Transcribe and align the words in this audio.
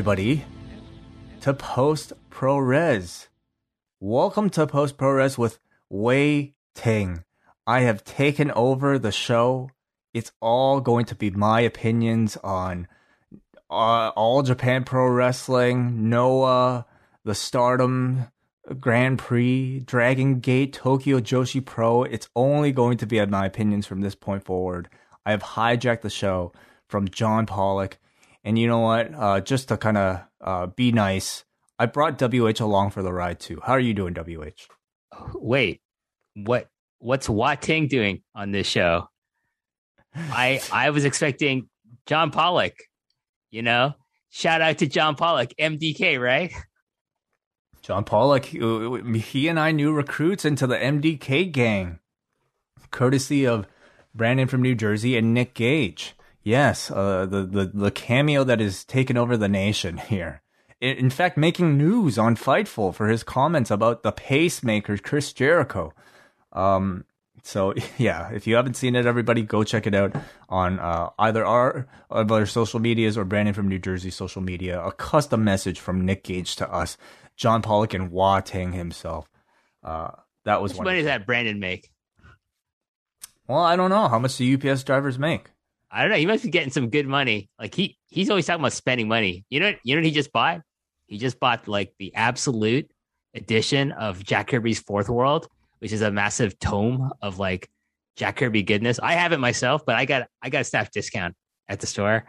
Everybody, 0.00 0.46
to 1.42 1.52
Post 1.52 2.14
Pro 2.30 2.56
Res. 2.56 3.28
Welcome 4.00 4.48
to 4.48 4.66
Post 4.66 4.96
Pro 4.96 5.10
Res 5.10 5.36
with 5.36 5.58
Wai 5.90 6.54
Ting. 6.74 7.22
I 7.66 7.80
have 7.80 8.02
taken 8.02 8.50
over 8.52 8.98
the 8.98 9.12
show. 9.12 9.68
It's 10.14 10.32
all 10.40 10.80
going 10.80 11.04
to 11.04 11.14
be 11.14 11.30
my 11.30 11.60
opinions 11.60 12.38
on 12.38 12.88
uh, 13.68 14.08
all 14.16 14.42
Japan 14.42 14.84
Pro 14.84 15.06
Wrestling, 15.06 16.08
Noah, 16.08 16.86
the 17.22 17.34
Stardom 17.34 18.28
Grand 18.80 19.18
Prix, 19.18 19.80
Dragon 19.80 20.40
Gate, 20.40 20.72
Tokyo 20.72 21.20
Joshi 21.20 21.62
Pro. 21.62 22.04
It's 22.04 22.30
only 22.34 22.72
going 22.72 22.96
to 22.96 23.06
be 23.06 23.22
my 23.26 23.44
opinions 23.44 23.86
from 23.86 24.00
this 24.00 24.14
point 24.14 24.46
forward. 24.46 24.88
I 25.26 25.32
have 25.32 25.42
hijacked 25.42 26.00
the 26.00 26.08
show 26.08 26.54
from 26.88 27.06
John 27.06 27.44
Pollock. 27.44 27.98
And 28.44 28.58
you 28.58 28.66
know 28.66 28.80
what? 28.80 29.12
Uh, 29.14 29.40
just 29.40 29.68
to 29.68 29.76
kind 29.76 29.98
of 29.98 30.20
uh, 30.40 30.66
be 30.66 30.92
nice, 30.92 31.44
I 31.78 31.86
brought 31.86 32.20
WH 32.20 32.60
along 32.60 32.90
for 32.90 33.02
the 33.02 33.12
ride 33.12 33.40
too. 33.40 33.60
How 33.64 33.72
are 33.72 33.80
you 33.80 33.94
doing, 33.94 34.14
WH? 34.14 34.68
Wait, 35.34 35.80
what? 36.34 36.68
What's 36.98 37.28
Wai 37.28 37.56
Ting 37.56 37.88
doing 37.88 38.22
on 38.34 38.52
this 38.52 38.66
show? 38.66 39.08
I 40.14 40.60
I 40.72 40.90
was 40.90 41.04
expecting 41.04 41.68
John 42.06 42.30
Pollock. 42.30 42.74
You 43.50 43.62
know, 43.62 43.94
shout 44.30 44.60
out 44.60 44.78
to 44.78 44.86
John 44.86 45.16
Pollock, 45.16 45.50
MDK, 45.58 46.20
right? 46.20 46.52
John 47.82 48.04
Pollock, 48.04 48.44
he 48.44 49.48
and 49.48 49.58
I 49.58 49.72
new 49.72 49.92
recruits 49.92 50.44
into 50.44 50.66
the 50.66 50.76
MDK 50.76 51.50
gang, 51.50 51.98
courtesy 52.90 53.46
of 53.46 53.66
Brandon 54.14 54.48
from 54.48 54.62
New 54.62 54.74
Jersey 54.74 55.16
and 55.16 55.32
Nick 55.32 55.54
Gage. 55.54 56.14
Yes, 56.42 56.90
uh, 56.90 57.26
the, 57.26 57.42
the 57.44 57.70
the 57.72 57.90
cameo 57.90 58.44
that 58.44 58.60
is 58.60 58.84
taking 58.84 59.16
over 59.16 59.36
the 59.36 59.48
nation 59.48 59.98
here. 59.98 60.42
In, 60.80 61.10
fact, 61.10 61.36
making 61.36 61.76
news 61.76 62.16
on 62.16 62.36
Fightful 62.36 62.94
for 62.94 63.08
his 63.08 63.22
comments 63.22 63.70
about 63.70 64.02
the 64.02 64.12
Painmaker 64.12 65.02
Chris 65.02 65.30
Jericho. 65.34 65.92
Um, 66.52 67.04
so 67.42 67.74
yeah, 67.98 68.30
if 68.32 68.46
you 68.46 68.56
haven't 68.56 68.74
seen 68.74 68.96
it, 68.96 69.04
everybody 69.04 69.42
go 69.42 69.62
check 69.62 69.86
it 69.86 69.94
out 69.94 70.14
on 70.48 70.78
uh, 70.78 71.10
either 71.18 71.44
our 71.44 71.86
of 72.08 72.32
our 72.32 72.46
social 72.46 72.80
medias 72.80 73.18
or 73.18 73.26
Brandon 73.26 73.52
from 73.52 73.68
New 73.68 73.78
Jersey 73.78 74.10
social 74.10 74.40
media. 74.40 74.82
A 74.82 74.92
custom 74.92 75.44
message 75.44 75.78
from 75.78 76.06
Nick 76.06 76.24
Gage 76.24 76.56
to 76.56 76.72
us, 76.72 76.96
John 77.36 77.60
Pollock 77.60 77.92
and 77.92 78.10
Wai 78.10 78.40
Ting 78.40 78.72
himself. 78.72 79.28
Uh, 79.84 80.12
that 80.44 80.62
was 80.62 80.72
How 80.72 80.78
much 80.78 80.84
money 80.86 80.98
does 80.98 81.06
that 81.06 81.26
Brandon 81.26 81.60
make? 81.60 81.90
Well, 83.46 83.58
I 83.60 83.76
don't 83.76 83.90
know 83.90 84.08
how 84.08 84.18
much 84.18 84.38
do 84.38 84.54
UPS 84.54 84.84
drivers 84.84 85.18
make. 85.18 85.50
I 85.90 86.02
don't 86.02 86.10
know. 86.10 86.18
He 86.18 86.26
must 86.26 86.44
be 86.44 86.50
getting 86.50 86.70
some 86.70 86.88
good 86.90 87.06
money. 87.06 87.50
Like 87.58 87.74
he 87.74 87.98
he's 88.08 88.30
always 88.30 88.46
talking 88.46 88.60
about 88.60 88.72
spending 88.72 89.08
money. 89.08 89.44
You 89.50 89.60
know 89.60 89.74
you 89.82 89.94
know 89.94 90.00
what 90.00 90.06
he 90.06 90.12
just 90.12 90.32
bought? 90.32 90.60
He 91.06 91.18
just 91.18 91.40
bought 91.40 91.66
like 91.66 91.92
the 91.98 92.14
absolute 92.14 92.90
edition 93.34 93.92
of 93.92 94.22
Jack 94.24 94.48
Kirby's 94.48 94.80
Fourth 94.80 95.08
World, 95.08 95.48
which 95.80 95.92
is 95.92 96.02
a 96.02 96.10
massive 96.10 96.58
tome 96.58 97.12
of 97.20 97.38
like 97.38 97.68
Jack 98.16 98.36
Kirby 98.36 98.62
goodness. 98.62 99.00
I 99.02 99.14
have 99.14 99.32
it 99.32 99.38
myself, 99.38 99.84
but 99.84 99.96
I 99.96 100.04
got 100.04 100.28
I 100.42 100.50
got 100.50 100.60
a 100.60 100.64
staff 100.64 100.90
discount 100.90 101.34
at 101.68 101.80
the 101.80 101.86
store. 101.86 102.26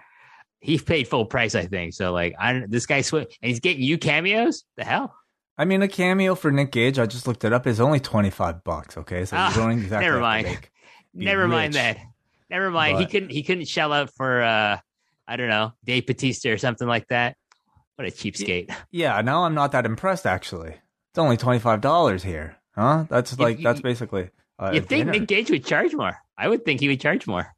He 0.60 0.78
paid 0.78 1.08
full 1.08 1.26
price, 1.26 1.56
I 1.56 1.66
think. 1.66 1.94
So 1.94 2.12
like 2.12 2.36
I 2.40 2.64
this 2.68 2.86
guy 2.86 3.02
sw- 3.02 3.14
and 3.14 3.28
he's 3.42 3.60
getting 3.60 3.84
you 3.84 3.98
cameos. 3.98 4.64
The 4.78 4.84
hell? 4.84 5.16
I 5.58 5.66
mean, 5.66 5.84
a 5.84 5.88
cameo 5.88 6.34
for 6.34 6.50
Nick 6.50 6.72
Gage, 6.72 6.98
I 6.98 7.06
just 7.06 7.28
looked 7.28 7.44
it 7.44 7.54
up, 7.54 7.68
is 7.68 7.80
only 7.80 8.00
twenty 8.00 8.32
five 8.32 8.64
bucks. 8.64 8.98
Okay, 8.98 9.26
so 9.26 9.36
you 9.36 9.42
ah, 9.42 9.54
don't 9.56 9.72
exactly 9.72 10.08
never 10.08 10.20
mind. 10.20 10.60
Never 11.14 11.44
rich. 11.44 11.52
mind 11.52 11.74
that. 11.74 11.98
Never 12.52 12.70
mind. 12.70 12.98
But, 12.98 13.00
he 13.00 13.06
couldn't. 13.08 13.32
He 13.32 13.42
couldn't 13.42 13.68
shell 13.68 13.92
out 13.92 14.12
for. 14.16 14.44
uh 14.44 14.78
I 15.28 15.38
don't 15.38 15.50
know, 15.50 15.72
Dave 15.86 16.08
Batista 16.08 16.50
or 16.50 16.58
something 16.58 16.88
like 16.88 17.08
that. 17.08 17.38
What 17.96 18.06
a 18.06 18.12
cheapskate. 18.12 18.74
Yeah. 18.92 19.22
Now 19.22 19.46
I'm 19.46 19.54
not 19.54 19.72
that 19.72 19.86
impressed. 19.86 20.26
Actually, 20.26 20.72
it's 21.12 21.18
only 21.18 21.38
twenty 21.38 21.60
five 21.60 21.80
dollars 21.80 22.22
here. 22.22 22.58
Huh? 22.76 23.06
That's 23.08 23.40
like 23.40 23.60
you, 23.60 23.64
that's 23.64 23.80
basically. 23.80 24.30
Uh, 24.60 24.72
you 24.74 24.82
think 24.82 25.08
Nick 25.08 25.28
Gage 25.28 25.50
would 25.50 25.64
charge 25.64 25.94
more? 25.94 26.18
I 26.38 26.50
would 26.50 26.66
think 26.66 26.82
he 26.82 26.90
would 26.90 27.00
charge 27.00 27.28
more. 27.28 27.54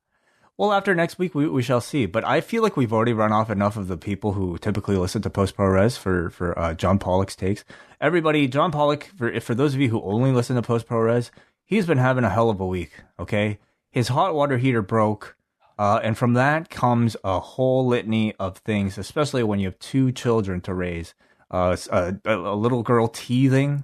Well, 0.56 0.72
after 0.72 0.94
next 0.94 1.18
week, 1.18 1.34
we, 1.34 1.48
we 1.48 1.64
shall 1.64 1.82
see. 1.82 2.06
But 2.06 2.24
I 2.26 2.42
feel 2.42 2.62
like 2.62 2.78
we've 2.78 2.94
already 2.94 3.14
run 3.14 3.32
off 3.32 3.50
enough 3.50 3.76
of 3.76 3.88
the 3.88 3.98
people 3.98 4.34
who 4.34 4.60
typically 4.60 4.98
listen 4.98 5.24
to 5.24 5.30
Post 5.32 5.56
Pro 5.56 5.68
Res 5.68 5.98
for 5.98 6.30
for 6.30 6.58
uh, 6.60 6.76
John 6.76 7.00
Pollock's 7.00 7.36
takes. 7.36 7.66
Everybody, 8.00 8.48
John 8.48 8.72
Pollock, 8.72 9.10
for 9.18 9.40
for 9.40 9.56
those 9.56 9.74
of 9.74 9.82
you 9.82 9.90
who 9.90 10.02
only 10.04 10.32
listen 10.32 10.56
to 10.58 10.62
Post 10.62 10.86
Pro 10.86 11.00
Res, 11.00 11.32
he's 11.66 11.88
been 11.88 11.98
having 11.98 12.24
a 12.24 12.30
hell 12.30 12.52
of 12.52 12.60
a 12.60 12.68
week. 12.68 12.92
Okay, 13.20 13.58
his 13.94 14.10
hot 14.10 14.34
water 14.34 14.58
heater 14.58 14.82
broke. 14.82 15.38
Uh, 15.78 16.00
and 16.04 16.18
from 16.18 16.34
that 16.34 16.70
comes 16.70 17.16
a 17.24 17.40
whole 17.40 17.86
litany 17.86 18.34
of 18.36 18.58
things, 18.58 18.98
especially 18.98 19.44
when 19.44 19.60
you 19.60 19.68
have 19.68 19.80
two 19.80 20.12
children 20.12 20.60
to 20.62 20.74
raise. 20.74 21.14
Uh, 21.50 21.78
a, 21.92 22.16
a, 22.26 22.56
little 22.56 22.82
girl 22.82 23.08
teething, 23.08 23.84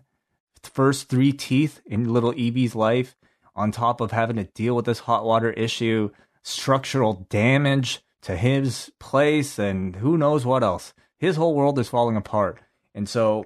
first 0.63 1.09
three 1.09 1.31
teeth 1.31 1.81
in 1.85 2.11
little 2.11 2.33
Evie's 2.33 2.73
life, 2.73 3.15
on 3.55 3.71
top 3.71 4.01
of 4.01 4.11
having 4.11 4.37
to 4.37 4.45
deal 4.45 4.75
with 4.75 4.85
this 4.85 4.99
hot 4.99 5.25
water 5.25 5.51
issue, 5.51 6.09
structural 6.41 7.27
damage 7.29 8.01
to 8.23 8.35
his 8.35 8.91
place, 8.99 9.59
and 9.59 9.97
who 9.97 10.17
knows 10.17 10.45
what 10.45 10.63
else. 10.63 10.93
His 11.19 11.35
whole 11.35 11.55
world 11.55 11.77
is 11.77 11.89
falling 11.89 12.17
apart. 12.17 12.59
And 12.95 13.07
so 13.07 13.45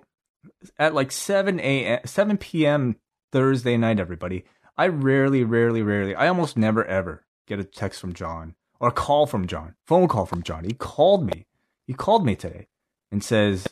at 0.80 0.94
like 0.94 1.12
7 1.12 1.60
a.m., 1.60 2.00
7 2.06 2.38
p.m. 2.38 2.96
Thursday 3.32 3.76
night, 3.76 4.00
everybody, 4.00 4.46
I 4.78 4.88
rarely, 4.88 5.44
rarely, 5.44 5.82
rarely, 5.82 6.16
I 6.16 6.28
almost 6.28 6.58
never 6.58 6.84
ever 6.86 7.26
get 7.48 7.60
a 7.60 7.64
text 7.64 8.00
from 8.00 8.14
John 8.14 8.56
or 8.80 8.90
a 8.90 8.92
call 8.92 9.26
from 9.28 9.48
John, 9.48 9.76
phone 9.86 10.08
call 10.08 10.26
from 10.26 10.44
John. 10.44 10.64
He 10.64 10.74
called 10.74 11.26
me. 11.26 11.46
He 11.86 11.94
called 11.94 12.26
me 12.26 12.36
today 12.36 12.68
and 13.12 13.24
says, 13.24 13.68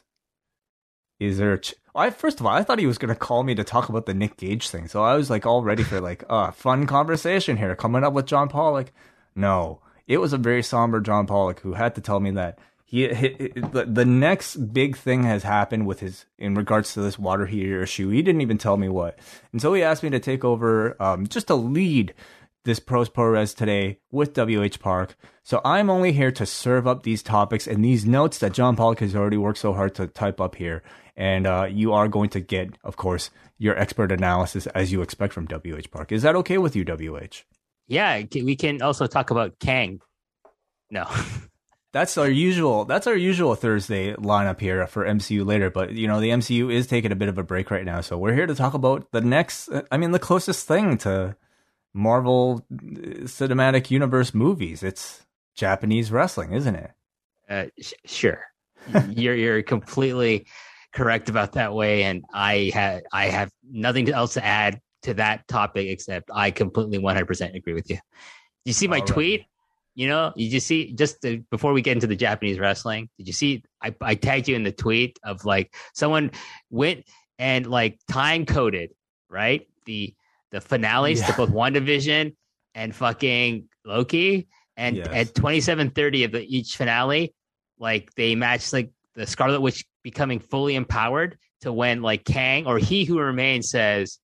"Is 1.20 1.38
there?" 1.38 1.54
A 1.54 1.60
ch-? 1.60 1.76
I 1.96 2.10
first 2.10 2.40
of 2.40 2.46
all, 2.46 2.54
I 2.54 2.64
thought 2.64 2.80
he 2.80 2.88
was 2.88 2.98
going 2.98 3.14
to 3.14 3.20
call 3.20 3.44
me 3.44 3.56
to 3.56 3.64
talk 3.64 3.90
about 3.90 4.06
the 4.06 4.14
Nick 4.14 4.38
Gage 4.38 4.70
thing, 4.70 4.88
so 4.88 5.04
I 5.04 5.16
was 5.16 5.30
like 5.30 5.46
all 5.46 5.64
ready 5.64 5.84
for 5.84 6.00
like 6.00 6.24
a 6.30 6.52
fun 6.52 6.86
conversation 6.86 7.58
here 7.58 7.76
coming 7.76 8.04
up 8.04 8.14
with 8.14 8.28
John 8.28 8.48
Pollock. 8.48 8.92
No, 9.36 9.82
it 10.08 10.20
was 10.20 10.34
a 10.34 10.38
very 10.38 10.62
somber 10.62 11.00
John 11.00 11.26
Pollock 11.26 11.62
who 11.62 11.74
had 11.74 11.96
to 11.96 12.02
tell 12.02 12.20
me 12.20 12.32
that 12.32 12.60
he, 12.92 13.08
he, 13.14 13.30
the, 13.56 14.04
next 14.06 14.58
big 14.74 14.98
thing 14.98 15.24
has 15.24 15.44
happened 15.44 15.88
with 15.88 16.02
his 16.02 16.26
in 16.38 16.56
regards 16.56 16.94
to 16.94 17.02
this 17.02 17.18
water 17.18 17.46
heater 17.46 17.82
issue. 17.82 18.10
He 18.10 18.22
didn't 18.22 18.42
even 18.42 18.58
tell 18.58 18.76
me 18.76 18.90
what, 18.90 19.18
and 19.54 19.62
so 19.62 19.74
he 19.74 19.82
asked 19.82 20.04
me 20.04 20.10
to 20.10 20.20
take 20.20 20.44
over 20.44 21.02
um, 21.02 21.26
just 21.26 21.48
to 21.48 21.56
lead 21.56 22.14
this 22.64 22.80
pros 22.80 23.10
ProRes 23.10 23.56
today 23.56 24.00
with 24.12 24.38
WH 24.38 24.80
Park. 24.80 25.16
So 25.44 25.62
I'm 25.66 25.90
only 25.90 26.12
here 26.12 26.32
to 26.34 26.46
serve 26.46 26.86
up 26.86 27.04
these 27.04 27.24
topics 27.24 27.66
and 27.66 27.84
these 27.84 28.06
notes 28.06 28.38
that 28.40 28.54
John 28.54 28.76
Pollock 28.76 29.00
has 29.00 29.16
already 29.16 29.38
worked 29.38 29.60
so 29.60 29.74
hard 29.74 29.96
to 29.96 30.08
type 30.08 30.40
up 30.40 30.56
here. 30.56 30.84
And 31.16 31.48
uh, 31.48 31.68
you 31.70 31.94
are 31.94 32.08
going 32.08 32.30
to 32.32 32.40
get, 32.40 32.78
of 32.84 32.98
course, 32.98 33.32
your 33.58 33.78
expert 33.78 34.12
analysis 34.12 34.68
as 34.68 34.92
you 34.92 35.02
expect 35.02 35.34
from 35.34 35.48
WH 35.48 35.90
Park. 35.92 36.12
Is 36.12 36.24
that 36.24 36.36
okay 36.36 36.58
with 36.58 36.76
you, 36.76 36.84
WH? 36.84 37.44
Yeah, 37.88 38.22
we 38.34 38.56
can 38.56 38.82
also 38.82 39.08
talk 39.08 39.32
about 39.32 39.60
Kang. 39.60 40.02
No. 40.90 41.08
that's 41.94 42.18
our 42.18 42.30
usual 42.30 42.86
that's 42.86 43.08
our 43.08 43.16
usual 43.16 43.56
Thursday 43.56 44.14
lineup 44.14 44.60
here 44.60 44.86
for 44.88 45.06
MCU 45.06 45.46
later. 45.46 45.70
But 45.70 45.92
you 45.92 46.08
know, 46.08 46.20
the 46.20 46.30
MCU 46.30 46.72
is 46.72 46.88
taking 46.88 47.12
a 47.12 47.16
bit 47.16 47.30
of 47.30 47.38
a 47.38 47.44
break 47.44 47.70
right 47.72 47.86
now, 47.86 48.02
so 48.02 48.18
we're 48.18 48.34
here 48.34 48.48
to 48.48 48.56
talk 48.56 48.74
about 48.74 49.12
the 49.12 49.22
next. 49.22 49.70
I 49.92 49.98
mean, 49.98 50.12
the 50.12 50.20
closest 50.20 50.68
thing 50.68 50.98
to 51.00 51.36
Marvel 51.94 52.66
Cinematic 52.72 53.92
Universe 53.92 54.34
movies. 54.34 54.84
It's 54.84 55.26
Japanese 55.56 56.12
wrestling, 56.12 56.54
isn't 56.54 56.76
it? 56.76 56.92
Uh, 57.50 57.66
sh- 57.80 57.94
sure, 58.06 58.42
you're 59.10 59.36
you're 59.36 59.64
completely 59.64 60.48
correct 60.94 61.30
about 61.30 61.54
that 61.54 61.74
way, 61.74 62.04
and 62.04 62.24
I 62.34 62.72
have 62.74 63.02
I 63.12 63.26
have 63.28 63.52
nothing 63.70 64.10
else 64.10 64.36
to 64.36 64.46
add 64.46 64.80
to 65.04 65.14
that 65.16 65.48
topic 65.48 65.88
except 65.88 66.30
I 66.34 66.52
completely 66.52 67.00
100% 67.00 67.56
agree 67.56 67.74
with 67.74 67.90
you. 67.90 67.98
You 68.66 68.74
see 68.74 68.88
my 68.88 69.00
All 69.00 69.06
tweet? 69.06 69.46
You 69.94 70.08
know, 70.08 70.32
you 70.38 70.50
just 70.50 70.68
see 70.68 70.94
just 70.94 71.22
to, 71.24 71.44
before 71.52 71.74
we 71.74 71.82
get 71.82 71.98
into 71.98 72.08
the 72.08 72.16
Japanese 72.16 72.60
wrestling, 72.60 73.10
did 73.18 73.28
you 73.28 73.34
see? 73.34 73.64
I, 73.82 73.94
I 74.00 74.16
tagged 74.16 74.48
you 74.48 74.56
in 74.56 74.64
the 74.64 74.72
tweet 74.72 75.20
of 75.24 75.44
like 75.44 75.76
someone 75.94 76.32
went 76.70 77.06
and 77.38 77.68
like 77.68 78.00
time 78.10 78.46
coded 78.46 78.92
right 79.30 79.68
the 79.86 80.14
the 80.52 80.62
finales 80.62 81.20
yeah. 81.20 81.28
to 81.28 81.34
both 81.34 81.50
WandaVision 81.50 82.36
and 82.74 82.96
fucking 82.96 83.68
Loki, 83.86 84.48
and 84.78 84.98
yes. 84.98 85.08
at 85.12 85.36
twenty 85.36 85.60
seven 85.60 85.90
thirty 85.90 86.24
of 86.24 86.32
the 86.32 86.42
each 86.42 86.78
finale, 86.78 87.34
like 87.78 88.14
they 88.16 88.36
match 88.36 88.72
like 88.72 88.92
the 89.16 89.28
Scarlet 89.28 89.60
Witch 89.60 89.86
becoming 90.04 90.40
fully 90.40 90.76
empowered 90.76 91.38
to 91.62 91.74
when 91.74 92.02
like 92.02 92.24
Kang 92.24 92.66
or 92.66 92.78
He 92.78 93.04
Who 93.04 93.20
Remains 93.20 93.70
says, 93.70 94.20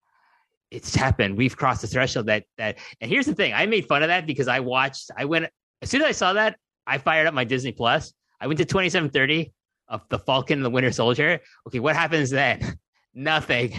it's 0.71 0.95
happened. 0.95 1.37
We've 1.37 1.55
crossed 1.55 1.81
the 1.81 1.87
threshold 1.87 2.27
that 2.27 2.45
that. 2.57 2.77
And 3.01 3.09
here's 3.09 3.25
the 3.25 3.35
thing: 3.35 3.53
I 3.53 3.65
made 3.65 3.85
fun 3.85 4.03
of 4.03 4.09
that 4.09 4.27
because 4.27 4.47
I 4.47 4.59
watched. 4.59 5.11
I 5.17 5.25
went 5.25 5.47
as 5.81 5.89
soon 5.89 6.01
as 6.01 6.07
I 6.07 6.11
saw 6.11 6.33
that. 6.33 6.57
I 6.87 6.99
fired 6.99 7.27
up 7.27 7.33
my 7.33 7.43
Disney 7.43 7.73
Plus. 7.73 8.13
I 8.39 8.47
went 8.47 8.59
to 8.59 8.65
2730 8.65 9.53
of 9.89 10.07
the 10.09 10.19
Falcon 10.19 10.59
and 10.59 10.65
the 10.65 10.69
Winter 10.69 10.91
Soldier. 10.91 11.41
Okay, 11.67 11.79
what 11.79 11.95
happens 11.95 12.29
then? 12.29 12.77
Nothing. 13.13 13.73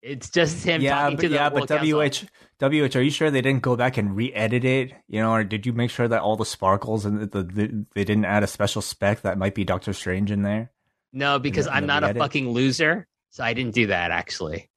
It's 0.00 0.30
just 0.30 0.64
him 0.64 0.80
yeah, 0.80 0.94
talking 0.94 1.16
but, 1.16 1.22
to 1.22 1.28
the 1.28 1.34
yeah, 1.34 1.52
World 1.52 1.68
but 1.68 1.80
Council. 1.80 2.28
WH, 2.60 2.64
WH, 2.64 2.96
are 2.96 3.02
you 3.02 3.10
sure 3.10 3.30
they 3.30 3.42
didn't 3.42 3.62
go 3.62 3.76
back 3.76 3.96
and 3.96 4.14
re-edit 4.14 4.64
it? 4.64 4.92
You 5.08 5.20
know, 5.20 5.32
or 5.32 5.44
did 5.44 5.66
you 5.66 5.72
make 5.72 5.90
sure 5.90 6.08
that 6.08 6.22
all 6.22 6.36
the 6.36 6.46
sparkles 6.46 7.04
and 7.04 7.20
the, 7.20 7.42
the, 7.42 7.86
they 7.94 8.04
didn't 8.04 8.24
add 8.24 8.42
a 8.42 8.46
special 8.46 8.80
spec 8.80 9.22
that 9.22 9.38
might 9.38 9.54
be 9.54 9.64
Doctor 9.64 9.92
Strange 9.92 10.30
in 10.30 10.42
there? 10.42 10.70
No, 11.12 11.38
because 11.38 11.66
the- 11.66 11.74
I'm 11.74 11.86
not 11.86 12.04
a 12.04 12.14
fucking 12.14 12.48
loser, 12.48 13.06
so 13.30 13.42
I 13.42 13.54
didn't 13.54 13.74
do 13.74 13.88
that 13.88 14.10
actually. 14.12 14.67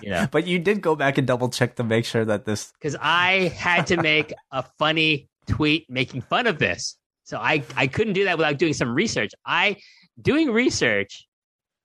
You 0.00 0.10
know, 0.10 0.26
But 0.30 0.46
you 0.46 0.58
did 0.58 0.80
go 0.80 0.94
back 0.96 1.18
and 1.18 1.26
double 1.26 1.48
check 1.48 1.76
to 1.76 1.84
make 1.84 2.04
sure 2.04 2.24
that 2.24 2.44
this. 2.44 2.72
because 2.80 2.96
I 3.00 3.48
had 3.56 3.86
to 3.88 3.96
make 4.00 4.32
a 4.50 4.62
funny 4.78 5.28
tweet 5.48 5.88
making 5.90 6.22
fun 6.22 6.46
of 6.46 6.58
this, 6.58 6.96
so 7.24 7.38
I 7.38 7.62
I 7.76 7.86
couldn't 7.86 8.12
do 8.14 8.24
that 8.24 8.38
without 8.38 8.58
doing 8.58 8.74
some 8.74 8.94
research. 8.94 9.32
I 9.46 9.76
doing 10.20 10.50
research 10.50 11.26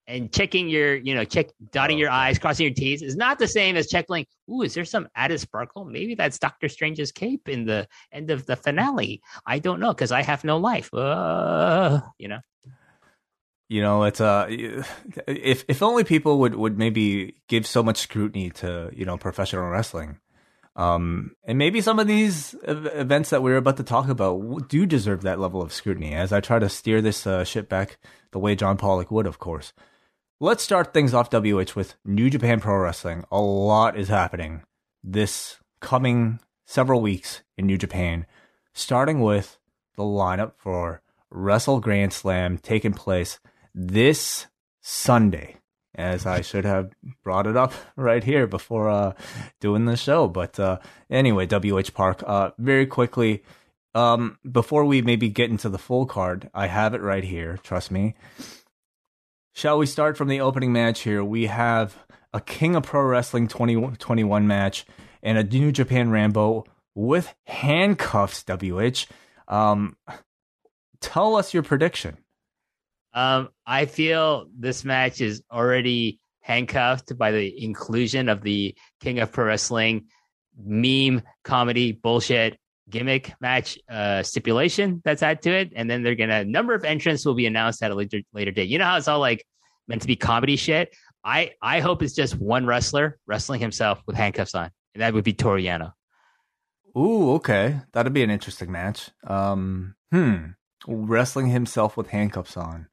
and 0.08 0.32
checking 0.32 0.70
your 0.70 0.96
you 0.96 1.14
know 1.16 1.24
check 1.26 1.48
dotting 1.72 1.98
Oh, 1.98 2.00
your 2.00 2.10
okay. 2.10 2.18
i's 2.32 2.40
crossing 2.40 2.66
your 2.66 2.74
t's 2.74 3.02
is 3.02 3.16
not 3.18 3.40
the 3.40 3.48
same 3.48 3.76
as 3.76 3.88
checking 3.88 4.14
like 4.14 4.28
ooh 4.50 4.62
is 4.62 4.74
there 4.74 4.86
some 4.86 5.08
added 5.16 5.40
sparkle 5.40 5.84
maybe 5.86 6.16
that's 6.16 6.40
doctor 6.40 6.70
strange's 6.70 7.12
cape 7.12 7.50
in 7.50 7.66
the 7.66 7.86
end 8.14 8.32
of 8.32 8.46
the 8.46 8.56
finale 8.56 9.22
i 9.46 9.60
don't 9.60 9.80
know 9.82 9.94
because 9.94 10.12
i 10.14 10.22
have 10.22 10.44
no 10.46 10.58
life 10.58 10.94
uh, 10.94 12.00
you 12.18 12.28
know 12.30 12.40
You 13.70 13.82
know, 13.82 14.04
it's 14.04 14.22
uh, 14.22 14.48
if 15.28 15.66
if 15.68 15.82
only 15.82 16.04
people 16.04 16.40
would 16.40 16.56
would 16.56 16.78
maybe 16.78 17.36
give 17.48 17.68
so 17.68 17.84
much 17.84 17.98
scrutiny 17.98 18.50
to 18.52 18.92
you 18.94 19.06
know 19.06 19.18
professional 19.18 19.70
wrestling, 19.70 20.20
um, 20.76 21.36
and 21.44 21.58
maybe 21.58 21.82
some 21.82 22.00
of 22.00 22.08
these 22.08 22.56
events 22.64 23.32
that 23.32 23.44
we're 23.44 23.58
about 23.58 23.78
to 23.78 23.84
talk 23.84 24.10
about 24.10 24.70
do 24.70 24.86
deserve 24.86 25.24
that 25.24 25.40
level 25.40 25.62
of 25.62 25.74
scrutiny. 25.74 26.14
As 26.14 26.32
I 26.32 26.40
try 26.40 26.60
to 26.60 26.70
steer 26.70 27.02
this 27.02 27.26
uh, 27.28 27.46
back 27.68 27.98
the 28.32 28.40
way 28.40 28.56
John 28.56 28.78
Pollock 28.78 29.12
would, 29.12 29.26
of 29.26 29.40
course. 29.40 29.74
Let's 30.40 30.64
start 30.64 30.94
things 30.94 31.16
off 31.16 31.32
WH 31.32 31.74
with 31.76 31.96
New 32.06 32.30
Japan 32.30 32.60
Pro 32.60 32.78
Wrestling. 32.78 33.24
A 33.32 33.42
lot 33.42 33.98
is 33.98 34.08
happening 34.08 34.62
this 35.04 35.58
coming 35.80 36.40
several 36.64 37.02
weeks 37.02 37.42
in 37.58 37.66
New 37.66 37.78
Japan, 37.78 38.28
starting 38.72 39.22
with 39.22 39.58
the 39.96 40.04
lineup 40.04 40.52
for 40.58 41.02
Wrestle 41.32 41.80
Grand 41.80 42.14
Slam 42.14 42.60
taking 42.60 42.94
place 42.94 43.40
this 43.78 44.48
Sunday. 44.82 45.56
As 45.96 46.28
I 46.28 46.42
should 46.42 46.66
have 46.66 46.92
brought 47.24 47.48
it 47.48 47.58
up 47.58 47.74
right 47.96 48.24
here 48.24 48.46
before 48.46 48.90
uh, 48.90 49.14
doing 49.60 49.86
the 49.86 49.98
show. 49.98 50.28
But 50.28 50.60
uh, 50.60 50.80
anyway, 51.10 51.48
WH 51.48 51.94
Park, 51.94 52.24
uh, 52.26 52.52
very 52.60 52.86
quickly, 52.86 53.44
um, 53.96 54.38
before 54.50 54.86
we 54.86 55.02
maybe 55.02 55.30
get 55.30 55.50
into 55.50 55.70
the 55.70 55.80
full 55.80 56.06
card, 56.06 56.52
I 56.54 56.68
have 56.68 56.94
it 56.94 57.02
right 57.02 57.24
here. 57.24 57.58
Trust 57.64 57.90
me. 57.90 58.16
Shall 59.54 59.80
we 59.80 59.88
start 59.88 60.18
from 60.18 60.28
the 60.28 60.42
opening 60.42 60.72
match 60.72 61.02
here? 61.02 61.24
We 61.24 61.48
have 61.48 61.98
a 62.32 62.40
King 62.40 62.76
of 62.76 62.84
Pro 62.84 63.02
Wrestling 63.02 63.48
2021 63.48 64.46
match 64.46 64.86
and 65.24 65.40
a 65.40 65.44
New 65.44 65.72
Japan 65.72 66.12
Rambo 66.12 66.66
with 66.94 67.34
handcuffs, 67.48 68.44
WH. 68.44 69.08
Um, 69.48 69.98
tell 71.02 71.36
us 71.36 71.56
your 71.56 71.64
prediction. 71.64 72.18
Um, 73.18 73.50
I 73.66 73.88
feel 73.88 74.46
this 74.56 74.86
match 74.86 75.22
is 75.22 75.42
already 75.52 76.20
handcuffed 76.42 77.18
by 77.18 77.32
the 77.32 77.64
inclusion 77.64 78.30
of 78.30 78.44
the 78.44 78.76
King 79.02 79.18
of 79.18 79.32
Pro 79.32 79.46
Wrestling 79.46 80.06
meme 80.56 81.24
comedy 81.44 81.94
bullshit 81.94 82.60
gimmick 82.88 83.34
match 83.42 83.80
uh, 83.90 84.22
stipulation 84.22 85.02
that's 85.04 85.24
added 85.24 85.42
to 85.42 85.52
it, 85.52 85.74
and 85.76 85.90
then 85.90 86.04
they're 86.04 86.14
gonna 86.14 86.46
number 86.46 86.76
of 86.76 86.86
entrants 86.86 87.26
will 87.26 87.34
be 87.34 87.48
announced 87.48 87.82
at 87.82 87.90
a 87.90 87.96
later 87.96 88.22
later 88.34 88.52
date. 88.52 88.70
You 88.70 88.78
know 88.78 88.86
how 88.86 88.98
it's 88.98 89.08
all 89.08 89.20
like 89.20 89.44
meant 89.88 90.04
to 90.04 90.08
be 90.08 90.16
comedy 90.16 90.56
shit. 90.56 90.96
I 91.24 91.54
I 91.60 91.80
hope 91.80 92.04
it's 92.04 92.14
just 92.14 92.36
one 92.36 92.68
wrestler 92.68 93.18
wrestling 93.26 93.62
himself 93.62 94.00
with 94.06 94.16
handcuffs 94.16 94.54
on, 94.54 94.70
and 94.94 95.02
that 95.02 95.16
would 95.16 95.24
be 95.24 95.34
Toru 95.34 95.60
Yano. 95.60 95.94
Ooh, 96.96 97.34
okay. 97.34 97.82
That'd 97.94 98.14
be 98.14 98.22
an 98.22 98.30
interesting 98.30 98.72
match. 98.72 99.10
Um, 99.26 99.96
hmm. 100.12 100.50
Wrestling 100.86 101.48
himself 101.48 101.98
with 101.98 102.10
handcuffs 102.10 102.56
on. 102.56 102.88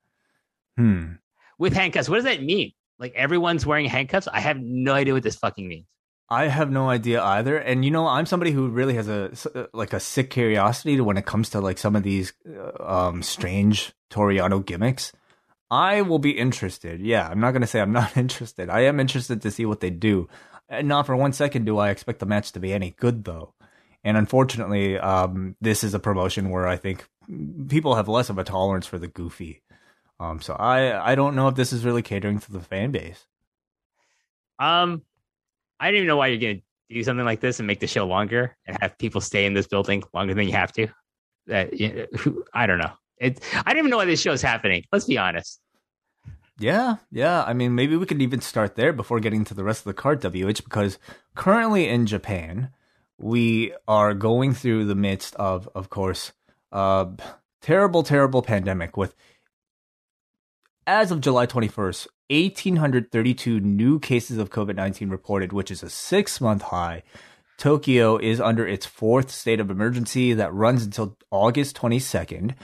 Hmm. 0.77 1.15
With 1.59 1.73
handcuffs, 1.73 2.09
what 2.09 2.17
does 2.17 2.25
that 2.25 2.43
mean? 2.43 2.73
Like 2.99 3.15
everyone's 3.15 3.67
wearing 3.67 3.87
handcuffs? 3.87 4.29
I 4.29 4.41
have 4.41 4.59
no 4.61 4.93
idea 4.93 5.15
what 5.15 5.23
this 5.23 5.37
fucking 5.37 5.67
means. 5.67 5.87
I 6.29 6.49
have 6.49 6.71
no 6.71 6.89
idea 6.89 7.23
either. 7.23 7.57
And 7.57 7.85
you 7.85 7.91
know, 7.91 8.07
I'm 8.07 8.27
somebody 8.27 8.51
who 8.51 8.69
really 8.69 8.95
has 8.95 9.09
a 9.09 9.33
like 9.73 9.93
a 9.93 10.01
sick 10.01 10.31
curiosity 10.31 10.97
to 10.97 11.05
when 11.05 11.17
it 11.17 11.27
comes 11.27 11.51
to 11.51 11.61
like 11.61 11.79
some 11.79 11.97
of 11.97 12.03
these 12.03 12.33
uh, 12.49 12.83
um 12.83 13.23
strange 13.23 13.93
Toru 14.11 14.35
Yano 14.35 14.65
gimmicks. 14.65 15.13
I 15.71 16.03
will 16.03 16.19
be 16.19 16.39
interested. 16.39 17.01
Yeah, 17.01 17.29
I'm 17.29 17.41
not 17.41 17.51
going 17.51 17.63
to 17.63 17.67
say 17.67 17.81
I'm 17.81 17.93
not 17.93 18.17
interested. 18.17 18.71
I 18.71 18.81
am 18.81 19.01
interested 19.01 19.43
to 19.43 19.51
see 19.51 19.67
what 19.67 19.81
they 19.81 19.91
do. 19.91 20.29
And 20.69 20.89
not 20.89 21.07
for 21.07 21.17
one 21.17 21.33
second 21.33 21.67
do 21.67 21.79
I 21.79 21.91
expect 21.91 22.21
the 22.21 22.27
match 22.27 22.53
to 22.53 22.61
be 22.61 22.73
any 22.73 22.91
good 22.91 23.25
though. 23.25 23.55
And 24.03 24.17
unfortunately, 24.17 24.99
um 24.99 25.57
this 25.61 25.85
is 25.85 25.95
a 25.95 25.99
promotion 25.99 26.51
where 26.51 26.67
I 26.67 26.77
think 26.77 27.07
people 27.69 27.97
have 27.97 28.09
less 28.09 28.31
of 28.31 28.39
a 28.39 28.45
tolerance 28.45 28.87
for 28.87 28.99
the 28.99 29.09
goofy. 29.09 29.63
Um 30.21 30.41
so 30.41 30.55
I 30.55 31.13
I 31.13 31.15
don't 31.15 31.35
know 31.35 31.49
if 31.49 31.55
this 31.55 31.73
is 31.73 31.85
really 31.85 32.03
catering 32.03 32.39
to 32.41 32.53
the 32.53 32.61
fan 32.61 32.91
base. 32.91 33.27
Um, 34.59 35.03
I 35.81 35.89
don't 35.89 35.97
even 35.97 36.07
know 36.07 36.17
why 36.17 36.29
you're 36.29 36.39
going 36.39 36.59
to 36.59 36.95
do 36.95 37.03
something 37.03 37.25
like 37.25 37.41
this 37.41 37.59
and 37.59 37.67
make 37.67 37.81
the 37.81 37.87
show 37.87 38.07
longer 38.07 38.57
and 38.67 38.77
have 38.81 38.97
people 38.99 39.21
stay 39.21 39.47
in 39.47 39.55
this 39.55 39.67
building 39.67 40.05
longer 40.13 40.35
than 40.35 40.47
you 40.47 40.53
have 40.53 40.73
to. 40.73 40.89
That 41.47 41.79
you 41.79 42.45
I 42.55 42.67
don't 42.67 42.79
know. 42.79 42.93
It. 43.19 43.41
I 43.55 43.73
don't 43.73 43.79
even 43.79 43.91
know 43.91 43.99
why 43.99 44.07
this 44.07 44.21
show 44.21 44.33
is 44.33 44.43
happening. 44.43 44.85
Let's 44.93 45.05
be 45.05 45.19
honest. 45.19 45.61
Yeah, 46.59 46.97
yeah. 47.11 47.43
I 47.45 47.53
mean, 47.53 47.75
maybe 47.75 47.97
we 47.97 48.07
could 48.07 48.23
even 48.23 48.41
start 48.41 48.77
there 48.77 48.93
before 48.93 49.19
getting 49.19 49.45
to 49.45 49.55
the 49.55 49.65
rest 49.65 49.81
of 49.81 49.85
the 49.87 49.95
card, 49.95 50.23
WH, 50.23 50.63
because 50.65 50.99
currently 51.35 51.89
in 51.89 52.07
Japan, 52.07 52.71
we 53.19 53.75
are 53.89 54.15
going 54.15 54.55
through 54.55 54.85
the 54.85 54.95
midst 54.95 55.35
of, 55.35 55.69
of 55.75 55.91
course, 55.91 56.33
uh, 56.71 57.07
terrible, 57.61 58.05
terrible 58.05 58.43
pandemic 58.43 58.97
with, 58.97 59.17
as 60.87 61.11
of 61.11 61.21
July 61.21 61.47
21st, 61.47 62.07
1,832 62.31 63.61
new 63.61 63.99
cases 63.99 64.39
of 64.39 64.51
COVID 64.51 64.77
19 64.77 65.09
reported, 65.11 65.53
which 65.53 65.71
is 65.71 65.83
a 65.83 65.91
six 65.91 66.41
month 66.41 66.63
high. 66.63 67.03
Tokyo 67.57 68.17
is 68.17 68.41
under 68.41 68.67
its 68.67 68.87
fourth 68.87 69.31
state 69.31 69.61
of 69.61 69.71
emergency 69.71 70.33
that 70.35 70.53
runs 70.53 70.85
until 70.85 71.17
August 71.31 71.77
22nd, 71.77 72.55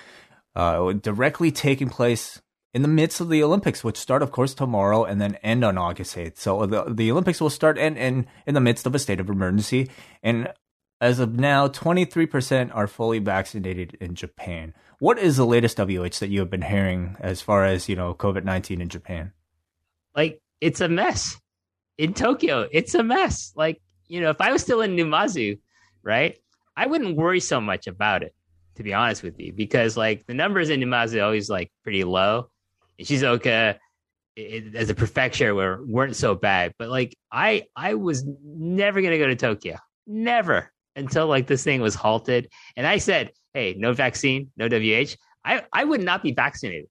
uh, 0.57 0.93
directly 0.93 1.53
taking 1.53 1.89
place 1.89 2.43
in 2.73 2.83
the 2.83 2.89
midst 2.89 3.21
of 3.21 3.29
the 3.29 3.43
Olympics, 3.43 3.85
which 3.85 3.97
start, 3.97 4.23
of 4.23 4.33
course, 4.33 4.55
tomorrow 4.55 5.05
and 5.05 5.21
then 5.21 5.37
end 5.37 5.65
on 5.65 5.79
August 5.79 6.17
8th. 6.17 6.39
So 6.39 6.67
the, 6.67 6.85
the 6.89 7.11
Olympics 7.11 7.41
will 7.41 7.51
start 7.51 7.79
and 7.79 7.97
in, 7.97 8.27
in 8.47 8.55
the 8.55 8.61
midst 8.61 8.87
of 8.87 8.95
a 8.95 8.99
state 8.99 9.21
of 9.21 9.29
emergency. 9.29 9.91
And 10.23 10.53
as 11.01 11.19
of 11.19 11.39
now, 11.39 11.69
23% 11.69 12.75
are 12.75 12.87
fully 12.87 13.19
vaccinated 13.19 13.97
in 14.01 14.15
Japan. 14.15 14.75
What 15.01 15.19
is 15.19 15.37
the 15.37 15.47
latest 15.47 15.79
WH 15.79 16.21
that 16.21 16.29
you 16.29 16.41
have 16.41 16.51
been 16.51 16.63
hearing 16.63 17.17
as 17.21 17.41
far 17.41 17.65
as, 17.65 17.89
you 17.89 17.97
know, 17.97 18.15
COVID 18.15 18.45
19 18.45 18.81
in 18.81 18.89
Japan? 18.89 19.33
Like 20.15 20.41
it's 20.61 20.81
a 20.81 20.89
mess 20.89 21.41
in 21.99 22.15
Tokyo. 22.15 22.69
It's 22.71 22.95
a 22.95 23.03
mess. 23.03 23.53
Like 23.57 23.81
you 24.09 24.21
know, 24.21 24.31
if 24.31 24.41
I 24.41 24.53
was 24.53 24.63
still 24.63 24.81
in 24.81 24.97
Numazu, 24.97 25.59
right, 26.03 26.37
I 26.77 26.87
wouldn't 26.87 27.17
worry 27.17 27.41
so 27.41 27.61
much 27.61 27.87
about 27.87 28.23
it. 28.23 28.35
To 28.77 28.83
be 28.83 28.95
honest 28.95 29.23
with 29.23 29.39
you, 29.39 29.53
because 29.53 29.97
like 29.97 30.27
the 30.27 30.35
numbers 30.35 30.71
in 30.71 30.81
Numazu 30.81 31.23
always 31.23 31.51
like 31.51 31.71
pretty 31.83 32.05
low. 32.05 32.51
And 32.99 33.07
Shizuoka, 33.07 33.77
it, 34.37 34.75
as 34.75 34.89
a 34.89 34.95
prefecture, 34.95 35.55
were 35.55 35.85
weren't 35.87 36.17
so 36.17 36.35
bad. 36.35 36.73
But 36.79 36.89
like 36.89 37.17
I, 37.31 37.65
I 37.77 37.95
was 37.95 38.25
never 38.43 39.03
gonna 39.03 39.19
go 39.19 39.27
to 39.27 39.37
Tokyo, 39.37 39.77
never 40.07 40.73
until 40.97 41.27
like 41.27 41.47
this 41.47 41.63
thing 41.63 41.81
was 41.81 41.95
halted. 41.95 42.49
And 42.77 42.87
I 42.87 42.99
said, 42.99 43.33
hey, 43.55 43.75
no 43.79 43.93
vaccine, 43.93 44.51
no 44.57 44.69
WH. 44.69 45.17
I, 45.45 45.65
I 45.73 45.85
would 45.85 46.03
not 46.03 46.23
be 46.23 46.33
vaccinated. 46.33 46.87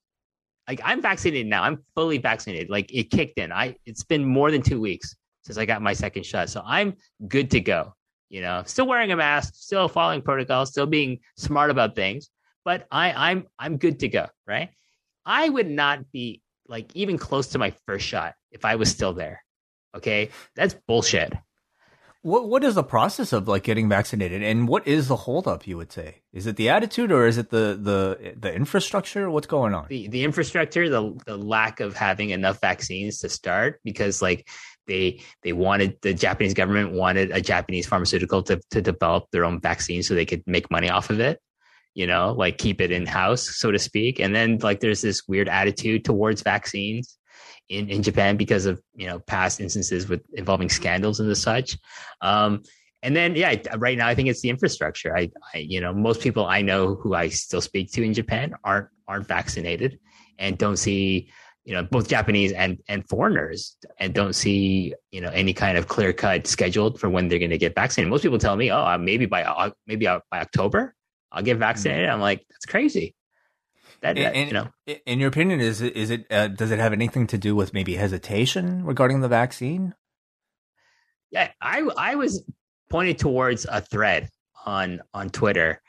Like 0.68 0.82
I'm 0.84 1.02
vaccinated 1.02 1.48
now. 1.48 1.64
I'm 1.64 1.84
fully 1.96 2.20
vaccinated. 2.20 2.70
Like 2.70 2.94
it 2.94 3.10
kicked 3.10 3.40
in. 3.40 3.52
I 3.52 3.76
it's 3.86 4.04
been 4.04 4.24
more 4.24 4.52
than 4.52 4.62
two 4.62 4.80
weeks 4.80 5.16
since 5.42 5.58
I 5.58 5.66
got 5.66 5.82
my 5.82 5.94
second 5.94 6.26
shot. 6.26 6.50
So 6.50 6.62
I'm 6.66 6.96
good 7.28 7.50
to 7.52 7.60
go. 7.60 7.96
You 8.30 8.42
know, 8.42 8.62
still 8.66 8.86
wearing 8.86 9.12
a 9.12 9.16
mask, 9.16 9.56
still 9.56 9.88
following 9.88 10.22
protocol, 10.22 10.68
still 10.68 10.86
being 10.86 11.20
smart 11.38 11.72
about 11.72 11.96
things. 11.96 12.30
But 12.64 12.86
I, 12.92 13.32
I'm 13.32 13.48
I'm 13.58 13.78
good 13.78 14.00
to 14.02 14.10
go, 14.10 14.28
right? 14.46 14.70
I 15.26 15.50
would 15.50 15.70
not 15.70 16.12
be 16.12 16.44
like 16.68 16.96
even 16.96 17.18
close 17.18 17.48
to 17.48 17.58
my 17.58 17.74
first 17.88 18.06
shot 18.06 18.36
if 18.52 18.64
I 18.64 18.76
was 18.76 18.92
still 18.92 19.14
there. 19.14 19.44
Okay. 19.96 20.30
That's 20.56 20.76
bullshit. 20.88 21.34
What 22.22 22.50
what 22.50 22.66
is 22.66 22.76
the 22.76 22.84
process 22.84 23.32
of 23.32 23.48
like 23.48 23.64
getting 23.64 23.88
vaccinated, 23.88 24.44
and 24.44 24.68
what 24.68 24.86
is 24.86 25.08
the 25.08 25.16
holdup? 25.16 25.66
You 25.66 25.78
would 25.78 25.92
say, 25.92 26.22
is 26.34 26.48
it 26.48 26.58
the 26.58 26.68
attitude 26.68 27.14
or 27.14 27.26
is 27.26 27.38
it 27.38 27.50
the 27.50 27.80
the 27.82 28.36
the 28.38 28.54
infrastructure? 28.54 29.30
What's 29.32 29.48
going 29.48 29.74
on? 29.74 29.88
the 29.88 30.10
the 30.10 30.26
infrastructure, 30.26 30.90
the 30.90 31.18
the 31.26 31.38
lack 31.38 31.80
of 31.80 31.96
having 31.96 32.32
enough 32.32 32.60
vaccines 32.60 33.20
to 33.20 33.30
start 33.30 33.80
because 33.86 34.22
like 34.22 34.50
they 34.86 35.22
they 35.44 35.54
wanted 35.54 35.98
the 36.02 36.14
Japanese 36.14 36.54
government 36.54 36.92
wanted 36.92 37.32
a 37.32 37.40
Japanese 37.40 37.88
pharmaceutical 37.88 38.44
to 38.44 38.60
to 38.72 38.82
develop 38.82 39.28
their 39.32 39.46
own 39.46 39.62
vaccine 39.62 40.04
so 40.04 40.14
they 40.14 40.26
could 40.26 40.44
make 40.46 40.70
money 40.70 40.90
off 40.90 41.10
of 41.10 41.22
it, 41.22 41.40
you 41.94 42.06
know, 42.06 42.34
like 42.34 42.58
keep 42.58 42.82
it 42.82 42.92
in 42.92 43.06
house, 43.06 43.50
so 43.58 43.72
to 43.72 43.80
speak. 43.80 44.20
And 44.20 44.36
then 44.36 44.58
like 44.58 44.82
there's 44.82 45.02
this 45.02 45.26
weird 45.26 45.48
attitude 45.48 46.04
towards 46.04 46.42
vaccines 46.42 47.18
in, 47.70 47.90
in 47.90 48.04
Japan 48.04 48.36
because 48.36 48.66
of 48.66 48.82
you 48.96 49.08
know 49.08 49.20
past 49.20 49.60
instances 49.60 50.10
with 50.10 50.22
involving 50.34 50.70
scandals 50.70 51.20
and 51.20 51.30
the 51.30 51.36
such. 51.36 51.78
Um, 52.22 52.64
and 53.02 53.16
then 53.16 53.36
yeah, 53.36 53.56
right 53.78 53.98
now 53.98 54.08
I 54.08 54.16
think 54.16 54.28
it's 54.28 54.42
the 54.42 54.50
infrastructure. 54.50 55.16
I, 55.16 55.30
I 55.54 55.60
you 55.60 55.80
know 55.80 55.94
most 55.94 56.22
people 56.22 56.46
I 56.46 56.62
know 56.62 56.96
who 56.96 57.14
I 57.14 57.30
still 57.30 57.62
speak 57.62 57.92
to 57.94 58.04
in 58.04 58.14
Japan 58.14 58.56
aren't 58.64 58.88
aren't 59.08 59.28
vaccinated 59.28 60.00
and 60.38 60.58
don't 60.58 60.78
see 60.78 61.32
you 61.64 61.74
know 61.74 61.84
both 61.84 62.10
Japanese 62.10 62.52
and 62.52 62.80
and 62.88 63.08
foreigners 63.08 63.78
and 64.00 64.14
don't 64.14 64.34
see 64.34 64.94
you 65.12 65.22
know 65.22 65.30
any 65.30 65.54
kind 65.54 65.78
of 65.78 65.88
clear 65.88 66.12
cut 66.12 66.48
scheduled 66.48 67.00
for 67.00 67.10
when 67.10 67.28
they're 67.28 67.40
going 67.40 67.52
to 67.52 67.58
get 67.58 67.76
vaccinated. 67.76 68.10
Most 68.10 68.24
people 68.24 68.40
tell 68.40 68.56
me, 68.56 68.72
oh, 68.72 68.84
uh, 68.84 68.98
maybe 68.98 69.26
by 69.26 69.44
uh, 69.44 69.72
maybe 69.88 70.06
by 70.06 70.40
October 70.40 70.96
I'll 71.32 71.44
get 71.44 71.58
vaccinated. 71.58 72.06
Mm-hmm. 72.06 72.16
I'm 72.16 72.22
like, 72.22 72.46
that's 72.50 72.66
crazy. 72.66 73.16
That, 74.02 74.16
that 74.16 74.36
in, 74.36 74.48
you 74.48 74.54
know, 74.54 74.68
in 75.06 75.20
your 75.20 75.30
opinion, 75.30 75.60
is 75.60 75.82
it 75.82 75.96
is 75.96 76.10
it 76.10 76.26
uh, 76.32 76.48
does 76.48 76.72
it 76.72 76.80
have 76.80 76.94
anything 76.94 77.28
to 77.28 77.38
do 77.38 77.56
with 77.56 77.74
maybe 77.74 77.96
hesitation 77.96 78.86
regarding 78.86 79.22
the 79.22 79.28
vaccine? 79.28 79.94
Yeah, 81.32 81.52
I 81.62 81.82
I 81.98 82.16
was 82.16 82.44
pointed 82.90 83.20
towards 83.20 83.66
a 83.66 83.82
thread 83.82 84.30
on 84.66 85.02
on 85.14 85.30
Twitter, 85.30 85.82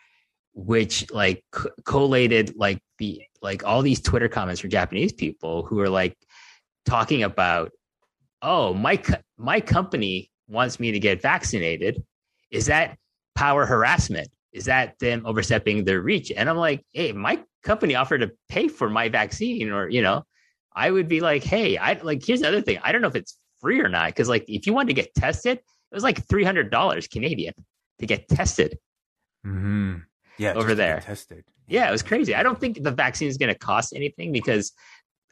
which 0.54 1.10
like 1.12 1.44
collated 1.84 2.54
like 2.56 2.80
the 2.98 3.22
like 3.42 3.64
all 3.64 3.82
these 3.82 4.00
Twitter 4.00 4.28
comments 4.28 4.60
from 4.60 4.70
Japanese 4.70 5.12
people 5.12 5.64
who 5.64 5.80
are 5.80 5.88
like 5.88 6.16
talking 6.84 7.22
about, 7.22 7.70
oh 8.42 8.74
my 8.74 9.02
my 9.38 9.60
company 9.60 10.30
wants 10.48 10.80
me 10.80 10.92
to 10.92 10.98
get 10.98 11.22
vaccinated. 11.22 12.02
Is 12.50 12.66
that 12.66 12.98
power 13.36 13.66
harassment? 13.66 14.28
Is 14.52 14.64
that 14.64 14.98
them 14.98 15.22
overstepping 15.24 15.84
their 15.84 16.00
reach? 16.00 16.32
And 16.36 16.50
I'm 16.50 16.56
like, 16.56 16.84
hey, 16.92 17.12
my 17.12 17.40
company 17.62 17.94
offered 17.94 18.18
to 18.18 18.32
pay 18.48 18.68
for 18.68 18.88
my 18.88 19.08
vaccine, 19.08 19.70
or 19.70 19.88
you 19.88 20.02
know, 20.02 20.24
I 20.74 20.90
would 20.90 21.08
be 21.08 21.20
like, 21.20 21.44
hey, 21.44 21.76
I 21.76 21.94
like 22.02 22.24
here's 22.24 22.40
the 22.40 22.48
other 22.48 22.62
thing. 22.62 22.78
I 22.82 22.92
don't 22.92 23.02
know 23.02 23.08
if 23.08 23.16
it's 23.16 23.36
free 23.60 23.80
or 23.80 23.88
not 23.88 24.08
because 24.08 24.28
like 24.28 24.44
if 24.48 24.66
you 24.66 24.72
wanted 24.72 24.88
to 24.88 25.02
get 25.02 25.14
tested, 25.14 25.58
it 25.58 25.94
was 25.94 26.04
like 26.04 26.26
three 26.28 26.44
hundred 26.44 26.70
dollars 26.70 27.08
Canadian 27.08 27.54
to 27.98 28.06
get 28.06 28.28
tested. 28.28 28.78
Mm-hmm. 29.46 29.96
Yeah, 30.38 30.54
over 30.54 30.74
there. 30.74 31.00
Tested. 31.00 31.44
Yeah, 31.68 31.88
it 31.88 31.92
was 31.92 32.02
crazy. 32.02 32.34
I 32.34 32.42
don't 32.42 32.58
think 32.58 32.82
the 32.82 32.90
vaccine 32.90 33.28
is 33.28 33.36
going 33.36 33.52
to 33.52 33.58
cost 33.58 33.92
anything 33.94 34.32
because 34.32 34.72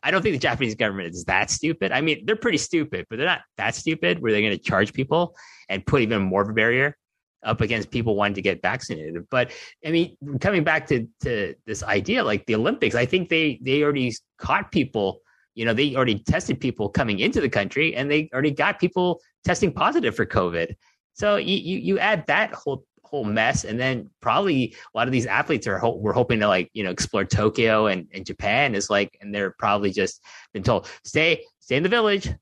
I 0.03 0.11
don't 0.11 0.23
think 0.23 0.35
the 0.35 0.39
Japanese 0.41 0.75
government 0.75 1.15
is 1.15 1.25
that 1.25 1.51
stupid. 1.51 1.91
I 1.91 2.01
mean, 2.01 2.25
they're 2.25 2.37
pretty 2.37 2.59
stupid, 2.59 3.07
but 3.11 3.17
they're 3.17 3.27
not 3.27 3.41
that 3.57 3.75
stupid 3.75 4.21
where 4.21 4.31
they're 4.31 4.41
going 4.41 4.53
to 4.53 4.59
charge 4.59 4.93
people 4.93 5.35
and 5.69 5.85
put 5.85 6.03
even 6.03 6.23
more 6.23 6.43
of 6.43 6.49
a 6.49 6.53
barrier 6.53 6.97
up 7.45 7.61
against 7.61 7.91
people 7.91 8.17
wanting 8.17 8.35
to 8.35 8.43
get 8.43 8.63
vaccinated. 8.63 9.25
But 9.31 9.53
I 9.85 9.91
mean, 9.91 10.17
coming 10.41 10.65
back 10.65 10.87
to 10.89 11.07
to 11.23 11.55
this 11.67 11.83
idea, 11.83 12.25
like 12.25 12.47
the 12.47 12.55
Olympics, 12.55 12.95
I 12.95 13.07
think 13.07 13.29
they 13.29 13.59
they 13.63 13.83
already 13.83 14.15
caught 14.39 14.73
people. 14.73 15.21
You 15.55 15.65
know, 15.65 15.75
they 15.75 15.97
already 15.97 16.21
tested 16.21 16.61
people 16.61 16.89
coming 16.89 17.19
into 17.19 17.41
the 17.41 17.49
country, 17.49 17.97
and 17.97 18.11
they 18.11 18.31
already 18.33 18.53
got 18.53 18.79
people 18.79 19.21
testing 19.45 19.73
positive 19.73 20.15
for 20.15 20.27
COVID. 20.27 20.75
So 21.15 21.37
you 21.37 21.57
you, 21.57 21.79
you 21.79 21.99
add 21.99 22.27
that 22.27 22.53
whole 22.53 22.85
whole 23.03 23.25
mess, 23.25 23.65
and 23.65 23.81
then 23.81 24.09
probably 24.21 24.75
a 24.95 24.99
lot 24.99 25.09
of 25.09 25.13
these 25.13 25.27
athletes 25.27 25.67
are 25.67 25.79
ho- 25.79 25.97
we're 25.97 26.13
hoping 26.13 26.41
to 26.41 26.49
like 26.49 26.71
you 26.75 26.85
know 26.85 26.91
explore 26.91 27.25
Tokyo 27.25 27.87
and, 27.87 28.07
and 28.13 28.27
Japan 28.27 28.75
is 28.75 28.91
like, 28.91 29.17
and 29.21 29.35
they're 29.35 29.55
probably 29.59 29.91
just 29.91 30.23
been 30.53 30.63
told 30.63 30.89
stay 31.05 31.45
stay 31.61 31.77
in 31.77 31.83
the 31.83 31.89
village 31.89 32.33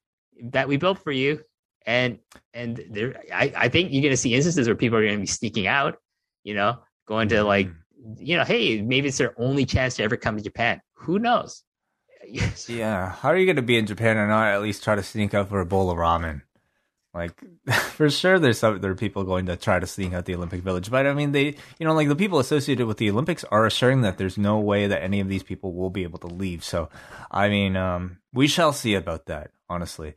that 0.50 0.68
we 0.68 0.76
built 0.76 0.98
for 0.98 1.12
you 1.12 1.40
and 1.86 2.18
and 2.52 2.84
there 2.90 3.14
I, 3.32 3.52
I 3.56 3.68
think 3.68 3.92
you're 3.92 4.02
gonna 4.02 4.16
see 4.16 4.34
instances 4.34 4.66
where 4.66 4.76
people 4.76 4.98
are 4.98 5.04
gonna 5.04 5.18
be 5.18 5.26
sneaking 5.26 5.66
out, 5.66 5.98
you 6.44 6.54
know, 6.54 6.80
going 7.06 7.28
to 7.30 7.44
like 7.44 7.68
mm-hmm. 7.68 8.12
you 8.18 8.36
know, 8.36 8.44
hey, 8.44 8.82
maybe 8.82 9.08
it's 9.08 9.18
their 9.18 9.34
only 9.40 9.64
chance 9.64 9.96
to 9.96 10.02
ever 10.02 10.16
come 10.16 10.36
to 10.36 10.42
Japan. 10.42 10.80
Who 10.94 11.18
knows? 11.18 11.62
yeah. 12.68 13.10
How 13.10 13.30
are 13.30 13.36
you 13.36 13.46
gonna 13.46 13.62
be 13.62 13.78
in 13.78 13.86
Japan 13.86 14.16
and 14.16 14.28
not 14.28 14.48
at 14.48 14.62
least 14.62 14.84
try 14.84 14.96
to 14.96 15.02
sneak 15.02 15.32
out 15.32 15.48
for 15.48 15.60
a 15.60 15.66
bowl 15.66 15.90
of 15.90 15.98
ramen? 15.98 16.42
Like 17.16 17.32
for 17.94 18.10
sure, 18.10 18.38
there's 18.38 18.58
some 18.58 18.80
there 18.80 18.90
are 18.90 18.96
people 18.96 19.24
going 19.24 19.46
to 19.46 19.56
try 19.56 19.80
to 19.80 19.86
sneak 19.86 20.12
out 20.12 20.26
the 20.26 20.34
Olympic 20.34 20.60
Village, 20.60 20.90
but 20.90 21.06
I 21.06 21.14
mean, 21.14 21.32
they 21.32 21.56
you 21.78 21.86
know 21.86 21.94
like 21.94 22.08
the 22.08 22.14
people 22.14 22.38
associated 22.38 22.86
with 22.86 22.98
the 22.98 23.10
Olympics 23.10 23.42
are 23.44 23.64
assuring 23.64 24.02
that 24.02 24.18
there's 24.18 24.36
no 24.36 24.60
way 24.60 24.86
that 24.86 25.02
any 25.02 25.20
of 25.20 25.28
these 25.28 25.42
people 25.42 25.72
will 25.72 25.88
be 25.88 26.02
able 26.02 26.18
to 26.20 26.26
leave. 26.26 26.62
So, 26.62 26.90
I 27.30 27.48
mean, 27.48 27.74
um, 27.74 28.18
we 28.34 28.46
shall 28.46 28.74
see 28.74 28.94
about 28.94 29.26
that. 29.26 29.50
Honestly, 29.68 30.14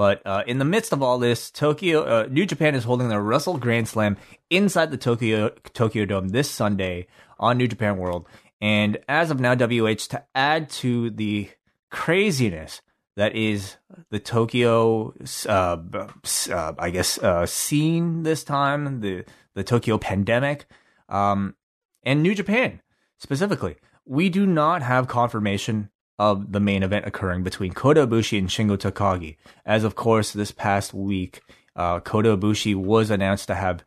but 0.00 0.22
uh, 0.26 0.42
in 0.46 0.56
the 0.56 0.64
midst 0.64 0.94
of 0.94 1.02
all 1.02 1.18
this, 1.18 1.50
Tokyo, 1.50 2.00
uh, 2.04 2.26
New 2.30 2.46
Japan 2.46 2.74
is 2.74 2.84
holding 2.84 3.10
their 3.10 3.20
Wrestle 3.20 3.58
Grand 3.58 3.86
Slam 3.86 4.16
inside 4.48 4.90
the 4.90 4.96
Tokyo 4.96 5.50
Tokyo 5.74 6.06
Dome 6.06 6.28
this 6.28 6.50
Sunday 6.50 7.06
on 7.38 7.58
New 7.58 7.68
Japan 7.68 7.98
World. 7.98 8.26
And 8.62 8.96
as 9.10 9.30
of 9.30 9.40
now, 9.40 9.54
WH 9.54 10.08
to 10.08 10.24
add 10.34 10.70
to 10.70 11.10
the 11.10 11.50
craziness 11.90 12.80
that 13.16 13.36
is 13.36 13.76
the 14.08 14.18
Tokyo, 14.18 15.12
uh, 15.46 15.76
uh 15.92 16.72
I 16.78 16.88
guess, 16.88 17.18
uh, 17.18 17.44
scene 17.44 18.22
this 18.22 18.42
time, 18.42 19.02
the 19.02 19.26
the 19.54 19.64
Tokyo 19.64 19.98
pandemic, 19.98 20.64
um, 21.10 21.56
and 22.04 22.22
New 22.22 22.34
Japan 22.34 22.80
specifically. 23.18 23.76
We 24.06 24.30
do 24.30 24.46
not 24.46 24.80
have 24.80 25.08
confirmation 25.08 25.90
of 26.20 26.52
the 26.52 26.60
main 26.60 26.82
event 26.82 27.06
occurring 27.06 27.42
between 27.42 27.72
Kota 27.72 28.06
Ibushi 28.06 28.38
and 28.38 28.50
Shingo 28.50 28.76
Takagi. 28.76 29.38
As 29.64 29.84
of 29.84 29.94
course, 29.94 30.34
this 30.34 30.52
past 30.52 30.92
week, 30.92 31.40
uh, 31.74 32.00
Kota 32.00 32.36
Ibushi 32.36 32.76
was 32.76 33.08
announced 33.08 33.46
to 33.46 33.54
have 33.54 33.82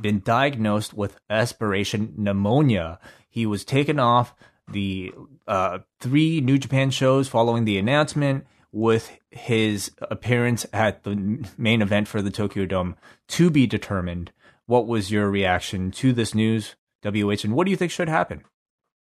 been 0.00 0.20
diagnosed 0.20 0.94
with 0.94 1.18
aspiration 1.28 2.14
pneumonia. 2.16 2.98
He 3.28 3.44
was 3.44 3.62
taken 3.62 3.98
off 3.98 4.34
the 4.72 5.12
uh, 5.46 5.80
three 6.00 6.40
New 6.40 6.56
Japan 6.56 6.90
shows 6.90 7.28
following 7.28 7.66
the 7.66 7.76
announcement 7.76 8.46
with 8.72 9.10
his 9.30 9.90
appearance 10.10 10.64
at 10.72 11.04
the 11.04 11.44
main 11.58 11.82
event 11.82 12.08
for 12.08 12.22
the 12.22 12.30
Tokyo 12.30 12.64
Dome 12.64 12.96
to 13.28 13.50
be 13.50 13.66
determined. 13.66 14.32
What 14.64 14.86
was 14.86 15.10
your 15.10 15.28
reaction 15.28 15.90
to 15.90 16.14
this 16.14 16.34
news, 16.34 16.74
WH, 17.04 17.44
and 17.44 17.54
what 17.54 17.66
do 17.66 17.70
you 17.70 17.76
think 17.76 17.92
should 17.92 18.08
happen? 18.08 18.44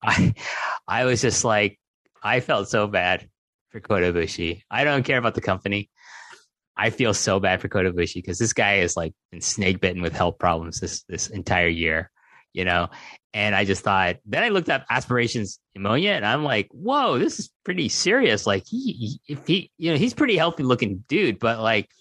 I 0.04 0.34
I 0.90 1.06
was 1.06 1.22
just 1.22 1.46
like, 1.46 1.80
I 2.26 2.40
felt 2.40 2.68
so 2.68 2.88
bad 2.88 3.30
for 3.70 3.80
Kota 3.80 4.12
Ibushi. 4.12 4.62
I 4.72 4.84
don't 4.84 5.04
care 5.04 5.20
about 5.20 5.36
the 5.36 5.42
company. 5.42 5.92
I 6.76 6.90
feel 6.90 7.14
so 7.14 7.40
bad 7.40 7.62
for 7.62 7.70
Kota 7.70 7.92
Ibushi 7.92 8.16
because 8.16 8.40
this 8.40 8.52
guy 8.52 8.78
is 8.78 8.98
like 8.98 9.14
been 9.32 9.42
snake 9.42 9.80
bitten 9.80 10.02
with 10.02 10.14
health 10.14 10.40
problems 10.40 10.80
this 10.80 11.04
this 11.04 11.28
entire 11.28 11.68
year, 11.68 12.10
you 12.52 12.66
know. 12.66 12.90
And 13.36 13.54
I 13.54 13.64
just 13.64 13.84
thought. 13.84 14.18
Then 14.26 14.42
I 14.42 14.50
looked 14.50 14.70
up 14.70 14.86
aspirations 14.90 15.60
pneumonia, 15.76 16.14
and 16.14 16.26
I'm 16.26 16.44
like, 16.44 16.68
whoa, 16.72 17.20
this 17.20 17.40
is 17.40 17.52
pretty 17.64 17.90
serious. 17.90 18.48
Like 18.48 18.64
he 18.66 19.20
if 19.28 19.46
he, 19.46 19.70
you 19.78 19.92
know, 19.92 19.98
he's 19.98 20.16
pretty 20.16 20.36
healthy 20.36 20.64
looking 20.64 21.04
dude, 21.08 21.38
but 21.38 21.60
like 21.60 21.92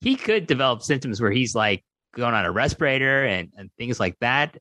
he 0.00 0.16
could 0.16 0.46
develop 0.46 0.80
symptoms 0.82 1.20
where 1.20 1.30
he's 1.30 1.54
like 1.54 1.84
going 2.14 2.34
on 2.34 2.44
a 2.44 2.50
respirator 2.50 3.24
and, 3.24 3.50
and 3.56 3.70
things 3.76 4.00
like 4.00 4.18
that. 4.20 4.56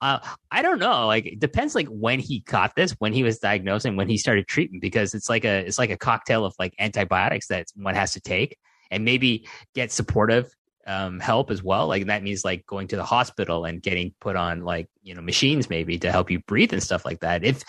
Uh, 0.00 0.18
I 0.50 0.62
don't 0.62 0.78
know. 0.78 1.06
Like 1.06 1.26
it 1.26 1.40
depends 1.40 1.74
like 1.74 1.88
when 1.88 2.20
he 2.20 2.40
caught 2.40 2.74
this, 2.74 2.92
when 2.98 3.12
he 3.12 3.22
was 3.22 3.38
diagnosed 3.38 3.86
and 3.86 3.96
when 3.96 4.08
he 4.08 4.18
started 4.18 4.46
treatment, 4.46 4.82
because 4.82 5.14
it's 5.14 5.28
like 5.28 5.44
a 5.44 5.66
it's 5.66 5.78
like 5.78 5.90
a 5.90 5.96
cocktail 5.96 6.44
of 6.44 6.54
like 6.58 6.74
antibiotics 6.78 7.48
that 7.48 7.66
one 7.76 7.94
has 7.94 8.12
to 8.12 8.20
take 8.20 8.58
and 8.90 9.04
maybe 9.04 9.46
get 9.74 9.92
supportive 9.92 10.52
um, 10.86 11.20
help 11.20 11.50
as 11.50 11.62
well. 11.62 11.86
Like 11.86 12.06
that 12.06 12.22
means 12.22 12.44
like 12.44 12.66
going 12.66 12.88
to 12.88 12.96
the 12.96 13.04
hospital 13.04 13.64
and 13.64 13.82
getting 13.82 14.14
put 14.20 14.36
on 14.36 14.64
like, 14.64 14.88
you 15.02 15.14
know, 15.14 15.22
machines 15.22 15.70
maybe 15.70 15.98
to 15.98 16.12
help 16.12 16.30
you 16.30 16.40
breathe 16.40 16.72
and 16.72 16.82
stuff 16.82 17.04
like 17.04 17.20
that. 17.20 17.44
If 17.44 17.64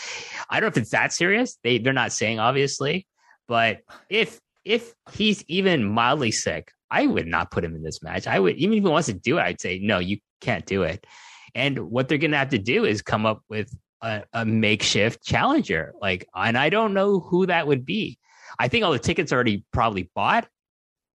I 0.50 0.60
don't 0.60 0.68
know 0.68 0.72
if 0.72 0.78
it's 0.78 0.92
that 0.92 1.14
serious, 1.14 1.58
they 1.64 1.78
they're 1.78 1.94
not 1.94 2.12
saying 2.12 2.40
obviously, 2.40 3.08
but 3.48 3.80
if 4.10 4.40
if 4.64 4.94
he's 5.12 5.44
even 5.48 5.84
mildly 5.84 6.32
sick, 6.32 6.72
I 6.92 7.08
would 7.08 7.28
not 7.28 7.52
put 7.52 7.64
him 7.64 7.76
in 7.76 7.84
this 7.84 8.04
match. 8.04 8.28
I 8.28 8.40
would, 8.40 8.56
even 8.58 8.78
if 8.78 8.84
he 8.84 8.90
wants 8.90 9.08
to 9.08 9.14
do 9.14 9.38
it, 9.38 9.42
I'd 9.42 9.62
say, 9.62 9.80
no, 9.80 10.00
you 10.00 10.20
can't 10.42 10.66
do 10.66 10.84
it. 10.84 11.06
And 11.54 11.90
what 11.90 12.08
they're 12.08 12.18
going 12.18 12.32
to 12.32 12.38
have 12.38 12.50
to 12.50 12.58
do 12.58 12.86
is 12.86 13.02
come 13.02 13.26
up 13.26 13.42
with 13.50 13.74
a, 14.02 14.24
a, 14.34 14.46
makeshift 14.46 15.24
challenger. 15.24 15.94
Like, 16.02 16.28
and 16.36 16.58
I 16.58 16.70
don't 16.70 16.94
know 16.94 17.20
who 17.20 17.46
that 17.48 17.68
would 17.68 17.86
be. 17.86 18.20
I 18.60 18.68
think 18.68 18.84
all 18.84 18.92
the 18.92 19.00
tickets 19.00 19.32
are 19.32 19.36
already 19.36 19.66
probably 19.72 20.10
bought 20.14 20.48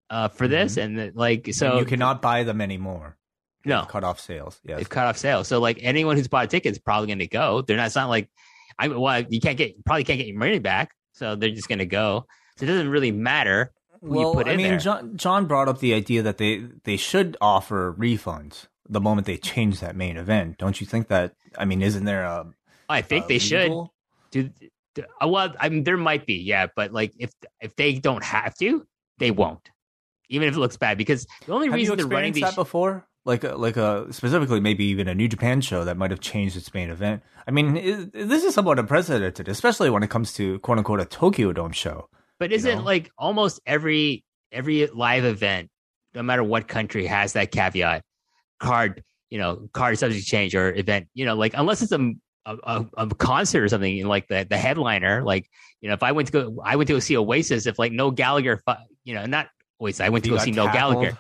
uh, 0.09 0.29
for 0.29 0.49
this. 0.49 0.73
Mm-hmm. 0.73 0.81
And 0.81 0.99
the, 0.99 1.13
like, 1.15 1.49
so 1.53 1.73
and 1.73 1.81
you 1.81 1.87
cannot 1.87 2.23
buy 2.23 2.43
them 2.45 2.61
anymore. 2.61 3.17
No, 3.65 3.85
cut 3.85 4.05
off 4.05 4.19
sales. 4.21 4.59
Yeah, 4.65 4.77
they've 4.77 4.89
cut 4.89 5.07
off 5.07 5.19
sales. 5.19 5.47
So 5.47 5.61
like 5.61 5.79
anyone 5.83 6.17
who's 6.17 6.29
bought 6.29 6.47
a 6.47 6.49
ticket 6.49 6.73
is 6.73 6.79
probably 6.79 7.09
going 7.09 7.19
to 7.19 7.27
go. 7.27 7.63
They're 7.63 7.77
not. 7.77 7.87
It's 7.87 7.97
not 7.97 8.09
like 8.09 8.31
I 8.79 8.89
well, 8.89 9.23
you 9.29 9.41
can't 9.41 9.59
get 9.59 9.85
probably 9.85 10.05
can't 10.05 10.19
get 10.19 10.27
your 10.27 10.39
money 10.39 10.59
back. 10.59 10.93
So 11.13 11.37
they're 11.37 11.51
just 11.51 11.69
going 11.69 11.81
to 11.81 11.87
go. 11.87 12.27
So 12.57 12.65
it 12.65 12.69
doesn't 12.69 12.89
really 12.89 13.13
matter 13.13 13.73
well, 14.01 14.49
I 14.49 14.57
mean, 14.57 14.79
John, 14.79 15.17
John 15.17 15.47
brought 15.47 15.69
up 15.69 15.81
the 15.81 15.95
idea 15.95 16.23
that 16.23 16.39
they 16.39 16.65
they 16.85 16.97
should 16.97 17.37
offer 17.41 17.95
refunds 17.99 18.67
the 18.89 19.01
moment 19.01 19.27
they 19.27 19.37
change 19.37 19.81
that 19.81 19.95
main 19.95 20.17
event. 20.17 20.59
Don't 20.59 20.81
you 20.81 20.87
think 20.87 21.09
that? 21.09 21.35
I 21.59 21.65
mean, 21.65 21.83
isn't 21.83 22.05
there 22.05 22.25
a? 22.25 22.47
I 22.89 23.03
think 23.03 23.27
a 23.27 23.29
they 23.29 23.39
legal? 23.39 23.93
should. 24.33 24.51
Do, 24.53 24.69
do, 24.95 25.03
uh, 25.23 25.29
well, 25.29 25.55
I 25.59 25.69
mean, 25.69 25.85
there 25.85 25.97
might 25.97 26.27
be, 26.27 26.35
yeah, 26.35 26.67
but 26.75 26.93
like 26.93 27.13
if 27.19 27.31
if 27.61 27.77
they 27.77 27.95
don't 27.95 28.25
have 28.25 28.55
to, 28.57 28.87
they 29.19 29.31
won't, 29.31 29.71
even 30.29 30.49
if 30.49 30.57
it 30.57 30.59
looks 30.59 30.77
bad. 30.77 30.99
Because 30.99 31.27
the 31.47 31.53
only 31.53 31.69
have 31.69 31.75
reason 31.75 31.97
they're 31.97 32.07
running 32.07 32.33
these 32.33 32.43
that 32.43 32.55
before, 32.55 33.07
like 33.25 33.45
a, 33.45 33.55
like 33.55 33.77
a 33.77 34.13
specifically 34.13 34.61
maybe 34.61 34.85
even 34.87 35.09
a 35.09 35.15
New 35.15 35.29
Japan 35.29 35.61
show 35.61 35.85
that 35.85 35.97
might 35.97 36.11
have 36.11 36.21
changed 36.21 36.57
its 36.57 36.73
main 36.73 36.91
event. 36.91 37.23
I 37.47 37.51
mean, 37.51 37.77
it, 37.77 38.13
this 38.13 38.45
is 38.45 38.55
somewhat 38.55 38.79
unprecedented, 38.79 39.49
especially 39.49 39.91
when 39.91 40.03
it 40.03 40.11
comes 40.11 40.33
to 40.35 40.59
quote 40.61 40.79
unquote 40.79 41.01
a 41.01 41.05
Tokyo 41.05 41.53
Dome 41.53 41.73
show 41.73 42.09
But 42.41 42.53
isn't 42.53 42.79
know? 42.79 42.85
like 42.85 43.11
almost 43.19 43.61
every 43.67 44.25
every 44.51 44.87
live 44.87 45.25
event, 45.25 45.71
no 46.15 46.23
matter 46.23 46.43
what 46.43 46.67
country, 46.67 47.07
has 47.07 47.35
that 47.35 47.53
caveat 47.53 48.03
card, 48.59 49.05
you 49.29 49.39
know, 49.39 49.69
card 49.73 49.99
subject 49.99 50.27
change 50.27 50.55
or 50.55 50.75
event, 50.75 51.09
you 51.15 51.27
know, 51.27 51.37
like 51.37 51.53
unless 51.55 51.83
it's 51.83 51.93
a 51.93 52.13
a, 52.47 52.87
a 52.97 53.07
concert 53.09 53.63
or 53.63 53.69
something 53.69 54.07
like 54.07 54.27
the 54.27 54.47
the 54.49 54.57
headliner, 54.57 55.23
like 55.23 55.49
you 55.83 55.89
know, 55.89 55.95
if 55.95 56.03
I 56.03 56.13
went 56.13 56.29
to 56.29 56.33
go, 56.33 56.63
I 56.65 56.77
went 56.77 56.89
to 56.89 56.95
go 56.95 56.99
see 56.99 57.17
Oasis, 57.17 57.67
if 57.67 57.79
like 57.79 57.93
Noel 57.93 58.11
Gallagher, 58.11 58.61
you 59.05 59.15
know, 59.15 59.27
not 59.27 59.49
Oasis, 59.81 60.01
I 60.01 60.09
went 60.09 60.25
to 60.25 60.31
You 60.31 60.39
go 60.39 60.43
see 60.43 60.51
Noel 60.51 60.73
Gallagher. 60.73 61.19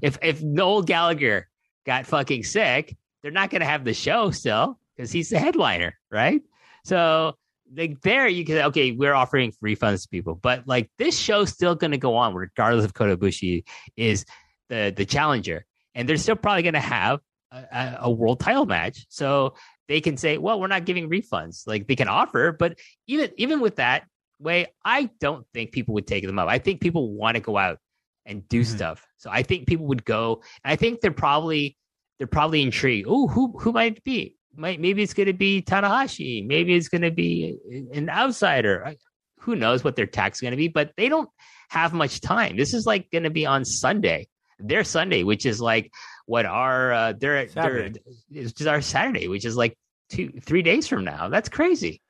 If 0.00 0.18
if 0.22 0.42
Noel 0.42 0.82
Gallagher 0.82 1.48
got 1.86 2.06
fucking 2.06 2.44
sick, 2.44 2.94
they're 3.22 3.32
not 3.32 3.50
going 3.50 3.62
to 3.62 3.66
have 3.66 3.84
the 3.84 3.94
show 3.94 4.30
still 4.30 4.78
because 4.94 5.10
he's 5.10 5.30
the 5.30 5.38
headliner, 5.38 5.98
right? 6.10 6.42
So 6.84 7.36
like 7.74 8.00
there, 8.00 8.28
you 8.28 8.44
can 8.44 8.58
okay, 8.66 8.92
we're 8.92 9.14
offering 9.14 9.52
refunds 9.64 10.02
to 10.02 10.08
people, 10.08 10.34
but 10.34 10.66
like 10.66 10.90
this 10.98 11.18
show's 11.18 11.50
still 11.50 11.74
going 11.74 11.90
to 11.90 11.98
go 11.98 12.16
on 12.16 12.34
regardless 12.34 12.84
of 12.84 12.94
Kota 12.94 13.16
Ibushi 13.16 13.64
is 13.96 14.24
the 14.68 14.92
the 14.96 15.04
challenger, 15.04 15.64
and 15.94 16.08
they're 16.08 16.16
still 16.16 16.36
probably 16.36 16.62
going 16.62 16.74
to 16.74 16.80
have 16.80 17.20
a, 17.52 17.96
a, 18.02 18.10
world 18.10 18.40
title 18.40 18.66
match. 18.66 19.06
So 19.08 19.54
they 19.88 20.00
can 20.00 20.16
say, 20.16 20.38
well, 20.38 20.60
we're 20.60 20.66
not 20.66 20.84
giving 20.84 21.08
refunds. 21.08 21.66
Like 21.66 21.86
they 21.86 21.96
can 21.96 22.08
offer, 22.08 22.52
but 22.52 22.78
even 23.06 23.30
even 23.36 23.60
with 23.60 23.76
that 23.76 24.04
way, 24.38 24.66
I 24.84 25.10
don't 25.20 25.46
think 25.54 25.72
people 25.72 25.94
would 25.94 26.06
take 26.06 26.26
them 26.26 26.38
up. 26.38 26.48
I 26.48 26.58
think 26.58 26.80
people 26.80 27.12
want 27.12 27.36
to 27.36 27.40
go 27.40 27.56
out 27.56 27.78
and 28.26 28.46
do 28.48 28.60
Mhm. 28.60 28.66
stuff. 28.66 29.06
So 29.16 29.30
I 29.30 29.42
think 29.42 29.66
people 29.66 29.86
would 29.86 30.04
go. 30.04 30.42
I 30.64 30.76
think 30.76 31.00
they're 31.00 31.10
probably 31.10 31.76
they're 32.18 32.26
probably 32.26 32.62
intrigued. 32.62 33.06
Oh, 33.08 33.28
who 33.28 33.58
who 33.58 33.72
might 33.72 33.96
it 33.96 34.04
be? 34.04 34.36
Might 34.58 34.80
maybe 34.80 35.02
it's 35.02 35.14
going 35.14 35.28
to 35.28 35.32
be 35.32 35.62
Tanahashi. 35.62 36.44
Maybe 36.44 36.74
it's 36.74 36.88
going 36.88 37.02
to 37.02 37.12
be 37.12 37.56
an 37.94 38.10
outsider. 38.10 38.94
Who 39.40 39.54
knows 39.54 39.84
what 39.84 39.94
their 39.94 40.06
tax 40.06 40.38
is 40.38 40.40
going 40.40 40.50
to 40.50 40.56
be? 40.56 40.66
But 40.66 40.92
they 40.96 41.08
don't 41.08 41.30
have 41.70 41.92
much 41.92 42.20
time. 42.20 42.56
This 42.56 42.74
is 42.74 42.84
like 42.84 43.08
going 43.10 43.22
to 43.22 43.30
be 43.30 43.46
on 43.46 43.64
Sunday. 43.64 44.26
Their 44.58 44.82
Sunday, 44.82 45.22
which 45.22 45.46
is 45.46 45.60
like 45.60 45.92
what 46.26 46.44
our 46.44 46.92
uh, 46.92 47.12
their 47.12 47.46
their 47.46 47.48
Saturday. 47.48 48.00
is 48.32 48.66
our 48.66 48.80
Saturday, 48.80 49.28
which 49.28 49.44
is 49.44 49.56
like 49.56 49.78
two 50.10 50.32
three 50.42 50.62
days 50.62 50.88
from 50.88 51.04
now. 51.04 51.28
That's 51.28 51.48
crazy. 51.48 52.02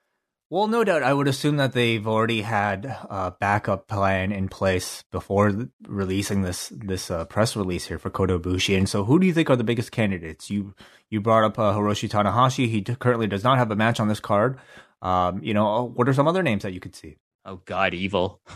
Well, 0.50 0.66
no 0.66 0.82
doubt. 0.82 1.02
I 1.02 1.12
would 1.12 1.28
assume 1.28 1.58
that 1.58 1.74
they've 1.74 2.06
already 2.06 2.40
had 2.40 2.86
a 2.86 3.34
backup 3.38 3.86
plan 3.86 4.32
in 4.32 4.48
place 4.48 5.04
before 5.12 5.68
releasing 5.86 6.40
this 6.40 6.72
this 6.74 7.10
uh, 7.10 7.26
press 7.26 7.54
release 7.54 7.86
here 7.86 7.98
for 7.98 8.08
Kota 8.08 8.38
Ibushi. 8.38 8.76
And 8.76 8.88
so, 8.88 9.04
who 9.04 9.18
do 9.18 9.26
you 9.26 9.34
think 9.34 9.50
are 9.50 9.56
the 9.56 9.64
biggest 9.64 9.92
candidates? 9.92 10.48
You 10.48 10.74
you 11.10 11.20
brought 11.20 11.44
up 11.44 11.58
uh, 11.58 11.74
Hiroshi 11.74 12.08
Tanahashi. 12.08 12.66
He 12.66 12.82
currently 12.82 13.26
does 13.26 13.44
not 13.44 13.58
have 13.58 13.70
a 13.70 13.76
match 13.76 14.00
on 14.00 14.08
this 14.08 14.20
card. 14.20 14.58
Um, 15.02 15.42
you 15.42 15.52
know, 15.52 15.84
what 15.94 16.08
are 16.08 16.14
some 16.14 16.26
other 16.26 16.42
names 16.42 16.62
that 16.62 16.72
you 16.72 16.80
could 16.80 16.96
see? 16.96 17.18
Oh 17.44 17.60
God, 17.64 17.94
evil. 17.94 18.40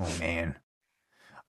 Oh 0.00 0.16
man, 0.18 0.56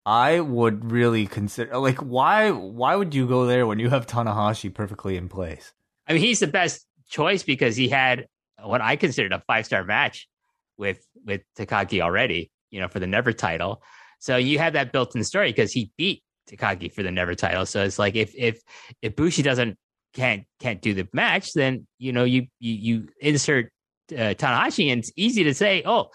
I 0.05 0.41
would 0.41 0.91
really 0.91 1.27
consider 1.27 1.77
like 1.77 1.99
why 1.99 2.51
why 2.51 2.97
would 2.97 3.15
you 3.15 3.25
go 3.25 3.45
there 3.45 3.65
when 3.65 3.79
you 3.79 3.89
have 3.89 4.05
Tanahashi 4.05 4.73
perfectly 4.73 5.15
in 5.15 5.29
place? 5.29 5.73
I 6.07 6.11
mean, 6.11 6.21
he's 6.21 6.41
the 6.41 6.47
best 6.47 6.85
choice 7.07 7.43
because 7.43 7.77
he 7.77 7.87
had 7.87 8.27
what 8.63 8.81
I 8.81 8.95
considered 8.95 9.33
a 9.33 9.43
five 9.47 9.65
star 9.65 9.83
match 9.83 10.27
with 10.77 11.05
with 11.25 11.41
Takagi 11.57 12.01
already, 12.01 12.51
you 12.71 12.79
know, 12.79 12.87
for 12.87 12.99
the 12.99 13.07
Never 13.07 13.33
title. 13.33 13.81
So 14.19 14.37
you 14.37 14.59
have 14.59 14.73
that 14.73 14.91
built 14.91 15.15
in 15.15 15.23
story 15.23 15.49
because 15.49 15.71
he 15.71 15.91
beat 15.97 16.23
Takagi 16.49 16.91
for 16.91 17.03
the 17.03 17.11
Never 17.11 17.35
title. 17.35 17.65
So 17.65 17.83
it's 17.83 17.99
like 17.99 18.15
if 18.15 18.33
if 18.35 18.61
if 19.01 19.15
Bushi 19.15 19.41
doesn't 19.41 19.77
can't 20.13 20.45
can't 20.59 20.81
do 20.81 20.93
the 20.93 21.07
match, 21.13 21.53
then 21.53 21.87
you 21.97 22.11
know 22.13 22.23
you 22.23 22.47
you, 22.59 22.73
you 22.73 23.07
insert 23.19 23.71
uh, 24.11 24.35
Tanahashi, 24.35 24.91
and 24.91 24.99
it's 24.99 25.11
easy 25.15 25.43
to 25.45 25.53
say, 25.53 25.83
oh, 25.85 26.09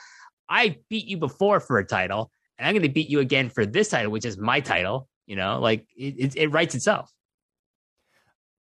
I 0.49 0.77
beat 0.89 1.07
you 1.07 1.19
before 1.19 1.61
for 1.61 1.79
a 1.79 1.85
title, 1.85 2.31
and 2.59 2.67
I'm 2.67 2.75
going 2.75 2.83
to 2.83 2.89
beat 2.89 3.11
you 3.11 3.21
again 3.21 3.51
for 3.51 3.67
this 3.67 3.89
title, 3.89 4.13
which 4.13 4.25
is 4.25 4.39
my 4.39 4.61
title. 4.61 5.09
You 5.27 5.37
know, 5.37 5.61
like 5.61 5.87
it 5.97 6.15
it, 6.19 6.37
it 6.37 6.49
writes 6.49 6.75
itself. 6.75 7.11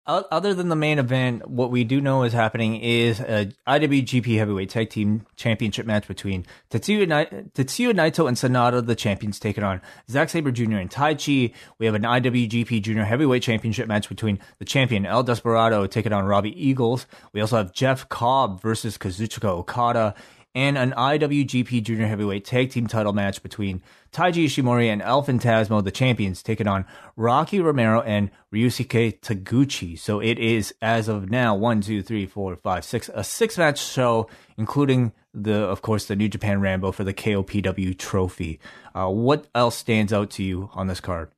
Other 0.09 0.55
than 0.55 0.71
the 0.71 0.77
main 0.77 0.99
event, 0.99 1.51
what 1.51 1.71
we 1.71 1.85
do 1.85 2.01
know 2.01 2.23
is 2.23 2.33
happening 2.33 2.81
is 2.81 3.21
a 3.21 3.53
IWGP 3.66 4.38
Heavyweight 4.38 4.71
Tag 4.71 4.88
Team 4.88 5.27
Championship 5.37 5.85
match 5.85 6.09
between 6.09 6.47
Tetsuya 6.71 7.07
Naito 7.07 8.27
and 8.27 8.35
Sanada, 8.35 8.87
the 8.87 8.97
champions, 8.97 9.38
taking 9.38 9.64
on 9.64 9.83
Zack 10.09 10.31
Sabre 10.31 10.51
Jr. 10.51 10.79
and 10.79 10.90
Taichi. 10.90 11.53
We 11.79 11.85
have 11.85 11.94
an 11.94 12.05
IWGP 12.05 12.81
Junior 12.81 13.05
Heavyweight 13.05 13.42
Championship 13.42 13.87
match 13.87 14.09
between 14.09 14.38
the 14.59 14.64
champion 14.64 15.05
El 15.05 15.25
Desperado 15.25 15.87
taking 15.87 16.14
on 16.14 16.25
Robbie 16.25 16.59
Eagles. 16.59 17.07
We 17.35 17.42
also 17.42 17.59
have 17.59 17.75
Jeff 17.75 18.09
Cobb 18.09 18.62
versus 18.62 18.97
Kazuchika 18.97 19.44
Okada. 19.44 20.14
And 20.54 20.78
an 20.78 20.92
IWGP 20.92 21.82
Junior 21.82 22.06
Heavyweight 22.06 22.44
Tag 22.44 22.70
Team 22.70 22.87
title 22.87 23.12
match 23.12 23.42
between 23.42 23.82
Taiji 24.12 24.46
Ishimori 24.46 24.87
and 24.87 25.02
El 25.02 25.22
Phantasmo, 25.22 25.84
the 25.84 25.90
champions, 25.90 26.42
taking 26.42 26.66
on 26.66 26.84
Rocky 27.16 27.61
Romero 27.61 28.00
and 28.00 28.30
Ryusuke 28.52 29.20
Taguchi. 29.20 29.98
So 29.98 30.20
it 30.20 30.38
is, 30.38 30.74
as 30.80 31.06
of 31.06 31.30
now, 31.30 31.54
one, 31.54 31.80
two, 31.80 32.02
three, 32.02 32.26
four, 32.26 32.56
five, 32.56 32.84
six, 32.84 33.11
a 33.12 33.22
six 33.22 33.58
match 33.58 33.78
show, 33.78 34.28
including 34.56 35.12
the, 35.34 35.54
of 35.54 35.82
course, 35.82 36.06
the 36.06 36.16
New 36.16 36.28
Japan 36.28 36.61
Rambo 36.61 36.92
for 36.92 37.04
the 37.04 37.14
KOPW 37.14 37.96
trophy. 37.96 38.58
Uh, 38.94 39.08
what 39.08 39.46
else 39.54 39.76
stands 39.76 40.12
out 40.12 40.30
to 40.30 40.42
you 40.42 40.70
on 40.72 40.87
this 40.87 41.00
card? 41.00 41.30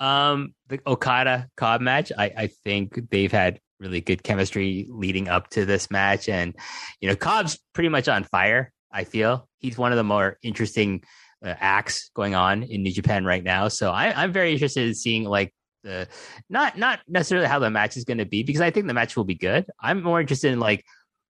Um, 0.00 0.54
the 0.68 0.80
Okada 0.86 1.48
Cobb 1.56 1.82
match, 1.82 2.10
I, 2.16 2.32
I 2.36 2.46
think 2.48 3.10
they've 3.10 3.30
had 3.30 3.60
really 3.80 4.00
good 4.00 4.22
chemistry 4.22 4.86
leading 4.88 5.28
up 5.28 5.48
to 5.50 5.64
this 5.64 5.90
match, 5.90 6.28
and 6.28 6.54
you 7.00 7.08
know 7.08 7.16
Cobb's 7.16 7.58
pretty 7.72 7.88
much 7.88 8.08
on 8.08 8.24
fire. 8.24 8.72
I 8.92 9.04
feel 9.04 9.48
he's 9.58 9.78
one 9.78 9.92
of 9.92 9.96
the 9.96 10.04
more 10.04 10.38
interesting 10.42 11.02
uh, 11.44 11.54
acts 11.58 12.10
going 12.14 12.34
on 12.34 12.62
in 12.62 12.82
New 12.82 12.92
Japan 12.92 13.24
right 13.24 13.42
now. 13.42 13.68
So 13.68 13.90
I, 13.90 14.12
I'm 14.22 14.32
very 14.32 14.52
interested 14.52 14.86
in 14.86 14.94
seeing 14.94 15.24
like 15.24 15.54
the 15.82 16.08
not 16.48 16.78
not 16.78 17.00
necessarily 17.08 17.46
how 17.48 17.58
the 17.58 17.70
match 17.70 17.96
is 17.96 18.04
going 18.04 18.18
to 18.18 18.26
be 18.26 18.42
because 18.42 18.60
I 18.60 18.70
think 18.70 18.86
the 18.86 18.94
match 18.94 19.16
will 19.16 19.24
be 19.24 19.36
good. 19.36 19.66
I'm 19.80 20.02
more 20.02 20.20
interested 20.20 20.52
in 20.52 20.60
like 20.60 20.84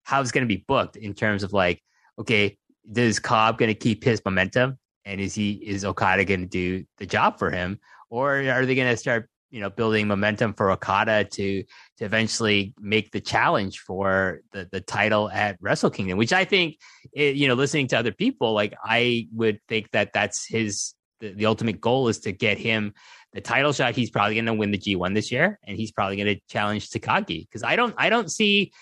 how 0.05 0.21
it's 0.21 0.33
going 0.33 0.49
to 0.49 0.55
be 0.55 0.65
booked 0.67 0.97
in 0.97 1.15
terms 1.15 1.43
of 1.43 1.53
like 1.53 1.83
okay, 2.19 2.57
is 2.97 3.19
Cobb 3.19 3.59
going 3.59 3.69
to 3.69 3.75
keep 3.75 4.03
his 4.03 4.21
momentum, 4.25 4.79
and 5.05 5.21
is 5.21 5.35
he 5.35 5.53
is 5.53 5.85
Okada 5.85 6.25
going 6.25 6.41
to 6.41 6.47
do 6.47 6.85
the 6.97 7.07
job 7.07 7.39
for 7.39 7.51
him? 7.51 7.79
or 8.11 8.41
are 8.49 8.67
they 8.67 8.75
going 8.75 8.91
to 8.91 8.97
start 8.97 9.29
you 9.51 9.61
know 9.61 9.71
building 9.71 10.07
momentum 10.07 10.53
for 10.55 10.71
Okada 10.71 11.25
to 11.25 11.63
to 11.63 12.05
eventually 12.05 12.75
make 12.81 13.11
the 13.13 13.21
challenge 13.21 13.81
for 13.81 14.41
the 14.53 14.69
the 14.71 14.81
title 14.81 15.31
at 15.31 15.57
Wrestle 15.61 15.91
Kingdom 15.91 16.19
which 16.19 16.33
I 16.33 16.45
think 16.45 16.77
it, 17.13 17.37
you 17.37 17.49
know 17.49 17.55
listening 17.55 17.89
to 17.89 17.99
other 17.99 18.13
people 18.13 18.53
like 18.53 18.75
I 18.83 19.29
would 19.33 19.61
think 19.69 19.91
that 19.93 20.13
that's 20.13 20.47
his 20.47 20.95
the, 21.21 21.33
the 21.33 21.47
ultimate 21.47 21.81
goal 21.81 22.09
is 22.09 22.21
to 22.21 22.33
get 22.33 22.59
him 22.59 22.95
the 23.33 23.41
title 23.41 23.73
shot 23.73 23.95
he's 23.95 24.11
probably 24.11 24.35
going 24.35 24.47
to 24.47 24.55
win 24.55 24.71
the 24.71 24.79
G1 24.79 25.15
this 25.15 25.33
year 25.33 25.59
and 25.65 25.77
he's 25.77 25.93
probably 25.93 26.17
going 26.17 26.35
to 26.35 26.41
challenge 26.49 26.91
Takagi 26.91 27.47
because 27.47 27.63
I 27.63 27.77
don't 27.77 27.95
I 27.99 28.11
don't 28.11 28.31
see 28.31 28.73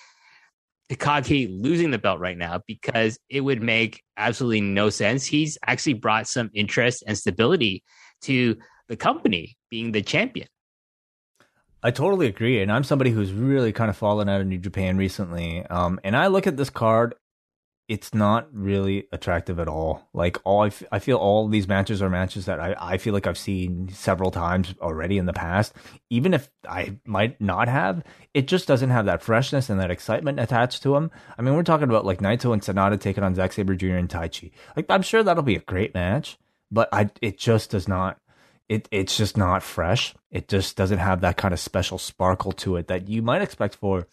Takagi 0.91 1.49
losing 1.51 1.91
the 1.91 1.99
belt 1.99 2.21
right 2.21 2.39
now 2.39 2.61
because 2.67 3.19
it 3.29 3.41
would 3.41 3.61
make 3.61 4.03
absolutely 4.17 4.61
no 4.61 4.89
sense. 4.89 5.27
He's 5.27 5.59
actually 5.67 5.95
brought 5.95 6.29
some 6.29 6.51
interest 6.55 7.03
and 7.07 7.19
stability 7.19 7.83
to 8.23 8.57
the 8.89 8.97
company 8.97 9.57
being 9.69 9.93
the 9.93 10.03
champion. 10.03 10.47
I 11.83 11.91
totally 11.91 12.27
agree, 12.27 12.61
and 12.63 12.73
I'm 12.73 12.85
somebody 12.85 13.11
who's 13.11 13.33
really 13.33 13.73
kind 13.73 13.91
of 13.91 13.97
fallen 13.97 14.29
out 14.29 14.41
of 14.41 14.47
New 14.47 14.59
Japan 14.59 14.97
recently. 14.97 15.65
Um, 15.67 16.01
and 16.03 16.17
I 16.17 16.27
look 16.27 16.47
at 16.47 16.57
this 16.57 16.71
card, 16.71 17.15
it's 17.89 18.13
not 18.13 18.49
really 18.53 19.07
attractive 19.13 19.61
at 19.61 19.69
all. 19.69 20.09
Like 20.13 20.39
all, 20.45 20.63
I, 20.63 20.67
f- 20.69 20.83
I 20.91 20.99
feel 20.99 21.19
all 21.19 21.47
these 21.47 21.69
matches 21.69 22.03
are 22.03 22.11
matches 22.11 22.47
that 22.47 22.59
I, 22.59 22.75
I 22.79 22.99
feel 22.99 23.15
like 23.15 23.29
I've 23.29 23.39
seen 23.39 23.89
several 23.91 24.33
times 24.33 24.75
already 24.81 25.19
in 25.19 25.27
the 25.27 25.33
past. 25.33 25.73
Even 26.11 26.35
if 26.35 26.51
I 26.69 26.97
might 27.05 27.41
not 27.41 27.69
have, 27.69 28.03
it 28.35 28.49
just 28.49 28.67
doesn't 28.67 28.91
have 28.91 29.07
that 29.07 29.23
freshness 29.23 29.71
and 29.71 29.79
that 29.79 29.93
excitement 29.93 30.41
attached 30.41 30.83
to 30.83 30.95
them. 30.95 31.13
I 31.39 31.43
mean, 31.43 31.55
we're 31.55 31.63
talking 31.63 31.89
about 31.89 32.05
like 32.05 32.19
Naito 32.19 32.53
and 32.53 32.63
Sanada 32.63 32.99
taking 32.99 33.23
on 33.23 33.37
Zack 33.37 33.53
Sabre 33.53 33.77
Jr. 33.77 33.95
and 33.95 34.09
Taichi. 34.09 34.51
Like 34.75 34.87
I'm 34.89 35.03
sure 35.03 35.23
that'll 35.23 35.45
be 35.45 35.57
a 35.57 35.61
great 35.61 35.95
match, 35.95 36.39
but 36.73 36.89
I 36.93 37.11
it 37.23 37.39
just 37.39 37.71
does 37.71 37.87
not 37.87 38.19
it 38.69 38.89
it's 38.91 39.17
just 39.17 39.37
not 39.37 39.63
fresh. 39.63 40.15
It 40.31 40.49
just 40.49 40.77
doesn't 40.77 40.99
have 40.99 41.21
that 41.21 41.37
kind 41.37 41.55
of 41.55 41.61
special 41.61 41.99
sparkle 41.99 42.53
to 42.53 42.77
it 42.77 42.89
that 42.89 43.09
you 43.09 43.23
might 43.23 43.43
expect 43.43 43.77
for, 43.77 44.07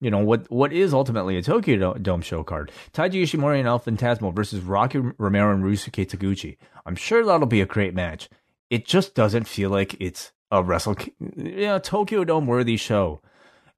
you 0.00 0.10
know, 0.10 0.18
what 0.18 0.50
what 0.50 0.72
is 0.72 0.92
ultimately 0.92 1.36
a 1.36 1.42
Tokyo 1.42 1.94
Dome 1.94 2.22
show 2.22 2.42
card. 2.42 2.72
Taiji 2.92 3.22
Ishimori 3.22 3.58
and 3.58 3.68
El 3.68 3.80
Phantasmo 3.80 4.34
versus 4.34 4.60
Rocky 4.62 4.98
Romero 5.18 5.54
and 5.54 5.64
Ryusuke 5.64 6.06
Taguchi. 6.06 6.56
I'm 6.86 6.96
sure 6.96 7.24
that'll 7.24 7.46
be 7.46 7.60
a 7.60 7.66
great 7.66 7.94
match. 7.94 8.28
It 8.68 8.86
just 8.86 9.14
doesn't 9.14 9.48
feel 9.48 9.70
like 9.70 9.96
it's 10.00 10.32
a 10.50 10.62
Wrestle, 10.62 10.96
know, 11.28 11.78
Tokyo 11.78 12.24
Dome 12.24 12.46
worthy 12.46 12.76
show. 12.76 13.20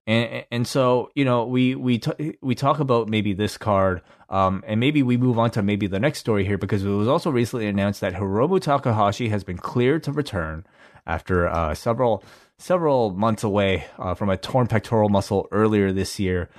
And 0.06 0.44
and 0.50 0.66
so 0.66 1.10
you 1.14 1.24
know 1.24 1.44
we 1.46 1.76
we 1.76 1.98
t- 1.98 2.36
we 2.42 2.54
talk 2.54 2.80
about 2.80 3.08
maybe 3.08 3.34
this 3.34 3.56
card, 3.56 4.02
um, 4.30 4.64
and 4.66 4.80
maybe 4.80 5.02
we 5.02 5.16
move 5.16 5.38
on 5.38 5.50
to 5.52 5.62
maybe 5.62 5.86
the 5.86 6.00
next 6.00 6.18
story 6.18 6.44
here 6.44 6.58
because 6.58 6.84
it 6.84 6.88
was 6.88 7.06
also 7.06 7.30
recently 7.30 7.68
announced 7.68 8.00
that 8.00 8.14
Hiromu 8.14 8.60
Takahashi 8.60 9.28
has 9.28 9.44
been 9.44 9.58
cleared 9.58 10.02
to 10.04 10.12
return 10.12 10.66
after 11.06 11.48
uh, 11.48 11.74
several 11.74 12.24
several 12.58 13.10
months 13.10 13.44
away 13.44 13.84
uh, 13.98 14.14
from 14.14 14.28
a 14.28 14.36
torn 14.36 14.66
pectoral 14.66 15.08
muscle 15.08 15.46
earlier 15.52 15.92
this 15.92 16.18
year. 16.18 16.50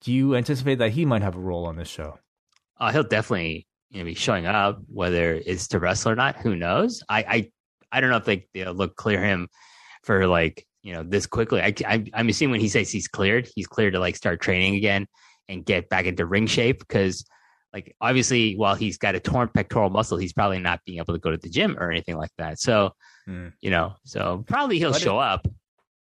Do 0.00 0.12
you 0.12 0.36
anticipate 0.36 0.76
that 0.76 0.90
he 0.90 1.04
might 1.04 1.22
have 1.22 1.36
a 1.36 1.40
role 1.40 1.66
on 1.66 1.76
this 1.76 1.88
show? 1.88 2.18
Uh, 2.78 2.92
he'll 2.92 3.02
definitely 3.02 3.66
you 3.90 3.98
know 3.98 4.04
be 4.04 4.14
showing 4.14 4.46
up, 4.46 4.78
whether 4.88 5.34
it's 5.34 5.68
to 5.68 5.80
wrestle 5.80 6.12
or 6.12 6.16
not. 6.16 6.36
Who 6.36 6.54
knows? 6.54 7.02
I 7.08 7.18
I, 7.22 7.50
I 7.90 8.00
don't 8.00 8.10
know 8.10 8.16
if 8.16 8.24
they 8.24 8.46
know, 8.54 8.72
look 8.72 8.96
clear 8.96 9.22
him 9.22 9.48
for 10.02 10.26
like 10.26 10.65
you 10.86 10.92
know 10.92 11.02
this 11.02 11.26
quickly. 11.26 11.60
I, 11.60 11.74
I 11.84 12.04
I'm 12.14 12.28
assuming 12.28 12.52
when 12.52 12.60
he 12.60 12.68
says 12.68 12.88
he's 12.88 13.08
cleared, 13.08 13.48
he's 13.56 13.66
cleared 13.66 13.94
to 13.94 13.98
like 13.98 14.14
start 14.14 14.40
training 14.40 14.76
again 14.76 15.08
and 15.48 15.66
get 15.66 15.88
back 15.88 16.06
into 16.06 16.24
ring 16.24 16.46
shape 16.46 16.78
because 16.78 17.26
like 17.72 17.96
obviously 18.00 18.54
while 18.54 18.76
he's 18.76 18.96
got 18.96 19.16
a 19.16 19.20
torn 19.20 19.48
pectoral 19.48 19.90
muscle 19.90 20.16
he's 20.16 20.32
probably 20.32 20.60
not 20.60 20.80
being 20.86 20.98
able 20.98 21.12
to 21.12 21.18
go 21.18 21.32
to 21.32 21.36
the 21.36 21.48
gym 21.48 21.76
or 21.76 21.90
anything 21.90 22.16
like 22.16 22.30
that. 22.38 22.60
So 22.60 22.92
mm. 23.28 23.52
you 23.60 23.70
know 23.70 23.96
so 24.04 24.44
probably 24.46 24.78
he'll 24.78 24.92
but 24.92 25.00
show 25.00 25.20
it, 25.20 25.24
up. 25.24 25.48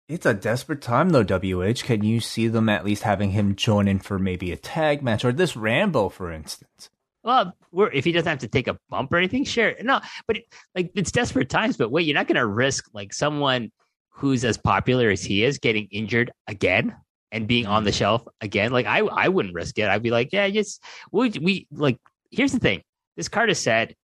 It's 0.07 0.27
a 0.27 0.35
desperate 0.35 0.83
time 0.83 1.09
though 1.09 1.23
wh 1.23 1.83
can 1.83 2.03
you 2.03 2.19
see 2.19 2.47
them 2.47 2.69
at 2.69 2.85
least 2.85 3.01
having 3.01 3.31
him 3.31 3.55
join 3.55 3.87
in 3.87 3.97
for 3.97 4.19
maybe 4.19 4.51
a 4.51 4.57
tag 4.57 5.01
match 5.01 5.25
or 5.25 5.33
this 5.33 5.57
rambo 5.57 6.09
for 6.09 6.31
instance? 6.31 6.91
Well 7.23 7.55
if 7.91 8.05
he 8.05 8.11
doesn't 8.11 8.29
have 8.29 8.39
to 8.39 8.47
take 8.47 8.67
a 8.67 8.77
bump 8.91 9.11
or 9.11 9.17
anything 9.17 9.45
sure. 9.45 9.73
No 9.81 9.99
but 10.27 10.37
it, 10.37 10.45
like 10.75 10.91
it's 10.93 11.11
desperate 11.11 11.49
times 11.49 11.75
but 11.75 11.89
wait 11.89 12.05
you're 12.05 12.13
not 12.13 12.27
going 12.27 12.35
to 12.35 12.45
risk 12.45 12.85
like 12.93 13.15
someone 13.15 13.71
who's 14.15 14.45
as 14.45 14.57
popular 14.57 15.09
as 15.09 15.23
he 15.23 15.43
is 15.43 15.57
getting 15.57 15.87
injured 15.91 16.31
again 16.47 16.95
and 17.31 17.47
being 17.47 17.67
on 17.67 17.83
the 17.83 17.91
mm. 17.91 17.97
shelf 17.97 18.25
again. 18.41 18.71
Like 18.71 18.85
I, 18.85 18.99
I 18.99 19.27
wouldn't 19.27 19.53
risk 19.53 19.77
it. 19.77 19.89
I'd 19.89 20.01
be 20.01 20.11
like, 20.11 20.29
yeah, 20.31 20.49
just 20.49 20.81
we, 21.11 21.29
we 21.41 21.67
like. 21.71 21.99
Here's 22.31 22.53
the 22.53 22.59
thing: 22.59 22.81
this 23.17 23.27
card 23.27 23.49
is 23.49 23.59
said 23.59 23.95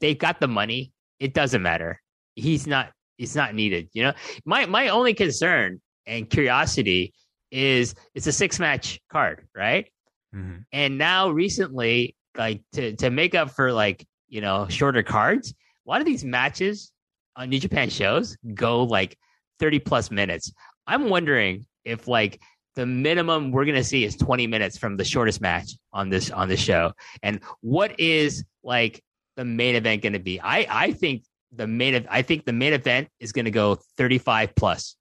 they've 0.00 0.18
got 0.18 0.40
the 0.40 0.48
money. 0.48 0.92
It 1.20 1.34
doesn't 1.34 1.62
matter. 1.62 2.00
He's 2.34 2.66
not. 2.66 2.90
He's 3.18 3.36
not 3.36 3.54
needed. 3.54 3.88
You 3.92 4.04
know, 4.04 4.12
my 4.44 4.66
my 4.66 4.88
only 4.88 5.14
concern 5.14 5.80
and 6.06 6.28
curiosity 6.28 7.12
is 7.50 7.94
it's 8.14 8.26
a 8.26 8.32
six 8.32 8.58
match 8.58 9.00
card, 9.10 9.46
right? 9.54 9.86
Mm-hmm. 10.34 10.58
And 10.72 10.98
now 10.98 11.30
recently, 11.30 12.16
like 12.36 12.62
to 12.72 12.94
to 12.96 13.10
make 13.10 13.34
up 13.34 13.50
for 13.50 13.72
like 13.72 14.06
you 14.28 14.40
know 14.40 14.66
shorter 14.68 15.02
cards, 15.02 15.54
a 15.86 15.90
lot 15.90 16.00
of 16.00 16.06
these 16.06 16.24
matches 16.24 16.90
on 17.36 17.50
New 17.50 17.60
Japan 17.60 17.90
shows 17.90 18.36
go 18.54 18.84
like 18.84 19.16
30 19.58 19.80
plus 19.80 20.10
minutes. 20.10 20.52
I'm 20.86 21.08
wondering 21.08 21.66
if 21.84 22.08
like 22.08 22.40
the 22.74 22.86
minimum 22.86 23.52
we're 23.52 23.64
going 23.64 23.76
to 23.76 23.84
see 23.84 24.04
is 24.04 24.16
20 24.16 24.46
minutes 24.46 24.76
from 24.76 24.96
the 24.96 25.04
shortest 25.04 25.40
match 25.40 25.72
on 25.92 26.10
this 26.10 26.30
on 26.30 26.48
the 26.48 26.56
show. 26.56 26.92
And 27.22 27.40
what 27.60 27.98
is 27.98 28.44
like 28.62 29.02
the 29.36 29.44
main 29.44 29.74
event 29.74 30.02
going 30.02 30.12
to 30.12 30.18
be? 30.18 30.40
I 30.40 30.66
i 30.68 30.92
think 30.92 31.24
the 31.52 31.66
main 31.66 32.06
i 32.10 32.22
think 32.22 32.44
the 32.44 32.52
main 32.52 32.72
event 32.72 33.08
is 33.18 33.32
going 33.32 33.46
to 33.46 33.50
go 33.50 33.78
35 33.96 34.54
plus. 34.54 34.96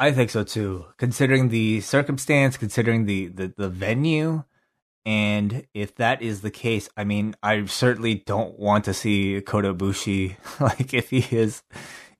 I 0.00 0.12
think 0.12 0.30
so 0.30 0.44
too. 0.44 0.86
Considering 0.96 1.48
the 1.48 1.80
circumstance 1.80 2.56
considering 2.56 3.06
the 3.06 3.28
the, 3.28 3.52
the 3.56 3.68
venue 3.68 4.44
and 5.04 5.66
if 5.72 5.94
that 5.94 6.20
is 6.20 6.42
the 6.42 6.50
case 6.50 6.90
i 6.96 7.02
mean 7.04 7.34
i 7.42 7.64
certainly 7.64 8.16
don't 8.26 8.58
want 8.58 8.84
to 8.84 8.92
see 8.92 9.40
kota 9.40 9.72
ibushi 9.72 10.36
like 10.60 10.92
if 10.92 11.10
he 11.10 11.24
is 11.34 11.62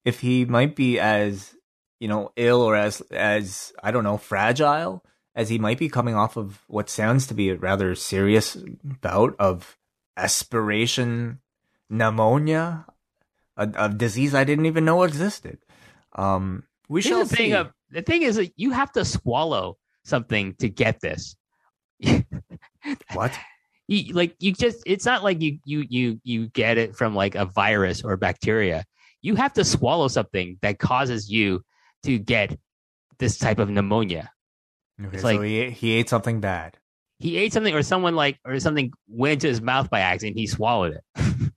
if 0.04 0.20
he 0.20 0.44
might 0.44 0.76
be 0.76 0.98
as 0.98 1.54
you 2.00 2.08
know, 2.08 2.32
ill 2.36 2.62
or 2.62 2.76
as 2.76 3.00
as 3.10 3.72
I 3.82 3.90
don't 3.90 4.04
know, 4.04 4.18
fragile 4.18 5.04
as 5.34 5.48
he 5.48 5.58
might 5.58 5.78
be 5.78 5.88
coming 5.88 6.14
off 6.14 6.36
of 6.36 6.62
what 6.66 6.90
sounds 6.90 7.26
to 7.28 7.34
be 7.34 7.50
a 7.50 7.56
rather 7.56 7.94
serious 7.94 8.56
bout 8.82 9.34
of 9.38 9.76
aspiration 10.16 11.40
pneumonia, 11.90 12.86
a, 13.56 13.70
a 13.76 13.88
disease 13.88 14.34
I 14.34 14.44
didn't 14.44 14.66
even 14.66 14.84
know 14.84 15.02
existed. 15.02 15.58
Um, 16.14 16.64
we 16.88 17.02
shall 17.02 17.20
the 17.20 17.36
thing 17.36 17.50
see. 17.50 17.54
Of, 17.54 17.72
the 17.90 18.02
thing 18.02 18.22
is 18.22 18.36
that 18.36 18.52
you 18.56 18.72
have 18.72 18.92
to 18.92 19.04
swallow 19.04 19.78
something 20.04 20.54
to 20.54 20.68
get 20.68 21.00
this. 21.00 21.36
what? 23.12 23.36
You, 23.88 24.12
like 24.12 24.36
you 24.38 24.52
just 24.52 24.82
it's 24.86 25.06
not 25.06 25.24
like 25.24 25.40
you 25.40 25.58
you 25.64 25.84
you 25.88 26.20
you 26.22 26.48
get 26.48 26.78
it 26.78 26.94
from 26.94 27.14
like 27.14 27.34
a 27.34 27.46
virus 27.46 28.04
or 28.04 28.16
bacteria 28.16 28.84
you 29.20 29.34
have 29.36 29.52
to 29.54 29.64
swallow 29.64 30.08
something 30.08 30.58
that 30.62 30.78
causes 30.78 31.30
you 31.30 31.62
to 32.04 32.18
get 32.18 32.58
this 33.18 33.38
type 33.38 33.58
of 33.58 33.68
pneumonia. 33.68 34.30
Okay, 35.00 35.10
it's 35.14 35.22
so 35.22 35.28
like 35.28 35.42
he 35.42 35.70
he 35.70 35.92
ate 35.92 36.08
something 36.08 36.40
bad. 36.40 36.76
He 37.18 37.36
ate 37.36 37.52
something, 37.52 37.74
or 37.74 37.82
someone 37.82 38.14
like, 38.14 38.38
or 38.44 38.60
something 38.60 38.92
went 39.08 39.34
into 39.34 39.48
his 39.48 39.60
mouth 39.60 39.90
by 39.90 40.00
accident. 40.00 40.36
He 40.36 40.46
swallowed 40.46 40.94
it, 40.94 41.04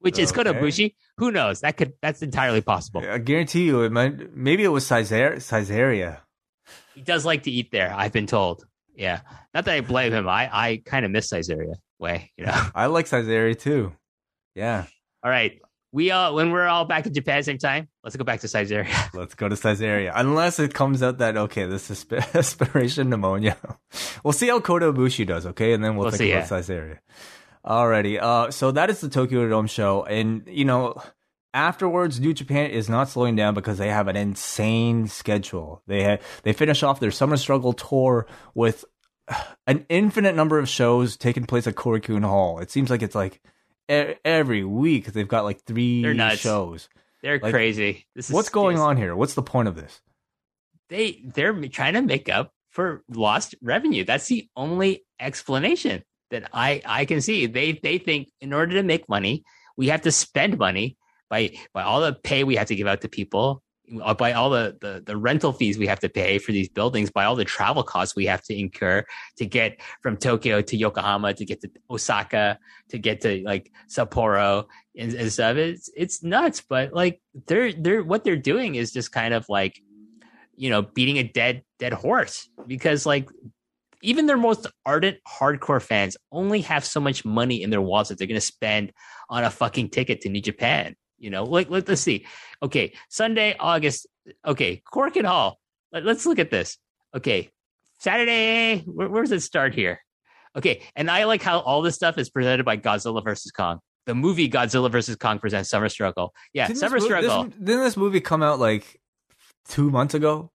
which 0.00 0.14
okay. 0.14 0.22
is 0.22 0.32
Ibushi. 0.32 0.94
Who 1.16 1.30
knows? 1.30 1.60
That 1.60 1.76
could 1.76 1.94
that's 2.02 2.22
entirely 2.22 2.60
possible. 2.60 3.02
I 3.06 3.18
guarantee 3.18 3.64
you, 3.64 3.82
it 3.82 3.92
might 3.92 4.36
maybe 4.36 4.64
it 4.64 4.68
was 4.68 4.86
Caesar, 4.86 5.38
Caesarea. 5.40 6.22
He 6.94 7.00
does 7.00 7.24
like 7.24 7.44
to 7.44 7.50
eat 7.50 7.70
there. 7.70 7.92
I've 7.94 8.12
been 8.12 8.26
told. 8.26 8.66
Yeah, 8.94 9.20
not 9.54 9.64
that 9.64 9.74
I 9.74 9.80
blame 9.80 10.12
him. 10.12 10.28
I 10.28 10.50
I 10.52 10.82
kind 10.84 11.06
of 11.06 11.10
miss 11.10 11.30
Caesarea 11.30 11.74
way. 11.98 12.32
You 12.36 12.46
know, 12.46 12.66
I 12.74 12.86
like 12.86 13.08
Caesarea 13.08 13.54
too. 13.54 13.92
Yeah. 14.54 14.84
All 15.22 15.30
right 15.30 15.60
we 15.92 16.10
all 16.10 16.34
when 16.34 16.50
we're 16.50 16.66
all 16.66 16.84
back 16.84 17.06
in 17.06 17.14
Japan 17.14 17.36
at 17.36 17.40
the 17.40 17.44
same 17.44 17.58
time, 17.58 17.88
let's 18.04 18.16
go 18.16 18.24
back 18.24 18.40
to 18.40 18.48
Caesarea. 18.48 18.88
let's 19.14 19.34
go 19.34 19.48
to 19.48 19.56
Caesarea. 19.56 20.12
Unless 20.14 20.58
it 20.58 20.74
comes 20.74 21.02
out 21.02 21.18
that 21.18 21.36
okay, 21.36 21.66
this 21.66 21.90
is 21.90 22.06
aspiration 22.34 23.10
pneumonia. 23.10 23.56
we'll 24.24 24.32
see 24.32 24.48
how 24.48 24.60
Kota 24.60 24.92
Ibushi 24.92 25.26
does, 25.26 25.46
okay, 25.46 25.72
and 25.72 25.82
then 25.82 25.96
we'll, 25.96 26.04
we'll 26.04 26.10
think 26.12 26.18
see, 26.18 26.32
about 26.32 26.44
yeah. 26.44 26.48
Caesarea. 26.48 27.00
Alrighty. 27.64 28.20
Uh, 28.20 28.50
so 28.50 28.70
that 28.70 28.88
is 28.88 29.00
the 29.00 29.08
Tokyo 29.08 29.48
Dome 29.48 29.66
show, 29.66 30.04
and 30.04 30.44
you 30.46 30.64
know, 30.64 31.00
afterwards, 31.52 32.20
New 32.20 32.34
Japan 32.34 32.70
is 32.70 32.88
not 32.88 33.08
slowing 33.08 33.36
down 33.36 33.54
because 33.54 33.78
they 33.78 33.88
have 33.88 34.08
an 34.08 34.16
insane 34.16 35.08
schedule. 35.08 35.82
They 35.86 36.02
had 36.02 36.20
they 36.44 36.52
finish 36.52 36.82
off 36.82 37.00
their 37.00 37.10
summer 37.10 37.36
struggle 37.36 37.72
tour 37.72 38.26
with 38.54 38.84
an 39.66 39.86
infinite 39.88 40.36
number 40.36 40.58
of 40.58 40.68
shows 40.68 41.16
taking 41.16 41.46
place 41.46 41.66
at 41.66 41.74
Korakuen 41.74 42.24
Hall. 42.24 42.60
It 42.60 42.70
seems 42.70 42.90
like 42.90 43.02
it's 43.02 43.16
like 43.16 43.42
every 43.90 44.64
week 44.64 45.06
they've 45.06 45.28
got 45.28 45.44
like 45.44 45.64
3 45.64 46.02
They're 46.02 46.14
nuts. 46.14 46.38
shows. 46.38 46.88
They're 47.22 47.38
like, 47.38 47.52
crazy. 47.52 48.06
This 48.14 48.30
is 48.30 48.34
what's 48.34 48.48
going 48.48 48.78
on 48.78 48.96
here? 48.96 49.14
What's 49.14 49.34
the 49.34 49.42
point 49.42 49.68
of 49.68 49.74
this? 49.76 50.00
They 50.88 51.22
they're 51.24 51.52
trying 51.68 51.94
to 51.94 52.02
make 52.02 52.28
up 52.28 52.52
for 52.70 53.02
lost 53.10 53.54
revenue. 53.62 54.04
That's 54.04 54.26
the 54.26 54.48
only 54.56 55.04
explanation 55.20 56.02
that 56.30 56.48
I 56.52 56.82
I 56.84 57.04
can 57.04 57.20
see. 57.20 57.46
They 57.46 57.72
they 57.72 57.98
think 57.98 58.28
in 58.40 58.52
order 58.52 58.74
to 58.74 58.82
make 58.82 59.08
money, 59.08 59.44
we 59.76 59.88
have 59.88 60.02
to 60.02 60.12
spend 60.12 60.58
money 60.58 60.96
by 61.28 61.56
by 61.74 61.82
all 61.82 62.00
the 62.00 62.12
pay 62.14 62.44
we 62.44 62.56
have 62.56 62.68
to 62.68 62.74
give 62.74 62.86
out 62.86 63.02
to 63.02 63.08
people 63.08 63.62
Uh, 64.02 64.14
by 64.14 64.32
all 64.32 64.50
the, 64.50 64.76
the, 64.80 65.02
the 65.04 65.16
rental 65.16 65.52
fees 65.52 65.78
we 65.78 65.86
have 65.86 66.00
to 66.00 66.08
pay 66.08 66.38
for 66.38 66.52
these 66.52 66.68
buildings, 66.68 67.10
by 67.10 67.24
all 67.24 67.34
the 67.34 67.44
travel 67.44 67.82
costs 67.82 68.14
we 68.14 68.26
have 68.26 68.42
to 68.42 68.58
incur 68.58 69.04
to 69.36 69.46
get 69.46 69.80
from 70.02 70.16
Tokyo 70.16 70.62
to 70.62 70.76
Yokohama, 70.76 71.34
to 71.34 71.44
get 71.44 71.60
to 71.62 71.70
Osaka, 71.90 72.58
to 72.88 72.98
get 72.98 73.20
to 73.22 73.42
like 73.44 73.72
Sapporo 73.88 74.66
and, 74.96 75.12
and 75.14 75.32
stuff. 75.32 75.56
It's 75.56 75.90
it's 75.96 76.22
nuts, 76.22 76.60
but 76.60 76.92
like 76.92 77.20
they're 77.46 77.72
they're 77.72 78.02
what 78.02 78.24
they're 78.24 78.36
doing 78.36 78.74
is 78.76 78.92
just 78.92 79.12
kind 79.12 79.34
of 79.34 79.44
like 79.48 79.80
you 80.56 80.70
know 80.70 80.82
beating 80.82 81.18
a 81.18 81.24
dead 81.24 81.62
dead 81.78 81.92
horse 81.92 82.48
because 82.66 83.06
like 83.06 83.28
even 84.02 84.26
their 84.26 84.36
most 84.36 84.66
ardent 84.86 85.18
hardcore 85.28 85.82
fans 85.82 86.16
only 86.32 86.62
have 86.62 86.84
so 86.84 87.00
much 87.00 87.24
money 87.24 87.62
in 87.62 87.70
their 87.70 87.82
wallets 87.82 88.08
that 88.08 88.18
they're 88.18 88.26
going 88.26 88.34
to 88.34 88.40
spend 88.40 88.92
on 89.28 89.44
a 89.44 89.50
fucking 89.50 89.90
ticket 89.90 90.22
to 90.22 90.28
New 90.28 90.40
Japan. 90.40 90.96
You 91.20 91.30
know, 91.30 91.44
like 91.44 91.70
let, 91.70 91.88
us 91.88 92.00
see. 92.00 92.26
Okay, 92.62 92.94
Sunday, 93.08 93.54
August. 93.60 94.08
Okay, 94.44 94.82
Korakuen 94.92 95.24
Hall. 95.24 95.58
Let, 95.92 96.06
us 96.06 96.26
look 96.26 96.38
at 96.38 96.50
this. 96.50 96.78
Okay, 97.14 97.50
Saturday. 97.98 98.78
Where, 98.86 99.08
where 99.08 99.22
does 99.22 99.32
it 99.32 99.40
start 99.40 99.74
here? 99.74 100.00
Okay, 100.56 100.82
and 100.96 101.10
I 101.10 101.24
like 101.24 101.42
how 101.42 101.60
all 101.60 101.82
this 101.82 101.94
stuff 101.94 102.18
is 102.18 102.30
presented 102.30 102.64
by 102.64 102.76
Godzilla 102.76 103.22
versus 103.22 103.52
Kong. 103.52 103.78
The 104.06 104.14
movie 104.14 104.48
Godzilla 104.48 104.90
versus 104.90 105.16
Kong 105.16 105.38
presents 105.38 105.70
Summer 105.70 105.88
Struggle. 105.88 106.34
Yeah, 106.52 106.66
didn't 106.66 106.80
Summer 106.80 106.98
Struggle. 107.00 107.44
This, 107.44 107.54
didn't 107.54 107.80
this 107.82 107.96
movie 107.96 108.20
come 108.20 108.42
out 108.42 108.58
like 108.58 109.00
two 109.68 109.90
months 109.90 110.14
ago? 110.14 110.50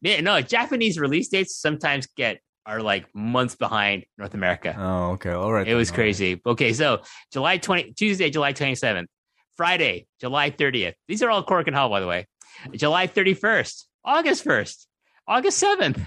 Yeah, 0.00 0.20
no. 0.20 0.40
Japanese 0.40 0.98
release 0.98 1.28
dates 1.28 1.56
sometimes 1.56 2.06
get 2.16 2.40
are 2.66 2.80
like 2.80 3.06
months 3.14 3.56
behind 3.56 4.04
North 4.18 4.34
America. 4.34 4.74
Oh, 4.78 5.12
okay. 5.12 5.30
All 5.30 5.52
right. 5.52 5.66
It 5.66 5.70
then. 5.70 5.76
was 5.76 5.90
crazy. 5.90 6.34
Right. 6.34 6.52
Okay, 6.52 6.72
so 6.72 7.02
July 7.32 7.58
20 7.58 7.92
Tuesday, 7.92 8.30
July 8.30 8.52
27th. 8.52 9.06
Friday, 9.62 10.08
July 10.20 10.50
30th. 10.50 10.94
These 11.06 11.22
are 11.22 11.30
all 11.30 11.44
Korakuen 11.44 11.72
Hall, 11.72 11.88
by 11.88 12.00
the 12.00 12.08
way. 12.08 12.26
July 12.72 13.06
31st, 13.06 13.84
August 14.04 14.44
1st, 14.44 14.86
August 15.28 15.62
7th, 15.62 16.04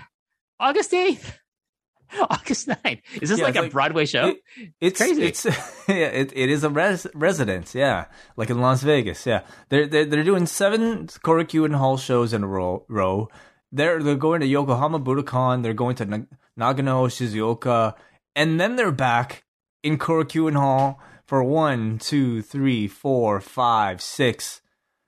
August 0.59 0.91
8th. 0.91 1.37
August 2.29 2.67
9th. 2.67 3.01
Is 3.21 3.29
this 3.29 3.39
yeah, 3.39 3.45
like 3.45 3.55
a 3.55 3.61
like, 3.61 3.71
Broadway 3.71 4.05
show? 4.05 4.27
It, 4.27 4.37
it's 4.81 4.99
crazy. 4.99 5.23
It's 5.23 5.45
yeah, 5.87 5.95
it, 5.95 6.33
it 6.35 6.49
is 6.49 6.65
a 6.65 6.69
res, 6.69 7.07
residence, 7.15 7.73
yeah, 7.73 8.07
like 8.35 8.49
in 8.49 8.59
Las 8.59 8.83
Vegas. 8.83 9.25
Yeah, 9.25 9.43
they're 9.69 9.87
they're, 9.87 10.03
they're 10.03 10.23
doing 10.25 10.47
seven 10.47 11.07
Korakuen 11.07 11.75
Hall 11.75 11.95
shows 11.95 12.33
in 12.33 12.43
a 12.43 12.47
row. 12.47 12.85
row. 12.89 13.29
They're 13.71 14.03
they're 14.03 14.17
going 14.17 14.41
to 14.41 14.47
Yokohama 14.47 14.99
Budokan. 14.99 15.63
They're 15.63 15.73
going 15.73 15.95
to 15.95 16.05
Nagano 16.59 17.07
Shizuoka, 17.07 17.93
and 18.35 18.59
then 18.59 18.75
they're 18.75 18.91
back 18.91 19.45
in 19.81 19.97
Korakuen 19.97 20.57
Hall 20.57 20.99
for 21.25 21.43
one, 21.43 21.97
two, 21.97 22.41
three, 22.41 22.87
four, 22.87 23.39
five, 23.41 24.01
six, 24.01 24.61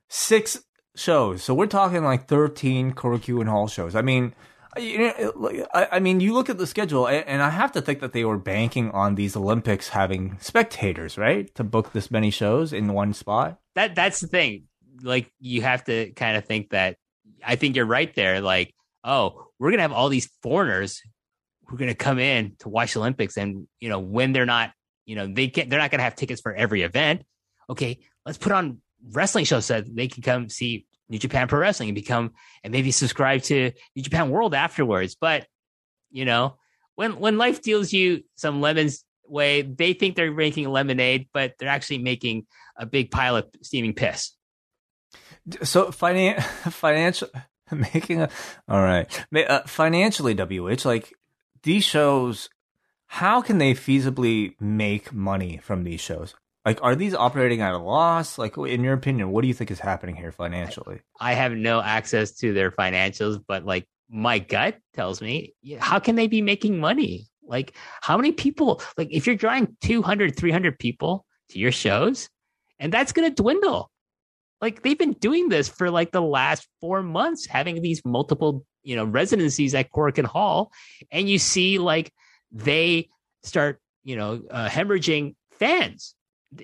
six 0.10 0.64
shows. 0.96 1.44
So 1.44 1.54
we're 1.54 1.68
talking 1.68 2.04
like 2.04 2.28
13 2.28 2.94
Korakuen 2.94 3.48
Hall 3.48 3.68
shows. 3.68 3.96
I 3.96 4.02
mean, 4.02 4.34
You 4.78 5.66
I 5.74 6.00
mean, 6.00 6.20
you 6.20 6.34
look 6.34 6.50
at 6.50 6.58
the 6.58 6.68
schedule, 6.68 7.08
and 7.08 7.42
I 7.42 7.50
have 7.50 7.72
to 7.74 7.82
think 7.82 8.00
that 8.02 8.14
they 8.14 8.26
were 8.26 8.38
banking 8.38 8.92
on 8.92 9.16
these 9.16 9.36
Olympics 9.36 9.90
having 9.90 10.38
spectators, 10.40 11.18
right, 11.18 11.54
to 11.56 11.64
book 11.64 11.94
this 11.94 12.12
many 12.12 12.30
shows 12.30 12.74
in 12.74 12.94
one 12.94 13.14
spot. 13.14 13.60
That 13.76 13.96
that's 13.96 14.20
the 14.20 14.28
thing. 14.28 14.66
Like, 15.02 15.32
you 15.40 15.62
have 15.62 15.84
to 15.86 16.12
kind 16.14 16.38
of 16.38 16.46
think 16.46 16.72
that. 16.72 16.98
I 17.44 17.56
think 17.56 17.76
you're 17.76 17.86
right 17.86 18.14
there. 18.16 18.42
Like, 18.42 18.74
oh, 19.04 19.48
we're 19.58 19.72
gonna 19.72 19.84
have 19.84 19.94
all 19.94 20.10
these 20.10 20.30
foreigners 20.44 21.02
who 21.66 21.76
are 21.76 21.80
gonna 21.80 21.96
come 21.96 22.20
in 22.20 22.56
to 22.60 22.70
watch 22.70 22.96
Olympics, 22.96 23.38
and 23.38 23.68
you 23.80 23.90
know, 23.90 24.00
when 24.00 24.32
they're 24.32 24.46
not, 24.46 24.72
you 25.08 25.16
know, 25.16 25.26
they 25.26 25.48
get 25.48 25.70
they're 25.70 25.80
not 25.80 25.90
gonna 25.90 26.04
have 26.04 26.16
tickets 26.16 26.42
for 26.42 26.54
every 26.54 26.84
event. 26.84 27.24
Okay, 27.68 28.00
let's 28.26 28.38
put 28.38 28.52
on 28.52 28.82
wrestling 29.12 29.46
shows 29.46 29.66
so 29.66 29.82
they 29.82 30.08
can 30.08 30.22
come 30.22 30.50
see 30.50 30.86
New 31.10 31.18
Japan 31.18 31.48
Pro 31.48 31.60
Wrestling 31.60 31.90
and 31.90 31.96
become 31.96 32.34
and 32.64 32.72
maybe 32.72 32.92
subscribe 32.92 33.42
to 33.44 33.72
New 33.96 34.04
Japan 34.04 34.30
World 34.30 34.54
afterwards. 34.54 35.16
But 35.20 35.48
you 36.12 36.26
know, 36.26 36.58
when 36.96 37.20
when 37.20 37.38
life 37.38 37.62
deals 37.62 37.92
you 37.92 38.24
some 38.36 38.62
lemons 38.62 39.04
way, 39.26 39.62
they 39.62 39.94
think 39.94 40.16
they're 40.16 40.32
making 40.32 40.70
lemonade, 40.70 41.30
but 41.34 41.54
they're 41.58 41.70
actually 41.70 42.00
making 42.00 42.46
a 42.76 42.86
big 42.86 43.10
pile 43.10 43.38
of 43.38 43.46
steaming 43.62 43.94
piss. 43.94 44.34
So 45.64 45.88
finan- 45.88 46.42
financial 46.72 47.30
making 47.72 48.22
a 48.22 48.30
all 48.68 48.82
right 48.82 49.08
uh, 49.34 49.62
financially, 49.62 50.34
WH 50.34 50.86
like 50.86 51.14
these 51.64 51.84
shows. 51.84 52.50
How 53.08 53.42
can 53.42 53.58
they 53.58 53.74
feasibly 53.74 54.60
make 54.60 55.14
money 55.14 55.58
from 55.58 55.84
these 55.84 56.02
shows? 56.02 56.36
Like, 56.66 56.84
are 56.84 56.96
these 56.96 57.14
operating 57.14 57.62
at 57.62 57.74
a 57.74 57.78
loss? 57.78 58.38
Like, 58.38 58.58
in 58.58 58.84
your 58.84 58.94
opinion, 58.94 59.32
what 59.32 59.42
do 59.42 59.48
you 59.48 59.54
think 59.54 59.72
is 59.72 59.80
happening 59.80 60.16
here 60.16 60.32
financially? 60.32 61.00
I 61.20 61.34
have 61.34 61.54
no 61.54 61.82
access 61.82 62.32
to 62.38 62.54
their 62.54 62.72
financials, 62.72 63.42
but 63.48 63.66
like 63.66 63.88
my 64.10 64.40
gut 64.40 64.78
tells 64.94 65.22
me, 65.22 65.54
how 65.80 66.00
can 66.00 66.16
they 66.16 66.28
be 66.28 66.42
making 66.42 66.80
money? 66.80 67.28
Like, 67.44 67.76
how 68.02 68.18
many 68.18 68.34
people, 68.34 68.82
like, 68.98 69.08
if 69.12 69.26
you're 69.26 69.38
drawing 69.38 69.78
200, 69.82 70.36
300 70.36 70.78
people 70.78 71.26
to 71.50 71.60
your 71.60 71.72
shows, 71.72 72.30
and 72.80 72.92
that's 72.92 73.12
going 73.12 73.30
to 73.30 73.42
dwindle. 73.42 73.90
Like, 74.62 74.82
they've 74.82 74.98
been 74.98 75.14
doing 75.14 75.50
this 75.50 75.70
for 75.70 75.90
like 75.90 76.12
the 76.12 76.22
last 76.22 76.68
four 76.82 77.04
months, 77.04 77.46
having 77.46 77.82
these 77.82 78.04
multiple, 78.04 78.66
you 78.84 78.96
know, 78.96 79.06
residencies 79.06 79.76
at 79.76 79.92
Korakuen 79.92 80.26
Hall. 80.26 80.72
And 81.12 81.30
you 81.30 81.40
see, 81.40 81.78
like, 81.80 82.12
they 82.52 83.10
start, 83.44 83.80
you 84.04 84.16
know, 84.16 84.42
uh, 84.50 84.68
hemorrhaging 84.68 85.36
fans 85.52 86.16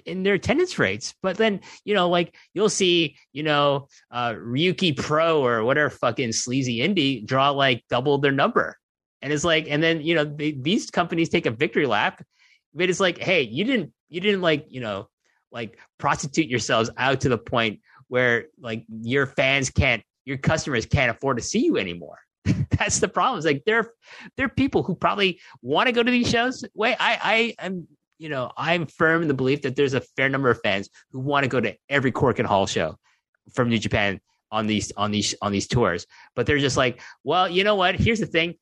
in 0.05 0.23
their 0.23 0.35
attendance 0.35 0.79
rates. 0.79 1.13
But 1.21 1.37
then, 1.37 1.59
you 1.83 1.93
know, 1.93 2.09
like 2.09 2.35
you'll 2.53 2.69
see, 2.69 3.17
you 3.33 3.43
know, 3.43 3.87
uh, 4.11 4.33
Ryuki 4.33 4.95
Pro 4.95 5.43
or 5.45 5.63
whatever 5.63 5.89
fucking 5.89 6.31
sleazy 6.31 6.79
indie 6.79 7.25
draw 7.25 7.49
like 7.49 7.83
double 7.89 8.17
their 8.17 8.31
number. 8.31 8.77
And 9.21 9.31
it's 9.31 9.43
like, 9.43 9.67
and 9.69 9.81
then, 9.81 10.01
you 10.01 10.15
know, 10.15 10.25
they, 10.25 10.51
these 10.51 10.89
companies 10.89 11.29
take 11.29 11.45
a 11.45 11.51
victory 11.51 11.85
lap, 11.85 12.23
but 12.73 12.89
it's 12.89 12.99
like, 12.99 13.17
hey, 13.17 13.41
you 13.41 13.63
didn't, 13.63 13.93
you 14.09 14.19
didn't 14.19 14.41
like, 14.41 14.65
you 14.69 14.81
know, 14.81 15.07
like 15.51 15.77
prostitute 15.97 16.47
yourselves 16.47 16.89
out 16.97 17.21
to 17.21 17.29
the 17.29 17.37
point 17.37 17.79
where 18.07 18.45
like 18.59 18.85
your 18.89 19.25
fans 19.25 19.69
can't, 19.69 20.03
your 20.25 20.37
customers 20.37 20.85
can't 20.85 21.11
afford 21.11 21.37
to 21.37 21.43
see 21.43 21.63
you 21.63 21.77
anymore. 21.77 22.19
That's 22.77 22.99
the 22.99 23.07
problem. 23.07 23.37
It's 23.37 23.45
like 23.45 23.63
there, 23.65 23.91
there 24.37 24.47
are 24.47 24.49
people 24.49 24.83
who 24.83 24.95
probably 24.95 25.39
want 25.61 25.87
to 25.87 25.93
go 25.93 26.03
to 26.03 26.11
these 26.11 26.29
shows. 26.29 26.63
Wait, 26.73 26.95
I, 26.99 27.55
I 27.59 27.65
am 27.65 27.87
you 28.23 28.29
know, 28.29 28.51
I'm 28.55 28.85
firm 28.85 29.21
in 29.21 29.27
the 29.27 29.33
belief 29.33 29.63
that 29.63 29.75
there's 29.75 29.93
a 29.93 30.01
fair 30.01 30.29
number 30.29 30.49
of 30.49 30.59
fans 30.61 30.89
who 31.11 31.19
want 31.19 31.43
to 31.43 31.49
go 31.49 31.59
to 31.59 31.75
every 31.89 32.11
Korakuen 32.11 32.45
Hall 32.45 32.65
show 32.65 32.95
from 33.53 33.67
New 33.67 33.79
Japan 33.79 34.21
on 34.49 34.67
these 34.67 34.93
on 34.95 35.11
these 35.11 35.35
on 35.41 35.51
these 35.51 35.67
tours. 35.67 36.05
But 36.35 36.45
they're 36.45 36.59
just 36.59 36.77
like, 36.77 37.01
well, 37.25 37.49
you 37.49 37.65
know 37.65 37.75
what? 37.75 37.95
Here's 37.95 38.21
the 38.21 38.25
thing. 38.25 38.55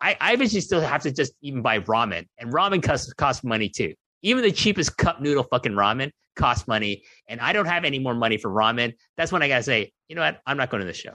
I, 0.00 0.16
I 0.18 0.32
eventually 0.32 0.62
still 0.62 0.80
have 0.80 1.02
to 1.02 1.12
just 1.12 1.34
even 1.42 1.60
buy 1.60 1.80
ramen, 1.80 2.26
and 2.38 2.52
ramen 2.52 2.82
costs 2.82 3.12
costs 3.12 3.44
money 3.44 3.68
too. 3.68 3.94
Even 4.22 4.42
the 4.42 4.52
cheapest 4.52 4.96
cup 4.96 5.20
noodle 5.20 5.44
fucking 5.44 5.72
ramen 5.72 6.10
costs 6.36 6.66
money, 6.66 7.02
and 7.28 7.40
I 7.40 7.52
don't 7.52 7.66
have 7.66 7.84
any 7.84 7.98
more 7.98 8.14
money 8.14 8.38
for 8.38 8.50
ramen. 8.50 8.94
That's 9.18 9.32
when 9.32 9.42
I 9.42 9.48
gotta 9.48 9.62
say, 9.62 9.92
you 10.08 10.16
know 10.16 10.22
what? 10.22 10.40
I'm 10.46 10.56
not 10.56 10.70
going 10.70 10.80
to 10.80 10.86
the 10.86 10.94
show. 10.94 11.14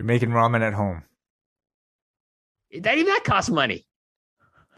You're 0.00 0.06
making 0.06 0.30
ramen 0.30 0.62
at 0.62 0.72
home. 0.72 1.02
That 2.72 2.96
even 2.96 3.12
that 3.12 3.22
costs 3.22 3.50
money. 3.50 3.84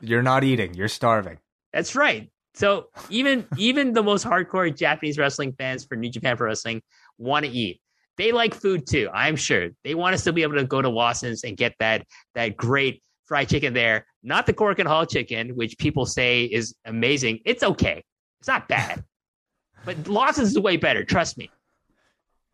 You're 0.01 0.21
not 0.21 0.43
eating. 0.43 0.75
You're 0.75 0.89
starving. 0.89 1.39
That's 1.73 1.95
right. 1.95 2.29
So 2.55 2.89
even 3.09 3.47
even 3.57 3.93
the 3.93 4.03
most 4.03 4.27
hardcore 4.27 4.77
Japanese 4.77 5.19
wrestling 5.19 5.53
fans 5.53 5.85
for 5.85 5.95
New 5.95 6.11
Japan 6.11 6.37
Pro 6.37 6.49
Wrestling 6.49 6.83
want 7.19 7.47
to 7.47 7.53
eat. 7.53 7.81
They 8.17 8.33
like 8.33 8.53
food 8.53 8.85
too. 8.85 9.09
I'm 9.15 9.37
sure 9.37 9.69
they 9.85 9.95
want 9.95 10.15
to 10.15 10.19
still 10.19 10.33
be 10.33 10.43
able 10.43 10.57
to 10.57 10.65
go 10.65 10.83
to 10.83 10.89
Lawson's 10.89 11.45
and 11.45 11.57
get 11.57 11.77
that 11.79 12.05
that 12.35 12.57
great 12.57 13.01
fried 13.23 13.49
chicken 13.49 13.75
there. 13.75 14.07
Not 14.25 14.47
the 14.47 14.53
Korakuen 14.53 14.87
Hall 14.87 15.07
chicken, 15.07 15.51
which 15.51 15.79
people 15.79 16.05
say 16.05 16.47
is 16.47 16.75
amazing. 16.85 17.39
It's 17.45 17.63
okay. 17.63 18.03
It's 18.41 18.49
not 18.49 18.67
bad, 18.67 19.05
but 19.85 20.09
Lawson's 20.09 20.49
is 20.49 20.59
way 20.59 20.79
better. 20.79 21.05
Trust 21.05 21.39
me. 21.39 21.49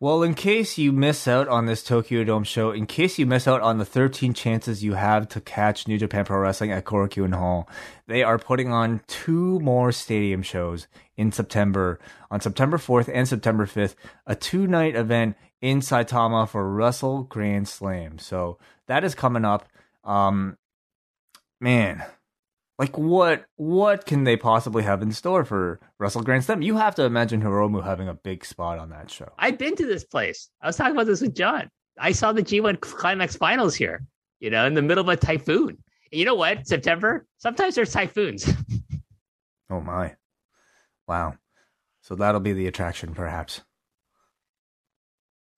Well, 0.01 0.23
in 0.23 0.33
case 0.33 0.77
you 0.77 0.93
miss 0.93 1.27
out 1.27 1.49
on 1.49 1.65
this 1.65 1.83
Tokyo 1.83 2.23
Dome 2.23 2.45
show, 2.45 2.71
in 2.71 2.85
case 2.85 3.19
you 3.19 3.25
miss 3.25 3.49
out 3.49 3.59
on 3.59 3.79
the 3.79 3.85
13 3.85 4.33
chances 4.33 4.81
you 4.81 4.93
have 4.93 5.27
to 5.27 5.41
catch 5.41 5.89
New 5.89 5.97
Japan 5.97 6.23
Pro 6.23 6.39
Wrestling 6.39 6.71
at 6.71 6.85
Korakuen 6.85 7.35
Hall, 7.35 7.67
they 8.07 8.23
are 8.23 8.39
putting 8.39 8.71
on 8.71 9.01
two 9.07 9.59
more 9.59 9.91
stadium 9.91 10.41
shows 10.41 10.87
in 11.17 11.33
September, 11.33 11.99
on 12.31 12.39
September 12.39 12.77
4th 12.77 13.11
and 13.13 13.27
September 13.27 13.65
5th, 13.65 13.95
a 14.25 14.37
two 14.37 14.67
night 14.67 14.95
event 14.95 15.35
in 15.59 15.81
Saitama 15.81 16.47
for 16.47 16.73
Wrestle 16.73 17.23
Grand 17.23 17.67
Slam. 17.67 18.19
So 18.19 18.57
that 18.87 19.03
is 19.03 19.13
coming 19.13 19.43
up. 19.43 19.67
Um, 20.05 20.57
man, 21.59 22.05
like 22.79 22.97
what 22.97 23.45
what 23.57 24.05
can 24.05 24.23
they 24.23 24.37
possibly 24.37 24.81
have 24.83 25.01
in 25.01 25.11
store 25.11 25.43
for 25.43 25.81
Wrestle 25.99 26.23
Grand 26.23 26.45
Slam? 26.45 26.61
You 26.61 26.77
have 26.77 26.95
to 26.95 27.03
imagine 27.03 27.41
Hiromu 27.41 27.83
having 27.83 28.07
a 28.07 28.13
big 28.13 28.45
spot 28.45 28.79
on 28.79 28.89
that 28.89 29.11
show. 29.11 29.29
I've 29.37 29.57
been 29.57 29.75
to 29.75 29.85
this 29.85 30.05
place. 30.05 30.49
I 30.61 30.67
was 30.67 30.77
talking 30.77 30.93
about 30.93 31.05
this 31.05 31.21
with 31.21 31.35
John. 31.35 31.69
I 31.99 32.13
saw 32.13 32.31
the 32.31 32.41
G1 32.41 32.79
Climax 32.79 33.35
Finals 33.35 33.75
here. 33.75 34.05
You 34.39 34.49
know, 34.49 34.65
in 34.65 34.73
the 34.73 34.81
middle 34.81 35.01
of 35.01 35.09
a 35.09 35.17
typhoon. 35.17 35.77
And 36.11 36.19
you 36.19 36.23
know 36.23 36.35
what? 36.35 36.65
September. 36.65 37.27
Sometimes 37.37 37.75
there's 37.75 37.91
typhoons. 37.91 38.49
oh 39.69 39.81
my! 39.81 40.15
Wow. 41.05 41.35
So 42.01 42.15
that'll 42.15 42.39
be 42.39 42.53
the 42.53 42.67
attraction, 42.67 43.13
perhaps. 43.13 43.61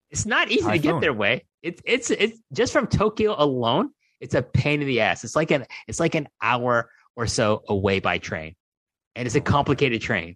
It's 0.10 0.26
not 0.26 0.50
easy 0.50 0.64
typhoon. 0.64 0.74
to 0.74 0.80
get 0.80 1.02
their 1.02 1.14
way. 1.14 1.46
It's 1.62 1.82
it's 1.86 2.10
it's 2.10 2.40
just 2.52 2.74
from 2.74 2.88
Tokyo 2.88 3.36
alone. 3.38 3.92
It's 4.20 4.34
a 4.34 4.42
pain 4.42 4.82
in 4.82 4.88
the 4.88 5.02
ass. 5.02 5.24
It's 5.24 5.36
like 5.36 5.52
an 5.52 5.68
it's 5.88 6.00
like 6.00 6.16
an 6.16 6.28
hour 6.42 6.90
or 7.22 7.28
so 7.28 7.64
away 7.68 8.00
by 8.00 8.18
train. 8.18 8.56
And 9.16 9.26
it's 9.26 9.36
a 9.36 9.42
complicated 9.42 10.02
train. 10.02 10.36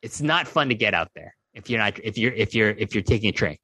It's 0.00 0.20
not 0.20 0.48
fun 0.48 0.68
to 0.70 0.74
get 0.74 0.94
out 0.94 1.10
there 1.14 1.34
if 1.54 1.68
you're 1.68 1.78
not 1.78 1.98
if 2.02 2.18
you're 2.18 2.32
if 2.32 2.54
you're 2.54 2.70
if 2.70 2.94
you're 2.94 3.02
taking 3.02 3.28
a 3.30 3.32
train. 3.32 3.58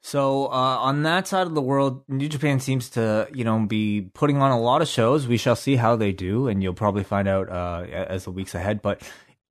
So 0.00 0.46
uh, 0.46 0.78
on 0.80 1.02
that 1.02 1.26
side 1.26 1.46
of 1.46 1.54
the 1.54 1.62
world, 1.62 2.04
New 2.08 2.28
Japan 2.28 2.60
seems 2.60 2.90
to 2.90 3.28
you 3.32 3.44
know 3.44 3.58
be 3.66 4.10
putting 4.14 4.40
on 4.40 4.50
a 4.50 4.60
lot 4.60 4.82
of 4.82 4.88
shows. 4.88 5.26
We 5.26 5.36
shall 5.36 5.56
see 5.56 5.76
how 5.76 5.96
they 5.96 6.12
do, 6.12 6.48
and 6.48 6.62
you'll 6.62 6.74
probably 6.74 7.04
find 7.04 7.26
out 7.26 7.48
uh, 7.48 7.84
as 7.90 8.24
the 8.24 8.30
weeks 8.30 8.54
ahead. 8.54 8.82
But 8.82 9.02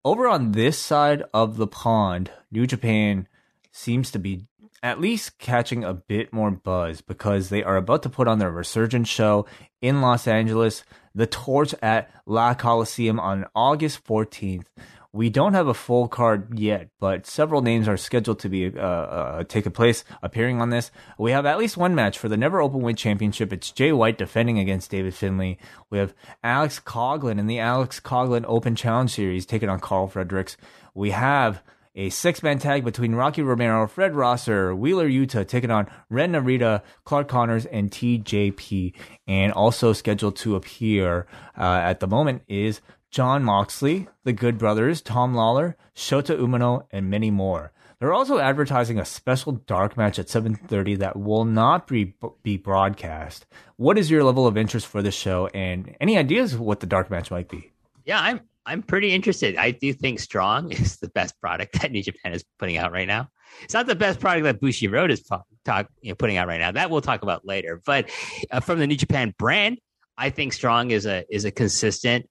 over 0.06 0.28
on 0.28 0.52
this 0.52 0.78
side 0.78 1.24
of 1.34 1.58
the 1.58 1.68
pond, 1.68 2.32
New 2.52 2.66
Japan 2.66 3.28
seems 3.72 4.12
to 4.12 4.20
be 4.20 4.46
at 4.84 5.02
least 5.02 5.38
catching 5.40 5.84
a 5.84 5.94
bit 5.94 6.32
more 6.32 6.52
buzz 6.52 7.02
because 7.02 7.50
they 7.50 7.64
are 7.64 7.78
about 7.78 8.04
to 8.04 8.10
put 8.10 8.28
on 8.28 8.40
their 8.40 8.52
resurgence 8.52 9.10
show 9.10 9.46
in 9.82 10.02
Los 10.02 10.28
Angeles, 10.28 10.84
the 11.18 11.28
Torch 11.28 11.74
at 11.82 12.10
La 12.28 12.54
Coliseum 12.54 13.20
on 13.20 13.48
August 13.56 14.06
14th. 14.06 14.68
We 15.12 15.32
don't 15.32 15.56
have 15.56 15.68
a 15.68 15.74
full 15.74 16.08
card 16.08 16.60
yet, 16.60 16.90
but 17.00 17.26
several 17.26 17.64
names 17.64 17.88
are 17.88 17.98
scheduled 17.98 18.38
to 18.40 18.50
be 18.50 18.68
uh, 18.68 18.80
uh, 18.80 19.44
place 19.72 20.06
appearing 20.22 20.62
on 20.62 20.70
this. 20.70 20.92
We 21.18 21.32
have 21.32 21.48
at 21.48 21.58
least 21.58 21.76
one 21.76 21.96
match 21.96 22.20
for 22.20 22.30
the 22.30 22.38
Never 22.38 22.62
open 22.62 22.82
Openweight 22.82 22.98
Championship. 22.98 23.52
It's 23.52 23.72
Jay 23.72 23.92
White 23.92 24.20
defending 24.20 24.60
against 24.60 24.92
David 24.92 25.16
Finlay. 25.16 25.58
We 25.90 25.98
have 25.98 26.14
Alex 26.44 26.80
Coughlin 26.80 27.40
in 27.40 27.48
the 27.48 27.58
Alex 27.58 28.00
Coughlin 28.00 28.46
Open 28.48 28.76
Challenge 28.76 29.10
Series 29.10 29.48
taking 29.48 29.70
on 29.70 29.80
Karl 29.80 30.08
Fredericks. 30.08 30.56
We 30.94 31.10
have 31.12 31.64
a 31.98 32.10
six 32.12 32.44
man 32.44 32.60
tag 32.60 32.86
between 32.86 33.16
Rocky 33.16 33.42
Romero, 33.42 33.88
Fred 33.88 34.16
Rosser, 34.16 34.74
Wheeler 34.76 35.10
Yuta 35.10 35.46
taking 35.46 35.72
on 35.72 35.90
Ren 36.10 36.32
Narita, 36.32 36.84
Clark 37.04 37.28
Connors, 37.28 37.66
and 37.66 37.92
TJP. 37.92 38.94
And 39.28 39.52
also 39.52 39.92
scheduled 39.92 40.36
to 40.38 40.56
appear 40.56 41.26
uh, 41.58 41.82
at 41.84 42.00
the 42.00 42.08
moment 42.08 42.44
is 42.48 42.82
Jon 43.10 43.44
Moxley, 43.44 44.08
the 44.24 44.34
Good 44.34 44.58
Brothers, 44.58 45.02
Tom 45.02 45.34
Lawlor, 45.34 45.76
Shota 45.96 46.38
Umino, 46.38 46.86
and 46.92 47.10
many 47.10 47.32
more. 47.32 47.72
They're 48.00 48.14
also 48.14 48.38
advertising 48.38 49.00
a 49.00 49.06
special 49.06 49.54
dark 49.54 49.98
match 49.98 50.20
at 50.20 50.28
7:30 50.28 51.00
that 51.00 51.18
will 51.18 51.46
not 51.46 51.88
be 51.88 52.14
be 52.44 52.58
broadcast. 52.58 53.48
What 53.78 53.98
is 53.98 54.12
your 54.12 54.24
level 54.24 54.46
of 54.46 54.56
interest 54.56 54.86
for 54.86 55.02
this 55.02 55.16
show 55.16 55.48
and 55.48 55.96
any 56.00 56.16
ideas 56.16 56.54
of 56.54 56.60
what 56.60 56.80
the 56.80 56.86
dark 56.86 57.10
match 57.10 57.32
might 57.32 57.50
be? 57.50 57.72
Yeah, 58.06 58.22
I'm 58.22 58.42
I'm 58.68 58.84
pretty 58.84 59.14
interested. 59.14 59.56
I 59.56 59.72
do 59.72 59.94
think 59.94 60.20
Strong 60.20 60.72
is 60.74 60.98
the 60.98 61.08
best 61.08 61.40
product 61.40 61.82
that 61.82 61.92
New 61.92 62.04
Japan 62.04 62.34
is 62.34 62.44
putting 62.60 62.78
out 62.78 62.92
right 62.92 63.08
now. 63.08 63.30
It's 63.64 63.74
not 63.74 63.88
the 63.88 63.96
best 63.96 64.20
product 64.20 64.44
that 64.44 64.62
Bushiroad 64.62 65.10
is 65.10 65.24
talk 65.64 65.88
you 66.02 66.12
know, 66.12 66.16
putting 66.16 66.38
out 66.38 66.48
right 66.48 66.60
now. 66.60 66.72
That 66.72 66.92
we'll 66.92 67.02
talk 67.02 67.24
about 67.24 67.46
later. 67.46 67.82
But 67.86 68.10
uh, 68.52 68.60
from 68.60 68.80
the 68.80 68.88
New 68.88 68.98
Japan 68.98 69.34
brand, 69.40 69.80
I 70.18 70.30
think 70.30 70.52
Strong 70.52 70.92
is 70.92 71.06
a 71.06 71.24
is 71.34 71.46
a 71.46 71.52
consistent, 71.52 72.30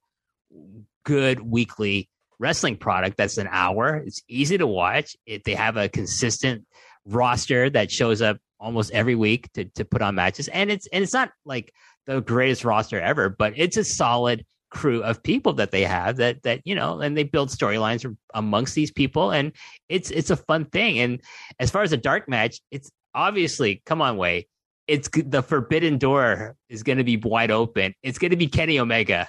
good 1.04 1.40
weekly 1.40 2.10
wrestling 2.38 2.76
product. 2.76 3.16
That's 3.16 3.38
an 3.38 3.48
hour. 3.50 3.96
It's 3.96 4.20
easy 4.28 4.58
to 4.58 4.66
watch. 4.66 5.16
It, 5.24 5.44
they 5.44 5.54
have 5.54 5.78
a 5.78 5.88
consistent 5.88 6.66
roster 7.06 7.70
that 7.70 7.90
shows 7.90 8.20
up 8.20 8.36
almost 8.60 8.90
every 8.92 9.14
week 9.14 9.50
to 9.54 9.64
to 9.76 9.86
put 9.86 10.02
on 10.02 10.14
matches, 10.14 10.48
and 10.48 10.70
it's 10.70 10.86
and 10.88 11.02
it's 11.02 11.14
not 11.14 11.30
like 11.46 11.72
the 12.06 12.20
greatest 12.20 12.62
roster 12.62 13.00
ever, 13.00 13.30
but 13.30 13.54
it's 13.56 13.78
a 13.78 13.84
solid 13.84 14.44
crew 14.70 15.02
of 15.02 15.22
people 15.22 15.52
that 15.52 15.70
they 15.70 15.84
have 15.84 16.16
that 16.16 16.42
that 16.42 16.60
you 16.64 16.74
know 16.74 17.00
and 17.00 17.16
they 17.16 17.22
build 17.22 17.48
storylines 17.48 18.16
amongst 18.34 18.74
these 18.74 18.90
people 18.90 19.30
and 19.30 19.52
it's 19.88 20.10
it's 20.10 20.30
a 20.30 20.36
fun 20.36 20.64
thing 20.64 20.98
and 20.98 21.20
as 21.60 21.70
far 21.70 21.82
as 21.82 21.92
a 21.92 21.96
dark 21.96 22.28
match 22.28 22.60
it's 22.70 22.90
obviously 23.14 23.80
come 23.86 24.02
on 24.02 24.16
way 24.16 24.46
it's 24.88 25.08
the 25.14 25.42
forbidden 25.42 25.98
door 25.98 26.56
is 26.68 26.82
going 26.82 26.98
to 26.98 27.04
be 27.04 27.16
wide 27.16 27.50
open 27.50 27.94
it's 28.02 28.18
going 28.18 28.32
to 28.32 28.36
be 28.36 28.48
kenny 28.48 28.78
omega 28.80 29.28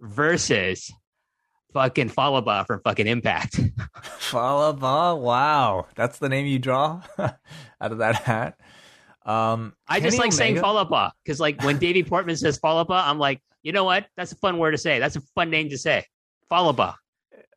versus 0.00 0.92
fucking 1.76 2.08
Fallah 2.08 2.42
Bahh 2.42 2.64
from 2.66 2.80
fucking 2.80 3.06
Impact. 3.06 3.60
Fallah 4.18 4.72
Bahh, 4.72 5.14
wow, 5.14 5.86
that's 5.94 6.18
the 6.18 6.28
name 6.28 6.46
you 6.46 6.58
draw 6.58 7.02
out 7.18 7.36
of 7.80 7.98
that 7.98 8.16
hat. 8.16 8.58
Um, 9.26 9.74
I 9.86 10.00
just 10.00 10.18
like 10.18 10.28
Omega? 10.28 10.36
saying 10.36 10.60
Fallah 10.60 10.86
Bahh 10.86 11.10
because, 11.22 11.40
like, 11.40 11.62
when 11.62 11.78
Davey 11.78 12.02
Portman 12.02 12.36
says 12.36 12.58
Fallah 12.58 12.86
Bahh, 12.86 13.06
I'm 13.06 13.18
like, 13.18 13.42
you 13.66 13.72
know 13.72 13.82
what? 13.82 14.06
That's 14.16 14.30
a 14.30 14.36
fun 14.36 14.58
word 14.58 14.70
to 14.70 14.78
say. 14.78 15.00
That's 15.00 15.16
a 15.16 15.20
fun 15.34 15.50
name 15.50 15.70
to 15.70 15.76
say. 15.76 16.04
Fallah 16.48 16.72
Bahh. 16.72 16.94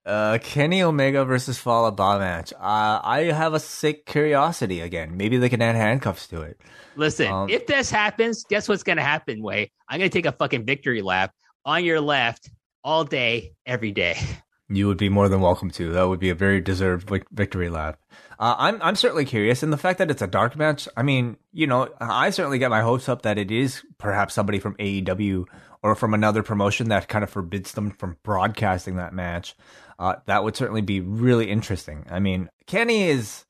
Uh, 0.03 0.39
Kenny 0.41 0.81
Omega 0.81 1.23
versus 1.23 1.59
Fallah 1.59 1.91
Bahh 1.91 2.17
match. 2.17 2.51
Uh, 2.53 2.99
I 3.03 3.29
have 3.31 3.53
a 3.53 3.59
sick 3.59 4.07
curiosity 4.07 4.79
again. 4.81 5.17
Maybe 5.17 5.37
they 5.37 5.49
can 5.49 5.61
add 5.61 5.75
handcuffs 5.75 6.25
to 6.29 6.41
it. 6.41 6.59
Listen, 6.95 7.27
um, 7.27 7.49
if 7.51 7.67
this 7.67 7.91
happens, 7.91 8.43
guess 8.49 8.67
what's 8.67 8.81
going 8.81 8.97
to 8.97 9.03
happen, 9.03 9.43
Wai? 9.43 9.69
I'm 9.87 9.99
going 9.99 10.09
to 10.09 10.17
take 10.17 10.25
a 10.25 10.31
fucking 10.31 10.65
victory 10.65 11.03
lap 11.03 11.31
on 11.63 11.85
your 11.85 12.01
left 12.01 12.49
all 12.83 13.03
day, 13.03 13.53
every 13.67 13.91
day. 13.91 14.17
You 14.71 14.85
would 14.85 14.99
be 14.99 15.09
more 15.09 15.29
than 15.29 15.41
welcome 15.41 15.71
to. 15.71 15.93
That 15.93 16.09
would 16.09 16.19
be 16.19 16.29
a 16.29 16.35
very 16.35 16.61
deserved 16.61 17.09
victory 17.31 17.69
lap. 17.69 17.97
Uh, 18.37 18.53
I'm 18.55 18.79
I'm 18.83 18.95
certainly 18.95 19.25
curious, 19.25 19.63
and 19.63 19.73
the 19.73 19.77
fact 19.77 19.97
that 19.97 20.11
it's 20.11 20.21
a 20.21 20.27
dark 20.27 20.55
match. 20.55 20.87
I 20.95 21.01
mean, 21.01 21.37
you 21.51 21.65
know, 21.65 21.89
I 21.99 22.29
certainly 22.29 22.59
get 22.59 22.69
my 22.69 22.81
hopes 22.81 23.09
up 23.09 23.23
that 23.23 23.39
it 23.39 23.49
is 23.49 23.81
perhaps 23.99 24.33
somebody 24.33 24.57
from 24.57 24.75
AEW 24.77 25.45
or 25.83 25.93
from 25.93 26.15
another 26.15 26.41
promotion 26.41 26.89
that 26.89 27.07
kind 27.07 27.23
of 27.23 27.29
forbids 27.29 27.73
them 27.73 27.91
from 27.91 28.17
broadcasting 28.23 28.95
that 28.95 29.13
match. 29.13 29.55
Uh, 29.99 30.15
that 30.25 30.43
would 30.43 30.55
certainly 30.55 30.81
be 30.81 31.01
really 31.01 31.51
interesting. 31.51 32.05
I 32.09 32.19
mean, 32.19 32.49
Kenny 32.65 33.03
is. 33.03 33.45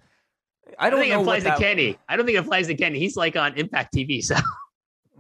I 0.78 0.90
don't, 0.90 1.00
I 1.00 1.04
think 1.04 1.14
it 1.14 1.22
applies 1.22 1.44
to 1.44 1.50
that... 1.50 1.60
Kenny. 1.60 1.98
I 2.08 2.18
don't 2.18 2.26
think 2.26 2.38
it 2.38 2.42
applies 2.42 2.68
to 2.68 2.76
Kenny. 2.76 3.00
He's 3.00 3.16
like 3.16 3.36
on 3.36 3.56
Impact 3.56 3.94
TV, 3.94 4.22
so. 4.24 4.36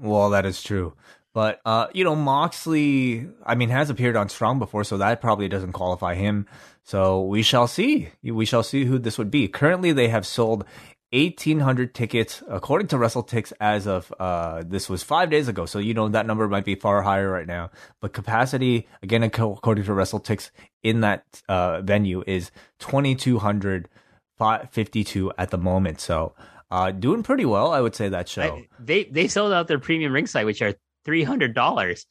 Well, 0.01 0.29
that 0.29 0.45
is 0.45 0.63
true. 0.63 0.93
But 1.33 1.59
uh, 1.65 1.87
you 1.93 2.03
know, 2.03 2.15
Moxley, 2.15 3.27
I 3.45 3.55
mean, 3.55 3.69
has 3.69 3.89
appeared 3.89 4.15
on 4.15 4.29
Strong 4.29 4.59
before, 4.59 4.83
so 4.83 4.97
that 4.97 5.21
probably 5.21 5.47
doesn't 5.47 5.73
qualify 5.73 6.15
him. 6.15 6.47
So 6.83 7.21
we 7.21 7.43
shall 7.43 7.67
see. 7.67 8.09
We 8.23 8.45
shall 8.45 8.63
see 8.63 8.85
who 8.85 8.97
this 8.97 9.17
would 9.17 9.29
be. 9.29 9.47
Currently, 9.47 9.91
they 9.91 10.07
have 10.07 10.25
sold 10.25 10.65
1,800 11.11 11.95
tickets, 11.95 12.43
according 12.47 12.87
to 12.89 12.95
WrestleTix, 12.95 13.51
as 13.59 13.87
of 13.87 14.13
uh, 14.19 14.61
this 14.65 14.87
was 14.89 15.01
five 15.01 15.31
days 15.31 15.47
ago. 15.47 15.65
So 15.65 15.79
you 15.79 15.95
know 15.95 16.07
that 16.09 16.27
number 16.27 16.47
might 16.47 16.65
be 16.65 16.75
far 16.75 17.01
higher 17.01 17.31
right 17.31 17.47
now. 17.47 17.71
But 17.99 18.13
capacity, 18.13 18.87
again, 19.01 19.23
according 19.23 19.85
to 19.85 19.91
WrestleTix, 19.91 20.51
in 20.83 21.01
that 21.01 21.23
uh, 21.47 21.81
venue 21.81 22.23
is 22.27 22.51
2,252 22.79 25.31
at 25.37 25.49
the 25.49 25.57
moment. 25.57 25.99
So 25.99 26.35
uh, 26.71 26.91
doing 26.91 27.23
pretty 27.23 27.45
well, 27.45 27.71
I 27.71 27.81
would 27.81 27.95
say 27.95 28.09
that 28.09 28.29
show. 28.29 28.43
I, 28.43 28.67
they 28.79 29.05
they 29.05 29.27
sold 29.27 29.51
out 29.51 29.67
their 29.67 29.79
premium 29.79 30.13
ringside, 30.13 30.45
which 30.45 30.61
are 30.61 30.75
three 31.05 31.23
hundred 31.23 31.55
dollars. 31.55 32.05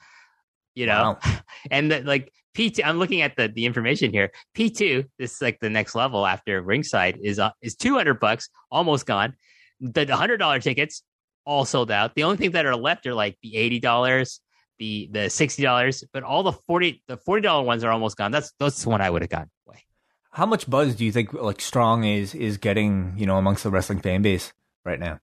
You 0.74 0.86
know, 0.86 1.18
wow. 1.24 1.40
and 1.70 1.92
the, 1.92 2.00
like 2.00 2.32
P 2.58 2.70
two. 2.70 2.82
I'm 2.82 2.98
looking 2.98 3.22
at 3.22 3.36
the 3.36 3.46
the 3.46 3.66
information 3.66 4.10
here. 4.10 4.32
P 4.52 4.68
two. 4.68 5.04
This 5.16 5.34
is 5.34 5.40
like 5.40 5.60
the 5.60 5.70
next 5.70 5.94
level 5.94 6.26
after 6.26 6.60
ringside 6.60 7.16
is 7.22 7.38
uh, 7.38 7.52
is 7.62 7.76
two 7.76 7.94
hundred 7.94 8.18
bucks, 8.18 8.50
almost 8.68 9.06
gone. 9.06 9.34
The 9.80 10.04
hundred 10.14 10.38
dollar 10.38 10.58
tickets 10.58 11.04
all 11.44 11.64
sold 11.64 11.92
out. 11.92 12.16
The 12.16 12.24
only 12.24 12.36
thing 12.36 12.50
that 12.50 12.66
are 12.66 12.74
left 12.74 13.06
are 13.06 13.14
like 13.14 13.38
the 13.44 13.56
eighty 13.56 13.78
dollars, 13.78 14.40
the 14.80 15.08
the 15.12 15.30
sixty 15.30 15.62
dollars, 15.62 16.02
but 16.12 16.24
all 16.24 16.42
the 16.42 16.50
forty 16.50 17.00
the 17.06 17.16
forty 17.16 17.42
dollar 17.42 17.62
ones 17.62 17.84
are 17.84 17.92
almost 17.92 18.16
gone. 18.16 18.32
That's 18.32 18.52
that's 18.58 18.82
the 18.82 18.90
one 18.90 19.00
I 19.00 19.08
would 19.08 19.22
have 19.22 19.30
gotten 19.30 19.50
away. 19.68 19.84
How 20.32 20.44
much 20.44 20.68
buzz 20.68 20.96
do 20.96 21.04
you 21.04 21.12
think 21.12 21.32
like 21.32 21.60
Strong 21.60 22.02
is 22.02 22.34
is 22.34 22.56
getting 22.56 23.14
you 23.16 23.26
know 23.26 23.36
amongst 23.36 23.62
the 23.62 23.70
wrestling 23.70 24.00
fan 24.00 24.20
base 24.22 24.52
right 24.84 24.98
now? 24.98 25.20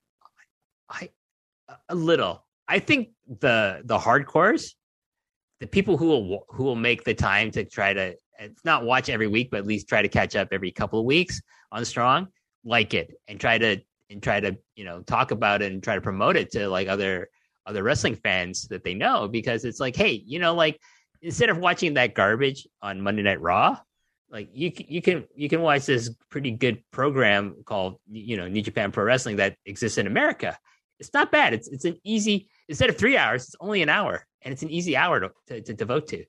I 0.90 1.10
a 1.90 1.96
little. 1.96 2.46
I 2.66 2.80
think 2.80 3.10
the 3.28 3.82
the 3.84 3.98
hardcores, 3.98 4.72
the 5.60 5.68
people 5.68 5.98
who 5.98 6.08
will 6.08 6.46
who 6.50 6.64
will 6.64 6.76
make 6.76 7.04
the 7.04 7.14
time 7.14 7.52
to 7.52 7.64
try 7.64 7.94
to 7.94 8.16
eh, 8.40 8.48
not 8.64 8.84
watch 8.84 9.10
every 9.10 9.28
week, 9.28 9.50
but 9.52 9.58
at 9.58 9.66
least 9.66 9.88
try 9.88 10.02
to 10.02 10.08
catch 10.08 10.36
up 10.36 10.50
every 10.52 10.72
couple 10.72 11.00
of 11.00 11.06
weeks 11.06 11.42
on 11.72 11.86
Strong, 11.86 12.28
like 12.64 12.94
it 12.94 13.14
and 13.28 13.40
try 13.40 13.58
to 13.58 13.78
and 14.10 14.22
try 14.22 14.40
to 14.40 14.58
you 14.76 14.84
know 14.84 15.02
talk 15.02 15.32
about 15.32 15.62
it 15.62 15.72
and 15.72 15.84
try 15.84 15.96
to 15.96 16.02
promote 16.02 16.36
it 16.36 16.52
to 16.52 16.68
like 16.68 16.88
other 16.88 17.30
other 17.66 17.84
wrestling 17.84 18.16
fans 18.16 18.68
that 18.68 18.84
they 18.84 18.94
know 18.94 19.28
because 19.28 19.66
it's 19.66 19.80
like, 19.80 19.96
hey, 19.96 20.22
you 20.26 20.40
know, 20.40 20.54
like 20.54 20.80
instead 21.22 21.50
of 21.50 21.58
watching 21.58 21.96
that 21.96 22.14
garbage 22.14 22.68
on 22.82 23.02
Monday 23.02 23.24
Night 23.24 23.42
Raw, 23.42 23.78
like 24.30 24.50
you 24.54 24.72
you 24.76 25.02
can 25.02 25.26
you 25.36 25.50
can 25.50 25.62
watch 25.62 25.86
this 25.86 26.10
pretty 26.30 26.52
good 26.52 26.84
program 26.92 27.56
called 27.66 28.00
you 28.12 28.38
know 28.38 28.48
New 28.48 28.62
Japan 28.62 28.92
Pro 28.92 29.04
Wrestling 29.04 29.38
that 29.38 29.56
exists 29.66 29.98
in 29.98 30.08
America. 30.08 30.58
It's 31.00 31.14
not 31.14 31.32
bad. 31.32 31.54
It's 31.54 31.68
it's 31.68 31.86
an 31.86 31.98
easy 32.04 32.50
instead 32.68 32.90
of 32.90 32.98
three 32.98 33.18
hours, 33.18 33.46
it's 33.46 33.56
only 33.60 33.82
an 33.82 33.90
hour, 33.90 34.26
and 34.46 34.54
it's 34.54 34.64
an 34.64 34.70
easy 34.70 34.96
hour 34.96 35.20
to, 35.20 35.32
to, 35.48 35.62
to 35.62 35.74
devote 35.74 36.08
to. 36.10 36.26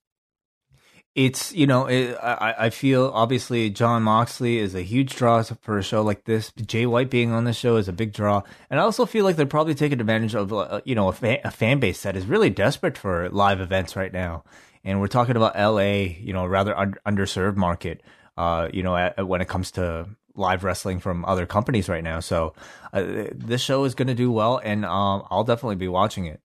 It's 1.15 1.55
you 1.55 1.67
know 1.67 1.87
it, 1.87 2.15
I 2.23 2.55
I 2.59 2.71
feel 2.71 3.11
obviously 3.15 3.71
Jon 3.71 4.03
Moxley 4.03 4.59
is 4.59 4.75
a 4.75 4.83
huge 4.83 5.17
draw 5.17 5.43
for 5.43 5.79
a 5.79 5.83
show 5.83 6.03
like 6.03 6.25
this. 6.25 6.53
Jay 6.53 6.85
White 6.85 7.09
being 7.09 7.33
on 7.33 7.45
the 7.45 7.55
show 7.55 7.77
is 7.77 7.89
a 7.89 7.93
big 7.93 8.13
draw, 8.13 8.43
and 8.69 8.79
I 8.79 8.83
also 8.83 9.07
feel 9.07 9.25
like 9.25 9.37
they're 9.37 9.47
probably 9.47 9.75
taking 9.75 9.99
advantage 9.99 10.35
of 10.35 10.53
uh, 10.53 10.83
you 10.85 10.95
know 10.95 11.09
a, 11.09 11.13
fan, 11.15 11.39
a 11.43 11.51
fan 11.51 11.81
base 11.81 12.03
that 12.03 12.17
is 12.17 12.27
really 12.27 12.51
desperate 12.51 12.99
for 12.99 13.31
live 13.31 13.63
events 13.63 13.97
right 13.97 14.13
now. 14.13 14.45
And 14.85 15.01
we're 15.01 15.09
talking 15.09 15.37
about 15.37 15.53
L.A., 15.57 16.19
you 16.21 16.35
know, 16.35 16.45
a 16.45 16.49
rather 16.49 16.77
un- 16.77 16.97
underserved 17.07 17.57
market. 17.57 18.03
Uh, 18.37 18.69
you 18.71 18.83
know, 18.83 18.95
at 18.95 19.27
when 19.27 19.41
it 19.41 19.49
comes 19.49 19.71
to 19.73 20.07
live 20.35 20.65
wrestling 20.65 21.01
from 21.01 21.25
other 21.25 21.47
companies 21.47 21.89
right 21.89 22.05
now. 22.05 22.21
So 22.21 22.53
uh, 22.93 23.25
this 23.33 23.63
show 23.63 23.85
is 23.85 23.95
going 23.95 24.09
to 24.09 24.15
do 24.15 24.31
well, 24.31 24.61
and 24.63 24.85
um, 24.85 25.27
I'll 25.31 25.45
definitely 25.45 25.77
be 25.77 25.89
watching 25.89 26.27
it. 26.27 26.43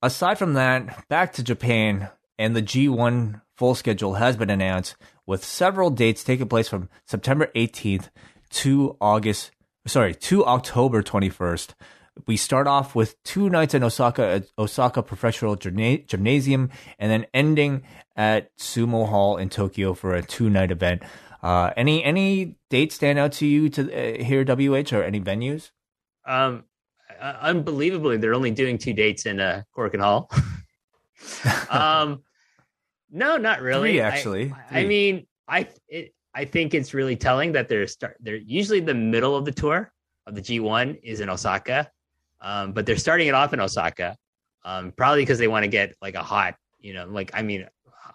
Aside 0.00 0.38
from 0.38 0.54
that, 0.54 1.08
back 1.08 1.32
to 1.34 1.42
Japan, 1.42 2.08
and 2.38 2.54
the 2.54 2.62
G1 2.62 3.42
full 3.56 3.74
schedule 3.74 4.14
has 4.14 4.36
been 4.36 4.50
announced 4.50 4.94
with 5.26 5.44
several 5.44 5.90
dates 5.90 6.22
taking 6.22 6.48
place 6.48 6.68
from 6.68 6.88
September 7.04 7.50
18th 7.56 8.08
to 8.50 8.96
August, 9.00 9.50
sorry, 9.88 10.14
to 10.14 10.46
October 10.46 11.02
21st. 11.02 11.74
We 12.26 12.36
start 12.36 12.68
off 12.68 12.94
with 12.94 13.20
two 13.24 13.50
nights 13.50 13.74
in 13.74 13.82
Osaka 13.82 14.24
at 14.24 14.46
Osaka 14.56 15.02
Prefectural 15.02 15.58
Gymnasium, 16.06 16.70
and 16.98 17.10
then 17.10 17.26
ending 17.34 17.82
at 18.14 18.56
Sumo 18.56 19.08
Hall 19.08 19.36
in 19.36 19.48
Tokyo 19.48 19.94
for 19.94 20.14
a 20.14 20.22
two 20.22 20.48
night 20.48 20.70
event. 20.70 21.02
Uh, 21.42 21.70
any 21.76 22.02
any 22.04 22.56
dates 22.70 22.96
stand 22.96 23.18
out 23.18 23.32
to 23.32 23.46
you 23.46 23.68
to 23.68 23.82
uh, 23.82 24.24
here 24.24 24.44
WH 24.44 24.92
or 24.92 25.02
any 25.02 25.20
venues? 25.20 25.70
Um, 26.24 26.64
uh, 27.20 27.36
unbelievably, 27.40 28.18
they're 28.18 28.34
only 28.34 28.50
doing 28.50 28.78
two 28.78 28.92
dates 28.92 29.26
in 29.26 29.40
uh, 29.40 29.62
and 29.76 30.00
Hall. 30.02 30.30
um, 31.70 32.22
no, 33.10 33.36
not 33.36 33.60
really. 33.60 33.92
Three, 33.92 34.00
actually. 34.00 34.54
I, 34.70 34.80
I 34.80 34.84
mean, 34.84 35.26
I 35.46 35.68
it, 35.88 36.14
I 36.34 36.44
think 36.44 36.74
it's 36.74 36.94
really 36.94 37.16
telling 37.16 37.52
that 37.52 37.68
they're 37.68 37.86
start. 37.86 38.16
They're 38.20 38.36
usually 38.36 38.80
the 38.80 38.94
middle 38.94 39.36
of 39.36 39.44
the 39.44 39.52
tour 39.52 39.92
of 40.26 40.34
the 40.34 40.42
G1 40.42 41.00
is 41.02 41.20
in 41.20 41.30
Osaka, 41.30 41.90
um, 42.40 42.72
but 42.72 42.86
they're 42.86 42.96
starting 42.96 43.28
it 43.28 43.34
off 43.34 43.52
in 43.52 43.60
Osaka, 43.60 44.16
um, 44.64 44.92
probably 44.92 45.22
because 45.22 45.38
they 45.38 45.48
want 45.48 45.64
to 45.64 45.68
get 45.68 45.94
like 46.02 46.14
a 46.14 46.22
hot, 46.22 46.54
you 46.80 46.92
know, 46.92 47.06
like 47.06 47.30
I 47.34 47.42
mean, 47.42 47.66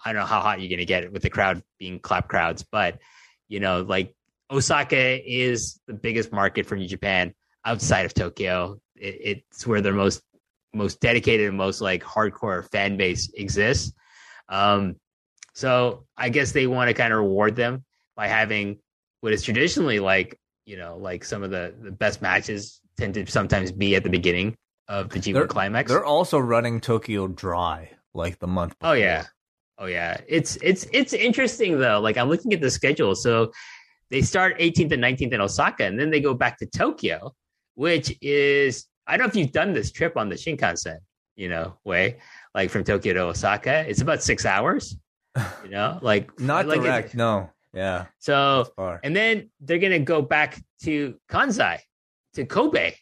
I 0.06 0.14
don't 0.14 0.22
know 0.22 0.28
how 0.28 0.42
hot 0.42 0.60
you're 0.60 0.70
going 0.70 0.80
to 0.80 0.86
get 0.86 1.04
it 1.04 1.12
with 1.12 1.24
the 1.24 1.30
crowd 1.30 1.64
being 1.80 2.00
clap 2.00 2.28
crowds, 2.28 2.64
but 2.72 3.00
you 3.48 3.60
know, 3.60 3.82
like 3.82 4.16
Osaka 4.50 5.20
is 5.26 5.80
the 5.88 5.94
biggest 5.94 6.32
market 6.32 6.66
for 6.66 6.76
New 6.76 6.88
Japan 6.88 7.34
outside 7.66 8.06
of 8.06 8.14
Tokyo. 8.14 8.80
It, 9.04 9.42
it's 9.50 9.68
where 9.68 9.82
their 9.82 9.94
most 9.94 10.22
most 10.74 11.00
dedicated 11.02 11.48
and 11.48 11.58
most 11.58 11.82
like 11.82 12.04
hardcore 12.04 12.70
fan 12.72 12.98
base 12.98 13.32
exists. 13.36 13.94
Um, 14.50 14.96
so 15.54 16.06
I 16.18 16.30
guess 16.30 16.52
they 16.52 16.66
want 16.66 16.88
to 16.88 16.96
kind 16.96 17.14
of 17.14 17.20
reward 17.20 17.56
them 17.56 17.84
by 18.16 18.28
having 18.28 18.80
what 19.22 19.34
is 19.34 19.44
traditionally 19.44 20.00
like 20.00 20.40
you 20.66 20.78
know 20.78 20.98
like 20.98 21.24
some 21.24 21.44
of 21.44 21.52
the 21.52 21.76
the 21.82 21.92
best 21.92 22.22
matches 22.22 22.82
tend 22.98 23.14
to 23.16 23.26
sometimes 23.28 23.72
be 23.72 23.96
at 23.96 24.04
the 24.04 24.10
beginning 24.10 24.56
of 24.88 25.10
the 25.10 25.20
G1 25.20 25.34
they're, 25.34 25.48
climax. 25.48 25.92
They're 25.92 26.06
also 26.06 26.40
running 26.40 26.80
Tokyo 26.80 27.28
dry 27.28 27.92
like 28.14 28.40
the 28.40 28.48
month. 28.48 28.78
Before. 28.80 28.92
Oh 28.92 28.94
yeah, 28.94 29.26
Oh 29.78 29.86
yeah, 29.86 30.22
it's 30.28 30.58
it's 30.62 30.88
it's 30.94 31.14
interesting 31.14 31.80
though. 31.80 32.00
Like 32.00 32.18
I'm 32.18 32.30
looking 32.30 32.54
at 32.54 32.62
the 32.62 32.72
schedule, 32.72 33.16
so 33.16 33.52
they 34.10 34.22
start 34.22 34.60
18th 34.60 34.92
and 34.92 35.04
19th 35.04 35.34
in 35.34 35.42
Osaka, 35.42 35.86
and 35.86 36.00
then 36.00 36.10
they 36.10 36.22
go 36.22 36.34
back 36.34 36.58
to 36.60 36.66
Tokyo 36.66 37.34
which 37.76 38.16
is 38.22 38.86
I 39.08 39.18
don't 39.18 39.26
know 39.28 39.30
if 39.30 39.36
you've 39.36 39.52
done 39.52 39.74
this 39.74 39.92
trip 39.92 40.18
on 40.18 40.30
the 40.30 40.36
Shinkansen, 40.36 40.98
you 41.36 41.50
know, 41.50 41.78
Wai 41.84 42.18
like 42.56 42.70
from 42.70 42.84
Tokyo 42.84 43.14
to 43.14 43.20
Osaka. 43.22 43.86
It's 43.88 44.02
about 44.02 44.22
six 44.24 44.46
hours. 44.46 44.96
You 45.64 45.70
know, 45.70 46.00
like 46.02 46.40
Not 46.40 46.68
like 46.68 46.80
it- 46.80 46.84
direct. 46.84 47.16
no. 47.16 47.50
Yeah. 47.74 48.06
so 48.20 48.68
and 49.04 49.16
then 49.16 49.50
they're 49.60 49.80
gonna 49.80 49.98
go 49.98 50.22
back 50.22 50.62
to 50.84 51.16
Kansai, 51.32 51.80
to 52.36 52.46
Kobe, 52.46 52.94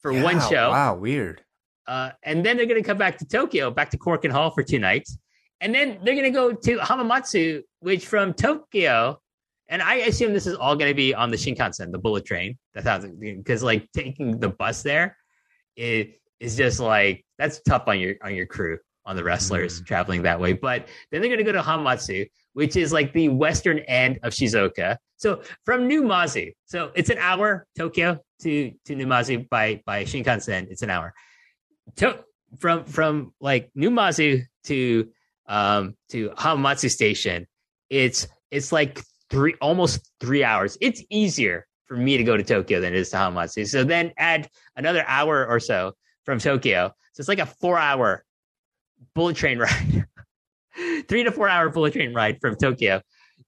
for 0.00 0.12
one 0.12 0.40
show. 0.48 0.70
Wow. 0.70 0.94
Weird. 0.96 1.42
Uh, 1.86 2.10
and 2.22 2.44
then 2.44 2.56
they're 2.56 2.66
going 2.66 2.80
to 2.82 2.86
come 2.86 2.98
back 2.98 3.16
to 3.18 3.26
Tokyo, 3.26 3.70
back 3.70 3.88
to 3.90 3.98
Korakuen 3.98 4.30
Hall 4.30 4.50
for 4.50 4.62
two 4.62 4.78
nights. 4.78 5.18
And 5.62 5.74
then 5.74 5.98
they're 6.04 6.14
going 6.14 6.24
to 6.24 6.30
go 6.30 6.52
to 6.52 6.76
Hamamatsu, 6.76 7.62
which 7.80 8.06
from 8.06 8.34
Tokyo, 8.34 9.18
and 9.68 9.80
I 9.82 9.94
assume 9.96 10.32
this 10.34 10.46
is 10.46 10.54
all 10.54 10.76
going 10.76 10.90
to 10.90 10.94
be 10.94 11.14
on 11.14 11.30
the 11.30 11.36
Shinkansen, 11.38 11.90
the 11.90 11.98
bullet 11.98 12.24
train. 12.26 12.58
That's 12.74 12.86
how, 12.86 12.98
because 13.00 13.62
like 13.62 13.90
taking 13.92 14.38
the 14.38 14.50
bus 14.50 14.82
there 14.82 15.16
is, 15.78 16.08
is 16.40 16.56
just 16.56 16.80
like, 16.80 17.24
that's 17.38 17.60
tough 17.62 17.84
on 17.86 17.98
your, 18.00 18.16
on 18.22 18.34
your 18.34 18.46
crew, 18.46 18.78
on 19.06 19.16
the 19.16 19.24
wrestlers 19.24 19.80
Mm. 19.80 19.86
traveling 19.86 20.22
that 20.22 20.40
way. 20.40 20.52
But 20.52 20.88
then 21.10 21.20
they're 21.20 21.30
going 21.30 21.38
to 21.38 21.44
go 21.44 21.52
to 21.52 21.62
Hamamatsu, 21.62 22.28
which 22.52 22.76
is 22.76 22.92
like 22.92 23.12
the 23.12 23.28
western 23.28 23.78
end 23.80 24.18
of 24.22 24.32
Shizuoka. 24.32 24.96
So 25.16 25.42
from 25.64 25.88
Numazu, 25.88 26.52
so 26.66 26.90
it's 26.94 27.10
an 27.10 27.18
hour 27.18 27.66
Tokyo 27.76 28.18
to 28.42 28.72
to 28.86 28.94
Numazu 28.94 29.48
by 29.48 29.82
by 29.84 30.04
Shinkansen. 30.04 30.68
It's 30.70 30.82
an 30.82 30.90
hour. 30.90 31.12
To, 31.96 32.24
from 32.58 32.84
from 32.84 33.32
like 33.40 33.70
Numazu 33.76 34.42
to 34.64 35.08
um 35.46 35.94
to 36.10 36.30
Hamamatsu 36.30 36.90
Station, 36.90 37.46
it's 37.90 38.28
it's 38.50 38.70
like 38.72 39.02
three 39.30 39.54
almost 39.60 40.08
three 40.20 40.44
hours. 40.44 40.78
It's 40.80 41.02
easier 41.10 41.66
for 41.88 41.96
me 41.96 42.16
to 42.18 42.22
go 42.22 42.36
to 42.36 42.44
Tokyo 42.44 42.80
than 42.80 42.94
it 42.94 42.98
is 42.98 43.10
to 43.10 43.16
Hamamatsu. 43.16 43.66
So 43.66 43.82
then 43.82 44.12
add 44.18 44.48
another 44.76 45.04
hour 45.06 45.46
or 45.46 45.58
so 45.58 45.94
from 46.24 46.38
Tokyo. 46.38 46.92
So 47.14 47.20
it's 47.20 47.28
like 47.28 47.38
a 47.38 47.46
four 47.46 47.78
hour 47.78 48.24
bullet 49.14 49.36
train 49.36 49.58
ride. 49.58 50.06
three 51.08 51.24
to 51.24 51.32
four 51.32 51.48
hour 51.48 51.70
bullet 51.70 51.94
train 51.94 52.14
ride 52.14 52.38
from 52.40 52.54
Tokyo 52.56 53.00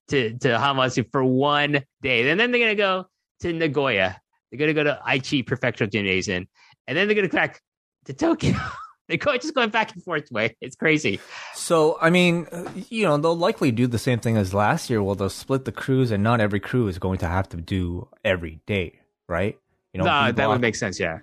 to, 0.09 0.37
to 0.39 0.49
Hamamatsu 0.49 1.11
for 1.13 1.23
one 1.23 1.85
day. 2.03 2.29
And 2.29 2.41
then 2.41 2.51
they're 2.51 2.61
going 2.61 2.73
to 2.73 2.83
go 2.83 3.07
to 3.43 3.53
Nagoya. 3.53 4.21
They're 4.51 4.59
going 4.59 4.69
to 4.69 4.75
go 4.75 4.85
to 4.85 4.99
Aichi 5.07 5.45
Prefectural 5.45 5.91
Gymnasium. 5.91 6.49
And 6.89 6.97
then 6.97 7.07
they're 7.07 7.15
going 7.15 7.29
to 7.29 7.33
go 7.33 7.39
back 7.39 7.61
to 8.07 8.15
Tokyo. 8.15 8.57
they're 9.19 9.39
just 9.39 9.55
going 9.55 9.71
back 9.71 9.93
and 9.93 10.03
forth 10.03 10.29
Wai. 10.31 10.55
It's 10.61 10.77
crazy. 10.77 11.21
So, 11.55 11.99
I 12.01 12.11
mean, 12.11 12.47
you 12.89 13.05
know, 13.05 13.17
they'll 13.17 13.37
likely 13.37 13.73
do 13.73 13.87
the 13.87 13.99
same 13.99 14.21
thing 14.21 14.37
as 14.37 14.55
last 14.55 14.91
year. 14.91 15.03
Well, 15.03 15.15
they'll 15.15 15.29
split 15.29 15.65
the 15.65 15.73
crews, 15.73 16.11
and 16.11 16.23
not 16.23 16.41
every 16.41 16.61
crew 16.61 16.89
is 16.89 16.99
going 16.99 17.19
to 17.19 17.27
have 17.27 17.49
to 17.51 17.57
do 17.57 18.09
every 18.25 18.61
day, 18.67 19.01
right? 19.29 19.59
You 19.93 19.99
know, 19.99 20.05
no, 20.05 20.33
that 20.33 20.49
would 20.49 20.61
make 20.61 20.77
sense. 20.77 21.01
Yeah. 21.01 21.19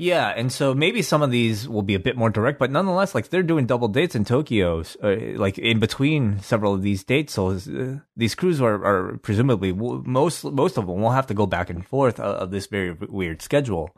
Yeah, 0.00 0.28
and 0.28 0.52
so 0.52 0.74
maybe 0.74 1.02
some 1.02 1.22
of 1.22 1.32
these 1.32 1.68
will 1.68 1.82
be 1.82 1.96
a 1.96 1.98
bit 1.98 2.16
more 2.16 2.30
direct, 2.30 2.60
but 2.60 2.70
nonetheless, 2.70 3.16
like 3.16 3.30
they're 3.30 3.42
doing 3.42 3.66
double 3.66 3.88
dates 3.88 4.14
in 4.14 4.24
Tokyo, 4.24 4.84
uh, 5.02 5.16
like 5.34 5.58
in 5.58 5.80
between 5.80 6.38
several 6.38 6.72
of 6.72 6.82
these 6.82 7.02
dates. 7.02 7.32
So 7.32 7.48
uh, 7.50 7.98
these 8.16 8.36
crews 8.36 8.60
are, 8.60 8.84
are 8.84 9.18
presumably 9.18 9.72
most 9.72 10.44
most 10.44 10.78
of 10.78 10.86
them 10.86 11.00
will 11.00 11.10
have 11.10 11.26
to 11.26 11.34
go 11.34 11.46
back 11.46 11.68
and 11.68 11.84
forth 11.84 12.20
uh, 12.20 12.22
of 12.22 12.52
this 12.52 12.68
very 12.68 12.92
weird 12.92 13.42
schedule. 13.42 13.90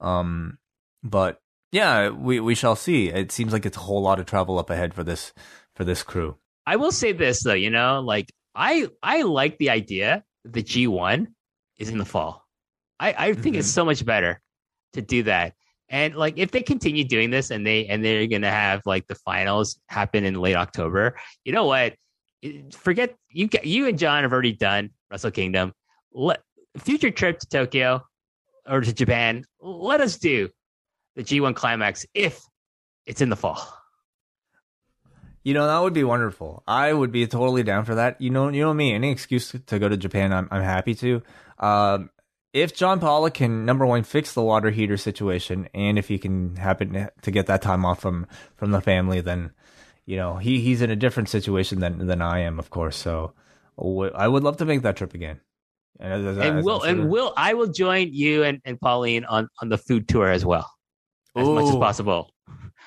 Um, 0.00 0.58
but 1.02 1.40
yeah, 1.72 2.08
we 2.10 2.40
we 2.40 2.54
shall 2.54 2.76
see. 2.76 3.08
It 3.08 3.32
seems 3.32 3.52
like 3.52 3.66
it's 3.66 3.76
a 3.76 3.80
whole 3.80 4.02
lot 4.02 4.20
of 4.20 4.26
travel 4.26 4.58
up 4.58 4.70
ahead 4.70 4.94
for 4.94 5.04
this 5.04 5.32
for 5.74 5.84
this 5.84 6.02
crew. 6.02 6.36
I 6.66 6.76
will 6.76 6.92
say 6.92 7.12
this 7.12 7.42
though, 7.42 7.54
you 7.54 7.70
know, 7.70 8.00
like 8.00 8.32
I 8.54 8.88
I 9.02 9.22
like 9.22 9.58
the 9.58 9.70
idea 9.70 10.24
that 10.44 10.52
the 10.52 10.62
G 10.62 10.86
one 10.86 11.28
is 11.78 11.88
in 11.90 11.98
the 11.98 12.04
fall. 12.04 12.44
I 12.98 13.14
I 13.16 13.32
think 13.34 13.56
it's 13.56 13.68
mm-hmm. 13.68 13.74
so 13.74 13.84
much 13.84 14.04
better 14.04 14.40
to 14.94 15.02
do 15.02 15.22
that. 15.24 15.54
And 15.90 16.14
like 16.14 16.34
if 16.36 16.50
they 16.50 16.62
continue 16.62 17.04
doing 17.04 17.30
this 17.30 17.50
and 17.50 17.66
they 17.66 17.86
and 17.86 18.04
they're 18.04 18.26
gonna 18.26 18.50
have 18.50 18.82
like 18.86 19.06
the 19.06 19.14
finals 19.14 19.78
happen 19.88 20.24
in 20.24 20.34
late 20.34 20.56
October, 20.56 21.18
you 21.44 21.52
know 21.52 21.66
what? 21.66 21.94
Forget 22.72 23.14
you. 23.30 23.48
You 23.62 23.88
and 23.88 23.98
John 23.98 24.22
have 24.22 24.32
already 24.32 24.52
done 24.52 24.90
Wrestle 25.10 25.30
Kingdom. 25.30 25.72
Let 26.12 26.40
future 26.78 27.10
trip 27.10 27.40
to 27.40 27.48
Tokyo 27.48 28.02
or 28.66 28.80
to 28.80 28.92
Japan. 28.92 29.44
Let 29.60 30.00
us 30.00 30.16
do 30.16 30.48
the 31.18 31.24
G1 31.24 31.56
climax 31.56 32.06
if 32.14 32.40
it's 33.04 33.20
in 33.20 33.28
the 33.28 33.34
fall. 33.36 33.58
You 35.42 35.54
know 35.54 35.66
that 35.66 35.78
would 35.82 35.94
be 35.94 36.04
wonderful. 36.04 36.62
I 36.66 36.92
would 36.92 37.10
be 37.10 37.26
totally 37.26 37.62
down 37.62 37.84
for 37.84 37.94
that. 37.96 38.20
You 38.20 38.30
know, 38.30 38.48
you 38.48 38.62
know 38.62 38.74
me. 38.74 38.92
Any 38.94 39.10
excuse 39.10 39.50
to 39.66 39.78
go 39.78 39.88
to 39.88 39.96
Japan, 39.96 40.32
I'm 40.32 40.46
I'm 40.50 40.62
happy 40.62 40.94
to. 40.96 41.22
Um, 41.58 42.10
if 42.52 42.74
John 42.74 43.00
Pollock 43.00 43.34
can 43.34 43.64
number 43.64 43.86
one 43.86 44.02
fix 44.04 44.34
the 44.34 44.42
water 44.42 44.70
heater 44.70 44.96
situation, 44.96 45.68
and 45.74 45.98
if 45.98 46.08
he 46.08 46.18
can 46.18 46.56
happen 46.56 47.08
to 47.22 47.30
get 47.30 47.46
that 47.46 47.62
time 47.62 47.84
off 47.86 48.00
from 48.00 48.26
from 48.56 48.72
the 48.72 48.80
family, 48.80 49.20
then 49.20 49.52
you 50.06 50.16
know 50.16 50.36
he 50.36 50.60
he's 50.60 50.82
in 50.82 50.90
a 50.90 50.96
different 50.96 51.28
situation 51.30 51.80
than 51.80 52.06
than 52.06 52.20
I 52.20 52.40
am, 52.40 52.58
of 52.58 52.68
course. 52.70 52.96
So 52.96 53.32
I 53.78 54.28
would 54.28 54.42
love 54.44 54.58
to 54.58 54.64
make 54.66 54.82
that 54.82 54.96
trip 54.96 55.14
again. 55.14 55.40
And, 56.00 56.12
as- 56.12 56.36
as- 56.36 56.44
and 56.46 56.58
as 56.58 56.64
will 56.64 56.80
sure- 56.80 56.88
and 56.90 57.08
will 57.08 57.32
I 57.36 57.54
will 57.54 57.68
join 57.68 58.12
you 58.12 58.42
and, 58.44 58.60
and 58.66 58.78
Pauline 58.78 59.24
on 59.24 59.48
on 59.62 59.68
the 59.70 59.78
food 59.78 60.08
tour 60.08 60.28
as 60.30 60.44
well, 60.44 60.70
as 61.38 61.48
much 61.48 61.64
as 61.68 61.76
possible. 61.76 62.30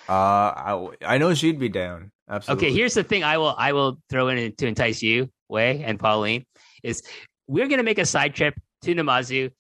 Uh, 0.10 0.12
I, 0.12 0.90
I 1.06 1.18
know 1.18 1.34
she'd 1.34 1.60
be 1.60 1.70
down. 1.70 2.12
Absolutely. 2.30 2.68
Okay, 2.68 2.76
here's 2.76 2.94
the 2.94 3.04
thing: 3.04 3.24
I 3.24 3.38
will 3.38 3.56
I 3.58 3.74
will 3.74 4.00
throw 4.10 4.30
in 4.30 4.56
to 4.56 4.68
entice 4.68 5.02
you, 5.02 5.30
Wai 5.50 5.82
and 5.84 6.00
Pauline, 6.00 6.46
is 6.84 7.04
we're 7.48 7.68
gonna 7.68 7.84
make 7.84 7.98
a 8.00 8.06
side 8.06 8.34
trip 8.36 8.56
to 8.84 8.96
Numazu, 8.96 9.52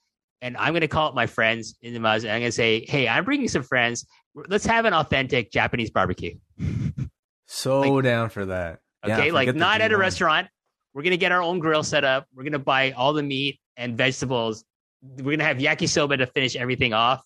and 0.42 0.56
I'm 0.58 0.74
gonna 0.74 0.88
call 0.88 1.10
up 1.10 1.16
my 1.16 1.28
friends 1.28 1.76
in 1.82 1.94
Numazu. 1.94 2.24
And 2.24 2.32
I'm 2.32 2.42
gonna 2.42 2.52
say, 2.52 2.86
hey, 2.88 3.08
I'm 3.08 3.26
bringing 3.26 3.48
some 3.50 3.64
friends. 3.64 4.06
Let's 4.34 4.66
have 4.66 4.86
an 4.86 4.94
authentic 4.94 5.52
Japanese 5.52 5.92
barbecue. 5.92 6.36
so 7.48 8.02
down 8.02 8.30
for 8.30 8.46
that. 8.46 8.80
Yeah, 9.06 9.18
Okay, 9.18 9.32
like 9.32 9.54
not 9.56 9.82
at 9.82 9.92
a 9.92 9.96
G1. 9.96 10.00
restaurant. 10.00 10.48
We're 10.94 11.04
gonna 11.04 11.18
get 11.18 11.32
our 11.32 11.42
own 11.42 11.60
grill 11.60 11.84
set 11.84 12.04
up. 12.04 12.26
We're 12.34 12.44
gonna 12.44 12.60
buy 12.60 12.92
all 12.92 13.14
the 13.14 13.24
meat 13.24 13.60
and 13.78 13.98
vegetables. 13.98 14.64
We're 15.02 15.36
gonna 15.38 15.44
have 15.44 15.58
yakisoba 15.58 16.18
to 16.20 16.28
finish 16.28 16.56
everything 16.56 16.94
off, 16.94 17.22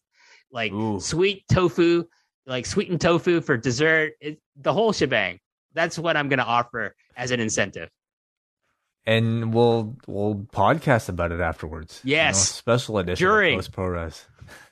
like 0.55 0.71
Ooh. 0.71 0.99
sweet 0.99 1.43
tofu, 1.51 2.05
like 2.47 2.65
sweetened 2.65 3.01
tofu 3.01 3.41
for 3.41 3.57
dessert. 3.57 4.13
It, 4.21 4.39
the 4.55 4.71
whole 4.73 4.91
shebang. 4.93 5.39
That's 5.73 5.99
what 5.99 6.15
I'm 6.17 6.29
gonna 6.29 6.43
offer 6.43 6.95
as 7.17 7.29
an 7.31 7.39
incentive. 7.39 7.89
and 9.05 9.53
we'll 9.53 9.95
we'll 10.07 10.35
podcast 10.51 11.09
about 11.09 11.31
it 11.31 11.39
afterwards. 11.41 12.01
You 12.03 12.15
know, 12.15 12.21
Yes. 12.23 12.49
special 12.49 12.97
edition 12.97 13.27
During. 13.27 13.57
post 13.59 13.71
pro 13.73 13.85
res. 13.87 14.25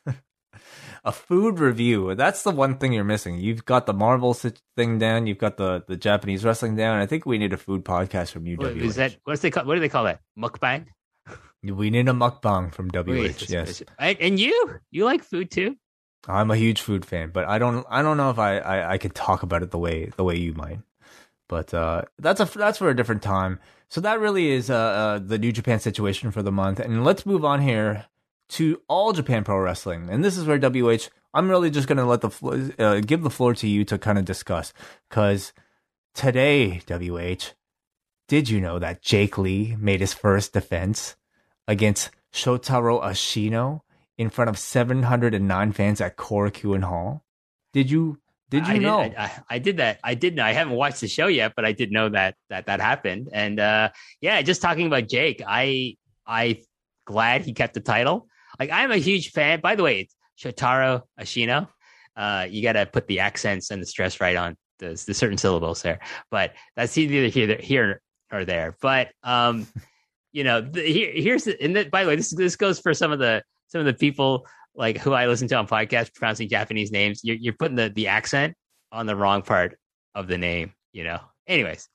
a 1.04 1.12
food 1.12 1.60
review. 1.60 2.16
That's 2.16 2.44
the 2.44 2.52
one 2.52 2.78
thing 2.78 2.94
you're 2.94 3.04
missing. 3.04 3.38
You've 3.38 3.66
got 3.66 3.86
the 3.86 3.94
Marvel 3.94 4.34
thing 4.34 4.98
down. 5.00 5.28
You've 5.28 5.38
got 5.38 5.58
the 5.58 5.84
the 5.88 5.98
Japanese 5.98 6.44
wrestling 6.46 6.76
down. 6.78 6.98
I 7.00 7.06
think 7.06 7.26
we 7.26 7.38
need 7.38 7.54
a 7.54 7.58
food 7.58 7.84
podcast 7.84 8.32
from 8.32 8.46
What, 8.46 8.74
UWH. 8.76 8.82
is 8.82 8.96
that 8.96 9.18
what's 9.26 9.42
they 9.42 9.52
call? 9.52 9.66
What 9.66 9.76
do 9.76 9.82
they 9.82 9.90
call 9.90 10.06
that? 10.06 10.22
Mukbang. 10.40 10.86
We 11.64 11.90
need 11.90 12.10
a 12.10 12.14
mukbang 12.14 12.74
from 12.74 12.90
WH. 12.90 13.08
Wait, 13.08 13.50
yes, 13.50 13.82
And, 13.98 14.18
and 14.20 14.40
you, 14.40 14.80
you 14.92 15.06
like 15.06 15.24
food 15.24 15.50
too? 15.50 15.78
I'm 16.28 16.52
a 16.52 16.56
huge 16.56 16.82
food 16.82 17.06
fan, 17.06 17.32
but 17.34 17.46
I 17.46 17.58
don't 17.60 17.86
I 17.90 18.02
don't 18.02 18.18
know 18.18 18.30
if 18.30 18.40
I 18.40 18.58
I, 18.58 18.94
I 18.94 18.98
can 18.98 19.12
talk 19.12 19.44
about 19.44 19.62
it 19.64 19.72
the 19.72 19.78
way 19.78 20.12
the 20.16 20.24
way 20.24 20.38
you 20.38 20.54
might. 20.54 20.80
But 21.50 21.74
uh, 21.74 22.04
that's 22.18 22.40
a 22.40 22.46
that's 22.46 22.78
for 22.78 22.90
a 22.90 22.96
different 22.96 23.22
time. 23.22 23.60
So 23.90 24.02
that 24.02 24.20
really 24.20 24.52
is 24.52 24.70
uh, 24.70 24.76
uh, 24.76 25.20
the 25.20 25.38
New 25.38 25.52
Japan 25.52 25.80
situation 25.80 26.32
for 26.32 26.42
the 26.42 26.52
month. 26.52 26.80
And 26.80 27.04
let's 27.04 27.26
move 27.26 27.46
on 27.46 27.62
here 27.62 28.06
to 28.50 28.82
All 28.88 29.14
Japan 29.14 29.44
Pro 29.44 29.60
Wrestling. 29.60 30.10
And 30.10 30.24
this 30.24 30.38
is 30.38 30.46
where 30.46 30.58
WH. 30.58 31.10
I'm 31.34 31.50
really 31.50 31.70
just 31.70 31.88
going 31.88 31.98
to 31.98 32.06
let 32.06 32.22
the 32.22 32.30
flo- 32.30 32.72
uh, 32.80 33.00
give 33.02 33.24
the 33.24 33.30
floor 33.30 33.54
to 33.56 33.68
you 33.68 33.84
to 33.86 33.98
kind 33.98 34.18
of 34.18 34.26
discuss 34.26 34.74
because 35.10 35.54
today 36.14 36.82
WH. 36.88 37.54
Did 38.30 38.50
you 38.50 38.62
know 38.62 38.80
that 38.80 39.02
Jake 39.02 39.38
Lee 39.38 39.76
made 39.78 40.00
his 40.00 40.14
first 40.14 40.54
defense 40.54 41.16
against 41.68 42.12
Shotaro 42.32 43.02
Ashino 43.04 43.82
in 44.18 44.30
front 44.30 44.50
of 44.50 44.58
709 44.58 45.72
fans 45.72 46.02
at 46.02 46.18
Korakuen 46.18 46.84
Hall? 46.84 47.24
Did 47.74 47.90
you 47.90 48.20
did 48.50 48.68
you 48.68 48.74
I 48.76 48.78
know? 48.78 49.04
Did, 49.04 49.16
I, 49.16 49.32
I 49.50 49.60
did 49.60 49.78
that. 49.78 50.00
I 50.04 50.14
did 50.14 50.36
know. 50.36 50.44
I 50.44 50.54
haven't 50.54 50.76
watched 50.76 51.02
the 51.02 51.08
show 51.08 51.26
yet, 51.26 51.54
but 51.56 51.66
I 51.66 51.72
did 51.72 51.92
know 51.92 52.10
that 52.10 52.36
that 52.50 52.68
that 52.68 52.82
happened. 52.82 53.30
And 53.34 53.60
uh, 53.60 53.90
yeah, 54.22 54.42
just 54.44 54.62
talking 54.62 54.86
about 54.86 55.10
Jake, 55.10 55.42
I 55.46 55.98
I 56.28 56.62
glad 57.06 57.42
he 57.42 57.54
kept 57.54 57.74
the 57.74 57.80
title. 57.80 58.28
Like 58.60 58.70
I'm 58.70 58.92
a 58.92 58.98
huge 58.98 59.32
fan. 59.32 59.60
By 59.60 59.76
the 59.76 59.82
way, 59.82 60.02
it's 60.02 60.16
Shotaro 60.40 61.02
Ashino. 61.20 61.68
Uh, 62.16 62.46
you 62.48 62.62
got 62.62 62.74
to 62.74 62.86
put 62.86 63.08
the 63.08 63.22
accents 63.22 63.72
and 63.72 63.82
the 63.82 63.88
stress 63.88 64.22
right 64.22 64.36
on 64.36 64.56
the, 64.78 65.04
the 65.08 65.16
certain 65.16 65.40
syllables 65.40 65.82
there. 65.82 66.00
But 66.30 66.54
that's 66.76 66.96
either 66.96 67.28
here 67.30 67.58
here 67.60 68.02
or 68.32 68.46
there. 68.46 68.78
But 68.82 69.10
um, 69.24 69.66
you 70.34 70.44
know, 70.44 70.62
the, 70.62 70.82
here, 70.82 71.12
here's 71.14 71.46
the, 71.46 71.62
and 71.62 71.76
the, 71.76 71.86
by 71.86 72.04
the 72.04 72.10
way, 72.10 72.16
this 72.16 72.32
this 72.32 72.56
goes 72.56 72.80
for 72.80 72.94
some 72.94 73.12
of 73.12 73.20
the 73.20 73.44
some 73.68 73.80
of 73.80 73.86
the 73.86 73.94
people 73.94 74.46
like 74.76 74.98
who 74.98 75.14
I 75.14 75.28
listen 75.28 75.48
to 75.50 75.56
on 75.56 75.68
podcasts 75.68 76.14
pronouncing 76.14 76.50
Japanese 76.50 76.92
names. 76.92 77.22
You're, 77.24 77.38
you're 77.38 77.54
putting 77.54 77.76
the 77.76 77.90
the 77.90 78.08
accent 78.08 78.56
on 78.92 79.06
the 79.06 79.16
wrong 79.16 79.44
part 79.44 79.78
of 80.16 80.28
the 80.28 80.38
name. 80.38 80.74
You 80.92 81.06
know. 81.06 81.20
Anyways, 81.48 81.88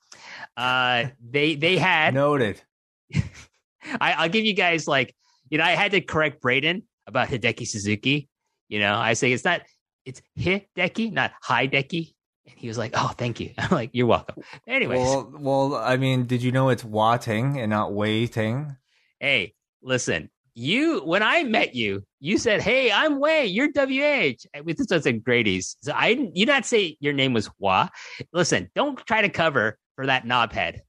uh, 0.57 1.05
they 1.29 1.55
they 1.55 1.77
had 1.77 2.13
Noted. 2.13 2.61
I, 3.13 4.13
I'll 4.13 4.29
give 4.29 4.45
you 4.45 4.53
guys 4.53 4.87
like, 4.87 5.15
you 5.49 5.57
know, 5.57 5.63
I 5.63 5.71
had 5.71 5.91
to 5.91 6.01
correct 6.01 6.41
Braden 6.41 6.83
about 7.07 7.29
Hideki 7.29 7.67
Suzuki. 7.67 8.29
You 8.67 8.79
know, 8.79 8.95
I 8.95 9.13
say 9.13 9.31
it's 9.31 9.43
not 9.43 9.61
it's 10.05 10.21
Hideki, 10.37 11.11
not 11.11 11.31
Hideki. 11.43 12.13
And 12.49 12.59
he 12.59 12.67
was 12.67 12.77
like, 12.77 12.93
"Oh, 12.95 13.11
thank 13.17 13.39
you." 13.39 13.51
I'm 13.57 13.69
like, 13.71 13.91
"You're 13.93 14.07
welcome." 14.07 14.43
Anyways, 14.67 14.99
Well, 14.99 15.33
well, 15.37 15.75
I 15.75 15.97
mean, 15.97 16.25
did 16.25 16.41
you 16.43 16.51
know 16.51 16.69
it's 16.69 16.83
Wa 16.83 17.17
Ting 17.17 17.59
and 17.59 17.69
not 17.69 17.93
Waiting? 17.93 18.75
Hey, 19.19 19.53
listen, 19.81 20.29
you 20.55 20.99
when 20.99 21.23
I 21.23 21.43
met 21.43 21.75
you, 21.75 22.03
you 22.19 22.37
said, 22.37 22.61
"Hey, 22.61 22.91
I'm 22.91 23.19
Wei. 23.19 23.45
You're 23.45 23.69
WH." 23.69 24.45
With 24.63 24.77
this 24.77 24.87
was 24.89 25.07
at 25.07 25.23
Grady's, 25.23 25.77
so 25.81 25.93
I. 25.93 26.29
You 26.33 26.45
not 26.45 26.65
say 26.65 26.97
your 26.99 27.13
name 27.13 27.33
was 27.33 27.49
Hua. 27.59 27.89
Listen, 28.33 28.69
don't 28.75 28.97
try 29.05 29.21
to 29.21 29.29
cover 29.29 29.77
for 29.95 30.05
that 30.05 30.25
knobhead. 30.25 30.79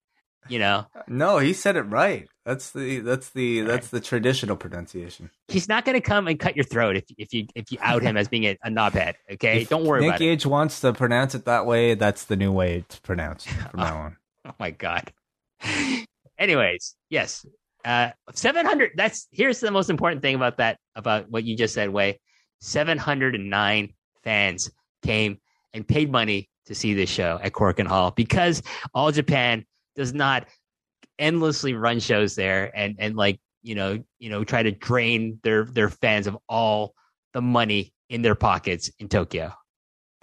You 0.48 0.58
know, 0.58 0.86
No, 1.06 1.38
he 1.38 1.52
said 1.52 1.76
it 1.76 1.82
right. 1.82 2.26
That's 2.44 2.70
the 2.70 3.00
that's 3.00 3.30
the 3.30 3.60
that's 3.60 3.88
the 3.88 4.00
traditional 4.00 4.56
pronunciation. 4.56 5.30
he's 5.48 5.68
not 5.68 5.84
going 5.84 5.94
to 5.94 6.00
come 6.00 6.26
and 6.26 6.40
cut 6.40 6.56
your 6.56 6.64
throat 6.64 6.96
if 6.96 7.04
if 7.18 7.32
you 7.32 7.46
if 7.54 7.70
you 7.70 7.78
out 7.80 8.02
him 8.02 8.16
as 8.16 8.26
being 8.28 8.44
a, 8.44 8.58
a 8.64 8.70
knobhead. 8.70 9.14
Okay, 9.32 9.62
If 9.62 9.68
don't 9.68 9.84
worry 9.84 10.00
Nick 10.00 10.08
about 10.16 10.20
it. 10.22 10.46
Wants 10.46 10.80
to 10.80 10.92
pronounce 10.92 11.34
it 11.34 11.44
that 11.44 11.66
way. 11.66 11.94
That's 11.94 12.24
the 12.24 12.36
new 12.36 12.50
way 12.50 12.78
it's 12.78 12.98
pronounced 12.98 13.48
from 13.48 13.70
now 13.80 13.96
on. 13.98 14.16
Oh 14.46 14.54
my 14.58 14.70
god. 14.70 15.12
Anyways, 16.38 16.96
yes. 17.10 17.44
Uh 17.84 18.10
700 18.34 18.92
that's 18.96 19.28
here's 19.30 19.60
the 19.60 19.70
most 19.70 19.90
important 19.90 20.22
thing 20.22 20.34
about 20.34 20.56
that 20.56 20.78
about 20.96 21.30
what 21.30 21.44
you 21.44 21.56
just 21.56 21.74
said, 21.74 21.90
Wai. 21.90 22.18
709 22.60 23.94
fans 24.24 24.70
came 25.02 25.38
and 25.72 25.86
paid 25.86 26.10
money 26.10 26.48
to 26.66 26.74
see 26.74 26.94
this 26.94 27.08
show 27.10 27.38
at 27.42 27.52
Korakuen 27.52 27.86
Hall 27.86 28.10
because 28.10 28.62
All 28.94 29.12
Japan 29.12 29.64
does 30.00 30.14
not 30.14 30.46
endlessly 31.18 31.74
run 31.74 32.00
shows 32.00 32.34
there 32.34 32.72
and 32.74 32.96
and 32.98 33.16
like, 33.16 33.38
you 33.62 33.74
know, 33.74 34.02
you 34.18 34.30
know, 34.30 34.42
try 34.44 34.62
to 34.62 34.70
drain 34.70 35.38
their 35.42 35.64
their 35.64 35.90
fans 35.90 36.26
of 36.26 36.38
all 36.48 36.94
the 37.34 37.42
money 37.42 37.92
in 38.08 38.22
their 38.22 38.34
pockets 38.34 38.90
in 38.98 39.08
Tokyo. 39.08 39.52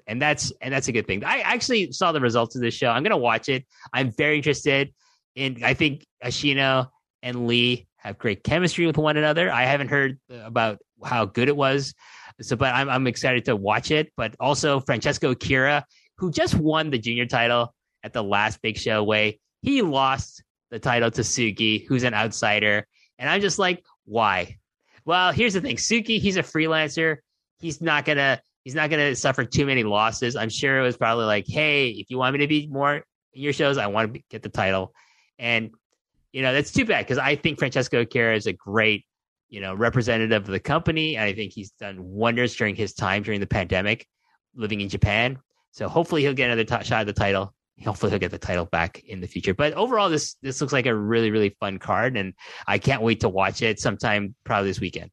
And 0.08 0.20
that's 0.20 0.52
and 0.62 0.74
that's 0.74 0.88
a 0.88 0.92
good 0.92 1.06
thing. 1.06 1.24
I 1.24 1.42
actually 1.42 1.92
saw 1.92 2.12
the 2.12 2.20
results 2.20 2.56
of 2.56 2.62
this 2.64 2.74
show. 2.74 2.90
I'm 2.90 3.04
gonna 3.04 3.18
watch 3.18 3.50
it. 3.50 3.66
I'm 3.94 4.12
very 4.12 4.38
interested 4.38 4.94
in. 5.36 5.64
I 5.64 5.76
think 5.76 6.08
Ashino 6.24 6.90
and 7.22 7.46
Lee 7.46 7.88
have 7.98 8.18
great 8.18 8.44
chemistry 8.44 8.88
with 8.88 8.98
one 8.98 9.16
another. 9.16 9.52
I 9.52 9.66
haven't 9.66 9.90
heard 9.90 10.18
about 10.32 10.80
how 11.04 11.26
good 11.26 11.50
it 11.50 11.56
was, 11.56 11.94
so 12.42 12.56
but 12.56 12.74
I'm 12.74 12.90
I'm 12.90 13.06
excited 13.06 13.46
to 13.46 13.56
watch 13.56 13.92
it. 13.92 14.12
But 14.18 14.36
also 14.40 14.80
Francesco 14.80 15.32
Akira, 15.32 15.86
who 16.18 16.32
just 16.32 16.56
won 16.56 16.90
the 16.90 16.98
junior 16.98 17.28
title 17.28 17.76
at 18.04 18.14
the 18.14 18.24
last 18.24 18.62
big 18.62 18.78
show 18.78 19.04
Wai, 19.04 19.38
he 19.62 19.82
lost 19.82 20.44
the 20.70 20.80
title 20.80 21.12
to 21.12 21.22
SUGI, 21.22 21.86
who's 21.86 22.04
an 22.04 22.14
outsider, 22.14 22.88
and 23.18 23.30
I'm 23.30 23.42
just 23.42 23.60
like, 23.60 23.84
why? 24.06 24.58
Well, 25.06 25.32
here's 25.32 25.54
the 25.54 25.62
thing, 25.62 25.78
SUGI, 25.78 26.20
he's 26.20 26.38
a 26.38 26.44
freelancer. 26.44 27.18
He's 27.60 27.82
not 27.82 28.06
gonna 28.06 28.42
he's 28.64 28.76
not 28.76 28.90
gonna 28.90 29.16
suffer 29.16 29.46
too 29.46 29.66
many 29.66 29.84
losses. 29.84 30.36
I'm 30.36 30.50
sure 30.50 30.80
it 30.80 30.84
was 30.84 30.98
probably 30.98 31.26
like, 31.26 31.46
hey, 31.48 31.90
if 31.90 32.10
you 32.10 32.18
want 32.18 32.34
me 32.34 32.40
to 32.40 32.48
be 32.48 32.68
more 32.68 32.96
in 32.96 33.42
your 33.42 33.54
shows, 33.54 33.78
I 33.78 33.88
want 33.88 34.14
to 34.14 34.22
get 34.30 34.44
the 34.44 34.50
title. 34.50 34.94
And 35.40 35.72
you 36.34 36.42
know 36.42 36.54
that's 36.54 36.72
too 36.72 36.86
bad 36.86 37.06
because 37.06 37.18
I 37.18 37.36
think 37.36 37.58
Francesco 37.58 38.02
Akira 38.02 38.36
is 38.36 38.48
a 38.48 38.54
great 38.54 39.06
you 39.50 39.62
know 39.62 39.74
representative 39.74 40.44
of 40.44 40.52
the 40.52 40.60
company. 40.60 41.16
And 41.16 41.24
I 41.24 41.34
think 41.34 41.54
he's 41.54 41.72
done 41.72 41.98
wonders 42.04 42.56
during 42.56 42.76
his 42.76 42.94
time 42.94 43.24
during 43.24 43.40
the 43.40 43.48
pandemic, 43.48 44.06
living 44.56 44.82
in 44.82 44.90
Japan. 44.90 45.40
So 45.72 45.88
hopefully 45.88 46.22
he'll 46.24 46.34
get 46.34 46.50
another 46.50 46.64
t- 46.64 46.84
shot 46.84 47.02
at 47.02 47.08
the 47.08 47.14
title. 47.14 47.54
Hopefully 47.86 48.10
he'll 48.10 48.20
get 48.20 48.32
the 48.32 48.38
title 48.38 48.66
back 48.66 49.04
in 49.06 49.22
the 49.22 49.28
future. 49.28 49.54
But 49.54 49.74
overall, 49.74 50.10
this 50.10 50.36
this 50.42 50.62
looks 50.62 50.74
like 50.74 50.86
a 50.86 50.96
really 50.96 51.32
really 51.32 51.56
fun 51.60 51.80
card, 51.80 52.18
and 52.18 52.34
I 52.68 52.80
can't 52.80 53.02
wait 53.02 53.22
to 53.22 53.30
watch 53.30 53.62
it 53.62 53.80
sometime 53.80 54.36
probably 54.44 54.70
this 54.70 54.80
weekend. 54.80 55.12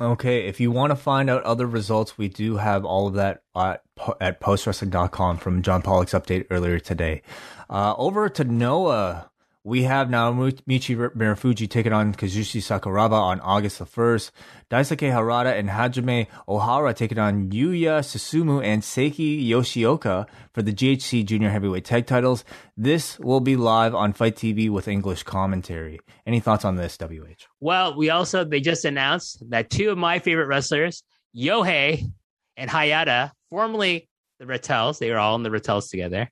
Okay, 0.00 0.46
if 0.46 0.58
you 0.58 0.70
want 0.70 0.90
to 0.90 0.96
find 0.96 1.30
out 1.30 1.44
other 1.44 1.66
results, 1.66 2.18
we 2.18 2.28
do 2.28 2.56
have 2.56 2.84
all 2.84 3.06
of 3.06 3.14
that 3.14 3.42
at, 3.54 3.82
at 4.20 4.40
postwrestling.com 4.40 5.38
from 5.38 5.62
John 5.62 5.80
Pollock's 5.80 6.12
update 6.12 6.46
earlier 6.50 6.78
today. 6.80 7.22
Uh, 7.70 7.94
over 7.96 8.28
to 8.28 8.42
Noah, 8.42 9.30
we 9.64 9.84
have 9.84 10.10
now 10.10 10.32
Michi 10.32 10.96
Mirafuji 11.14 11.68
taking 11.70 11.92
on 11.92 12.14
Kazushi 12.14 12.60
Sakuraba 12.60 13.12
on 13.12 13.40
August 13.40 13.78
the 13.78 13.84
1st. 13.84 14.32
Daisuke 14.70 15.12
Harada 15.12 15.56
and 15.56 15.68
Hajime 15.68 16.26
Ohara 16.48 16.94
taking 16.94 17.18
on 17.18 17.50
Yuya 17.50 18.00
Susumu 18.00 18.64
and 18.64 18.82
Seiki 18.82 19.46
Yoshioka 19.48 20.26
for 20.52 20.62
the 20.62 20.72
GHC 20.72 21.24
Junior 21.24 21.50
Heavyweight 21.50 21.84
Tag 21.84 22.06
titles. 22.06 22.44
This 22.76 23.20
will 23.20 23.40
be 23.40 23.54
live 23.54 23.94
on 23.94 24.12
FITE 24.12 24.34
TV 24.34 24.68
with 24.68 24.88
English 24.88 25.22
commentary. 25.22 26.00
Any 26.26 26.40
thoughts 26.40 26.64
on 26.64 26.74
this, 26.74 26.98
WH? 26.98 27.46
Well, 27.60 27.96
we 27.96 28.10
also 28.10 28.44
they 28.44 28.60
just 28.60 28.84
announced 28.84 29.48
that 29.50 29.70
two 29.70 29.90
of 29.90 29.98
my 29.98 30.18
favorite 30.18 30.46
wrestlers, 30.46 31.04
Yohei 31.36 32.10
and 32.56 32.68
Hayata, 32.68 33.30
formerly 33.48 34.08
the 34.40 34.46
Rattels, 34.46 34.98
they 34.98 35.10
were 35.10 35.18
all 35.18 35.36
in 35.36 35.44
the 35.44 35.50
Rattels 35.50 35.88
together. 35.88 36.28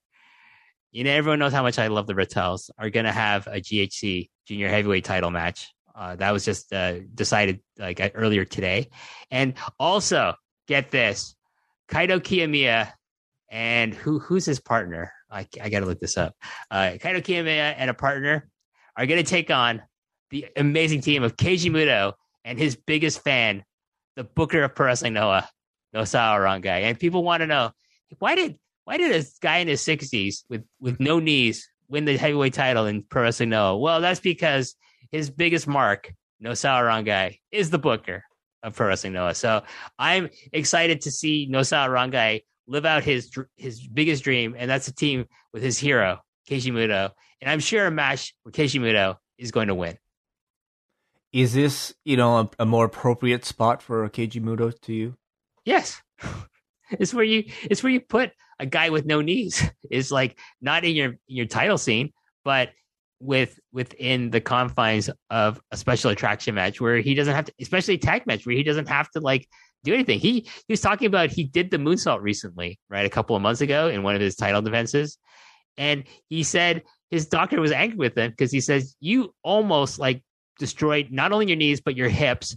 You 0.93 1.05
know, 1.05 1.11
everyone 1.13 1.39
knows 1.39 1.53
how 1.53 1.63
much 1.63 1.79
I 1.79 1.87
love 1.87 2.07
the 2.07 2.15
Rattels, 2.15 2.71
are 2.77 2.91
going 2.91 3.07
to 3.07 3.13
have 3.13 3.47
a 3.47 3.61
GHC 3.61 4.29
junior 4.47 4.69
heavyweight 4.69 5.05
title 5.05 5.31
match. 5.31 5.69
Uh, 5.95 6.17
that 6.17 6.33
was 6.33 6.45
just 6.45 6.73
uh, 6.73 7.01
decided 7.15 7.61
like 7.79 8.13
earlier 8.15 8.45
today. 8.45 8.89
And 9.31 9.55
also, 9.79 10.35
get 10.67 10.91
this 10.91 11.35
Kaito 11.89 12.21
Kiyomiya 12.21 12.93
and 13.51 13.95
who 13.95 14.19
who's 14.19 14.45
his 14.45 14.61
partner? 14.61 15.13
I, 15.31 15.47
I 15.61 15.69
got 15.69 15.81
to 15.81 15.87
look 15.87 16.01
this 16.01 16.17
up. 16.17 16.35
Uh, 16.71 16.93
Kaito 16.95 17.23
Kiyomiya 17.23 17.75
and 17.77 17.91
a 17.91 17.95
partner 17.95 18.49
are 18.97 19.07
going 19.07 19.23
to 19.23 19.29
take 19.29 19.51
on 19.51 19.83
the 20.31 20.47
amazing 20.57 21.01
team 21.01 21.23
of 21.23 21.37
Keiji 21.37 21.71
Muto 21.71 22.15
and 22.45 22.59
his 22.59 22.77
biggest 22.77 23.23
fan, 23.23 23.65
the 24.17 24.25
Booker 24.25 24.63
of 24.63 24.75
Pro 24.75 24.87
Wrestling 24.87 25.13
Noah, 25.13 25.49
NOSAWA 25.95 26.39
Rongai. 26.39 26.83
And 26.83 26.99
people 26.99 27.23
want 27.23 27.43
to 27.43 27.47
know 27.47 27.71
why 28.19 28.35
did 28.35 28.59
why 28.91 28.97
did 28.97 29.15
a 29.15 29.25
guy 29.41 29.59
in 29.59 29.69
his 29.69 29.81
sixties 29.81 30.45
with 30.51 30.65
with 30.81 30.99
no 30.99 31.21
knees 31.21 31.71
win 31.89 32.07
the 32.07 32.17
heavyweight 32.17 32.55
title 32.55 32.87
in 32.87 33.05
Pro 33.05 33.23
Wrestling 33.23 33.51
Noah? 33.51 33.79
Well, 33.79 34.01
that's 34.01 34.19
because 34.19 34.75
his 35.13 35.31
biggest 35.31 35.69
mark, 35.69 36.13
NOSAWA 36.43 37.05
Rongai, 37.05 37.39
is 37.53 37.71
the 37.71 37.79
Booker 37.79 38.25
of 38.65 38.75
Pro 38.75 38.89
Wrestling 38.89 39.13
Noah. 39.13 39.37
So 39.37 39.63
I'm 39.97 40.29
excited 40.53 41.03
to 41.03 41.13
see 41.13 41.49
NOSAWA 41.49 41.89
Rongai 41.89 42.43
live 42.67 42.85
out 42.85 43.05
his 43.05 43.31
his 43.57 43.87
biggest 43.87 44.25
dream, 44.25 44.57
and 44.59 44.69
that's 44.69 44.89
a 44.89 44.93
team 44.93 45.27
with 45.53 45.63
his 45.63 45.79
hero, 45.79 46.19
Keiji 46.49 46.73
Muto. 46.73 47.13
And 47.41 47.49
I'm 47.49 47.61
sure 47.61 47.87
a 47.87 47.93
match 47.93 48.35
where 48.43 48.51
Keiji 48.51 48.81
Muto 48.81 49.19
is 49.39 49.53
going 49.53 49.69
to 49.69 49.75
win. 49.77 49.99
Is 51.33 51.55
this, 51.55 51.95
you 52.05 52.17
know, 52.17 52.39
a, 52.39 52.51
a 52.59 52.67
more 52.67 52.87
appropriate 52.87 53.45
spot 53.45 53.83
for 53.83 54.09
Keiji 54.09 54.43
Muto 54.43 54.77
to 54.81 54.93
you? 54.93 55.17
Yes. 55.65 56.03
it's 56.91 57.15
where 57.15 57.25
you 57.25 57.45
it's 57.63 57.85
where 57.85 57.93
you 57.93 58.01
put 58.01 58.33
a 58.61 58.67
guy 58.67 58.91
with 58.91 59.07
no 59.07 59.21
knees. 59.21 59.63
Is 59.91 60.13
like 60.13 60.39
not 60.61 60.85
in 60.85 60.95
your 60.95 61.15
your 61.27 61.47
title 61.47 61.79
scene, 61.79 62.13
but 62.45 62.71
with 63.19 63.59
within 63.73 64.31
the 64.31 64.41
confines 64.41 65.11
of 65.31 65.61
a 65.73 65.77
special 65.77 66.11
attraction 66.11 66.55
match 66.55 66.81
where 66.81 67.01
he 67.01 67.15
doesn't 67.15 67.35
have 67.35 67.47
to 67.47 67.53
especially 67.61 67.95
a 67.95 67.99
tag 67.99 68.27
match 68.27 68.47
where 68.47 68.55
he 68.55 68.63
doesn't 68.63 68.89
have 68.89 69.11
to 69.11 69.21
like 69.21 69.49
do 69.83 69.93
anything. 69.93 70.21
He 70.21 70.41
he 70.41 70.73
was 70.73 70.81
talking 70.81 71.07
about 71.07 71.31
he 71.31 71.45
did 71.45 71.71
the 71.71 71.79
moonsault 71.79 72.21
recently, 72.21 72.79
right? 72.89 73.05
A 73.05 73.11
couple 73.11 73.35
of 73.35 73.43
months 73.43 73.63
ago 73.63 73.89
in 73.89 74.03
one 74.05 74.15
of 74.15 74.21
his 74.21 74.37
title 74.37 74.63
defenses. 74.63 75.19
And 75.77 76.05
he 76.29 76.43
said 76.43 76.83
his 77.11 77.27
doctor 77.27 77.61
was 77.61 77.73
angry 77.73 77.99
with 77.99 78.17
him 78.17 78.31
because 78.31 78.53
he 78.53 78.61
says 78.61 78.95
you 79.01 79.35
almost 79.43 79.99
like 79.99 80.23
destroyed 80.59 81.09
not 81.11 81.33
only 81.33 81.49
your 81.49 81.57
knees 81.57 81.81
but 81.81 81.97
your 81.97 82.09
hips 82.09 82.57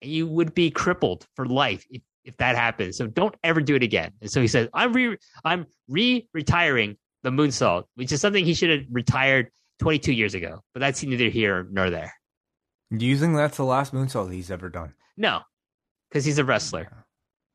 and 0.00 0.10
you 0.10 0.26
would 0.26 0.54
be 0.54 0.70
crippled 0.70 1.26
for 1.34 1.44
life 1.44 1.84
if, 1.90 2.00
if 2.24 2.36
that 2.36 2.56
happens 2.56 2.96
so 2.96 3.06
don't 3.06 3.34
ever 3.42 3.60
do 3.60 3.74
it 3.74 3.82
again 3.82 4.12
and 4.20 4.30
so 4.30 4.40
he 4.40 4.48
says 4.48 4.68
i'm 4.74 4.92
re 4.92 5.16
i'm 5.44 5.66
re-retiring 5.88 6.96
the 7.22 7.30
moonsault 7.30 7.84
which 7.94 8.12
is 8.12 8.20
something 8.20 8.44
he 8.44 8.54
should 8.54 8.70
have 8.70 8.86
retired 8.90 9.50
22 9.80 10.12
years 10.12 10.34
ago 10.34 10.60
but 10.74 10.80
that's 10.80 11.02
neither 11.02 11.28
here 11.28 11.66
nor 11.70 11.90
there 11.90 12.12
Do 12.96 13.06
you 13.06 13.16
think 13.16 13.36
that's 13.36 13.56
the 13.56 13.64
last 13.64 13.92
moonsault 13.94 14.32
he's 14.32 14.50
ever 14.50 14.68
done? 14.68 14.94
no 15.16 15.40
because 16.10 16.24
he's 16.24 16.38
a 16.38 16.44
wrestler 16.44 16.88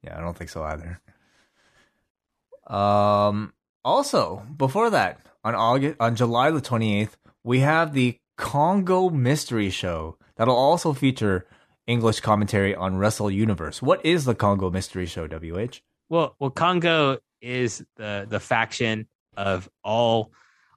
Yeah, 0.03 0.18
I 0.18 0.22
don't 0.22 0.38
think 0.38 0.49
so 0.49 0.63
either. 0.63 0.99
Um. 2.68 3.53
Also, 3.84 4.41
before 4.57 4.89
that, 4.89 5.20
on 5.43 5.53
August, 5.53 5.97
on 5.99 6.16
July 6.16 6.49
the 6.49 6.61
twenty 6.61 6.99
eighth, 6.99 7.18
we 7.43 7.59
have 7.59 7.93
the 7.93 8.18
Kongo 8.38 9.09
Mystery 9.09 9.70
Show 9.70 10.18
that'll 10.38 10.55
also 10.55 10.91
feature 10.93 11.45
English 11.88 12.21
commentary 12.21 12.75
on 12.75 12.97
Wrestle 12.97 13.29
Universe. 13.29 13.81
What 13.81 14.05
is 14.05 14.25
the 14.25 14.36
Kongo 14.36 14.69
Mystery 14.69 15.05
Show? 15.05 15.27
WH. 15.27 15.81
well 16.09 16.36
well 16.39 16.49
Kongo 16.49 17.19
is 17.41 17.83
the 17.97 18.25
the 18.29 18.39
faction 18.39 19.07
of 19.38 19.69
all 19.83 20.31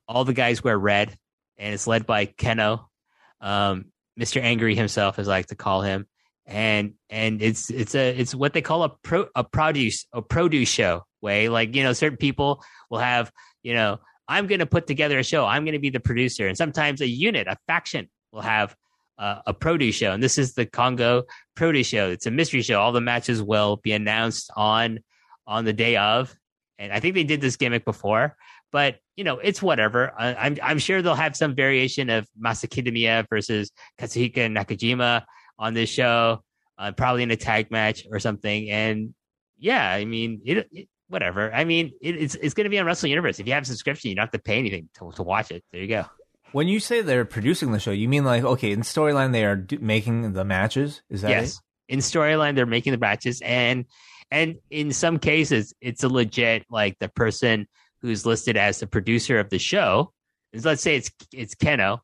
all 0.06 0.24
the 0.24 0.34
guys 0.34 0.62
wear 0.62 0.78
red 0.78 1.16
and 1.56 1.72
it's 1.74 1.86
led 1.86 2.06
by 2.06 2.26
Kenoh 2.26 2.84
um 3.40 3.86
mr 4.18 4.42
angry 4.42 4.74
himself 4.74 5.18
as 5.20 5.28
i 5.28 5.30
like 5.30 5.46
to 5.46 5.54
call 5.54 5.80
him 5.80 6.06
and 6.44 6.94
and 7.08 7.40
it's 7.40 7.70
it's 7.70 7.94
a 7.94 8.18
it's 8.18 8.34
what 8.34 8.52
they 8.52 8.60
call 8.60 8.82
a 8.82 8.88
pro 8.88 9.26
a 9.36 9.44
produce 9.44 10.06
a 10.12 10.20
produce 10.20 10.68
show 10.68 11.04
Wai 11.22 11.46
like 11.46 11.76
you 11.76 11.84
know 11.84 11.92
certain 11.92 12.16
people 12.18 12.64
will 12.90 12.98
have 12.98 13.30
you 13.62 13.74
know 13.74 13.98
i'm 14.26 14.48
going 14.48 14.58
to 14.58 14.66
put 14.66 14.88
together 14.88 15.18
a 15.20 15.22
show 15.22 15.46
i'm 15.46 15.64
going 15.64 15.74
to 15.74 15.78
be 15.78 15.90
the 15.90 16.00
producer 16.00 16.48
and 16.48 16.56
sometimes 16.56 17.00
a 17.00 17.06
unit 17.06 17.46
a 17.46 17.56
faction 17.68 18.08
will 18.32 18.40
have 18.40 18.74
uh, 19.18 19.40
a 19.46 19.54
produce 19.54 19.96
show, 19.96 20.12
and 20.12 20.22
this 20.22 20.38
is 20.38 20.54
the 20.54 20.66
Kongo 20.66 21.24
produce 21.54 21.86
show. 21.86 22.10
It's 22.10 22.26
a 22.26 22.30
mystery 22.30 22.62
show. 22.62 22.80
All 22.80 22.92
the 22.92 23.00
matches 23.00 23.42
will 23.42 23.76
be 23.76 23.92
announced 23.92 24.50
on 24.56 25.00
on 25.46 25.64
the 25.64 25.72
day 25.72 25.96
of, 25.96 26.34
and 26.78 26.92
I 26.92 27.00
think 27.00 27.14
they 27.14 27.24
did 27.24 27.40
this 27.40 27.56
gimmick 27.56 27.84
before, 27.84 28.36
but 28.70 28.96
you 29.16 29.24
know 29.24 29.38
it's 29.38 29.60
whatever. 29.60 30.12
I, 30.16 30.28
am 30.28 30.36
I'm, 30.38 30.58
I'm 30.62 30.78
sure 30.78 31.02
they'll 31.02 31.14
have 31.14 31.36
some 31.36 31.54
variation 31.54 32.10
of 32.10 32.28
Masa 32.40 32.68
Kitamiya 32.68 33.26
versus 33.28 33.72
Katsuhiko 33.98 34.50
Nakajima 34.56 35.24
on 35.58 35.74
this 35.74 35.90
show, 35.90 36.42
uh, 36.78 36.92
probably 36.92 37.24
in 37.24 37.30
a 37.30 37.36
tag 37.36 37.70
match 37.70 38.06
or 38.10 38.20
something. 38.20 38.70
And 38.70 39.14
yeah, 39.58 39.90
I 39.90 40.04
mean 40.04 40.42
it, 40.44 40.68
it 40.70 40.88
whatever. 41.08 41.52
I 41.52 41.64
mean 41.64 41.92
it, 42.00 42.14
it's 42.14 42.34
it's 42.36 42.54
going 42.54 42.64
to 42.64 42.70
be 42.70 42.78
on 42.78 42.86
Wrestle 42.86 43.08
Universe. 43.08 43.40
If 43.40 43.48
you 43.48 43.54
have 43.54 43.64
a 43.64 43.66
subscription, 43.66 44.10
you 44.10 44.16
don't 44.16 44.22
have 44.22 44.30
to 44.32 44.38
pay 44.38 44.58
anything 44.58 44.88
to 44.98 45.10
to 45.16 45.22
watch 45.24 45.50
it. 45.50 45.64
There 45.72 45.80
you 45.80 45.88
go. 45.88 46.04
When 46.52 46.68
you 46.68 46.80
say 46.80 47.02
they're 47.02 47.24
producing 47.24 47.72
the 47.72 47.78
show, 47.78 47.90
you 47.90 48.08
mean 48.08 48.24
like 48.24 48.44
okay, 48.44 48.72
in 48.72 48.80
storyline 48.80 49.32
they 49.32 49.44
are 49.44 49.56
do- 49.56 49.78
making 49.80 50.32
the 50.32 50.44
matches? 50.44 51.02
Is 51.10 51.22
that 51.22 51.30
yes? 51.30 51.54
It? 51.88 51.94
In 51.94 51.98
storyline, 52.00 52.54
they're 52.54 52.66
making 52.66 52.92
the 52.92 52.98
matches, 52.98 53.40
and 53.42 53.86
and 54.30 54.56
in 54.70 54.92
some 54.92 55.18
cases, 55.18 55.74
it's 55.80 56.04
a 56.04 56.08
legit 56.08 56.64
like 56.70 56.98
the 56.98 57.08
person 57.08 57.66
who's 58.00 58.26
listed 58.26 58.56
as 58.56 58.80
the 58.80 58.86
producer 58.86 59.38
of 59.38 59.50
the 59.50 59.58
show. 59.58 60.12
Is 60.52 60.64
let's 60.64 60.82
say 60.82 60.96
it's 60.96 61.10
it's 61.32 61.54
Kenoh. 61.54 62.00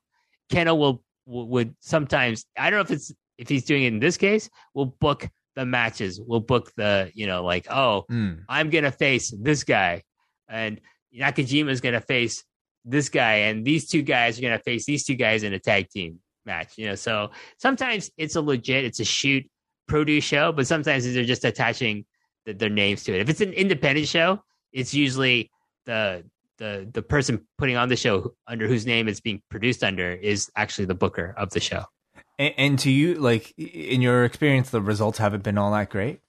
Kenoh 0.51 0.77
will 0.77 1.03
would 1.27 1.75
sometimes 1.81 2.45
I 2.59 2.71
don't 2.71 2.79
know 2.79 2.83
if 2.83 2.91
it's 2.91 3.13
if 3.39 3.49
he's 3.49 3.65
doing 3.65 3.85
it 3.85 3.89
in 3.89 4.01
this 4.01 4.17
case, 4.17 4.51
will 4.75 4.87
book 4.87 5.29
the 5.57 5.65
matches. 5.65 6.21
We'll 6.25 6.41
book 6.41 6.73
the 6.77 7.11
you 7.15 7.27
know 7.27 7.45
like 7.45 7.67
oh 7.71 8.05
mm. 8.11 8.41
I'm 8.49 8.71
gonna 8.71 8.93
face 8.93 9.35
this 9.39 9.65
guy, 9.65 10.03
and 10.49 10.81
Nakajima 11.19 11.71
is 11.71 11.81
gonna 11.81 12.01
face 12.01 12.45
this 12.85 13.09
guy 13.09 13.35
and 13.35 13.65
these 13.65 13.89
two 13.89 14.03
guys 14.03 14.39
are 14.39 14.43
going 14.43 14.57
to 14.57 14.63
face 14.63 14.85
these 14.85 15.05
two 15.05 15.15
guys 15.15 15.43
in 15.43 15.53
a 15.53 15.59
tag 15.59 15.89
team 15.89 16.19
match 16.45 16.77
you 16.77 16.87
know? 16.87 16.95
So 16.95 17.31
sometimes 17.59 18.11
it's 18.17 18.37
a 18.37 18.41
legit 18.41 18.85
it's 18.85 19.01
a 19.01 19.05
shoot 19.05 19.49
produce 19.87 20.25
show 20.25 20.53
but 20.53 20.67
sometimes 20.67 21.13
they're 21.13 21.25
just 21.25 21.45
attaching 21.45 22.05
the, 22.45 22.53
their 22.53 22.71
names 22.71 23.05
to 23.05 23.15
it. 23.15 23.21
If 23.21 23.31
it's 23.31 23.41
an 23.41 23.53
independent 23.53 24.09
show 24.09 24.43
it's 24.73 24.93
usually 24.93 25.51
the 25.87 26.25
the 26.59 26.89
the 26.93 27.03
person 27.03 27.47
putting 27.59 27.77
on 27.77 27.89
the 27.89 27.97
show 27.97 28.35
under 28.47 28.69
whose 28.69 28.87
name 28.87 29.09
it's 29.09 29.21
being 29.21 29.43
produced 29.51 29.83
under 29.83 30.13
is 30.13 30.51
actually 30.57 30.85
the 30.85 30.95
booker 30.95 31.35
of 31.37 31.51
the 31.51 31.61
show. 31.61 31.85
And, 32.39 32.55
and 32.57 32.79
to 32.81 32.91
you 32.91 33.15
like 33.15 33.55
in 33.59 34.03
your 34.03 34.25
experience 34.25 34.71
the 34.71 34.83
results 34.83 35.19
haven't 35.19 35.43
been 35.43 35.57
all 35.57 35.73
that 35.73 35.89
great? 35.89 36.21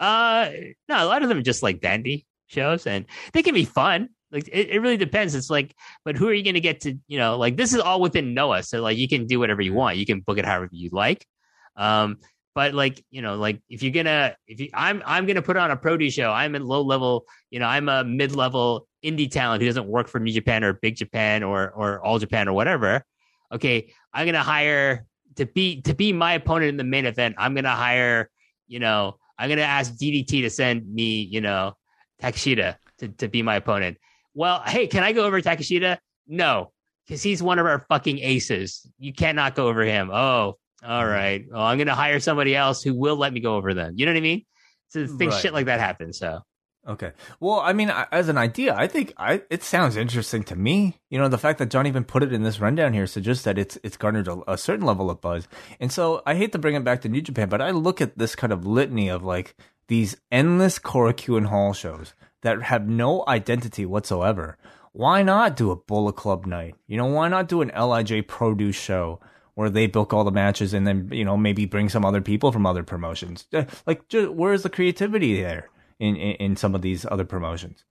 Uh 0.00 0.50
no 0.88 1.04
a 1.04 1.06
lot 1.06 1.22
of 1.22 1.28
them 1.28 1.38
are 1.38 1.42
just 1.42 1.62
like 1.62 1.80
dandy 1.80 2.26
shows 2.48 2.86
and 2.86 3.06
they 3.32 3.42
can 3.42 3.54
be 3.54 3.64
fun 3.64 4.10
like 4.32 4.48
it, 4.48 4.70
it 4.70 4.80
really 4.80 4.96
depends. 4.96 5.34
It's 5.34 5.50
like, 5.50 5.76
but 6.04 6.16
who 6.16 6.26
are 6.26 6.32
you 6.32 6.42
going 6.42 6.54
to 6.54 6.60
get 6.60 6.80
to? 6.80 6.98
You 7.06 7.18
know, 7.18 7.36
like 7.36 7.56
this 7.56 7.74
is 7.74 7.80
all 7.80 8.00
within 8.00 8.34
Noah, 8.34 8.62
so 8.62 8.80
like 8.80 8.96
you 8.96 9.08
can 9.08 9.26
do 9.26 9.38
whatever 9.38 9.60
you 9.60 9.74
want. 9.74 9.98
You 9.98 10.06
can 10.06 10.20
book 10.20 10.38
it 10.38 10.46
however 10.46 10.68
you 10.72 10.88
like. 10.90 11.26
Um, 11.76 12.18
but 12.54 12.74
like 12.74 13.04
you 13.10 13.22
know, 13.22 13.36
like 13.36 13.60
if 13.68 13.82
you're 13.82 13.92
gonna, 13.92 14.34
if 14.46 14.58
you, 14.60 14.70
I'm 14.74 15.02
I'm 15.04 15.26
gonna 15.26 15.42
put 15.42 15.56
on 15.56 15.70
a 15.70 15.76
produce 15.76 16.14
show. 16.14 16.30
I'm 16.30 16.54
a 16.54 16.60
low 16.60 16.82
level. 16.82 17.26
You 17.50 17.60
know, 17.60 17.66
I'm 17.66 17.88
a 17.88 18.04
mid 18.04 18.34
level 18.34 18.88
indie 19.04 19.30
talent 19.30 19.62
who 19.62 19.68
doesn't 19.68 19.86
work 19.86 20.08
for 20.08 20.18
New 20.18 20.32
Japan 20.32 20.64
or 20.64 20.72
Big 20.72 20.96
Japan 20.96 21.42
or 21.42 21.70
or 21.70 22.04
All 22.04 22.18
Japan 22.18 22.48
or 22.48 22.54
whatever. 22.54 23.04
Okay, 23.52 23.92
I'm 24.14 24.26
gonna 24.26 24.42
hire 24.42 25.06
to 25.36 25.46
be 25.46 25.82
to 25.82 25.94
be 25.94 26.12
my 26.12 26.34
opponent 26.34 26.70
in 26.70 26.76
the 26.78 26.84
main 26.84 27.04
event. 27.04 27.36
I'm 27.38 27.54
gonna 27.54 27.70
hire. 27.70 28.30
You 28.66 28.78
know, 28.78 29.18
I'm 29.38 29.50
gonna 29.50 29.62
ask 29.62 29.92
DDT 29.92 30.42
to 30.42 30.50
send 30.50 30.90
me. 30.92 31.20
You 31.22 31.42
know, 31.42 31.76
Takeshita 32.22 32.76
to 32.98 33.08
to 33.08 33.28
be 33.28 33.42
my 33.42 33.56
opponent 33.56 33.98
well, 34.34 34.62
hey, 34.64 34.86
can 34.86 35.02
I 35.02 35.12
go 35.12 35.24
over 35.24 35.40
Takeshita? 35.40 35.98
No, 36.26 36.72
because 37.06 37.22
he's 37.22 37.42
one 37.42 37.58
of 37.58 37.66
our 37.66 37.84
fucking 37.88 38.18
aces. 38.18 38.86
You 38.98 39.12
cannot 39.12 39.54
go 39.54 39.68
over 39.68 39.82
him. 39.82 40.10
Oh, 40.10 40.56
all 40.84 41.04
hmm. 41.04 41.10
right. 41.10 41.44
Well, 41.50 41.62
I'm 41.62 41.78
going 41.78 41.88
to 41.88 41.94
hire 41.94 42.20
somebody 42.20 42.56
else 42.56 42.82
who 42.82 42.94
will 42.94 43.16
let 43.16 43.32
me 43.32 43.40
go 43.40 43.56
over 43.56 43.74
them. 43.74 43.94
You 43.96 44.06
know 44.06 44.12
what 44.12 44.18
I 44.18 44.22
mean? 44.22 44.44
So 44.88 45.06
things, 45.06 45.34
right. 45.34 45.40
shit 45.42 45.52
like 45.52 45.66
that 45.66 45.80
happens. 45.80 46.18
So. 46.18 46.40
Okay. 46.86 47.12
Well, 47.38 47.60
I 47.60 47.72
mean, 47.72 47.90
as 48.10 48.28
an 48.28 48.36
idea, 48.36 48.74
I 48.74 48.88
think 48.88 49.14
I 49.16 49.42
it 49.50 49.62
sounds 49.62 49.96
interesting 49.96 50.42
to 50.44 50.56
me. 50.56 50.98
You 51.10 51.18
know, 51.18 51.28
the 51.28 51.38
fact 51.38 51.60
that 51.60 51.70
John 51.70 51.86
even 51.86 52.02
put 52.02 52.24
it 52.24 52.32
in 52.32 52.42
this 52.42 52.58
rundown 52.58 52.92
here 52.92 53.06
suggests 53.06 53.44
that 53.44 53.56
it's 53.56 53.78
it's 53.84 53.96
garnered 53.96 54.26
a, 54.26 54.42
a, 54.50 54.58
certain 54.58 54.84
level 54.84 55.08
of 55.08 55.20
buzz. 55.20 55.46
And 55.78 55.92
so 55.92 56.22
I 56.26 56.34
hate 56.34 56.50
to 56.52 56.58
bring 56.58 56.74
it 56.74 56.82
back 56.82 57.00
to 57.02 57.08
New 57.08 57.22
Japan, 57.22 57.48
but 57.48 57.62
I 57.62 57.70
look 57.70 58.00
at 58.00 58.18
this 58.18 58.34
kind 58.34 58.52
of 58.52 58.66
litany 58.66 59.08
of 59.08 59.22
like 59.22 59.54
these 59.86 60.16
endless 60.32 60.80
Korakuen 60.80 61.46
Hall 61.46 61.72
shows 61.72 62.14
that 62.42 62.62
have 62.62 62.88
no 62.88 63.24
identity 63.26 63.86
whatsoever. 63.86 64.58
Why 64.92 65.22
not 65.22 65.56
do 65.56 65.70
a 65.70 65.76
Bullet 65.76 66.14
Club 66.14 66.44
night? 66.44 66.74
You 66.86 66.98
know, 66.98 67.06
why 67.06 67.28
not 67.28 67.48
do 67.48 67.62
an 67.62 67.70
LIJ 67.70 68.28
produce 68.28 68.76
show 68.76 69.20
where 69.54 69.70
they 69.70 69.86
book 69.86 70.12
all 70.12 70.24
the 70.24 70.30
matches 70.30 70.74
and 70.74 70.86
then, 70.86 71.08
you 71.10 71.24
know, 71.24 71.36
maybe 71.36 71.64
bring 71.64 71.88
some 71.88 72.04
other 72.04 72.20
people 72.20 72.52
from 72.52 72.66
other 72.66 72.82
promotions? 72.82 73.46
Uh, 73.52 73.64
like, 73.86 74.06
just, 74.08 74.30
where's 74.32 74.62
the 74.62 74.70
creativity 74.70 75.40
there 75.40 75.70
in, 75.98 76.16
in, 76.16 76.36
in, 76.36 76.56
some 76.56 76.74
of 76.74 76.82
these 76.82 77.06
other 77.10 77.24
promotions? 77.24 77.84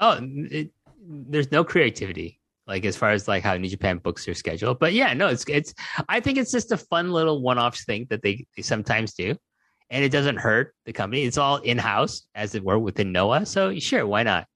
Oh, 0.00 0.18
it, 0.20 0.70
there's 1.02 1.50
no 1.50 1.64
creativity 1.64 2.38
like 2.66 2.84
as 2.84 2.96
far 2.96 3.10
as 3.12 3.26
like 3.26 3.42
how 3.42 3.56
New 3.56 3.68
Japan 3.68 3.96
books 3.96 4.26
their 4.26 4.34
schedule. 4.34 4.74
But 4.74 4.92
yeah, 4.92 5.14
no, 5.14 5.28
it's 5.28 5.44
it's 5.48 5.74
I 6.08 6.20
think 6.20 6.36
it's 6.36 6.52
just 6.52 6.70
a 6.70 6.76
fun 6.76 7.10
little 7.10 7.40
one 7.40 7.58
off 7.58 7.78
thing 7.78 8.06
that 8.10 8.22
they, 8.22 8.46
they 8.54 8.62
sometimes 8.62 9.14
do 9.14 9.34
and 9.90 10.04
it 10.04 10.10
doesn't 10.10 10.36
hurt 10.36 10.74
the 10.84 10.92
company. 10.92 11.24
It's 11.24 11.38
all 11.38 11.56
in 11.58 11.78
house, 11.78 12.26
as 12.34 12.54
it 12.54 12.64
were, 12.64 12.78
within 12.78 13.12
Noah. 13.12 13.46
So 13.46 13.78
sure, 13.78 14.06
why 14.06 14.22
not? 14.22 14.46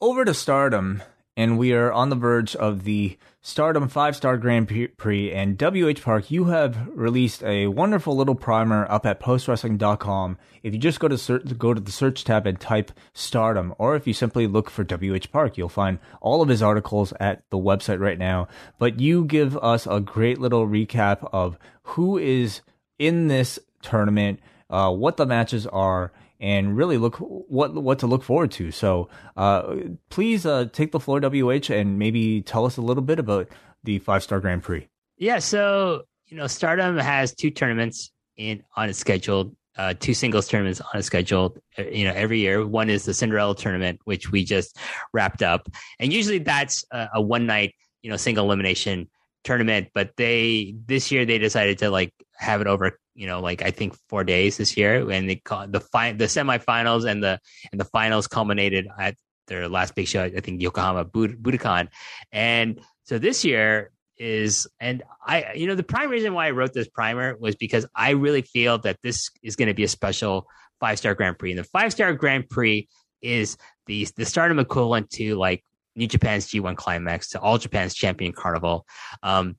Over 0.00 0.24
to 0.24 0.32
Stardom, 0.32 1.02
and 1.36 1.58
we 1.58 1.72
are 1.74 1.92
on 1.92 2.08
the 2.08 2.16
verge 2.16 2.56
of 2.56 2.84
the 2.84 3.18
Stardom 3.42 3.88
five 3.88 4.14
star 4.16 4.36
Grand 4.36 4.68
Prix. 4.96 5.32
And 5.32 5.60
WH 5.60 6.02
Park, 6.02 6.30
you 6.30 6.44
have 6.46 6.88
released 6.94 7.42
a 7.42 7.66
wonderful 7.68 8.16
little 8.16 8.34
primer 8.34 8.86
up 8.90 9.06
at 9.06 9.20
postwrestling.com. 9.20 10.38
If 10.62 10.74
you 10.74 10.78
just 10.78 11.00
go 11.00 11.08
to 11.08 11.16
search, 11.16 11.58
go 11.58 11.72
to 11.72 11.80
the 11.80 11.92
search 11.92 12.24
tab 12.24 12.46
and 12.46 12.60
type 12.60 12.92
Stardom, 13.14 13.74
or 13.78 13.96
if 13.96 14.06
you 14.06 14.12
simply 14.12 14.46
look 14.46 14.70
for 14.70 14.84
WH 14.84 15.30
Park, 15.32 15.56
you'll 15.56 15.68
find 15.68 15.98
all 16.20 16.42
of 16.42 16.48
his 16.48 16.62
articles 16.62 17.12
at 17.18 17.42
the 17.50 17.58
website 17.58 18.00
right 18.00 18.18
now. 18.18 18.48
But 18.78 19.00
you 19.00 19.24
give 19.24 19.56
us 19.58 19.86
a 19.86 20.00
great 20.00 20.38
little 20.38 20.66
recap 20.66 21.28
of 21.32 21.58
who 21.82 22.18
is 22.18 22.60
in 23.00 23.26
this 23.26 23.58
tournament, 23.82 24.38
uh, 24.68 24.92
what 24.92 25.16
the 25.16 25.26
matches 25.26 25.66
are, 25.66 26.12
and 26.38 26.76
really 26.76 26.98
look 26.98 27.16
what 27.16 27.74
what 27.74 27.98
to 27.98 28.06
look 28.06 28.22
forward 28.22 28.52
to. 28.52 28.70
So 28.70 29.08
uh, 29.36 29.74
please 30.10 30.46
uh, 30.46 30.66
take 30.72 30.92
the 30.92 31.00
floor, 31.00 31.18
WH, 31.18 31.70
and 31.70 31.98
maybe 31.98 32.42
tell 32.42 32.64
us 32.66 32.76
a 32.76 32.82
little 32.82 33.02
bit 33.02 33.18
about 33.18 33.48
the 33.82 33.98
five 33.98 34.22
star 34.22 34.38
Grand 34.38 34.62
Prix. 34.62 34.86
Yeah, 35.16 35.38
so 35.38 36.02
you 36.28 36.36
know, 36.36 36.46
Stardom 36.46 36.96
has 36.98 37.34
two 37.34 37.50
tournaments 37.50 38.12
in 38.36 38.62
on 38.76 38.88
its 38.88 38.98
schedule. 38.98 39.56
Uh, 39.76 39.94
two 39.98 40.12
singles 40.12 40.46
tournaments 40.46 40.80
on 40.80 41.00
a 41.00 41.02
schedule, 41.02 41.56
uh, 41.78 41.84
you 41.84 42.04
know, 42.04 42.12
every 42.12 42.40
year. 42.40 42.66
One 42.66 42.90
is 42.90 43.04
the 43.04 43.14
Cinderella 43.14 43.56
tournament, 43.56 44.00
which 44.04 44.30
we 44.30 44.44
just 44.44 44.76
wrapped 45.14 45.42
up, 45.42 45.68
and 45.98 46.12
usually 46.12 46.38
that's 46.38 46.84
a, 46.90 47.08
a 47.14 47.22
one 47.22 47.46
night, 47.46 47.74
you 48.02 48.10
know, 48.10 48.16
single 48.16 48.44
elimination 48.44 49.08
tournament, 49.44 49.88
but 49.94 50.10
they 50.16 50.74
this 50.86 51.10
year 51.10 51.24
they 51.24 51.38
decided 51.38 51.78
to 51.78 51.90
like 51.90 52.12
have 52.36 52.60
it 52.60 52.66
over, 52.66 52.98
you 53.14 53.26
know, 53.26 53.40
like 53.40 53.62
I 53.62 53.70
think 53.70 53.96
four 54.08 54.24
days 54.24 54.56
this 54.56 54.76
year, 54.76 55.10
and 55.10 55.28
they 55.28 55.36
call 55.36 55.66
the 55.66 55.80
fi- 55.80 56.12
the 56.12 56.24
semifinals 56.24 57.08
and 57.08 57.22
the 57.22 57.40
and 57.72 57.80
the 57.80 57.84
finals 57.84 58.26
culminated 58.26 58.88
at 58.98 59.14
their 59.46 59.68
last 59.68 59.94
big 59.94 60.06
show, 60.06 60.24
I 60.24 60.40
think 60.40 60.62
Yokohama 60.62 61.04
Bud- 61.04 61.42
Budokan, 61.42 61.88
and 62.32 62.80
so 63.04 63.18
this 63.18 63.44
year 63.44 63.90
is 64.16 64.68
and 64.78 65.02
I 65.26 65.54
you 65.54 65.66
know 65.66 65.74
the 65.74 65.82
prime 65.82 66.10
reason 66.10 66.34
why 66.34 66.46
I 66.46 66.50
wrote 66.50 66.74
this 66.74 66.88
primer 66.88 67.36
was 67.38 67.56
because 67.56 67.86
I 67.94 68.10
really 68.10 68.42
feel 68.42 68.78
that 68.78 68.98
this 69.02 69.30
is 69.42 69.56
going 69.56 69.68
to 69.68 69.74
be 69.74 69.84
a 69.84 69.88
special 69.88 70.46
five 70.78 70.98
star 70.98 71.14
Grand 71.14 71.38
Prix, 71.38 71.50
and 71.50 71.58
the 71.58 71.64
five 71.64 71.92
star 71.92 72.12
Grand 72.12 72.48
Prix 72.48 72.88
is 73.22 73.56
the 73.86 74.06
the 74.16 74.24
stardom 74.24 74.58
equivalent 74.58 75.10
to 75.10 75.36
like 75.36 75.64
New 76.00 76.08
Japan's 76.08 76.46
G1 76.46 76.76
Climax 76.76 77.28
to 77.28 77.40
All 77.40 77.58
Japan's 77.58 77.94
Champion 77.94 78.32
Carnival. 78.32 78.86
Um, 79.22 79.56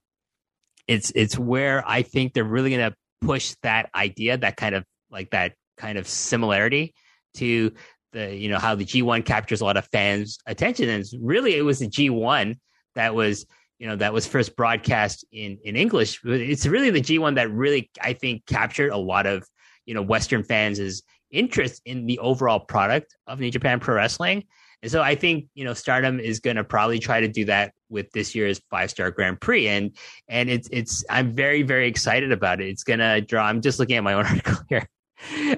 it's 0.88 1.12
it's 1.16 1.38
where 1.38 1.88
I 1.88 2.02
think 2.02 2.34
they're 2.34 2.44
really 2.44 2.72
going 2.72 2.92
to 2.92 2.98
push 3.22 3.56
that 3.62 3.90
idea, 3.94 4.38
that 4.38 4.58
kind 4.58 4.74
of 4.74 4.84
like 5.12 5.30
that 5.30 5.54
kind 5.78 6.00
of 6.00 6.08
similarity 6.08 6.96
to 7.36 7.72
the 8.12 8.36
you 8.36 8.50
know 8.50 8.58
how 8.58 8.74
the 8.74 8.84
G1 8.84 9.24
captures 9.24 9.62
a 9.62 9.66
lot 9.66 9.78
of 9.78 9.88
fans' 9.92 10.40
attention, 10.48 10.90
and 10.90 11.06
really 11.22 11.56
it 11.56 11.62
was 11.62 11.78
the 11.78 11.88
G1 11.88 12.58
that 12.96 13.14
was 13.14 13.46
you 13.78 13.88
know 13.88 13.96
that 13.98 14.12
was 14.12 14.26
first 14.26 14.56
broadcast 14.56 15.24
in 15.32 15.60
in 15.64 15.76
English. 15.76 16.20
It's 16.26 16.66
really 16.66 16.90
the 16.90 17.02
G1 17.02 17.36
that 17.36 17.52
really 17.52 17.92
I 18.02 18.14
think 18.14 18.48
captured 18.48 18.90
a 18.90 18.98
lot 18.98 19.28
of 19.28 19.44
you 19.86 19.94
know 19.94 20.02
Western 20.02 20.44
fans' 20.44 21.04
interest 21.30 21.84
in 21.86 22.08
the 22.08 22.18
overall 22.18 22.60
product 22.60 23.16
of 23.28 23.40
New 23.40 23.52
Japan 23.52 23.80
Pro 23.80 23.96
Wrestling. 23.96 24.46
And 24.82 24.92
so 24.92 25.02
I 25.02 25.16
think, 25.16 25.48
you 25.54 25.64
know, 25.64 25.74
Stardom 25.74 26.20
is 26.20 26.40
going 26.40 26.56
to 26.56 26.64
probably 26.64 27.00
try 27.00 27.22
to 27.22 27.28
do 27.28 27.46
that 27.46 27.74
with 27.90 28.12
this 28.12 28.34
year's 28.34 28.60
five 28.70 28.90
star 28.90 29.12
Grand 29.12 29.40
Prix. 29.40 29.68
And, 29.68 29.96
and 30.28 30.50
it's, 30.50 30.68
it's, 30.72 31.04
I'm 31.10 31.34
very, 31.34 31.62
very 31.62 31.88
excited 31.88 32.32
about 32.32 32.62
it. 32.62 32.70
It's 32.70 32.84
going 32.84 33.00
to 33.00 33.22
draw, 33.22 33.46
I'm 33.46 33.62
just 33.62 33.80
looking 33.80 33.98
at 33.98 34.04
my 34.04 34.14
own 34.14 34.26
article 34.28 34.58
here. 34.70 34.90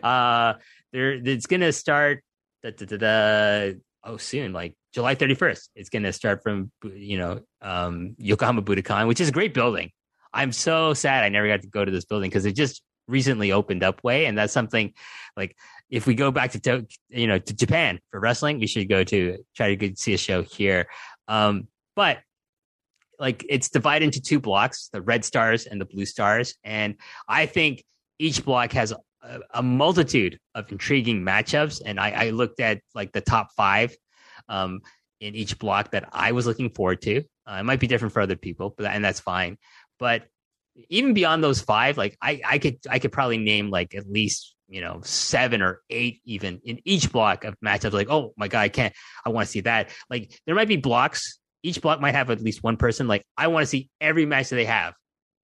Uh, 0.04 0.56
there, 0.92 1.14
it's 1.14 1.46
going 1.46 1.62
to 1.62 1.72
start, 1.72 2.24
da, 2.64 2.72
da, 2.72 2.98
da, 2.98 3.74
oh 4.04 4.18
soon, 4.18 4.54
like 4.54 4.74
July 4.94 5.16
31st. 5.16 5.70
It's 5.76 5.90
going 5.90 6.04
to 6.04 6.14
start 6.14 6.44
from 6.44 6.72
you 6.84 7.18
know 7.18 7.42
um, 7.62 8.16
Yokohama 8.18 8.62
Budokan, 8.62 9.08
which 9.08 9.20
is 9.20 9.30
a 9.30 9.32
great 9.32 9.54
building. 9.54 9.92
I'm 10.34 10.52
so 10.52 10.94
sad 10.94 11.24
I 11.24 11.30
never 11.30 11.48
got 11.48 11.62
to 11.62 11.68
go 11.68 11.84
to 11.84 11.92
this 11.92 12.06
building 12.06 12.30
because 12.30 12.46
it 12.46 12.56
just 12.56 12.82
recently 13.08 13.52
opened 13.52 13.84
up 13.84 14.02
Wai, 14.04 14.26
and 14.26 14.38
that's 14.38 14.54
something 14.54 14.94
like 15.36 15.56
if 15.94 16.08
we 16.08 16.16
go 16.16 16.32
back 16.32 16.52
to 16.52 16.88
you 17.10 17.28
know 17.28 17.38
to 17.38 17.54
Japan 17.54 18.00
for 18.10 18.20
wrestling, 18.20 18.60
we 18.60 18.66
should 18.66 18.90
go 18.90 19.04
to 19.04 19.38
try 19.56 19.76
to 19.76 19.96
see 19.96 20.16
a 20.16 20.18
show 20.18 20.42
here. 20.42 20.88
Um, 21.28 21.68
but 21.96 22.18
like 23.20 23.46
it's 23.48 23.70
divided 23.70 24.06
into 24.06 24.20
two 24.20 24.40
blocks, 24.40 24.90
the 24.92 25.04
red 25.04 25.24
stars 25.24 25.68
and 25.68 25.80
the 25.80 25.86
blue 25.86 26.08
stars, 26.08 26.56
and 26.64 26.96
I 27.28 27.46
think 27.46 27.84
each 28.18 28.44
block 28.44 28.72
has 28.72 28.92
a, 29.22 29.40
a 29.54 29.62
multitude 29.62 30.40
of 30.56 30.72
intriguing 30.72 31.22
matchups. 31.22 31.82
And 31.86 32.00
I, 32.00 32.10
I, 32.10 32.30
looked 32.32 32.60
at 32.60 32.82
like 32.96 33.12
the 33.12 33.22
top 33.22 33.50
five 33.56 33.96
um, 34.50 34.82
in 35.20 35.36
each 35.36 35.60
block 35.60 35.92
that 35.92 36.10
I 36.12 36.32
was 36.32 36.48
looking 36.48 36.72
forward 36.72 37.02
to. 37.04 37.24
Uh, 37.46 37.58
it 37.60 37.64
might 37.64 37.80
be 37.80 37.88
different 37.88 38.14
for 38.14 38.22
other 38.22 38.36
people, 38.36 38.74
but 38.76 38.88
and 38.88 39.06
that's 39.06 39.20
fine. 39.20 39.58
But 40.00 40.24
even 40.90 41.14
beyond 41.14 41.44
those 41.44 41.62
five, 41.62 41.98
like 41.98 42.18
I, 42.20 42.42
I 42.44 42.58
could 42.58 42.80
I 42.90 42.98
could 42.98 43.12
probably 43.12 43.38
name 43.38 43.70
like 43.70 43.94
at 43.94 44.10
least 44.10 44.56
you 44.74 44.82
know 44.82 45.02
seven 45.04 45.62
or 45.62 45.82
eight 45.92 46.20
even 46.26 46.60
in 46.66 46.80
each 46.84 47.12
block 47.12 47.44
of 47.44 47.56
matchups. 47.64 47.94
Like 47.94 48.10
oh 48.10 48.34
my 48.36 48.48
god, 48.48 48.62
I 48.62 48.70
can't. 48.70 48.94
I 49.24 49.30
want 49.30 49.46
to 49.46 49.52
see 49.52 49.62
that. 49.62 49.90
Like 50.10 50.38
there 50.48 50.56
might 50.56 50.68
be 50.68 50.78
blocks. 50.78 51.40
Each 51.62 51.80
block 51.80 52.02
might 52.02 52.16
have 52.16 52.32
at 52.32 52.42
least 52.42 52.64
one 52.64 52.76
person. 52.76 53.08
Like 53.08 53.24
I 53.38 53.48
want 53.48 53.62
to 53.64 53.68
see 53.68 53.92
every 54.02 54.26
match 54.26 54.50
that 54.50 54.56
they 54.56 54.66
have 54.66 54.96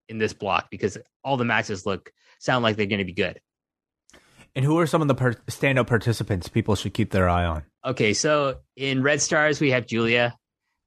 in 0.08 0.16
this 0.16 0.32
block 0.32 0.68
because 0.70 0.96
all 1.22 1.36
the 1.36 1.44
matches 1.44 1.84
look 1.84 2.10
sound 2.40 2.62
like 2.62 2.76
they're 2.76 2.86
going 2.86 3.00
to 3.00 3.04
be 3.04 3.12
good. 3.12 3.38
And 4.56 4.64
who 4.64 4.78
are 4.78 4.86
some 4.86 5.02
of 5.02 5.08
the 5.08 5.14
per- 5.14 5.34
standout 5.46 5.86
participants 5.86 6.48
people 6.48 6.74
should 6.74 6.94
keep 6.94 7.10
their 7.10 7.28
eye 7.28 7.44
on? 7.44 7.64
Okay, 7.84 8.14
so 8.14 8.60
in 8.76 9.02
Red 9.02 9.20
Stars 9.20 9.60
we 9.60 9.72
have 9.72 9.86
Giulia, 9.86 10.34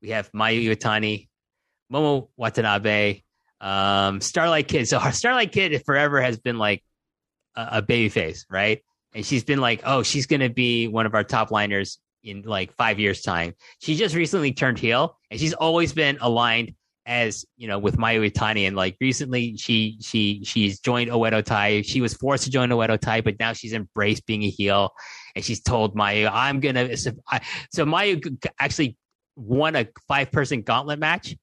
we 0.01 0.09
have 0.09 0.31
Mayu 0.31 0.65
Iwatani, 0.65 1.29
Momo 1.93 2.29
Watanabe, 2.37 3.21
um, 3.61 4.19
Starlight 4.19 4.67
Kid. 4.67 4.87
So 4.87 4.99
Starlight 5.11 5.51
Kid 5.51 5.85
forever 5.85 6.19
has 6.19 6.39
been 6.39 6.57
like 6.57 6.83
a, 7.55 7.81
baby 7.81 8.09
face, 8.09 8.45
right? 8.49 8.81
And 9.13 9.25
she's 9.25 9.43
been 9.43 9.59
like, 9.59 9.81
oh, 9.83 10.03
she's 10.03 10.25
going 10.25 10.39
to 10.39 10.49
be 10.49 10.87
one 10.87 11.05
of 11.05 11.13
our 11.13 11.23
top 11.23 11.51
liners 11.51 11.99
in 12.23 12.43
like 12.43 12.73
five 12.73 12.99
years' 12.99 13.21
time. 13.21 13.53
She 13.79 13.95
just 13.95 14.15
recently 14.15 14.53
turned 14.53 14.79
heel, 14.79 15.17
and 15.29 15.39
she's 15.39 15.53
always 15.53 15.93
been 15.93 16.17
aligned 16.21 16.73
as 17.07 17.45
you 17.57 17.67
know 17.67 17.79
with 17.79 17.97
Mayu 17.97 18.29
Iwatani. 18.29 18.67
And 18.67 18.75
like 18.75 18.95
recently, 19.01 19.57
she 19.57 19.97
she 20.01 20.41
she's 20.43 20.79
joined 20.79 21.09
Oedo 21.09 21.43
Tai. 21.43 21.81
She 21.81 21.99
was 21.99 22.13
forced 22.13 22.43
to 22.45 22.51
join 22.51 22.69
Oedo 22.69 22.99
Tai, 22.99 23.21
but 23.21 23.39
now 23.39 23.53
she's 23.53 23.73
embraced 23.73 24.25
being 24.25 24.43
a 24.43 24.49
heel, 24.49 24.91
and 25.35 25.43
she's 25.43 25.61
told 25.61 25.95
Mayu, 25.95 26.29
"I'm 26.31 26.59
gonna." 26.59 26.95
So, 26.95 27.11
I, 27.29 27.41
so 27.71 27.85
Mayu 27.85 28.37
actually 28.59 28.97
won 29.35 29.75
a 29.75 29.87
five 30.07 30.31
person 30.31 30.61
gauntlet 30.61 30.99
match 30.99 31.35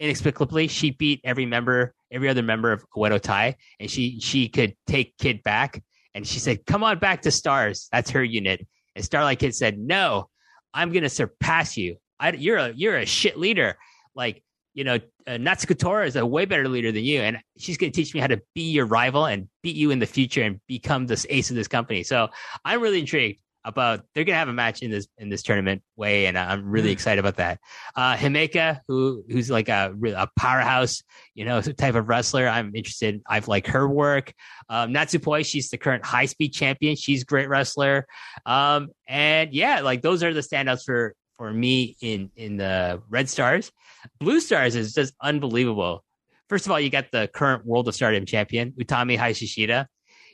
inexplicably 0.00 0.68
she 0.68 0.90
beat 0.90 1.20
every 1.24 1.46
member 1.46 1.94
every 2.14 2.28
other 2.28 2.42
member 2.42 2.72
of 2.72 2.84
Oedo 2.96 3.20
Tai 3.20 3.56
and 3.80 3.90
she 3.90 4.20
she 4.20 4.48
could 4.48 4.74
take 4.86 5.16
Kid 5.18 5.42
back. 5.42 5.82
And 6.14 6.26
she 6.26 6.38
said 6.38 6.64
come 6.66 6.84
on 6.84 6.98
back 6.98 7.22
to 7.22 7.30
stars. 7.30 7.88
That's 7.92 8.10
her 8.10 8.22
unit. 8.22 8.66
And 8.94 9.04
Starlight 9.04 9.40
Kid 9.40 9.54
said 9.54 9.78
no 9.78 10.28
I'm 10.72 10.92
gonna 10.92 11.08
surpass 11.08 11.76
you. 11.76 11.96
I, 12.18 12.32
you're 12.32 12.58
a 12.58 12.72
you're 12.74 12.96
a 12.96 13.06
shit 13.06 13.38
leader. 13.38 13.76
Like 14.14 14.42
you 14.74 14.84
know 14.84 14.94
uh, 15.26 15.32
Natsuko 15.32 15.78
Tora 15.78 16.06
is 16.06 16.16
a 16.16 16.24
way 16.24 16.44
better 16.44 16.68
leader 16.68 16.92
than 16.92 17.04
you 17.04 17.20
and 17.20 17.38
she's 17.58 17.76
gonna 17.76 17.92
teach 17.92 18.14
me 18.14 18.20
how 18.20 18.26
to 18.26 18.40
be 18.54 18.70
your 18.70 18.86
rival 18.86 19.26
and 19.26 19.48
beat 19.62 19.76
you 19.76 19.90
in 19.90 19.98
the 19.98 20.06
future 20.06 20.42
and 20.42 20.60
become 20.68 21.06
this 21.06 21.26
ace 21.30 21.50
of 21.50 21.56
this 21.56 21.68
company. 21.68 22.02
So 22.02 22.28
I'm 22.64 22.80
really 22.80 23.00
intrigued 23.00 23.40
about 23.64 24.04
they're 24.14 24.24
gonna 24.24 24.38
have 24.38 24.48
a 24.48 24.52
match 24.52 24.82
in 24.82 24.90
this 24.90 25.08
in 25.18 25.28
this 25.28 25.42
tournament 25.42 25.82
Wai, 25.96 26.26
and 26.26 26.38
I'm 26.38 26.68
really 26.68 26.90
mm. 26.90 26.92
excited 26.92 27.18
about 27.18 27.36
that. 27.36 27.60
Uh, 27.94 28.16
Himeka, 28.16 28.80
who 28.88 29.24
who's 29.28 29.50
like 29.50 29.68
a 29.68 29.94
a 30.16 30.28
powerhouse, 30.36 31.02
you 31.34 31.44
know, 31.44 31.60
type 31.62 31.94
of 31.94 32.08
wrestler. 32.08 32.46
I'm 32.46 32.74
interested. 32.74 33.22
I've 33.26 33.48
like 33.48 33.66
her 33.68 33.88
work. 33.88 34.32
Um, 34.68 34.92
Natsupoi, 34.92 35.46
she's 35.46 35.70
the 35.70 35.78
current 35.78 36.04
high 36.04 36.26
speed 36.26 36.52
champion. 36.52 36.96
She's 36.96 37.22
a 37.22 37.26
great 37.26 37.48
wrestler. 37.48 38.06
Um, 38.44 38.90
and 39.08 39.52
yeah, 39.52 39.80
like 39.80 40.02
those 40.02 40.22
are 40.22 40.34
the 40.34 40.40
standouts 40.40 40.84
for 40.84 41.14
for 41.36 41.52
me 41.52 41.96
in 42.00 42.30
in 42.36 42.56
the 42.56 43.02
Red 43.08 43.28
Stars. 43.28 43.72
Blue 44.20 44.40
Stars 44.40 44.74
is 44.74 44.92
just 44.92 45.14
unbelievable. 45.20 46.04
First 46.48 46.66
of 46.66 46.72
all, 46.72 46.80
you 46.80 46.90
got 46.90 47.10
the 47.10 47.28
current 47.32 47.64
World 47.64 47.88
of 47.88 47.94
Stardom 47.94 48.26
champion 48.26 48.72
Utami 48.72 49.18
Hayashishita. 49.18 49.86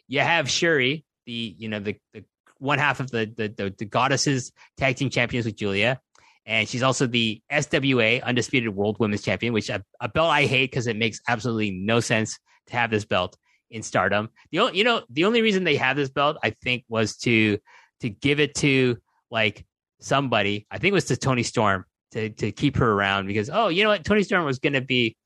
You 0.09 0.21
have 0.21 0.47
Syuri, 0.47 1.05
the 1.27 1.55
you 1.57 1.69
know 1.69 1.79
the, 1.79 1.97
the 2.13 2.25
one 2.61 2.79
half 2.79 3.01
of 3.01 3.11
the 3.11 3.33
the, 3.37 3.49
the, 3.49 3.75
the 3.77 3.85
goddesses 3.85 4.53
tag 4.77 4.97
team 4.97 5.11
champions 5.11 5.47
with 5.47 5.57
Giulia, 5.57 6.01
And 6.47 6.69
she's 6.69 6.83
also 6.83 7.07
the 7.07 7.43
SWA 7.51 8.23
undisputed 8.23 8.75
world 8.75 8.97
women's 9.01 9.23
champion, 9.23 9.53
which 9.53 9.69
a, 9.69 9.83
a 10.01 10.09
belt 10.09 10.31
I 10.31 10.47
hate 10.47 10.71
because 10.71 10.87
it 10.87 10.97
makes 10.97 11.21
absolutely 11.27 11.73
no 11.73 12.01
sense 12.01 12.39
to 12.69 12.77
have 12.77 12.91
this 12.91 13.05
belt 13.05 13.37
in 13.71 13.83
Stardom. 13.83 14.29
The 14.51 14.61
only, 14.61 14.79
you 14.79 14.85
know, 14.85 15.03
the 15.11 15.25
only 15.25 15.43
reason 15.43 15.65
they 15.65 15.77
have 15.77 15.97
this 15.97 16.11
belt, 16.11 16.37
I 16.43 16.51
think, 16.51 16.85
was 16.89 17.17
to 17.19 17.59
to 18.01 18.09
give 18.09 18.41
it 18.41 18.55
to 18.57 18.99
like 19.31 19.65
somebody. 20.01 20.67
I 20.71 20.79
think 20.79 20.93
it 20.93 20.95
was 20.95 21.07
to 21.07 21.17
Toni 21.17 21.43
Storm 21.43 21.85
to 22.13 22.31
to 22.31 22.53
keep 22.53 22.77
her 22.77 22.91
around 22.91 23.27
because 23.27 23.51
oh, 23.53 23.69
you 23.69 23.83
know 23.83 23.91
what, 23.91 24.05
Toni 24.05 24.23
Storm 24.23 24.45
was 24.45 24.59
going 24.59 24.73
to 24.75 24.81
be 24.81 25.17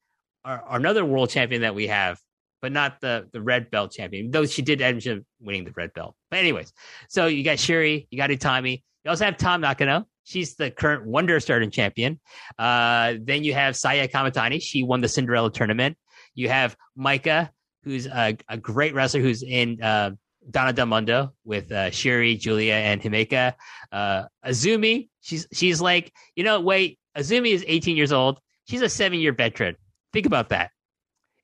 our, 0.45 0.63
another 0.71 1.05
world 1.05 1.31
champion 1.31 1.63
that 1.63 1.75
we 1.75 1.87
have, 1.87 2.21
but 2.65 2.73
not 2.73 2.99
the 3.03 3.29
the 3.31 3.43
red 3.43 3.71
belt 3.71 3.93
champion. 3.93 4.31
Though 4.31 4.47
she 4.47 4.63
did 4.63 4.81
end 4.81 5.07
up 5.07 5.19
winning 5.39 5.65
the 5.65 5.73
red 5.73 5.93
belt. 5.93 6.17
But 6.31 6.39
anyways, 6.39 6.73
so 7.11 7.27
you 7.27 7.45
got 7.45 7.59
Syuri, 7.59 8.07
you 8.11 8.17
got 8.17 8.31
Utami. 8.31 8.83
You 9.05 9.11
also 9.11 9.27
have 9.27 9.37
Tam 9.37 9.61
Nakano. 9.61 10.07
She's 10.23 10.55
the 10.55 10.71
current 10.71 11.05
Wonder 11.05 11.39
Stardom 11.41 11.71
champion. 11.71 12.19
Uh, 12.59 13.17
then 13.21 13.45
you 13.45 13.53
have 13.53 13.77
Saya 13.77 14.09
Kamitani. 14.09 14.63
She 14.63 14.83
won 14.83 15.03
the 15.03 15.09
Cinderella 15.09 15.53
tournament. 15.53 15.99
You 16.35 16.49
have 16.49 16.75
Maika, 16.99 17.51
who's 17.83 18.07
a, 18.07 18.39
a 18.49 18.57
great 18.57 18.95
wrestler 18.95 19.21
who's 19.21 19.43
in 19.43 19.83
uh, 19.83 20.13
Donna 20.51 20.73
Del 20.73 20.87
Mondo 20.87 21.35
with 21.45 21.71
uh, 21.71 21.91
Giulia, 21.91 22.77
and 22.77 23.03
Himeka. 23.03 23.53
Uh, 23.93 24.23
AZM, 24.47 25.11
she's 25.21 25.47
she's 25.53 25.83
like, 25.83 26.15
you 26.35 26.45
know, 26.45 26.63
wait, 26.63 26.99
AZM 27.15 27.47
is 27.47 27.63
18 27.69 27.95
years 27.95 28.11
old. 28.11 28.41
She's 28.65 28.81
a 28.81 28.89
seven 28.89 29.19
year 29.19 29.35
veteran. 29.35 29.77
Think 30.15 30.25
about 30.25 30.49
that 30.49 30.71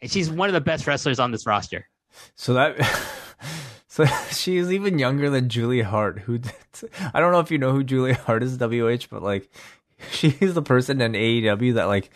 and 0.03 0.11
she's 0.11 0.31
one 0.31 0.49
of 0.49 0.53
the 0.53 0.61
best 0.61 0.87
wrestlers 0.87 1.19
on 1.19 1.31
this 1.31 1.47
roster. 1.47 1.87
So 2.37 2.55
that. 2.55 2.77
So 3.91 4.05
she's 4.31 4.71
even 4.71 5.01
younger 5.01 5.29
than 5.31 5.49
Julie 5.49 5.83
Hart, 5.83 6.21
who 6.21 6.39
I 7.13 7.21
don't 7.21 7.33
know 7.33 7.41
if 7.41 7.51
you 7.51 7.59
know 7.59 7.73
who 7.73 7.85
Julie 7.85 8.13
Hart 8.13 8.43
is, 8.43 8.57
WH, 8.57 9.11
but 9.11 9.23
like 9.23 9.51
she's 10.13 10.55
the 10.55 10.63
person 10.63 11.01
in 11.01 11.13
AEW 11.13 11.75
that 11.75 11.85
like 11.87 12.11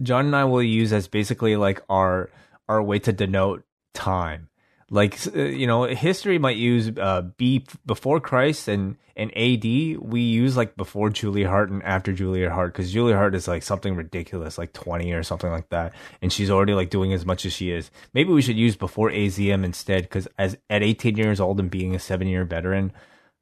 John 0.00 0.26
and 0.26 0.36
I 0.36 0.44
will 0.44 0.62
use 0.62 0.92
as 0.92 1.08
basically 1.08 1.56
like 1.56 1.82
our 1.90 2.30
our 2.68 2.80
way 2.80 3.00
to 3.00 3.12
denote 3.12 3.64
time 3.92 4.48
like 4.90 5.18
uh, 5.34 5.40
you 5.42 5.66
know 5.66 5.84
history 5.84 6.38
might 6.38 6.56
use 6.56 6.90
uh 6.98 7.22
b 7.36 7.64
before 7.86 8.20
christ 8.20 8.68
and 8.68 8.96
and 9.16 9.36
ad 9.36 9.64
we 9.64 10.20
use 10.20 10.56
like 10.56 10.76
before 10.76 11.10
julia 11.10 11.48
hart 11.48 11.70
and 11.70 11.82
after 11.82 12.12
julia 12.12 12.50
hart 12.50 12.72
because 12.72 12.92
julia 12.92 13.16
hart 13.16 13.34
is 13.34 13.48
like 13.48 13.62
something 13.62 13.96
ridiculous 13.96 14.58
like 14.58 14.72
20 14.74 15.10
or 15.12 15.22
something 15.22 15.50
like 15.50 15.68
that. 15.70 15.92
And 16.20 16.32
she's 16.32 16.50
already 16.50 16.74
like 16.74 16.90
doing 16.90 17.12
as 17.12 17.24
much 17.24 17.46
as 17.46 17.52
she 17.52 17.70
is. 17.70 17.90
Maybe 18.12 18.30
we 18.32 18.42
should 18.42 18.58
use 18.58 18.76
before 18.76 19.10
azm 19.10 19.64
instead 19.64 20.02
because 20.02 20.28
as 20.38 20.56
at 20.68 20.82
18 20.82 21.16
years 21.16 21.40
old 21.40 21.58
and 21.58 21.70
being 21.70 21.94
a 21.94 21.98
seven 21.98 22.28
year 22.28 22.44
veteran 22.44 22.92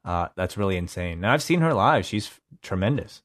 uh 0.05 0.29
that's 0.35 0.57
really 0.57 0.77
insane. 0.77 1.19
Now 1.19 1.33
i've 1.33 1.43
seen 1.43 1.61
her 1.61 1.73
live. 1.73 2.05
She's 2.05 2.31
tremendous. 2.61 3.21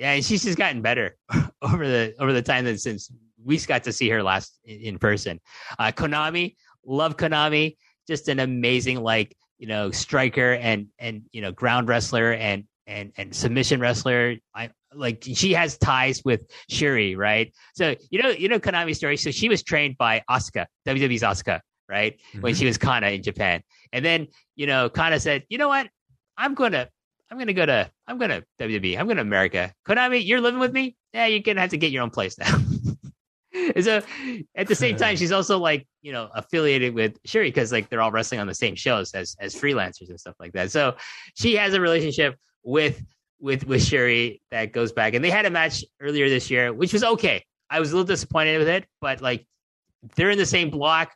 Yeah 0.00 0.12
and 0.12 0.24
she's 0.24 0.42
just 0.42 0.58
gotten 0.58 0.82
better 0.82 1.16
over 1.62 1.86
the 1.86 2.14
over 2.18 2.32
the 2.32 2.42
time 2.42 2.64
that 2.64 2.80
since 2.80 3.10
we 3.44 3.56
got 3.58 3.84
to 3.84 3.92
see 3.92 4.08
her 4.08 4.22
last 4.24 4.58
in, 4.64 4.80
in 4.80 4.98
person. 4.98 5.40
Uh 5.78 5.92
konami 5.92 6.56
Love 6.86 7.16
Konami, 7.16 7.76
just 8.06 8.28
an 8.28 8.40
amazing 8.40 9.02
like 9.02 9.36
you 9.58 9.66
know 9.66 9.90
striker 9.90 10.54
and 10.54 10.88
and 10.98 11.22
you 11.32 11.40
know 11.40 11.52
ground 11.52 11.88
wrestler 11.88 12.32
and 12.32 12.64
and 12.86 13.12
and 13.16 13.34
submission 13.34 13.80
wrestler. 13.80 14.36
I 14.54 14.70
like 14.94 15.22
she 15.24 15.52
has 15.54 15.76
ties 15.78 16.22
with 16.24 16.42
Syuri, 16.70 17.16
right? 17.16 17.52
So 17.74 17.96
you 18.10 18.22
know 18.22 18.30
you 18.30 18.48
know 18.48 18.58
Konami's 18.58 18.98
story. 18.98 19.16
So 19.16 19.30
she 19.30 19.48
was 19.48 19.62
trained 19.62 19.98
by 19.98 20.22
Asuka, 20.30 20.66
WWE's 20.86 21.22
Asuka, 21.22 21.60
right? 21.88 22.14
Mm-hmm. 22.30 22.40
When 22.40 22.54
she 22.54 22.66
was 22.66 22.78
Kana 22.78 23.08
in 23.08 23.22
Japan, 23.22 23.62
and 23.92 24.04
then 24.04 24.28
you 24.54 24.66
know 24.66 24.88
Kana 24.88 25.20
said, 25.20 25.44
you 25.48 25.58
know 25.58 25.68
what, 25.68 25.88
I'm 26.36 26.54
gonna. 26.54 26.88
I'm 27.28 27.38
gonna 27.38 27.54
go 27.54 27.66
to 27.66 27.90
I'm 28.06 28.18
gonna 28.18 28.44
WWE. 28.60 28.96
I'm 28.96 29.08
gonna 29.08 29.20
America. 29.20 29.72
Konami, 29.84 30.24
you're 30.24 30.40
living 30.40 30.60
with 30.60 30.72
me? 30.72 30.94
Yeah, 31.12 31.26
you're 31.26 31.40
gonna 31.40 31.60
have 31.60 31.70
to 31.70 31.76
get 31.76 31.90
your 31.90 32.04
own 32.04 32.10
place 32.10 32.38
now. 32.38 32.56
so 33.80 34.02
at 34.54 34.66
the 34.66 34.74
same 34.74 34.96
time, 35.04 35.16
she's 35.16 35.32
also 35.32 35.58
like, 35.58 35.86
you 36.02 36.12
know, 36.12 36.28
affiliated 36.34 36.94
with 36.94 37.22
Syuri 37.24 37.48
because 37.48 37.72
like 37.72 37.88
they're 37.88 38.00
all 38.00 38.12
wrestling 38.12 38.40
on 38.40 38.46
the 38.46 38.54
same 38.54 38.74
shows 38.74 39.12
as 39.12 39.36
as 39.40 39.54
freelancers 39.54 40.08
and 40.08 40.18
stuff 40.18 40.36
like 40.38 40.52
that. 40.52 40.70
So 40.70 40.96
she 41.34 41.54
has 41.56 41.74
a 41.74 41.80
relationship 41.80 42.36
with 42.62 43.02
with 43.40 43.66
with 43.66 43.82
Syuri 43.82 44.40
that 44.50 44.72
goes 44.72 44.92
back. 44.92 45.14
And 45.14 45.24
they 45.24 45.30
had 45.30 45.46
a 45.46 45.50
match 45.50 45.84
earlier 46.00 46.28
this 46.28 46.50
year, 46.50 46.72
which 46.72 46.92
was 46.92 47.04
okay. 47.04 47.44
I 47.70 47.80
was 47.80 47.92
a 47.92 47.96
little 47.96 48.06
disappointed 48.06 48.58
with 48.58 48.68
it, 48.68 48.86
but 49.00 49.20
like 49.20 49.46
they're 50.14 50.30
in 50.30 50.38
the 50.38 50.46
same 50.46 50.70
block. 50.70 51.12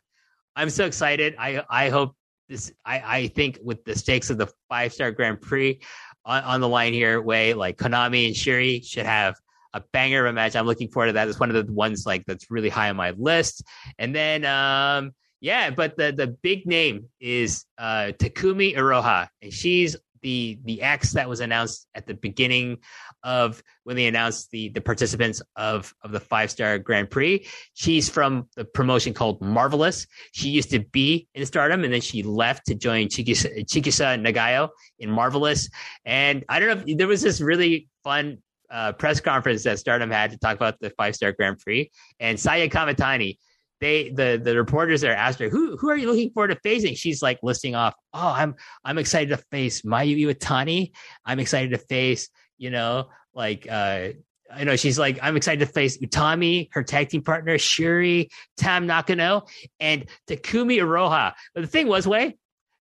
I'm 0.55 0.69
so 0.69 0.85
excited. 0.85 1.35
I 1.39 1.63
I 1.69 1.89
hope 1.89 2.15
this 2.49 2.73
I, 2.85 3.17
I 3.17 3.27
think 3.27 3.59
with 3.63 3.83
the 3.85 3.95
stakes 3.95 4.29
of 4.29 4.37
the 4.37 4.47
five 4.67 4.91
star 4.91 5.11
Grand 5.11 5.41
Prix, 5.41 5.79
on, 6.25 6.43
on 6.43 6.61
the 6.61 6.67
line 6.67 6.93
here. 6.93 7.21
Wai 7.21 7.53
like 7.53 7.77
Konami 7.77 8.27
and 8.27 8.35
Syuri 8.35 8.85
should 8.85 9.05
have 9.05 9.35
a 9.73 9.81
banger 9.93 10.25
of 10.25 10.31
a 10.31 10.33
match. 10.33 10.55
I'm 10.55 10.65
looking 10.65 10.89
forward 10.89 11.07
to 11.07 11.13
that. 11.13 11.27
It's 11.27 11.39
one 11.39 11.53
of 11.53 11.65
the 11.65 11.71
ones 11.71 12.05
like 12.05 12.25
that's 12.25 12.49
really 12.51 12.69
high 12.69 12.89
on 12.89 12.95
my 12.95 13.11
list. 13.11 13.63
And 13.97 14.15
then 14.15 14.45
um 14.45 15.11
yeah, 15.39 15.71
but 15.71 15.97
the 15.97 16.11
the 16.11 16.27
big 16.27 16.65
name 16.65 17.05
is 17.19 17.65
uh 17.77 18.11
Takumi 18.17 18.75
Iroha, 18.75 19.27
and 19.41 19.51
she's 19.51 19.97
the 20.21 20.59
the 20.65 20.81
X 20.81 21.13
that 21.13 21.27
was 21.27 21.39
announced 21.39 21.87
at 21.95 22.05
the 22.05 22.13
beginning 22.13 22.77
of 23.23 23.61
when 23.83 23.95
they 23.95 24.05
announced 24.05 24.51
the 24.51 24.69
the 24.69 24.81
participants 24.81 25.41
of 25.55 25.93
of 26.03 26.11
the 26.11 26.19
five 26.19 26.51
star 26.51 26.77
Grand 26.79 27.09
Prix. 27.09 27.45
She's 27.73 28.09
from 28.09 28.47
the 28.55 28.65
promotion 28.65 29.13
called 29.13 29.41
Marvelous. 29.41 30.07
She 30.31 30.49
used 30.49 30.71
to 30.71 30.79
be 30.79 31.27
in 31.33 31.45
Stardom, 31.45 31.83
and 31.83 31.93
then 31.93 32.01
she 32.01 32.23
left 32.23 32.67
to 32.67 32.75
join 32.75 33.07
Chigusa, 33.07 33.65
Chigusa 33.65 34.19
Nagayo 34.21 34.69
in 34.99 35.09
Marvelous. 35.09 35.69
And 36.05 36.45
I 36.49 36.59
don't 36.59 36.69
know 36.69 36.83
if 36.85 36.97
there 36.97 37.07
was 37.07 37.21
this 37.21 37.41
really 37.41 37.89
fun 38.03 38.39
uh, 38.71 38.93
press 38.93 39.19
conference 39.19 39.63
that 39.63 39.79
Stardom 39.79 40.09
had 40.09 40.31
to 40.31 40.37
talk 40.37 40.55
about 40.55 40.79
the 40.79 40.89
five 40.91 41.15
star 41.15 41.31
Grand 41.31 41.59
Prix, 41.59 41.91
and 42.19 42.39
Saya 42.39 42.69
Kamitani. 42.69 43.37
They 43.79 44.09
the 44.09 44.39
the 44.41 44.55
reporters 44.55 45.01
there 45.01 45.15
asked 45.15 45.39
her 45.39 45.49
who 45.49 45.75
who 45.77 45.89
are 45.89 45.97
you 45.97 46.07
looking 46.07 46.31
forward 46.31 46.49
to 46.49 46.59
facing? 46.61 46.95
She's 46.95 47.21
like 47.21 47.39
listing 47.41 47.73
off. 47.75 47.95
Oh, 48.13 48.27
I'm 48.35 48.55
I'm 48.85 48.97
excited 48.97 49.29
to 49.29 49.43
face 49.51 49.81
Mayu 49.81 50.17
Iwatani. 50.19 50.91
I'm 51.25 51.39
excited 51.39 51.71
to 51.71 51.79
face 51.79 52.29
you 52.57 52.69
know 52.69 53.09
like 53.33 53.67
uh 53.69 54.09
I 54.53 54.65
know 54.65 54.75
she's 54.75 54.99
like, 54.99 55.17
I'm 55.21 55.37
excited 55.37 55.65
to 55.65 55.71
face 55.71 55.97
Utami, 55.99 56.67
her 56.73 56.83
tag 56.83 57.07
team 57.07 57.23
partner, 57.23 57.57
Syuri, 57.57 58.27
Tam 58.57 58.85
Nakano, 58.85 59.45
and 59.79 60.05
Takumi 60.27 60.75
Iroha. 60.77 61.31
But 61.55 61.61
the 61.61 61.67
thing 61.67 61.87
was, 61.87 62.05
Wai 62.05 62.35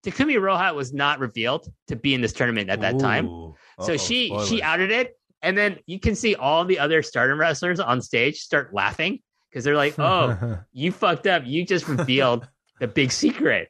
Takumi 0.06 0.36
Iroha 0.36 0.74
was 0.74 0.94
not 0.94 1.20
revealed 1.20 1.68
to 1.88 1.96
be 1.96 2.14
in 2.14 2.22
this 2.22 2.34
tournament 2.34 2.70
at 2.70 2.82
that 2.82 2.96
Ooh. 2.96 3.00
time. 3.00 3.54
So 3.82 3.98
she 3.98 4.28
spoilers. 4.28 4.50
she 4.50 4.62
outed 4.62 4.92
it 4.92 5.19
and 5.42 5.58
then 5.58 5.80
you 5.86 6.00
can 6.00 6.16
see 6.16 6.36
all 6.36 6.66
the 6.66 6.80
other 6.80 7.02
stardom 7.02 7.40
wrestlers 7.40 7.80
on 7.80 8.02
stage 8.02 8.40
start 8.40 8.74
laughing 8.74 9.20
because 9.50 9.64
they're 9.64 9.76
like, 9.76 9.98
oh, 9.98 10.60
you 10.74 10.92
fucked 10.92 11.28
up. 11.28 11.44
You 11.46 11.66
just 11.66 11.88
revealed 11.88 12.48
the 12.80 12.88
big 12.88 13.12
secret. 13.12 13.70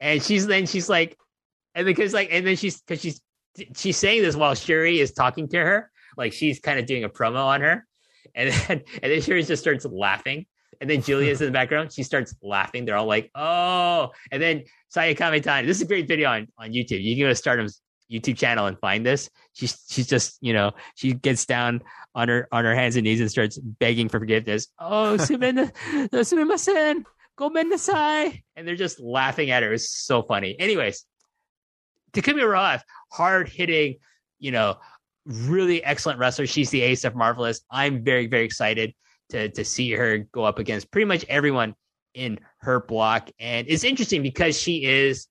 And 0.00 0.22
she's 0.22 0.46
then 0.46 0.66
she's 0.66 0.88
like, 0.88 1.16
and 1.74 1.84
because 1.84 2.14
like, 2.14 2.28
and 2.30 2.46
then 2.46 2.56
she's 2.56 2.80
because 2.80 3.00
she's 3.00 3.20
she's 3.76 3.96
saying 3.96 4.22
this 4.22 4.36
while 4.36 4.54
Syuri 4.54 4.98
is 4.98 5.12
talking 5.12 5.48
to 5.48 5.58
her, 5.58 5.90
like 6.16 6.32
she's 6.32 6.60
kind 6.60 6.78
of 6.78 6.86
doing 6.86 7.04
a 7.04 7.08
promo 7.08 7.44
on 7.44 7.60
her. 7.62 7.86
And 8.34 8.50
then 8.50 8.82
and 9.02 9.12
then 9.12 9.18
Syuri 9.20 9.46
just 9.46 9.62
starts 9.62 9.84
laughing. 9.84 10.46
And 10.80 10.88
then 10.88 11.02
Giulia's 11.02 11.40
in 11.40 11.46
the 11.46 11.52
background. 11.52 11.92
She 11.92 12.04
starts 12.04 12.36
laughing. 12.40 12.84
They're 12.84 12.96
all 12.96 13.06
like, 13.06 13.32
oh. 13.34 14.10
And 14.30 14.40
then 14.40 14.62
Saya 14.88 15.12
Kamitani. 15.16 15.66
This 15.66 15.78
is 15.78 15.82
a 15.82 15.86
great 15.86 16.06
video 16.06 16.30
on, 16.30 16.46
on 16.56 16.70
YouTube. 16.70 17.02
You 17.02 17.16
can 17.16 17.24
go 17.24 17.28
to 17.28 17.34
Stardom's 17.34 17.82
YouTube 18.10 18.38
channel 18.38 18.66
and 18.66 18.78
find 18.78 19.04
this. 19.04 19.30
She's 19.52 19.78
she's 19.88 20.06
just 20.06 20.38
you 20.40 20.52
know 20.52 20.72
she 20.94 21.12
gets 21.12 21.46
down 21.46 21.82
on 22.14 22.28
her 22.28 22.48
on 22.50 22.64
her 22.64 22.74
hands 22.74 22.96
and 22.96 23.04
knees 23.04 23.20
and 23.20 23.30
starts 23.30 23.58
begging 23.58 24.08
for 24.08 24.18
forgiveness. 24.18 24.68
Oh, 24.78 25.16
sumimasen, 25.20 26.08
sumimasen, 26.10 27.04
gomennasai, 27.38 28.42
and 28.56 28.66
they're 28.66 28.76
just 28.76 29.00
laughing 29.00 29.50
at 29.50 29.62
her. 29.62 29.72
It's 29.72 29.90
so 29.90 30.22
funny. 30.22 30.58
Anyways, 30.58 31.04
Takumi 32.12 32.42
Iroha, 32.42 32.80
hard 33.12 33.48
hitting, 33.48 33.96
you 34.38 34.52
know, 34.52 34.76
really 35.26 35.84
excellent 35.84 36.18
wrestler. 36.18 36.46
She's 36.46 36.70
the 36.70 36.82
ace 36.82 37.04
of 37.04 37.14
Marvelous. 37.14 37.60
I'm 37.70 38.04
very 38.04 38.26
very 38.26 38.44
excited 38.44 38.94
to 39.30 39.50
to 39.50 39.64
see 39.64 39.92
her 39.92 40.18
go 40.18 40.44
up 40.44 40.58
against 40.58 40.90
pretty 40.90 41.06
much 41.06 41.24
everyone 41.28 41.74
in 42.14 42.40
her 42.58 42.80
block, 42.80 43.30
and 43.38 43.66
it's 43.68 43.84
interesting 43.84 44.22
because 44.22 44.58
she 44.58 44.84
is 44.84 45.26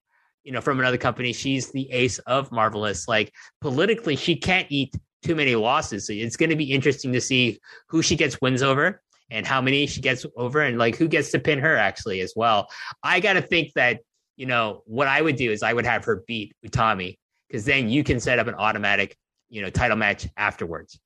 you 0.48 0.54
know, 0.54 0.62
from 0.62 0.80
another 0.80 0.98
company. 0.98 1.34
She's 1.34 1.74
the 1.74 1.92
ace 1.92 2.20
of 2.20 2.54
Marvelous. 2.54 3.06
Like 3.06 3.34
politically, 3.60 4.16
she 4.16 4.38
can't 4.38 4.66
eat 4.70 4.96
too 5.22 5.36
many 5.36 5.56
losses. 5.56 6.08
So 6.08 6.14
it's 6.14 6.38
going 6.38 6.52
to 6.52 6.56
be 6.56 6.72
interesting 6.72 7.12
to 7.12 7.20
see 7.20 7.60
who 7.90 8.02
she 8.02 8.16
gets 8.16 8.40
wins 8.40 8.64
over 8.64 9.02
and 9.30 9.46
how 9.46 9.60
many 9.60 9.88
she 9.88 10.00
gets 10.00 10.26
over 10.38 10.62
and 10.62 10.78
like 10.78 10.96
who 10.96 11.10
gets 11.10 11.32
to 11.32 11.40
pin 11.40 11.60
her 11.60 11.76
actually 11.76 12.22
as 12.22 12.32
well. 12.34 12.70
I 13.04 13.20
got 13.20 13.34
to 13.34 13.42
think 13.42 13.74
that, 13.76 14.00
you 14.38 14.46
know, 14.46 14.84
what 14.86 15.10
I 15.10 15.22
would 15.22 15.36
do 15.36 15.52
is 15.52 15.64
I 15.64 15.74
would 15.74 15.86
have 15.86 16.06
her 16.06 16.24
beat 16.26 16.56
Utami 16.66 17.18
because 17.50 17.66
then 17.66 17.90
you 17.90 18.06
can 18.06 18.22
set 18.22 18.40
up 18.40 18.48
an 18.48 18.56
automatic, 18.56 19.18
you 19.50 19.62
know, 19.62 19.70
title 19.70 19.98
match 19.98 20.30
afterwards. 20.38 20.98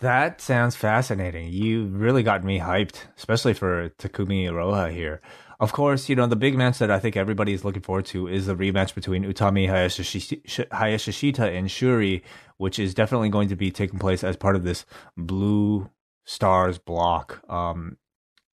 That 0.00 0.42
sounds 0.42 0.76
fascinating. 0.76 1.50
You 1.50 1.86
really 1.86 2.22
got 2.22 2.44
me 2.44 2.58
hyped, 2.58 3.06
especially 3.16 3.54
for 3.54 3.88
Takumi 3.98 4.44
Iroha 4.44 4.92
here. 4.92 5.22
Of 5.64 5.72
course, 5.72 6.10
you 6.10 6.14
know, 6.14 6.26
the 6.26 6.36
big 6.36 6.58
match 6.58 6.76
that 6.76 6.90
I 6.90 6.98
think 6.98 7.16
everybody 7.16 7.54
is 7.54 7.64
looking 7.64 7.80
forward 7.80 8.04
to 8.12 8.28
is 8.28 8.44
the 8.44 8.54
rematch 8.54 8.94
between 8.94 9.24
Utami 9.24 9.66
Hayashishita 9.66 11.56
and 11.56 11.68
Syuri, 11.68 12.20
which 12.58 12.78
is 12.78 12.92
definitely 12.92 13.30
going 13.30 13.48
to 13.48 13.56
be 13.56 13.70
taking 13.70 13.98
place 13.98 14.22
as 14.22 14.36
part 14.36 14.56
of 14.56 14.62
this 14.62 14.84
Blue 15.16 15.88
Stars 16.26 16.76
block. 16.76 17.42
Um, 17.48 17.96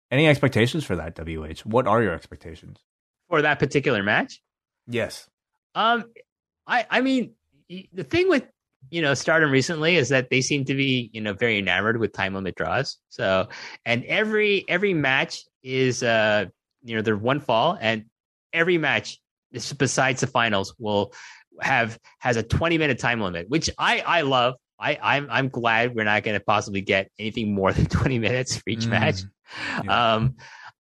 any 0.09 0.27
expectations 0.27 0.83
for 0.83 0.95
that, 0.95 1.15
WH? 1.15 1.59
What 1.59 1.85
are 1.85 2.01
your 2.01 2.11
expectations? 2.11 2.79
For 3.29 3.39
that 3.43 3.59
particular 3.59 4.01
match? 4.01 4.41
Yes. 4.87 5.29
Um, 5.75 6.05
I, 6.65 6.87
I 6.89 7.01
mean, 7.01 7.35
the 7.69 8.03
thing 8.03 8.29
with 8.29 8.47
you 8.89 9.03
know 9.03 9.13
stardom 9.13 9.51
recently 9.51 9.95
is 9.95 10.09
that 10.09 10.31
they 10.31 10.41
seem 10.41 10.65
to 10.65 10.73
be 10.73 11.11
you 11.13 11.21
know 11.21 11.33
very 11.33 11.59
enamored 11.59 11.97
with 11.97 12.13
time 12.13 12.35
limit 12.35 12.55
draws 12.55 12.97
so 13.09 13.47
and 13.83 14.03
every 14.05 14.63
every 14.67 14.93
match 14.93 15.43
is 15.63 16.03
uh 16.03 16.45
you 16.85 16.95
know 16.95 17.01
they're 17.01 17.17
one 17.17 17.39
fall, 17.39 17.77
and 17.79 18.05
every 18.53 18.77
match 18.77 19.19
besides 19.77 20.21
the 20.21 20.27
finals 20.27 20.73
will 20.79 21.13
have 21.61 21.99
has 22.19 22.37
a 22.37 22.43
20 22.43 22.77
minute 22.77 22.99
time 22.99 23.21
limit, 23.21 23.49
which 23.49 23.69
I 23.77 23.99
I 23.99 24.21
love. 24.21 24.55
I 24.79 24.97
I'm 25.01 25.27
I'm 25.29 25.49
glad 25.49 25.95
we're 25.95 26.03
not 26.03 26.23
going 26.23 26.37
to 26.37 26.43
possibly 26.43 26.81
get 26.81 27.09
anything 27.17 27.53
more 27.53 27.73
than 27.73 27.85
20 27.87 28.19
minutes 28.19 28.57
for 28.57 28.69
each 28.69 28.85
mm, 28.85 28.91
match. 28.91 29.21
Yeah. 29.83 30.13
Um, 30.15 30.35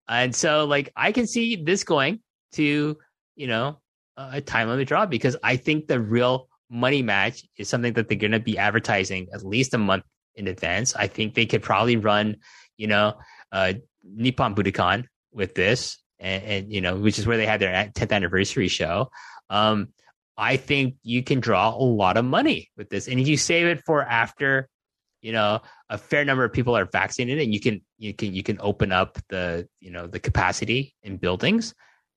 and 0.09 0.35
so 0.35 0.65
like 0.65 0.93
I 0.95 1.13
can 1.13 1.27
see 1.27 1.57
this 1.57 1.85
going 1.85 2.21
to 2.53 2.97
you 3.35 3.47
know 3.47 3.81
a 4.17 4.41
time 4.41 4.69
limit 4.69 4.89
draw 4.89 5.07
because 5.07 5.37
I 5.43 5.57
think 5.57 5.87
the 5.87 6.01
real 6.01 6.49
money 6.71 7.03
match 7.03 7.45
is 7.57 7.69
something 7.69 7.93
that 7.95 8.09
they're 8.09 8.19
going 8.19 8.33
to 8.33 8.41
be 8.41 8.59
advertising 8.59 9.29
at 9.33 9.45
least 9.45 9.75
a 9.75 9.79
month 9.79 10.05
in 10.35 10.49
advance. 10.49 10.95
I 10.95 11.07
think 11.07 11.35
they 11.35 11.47
could 11.47 11.63
probably 11.63 11.97
run, 11.97 12.37
you 12.77 12.87
know, 12.87 13.15
uh, 13.53 13.75
Nippon 14.05 14.55
Budokan 14.55 15.07
with 15.35 15.55
this, 15.55 15.99
and, 16.19 16.45
and, 16.45 16.73
you 16.73 16.81
know, 16.81 16.97
which 16.97 17.19
is 17.19 17.27
where 17.27 17.37
they 17.37 17.47
had 17.47 17.61
their 17.61 17.91
10th 17.95 18.13
anniversary 18.13 18.69
show. 18.69 19.11
Um, 19.51 19.89
I 20.37 20.57
think 20.57 20.97
you 21.03 21.23
can 21.23 21.41
draw 21.41 21.75
a 21.75 21.79
lot 21.85 22.17
of 22.17 22.25
money 22.25 22.71
with 22.77 22.89
this, 22.89 23.09
and 23.09 23.21
if 23.21 23.29
you 23.29 23.37
save 23.37 23.67
it 23.67 23.83
for 23.85 24.03
after, 24.03 24.69
you 25.21 25.33
know, 25.33 25.61
a 25.89 25.99
fair 25.99 26.25
number 26.25 26.45
of 26.45 26.53
people 26.53 26.77
are 26.77 26.87
vaccinated, 26.87 27.43
and 27.43 27.55
you 27.55 27.61
can 27.61 27.83
you 27.99 28.15
can 28.15 28.35
you 28.35 28.43
can 28.43 28.59
open 28.61 28.91
up 28.91 29.19
the 29.29 29.69
you 29.81 29.91
know 29.91 30.07
the 30.07 30.19
capacity 30.19 30.95
in 31.03 31.19
buildings. 31.19 31.75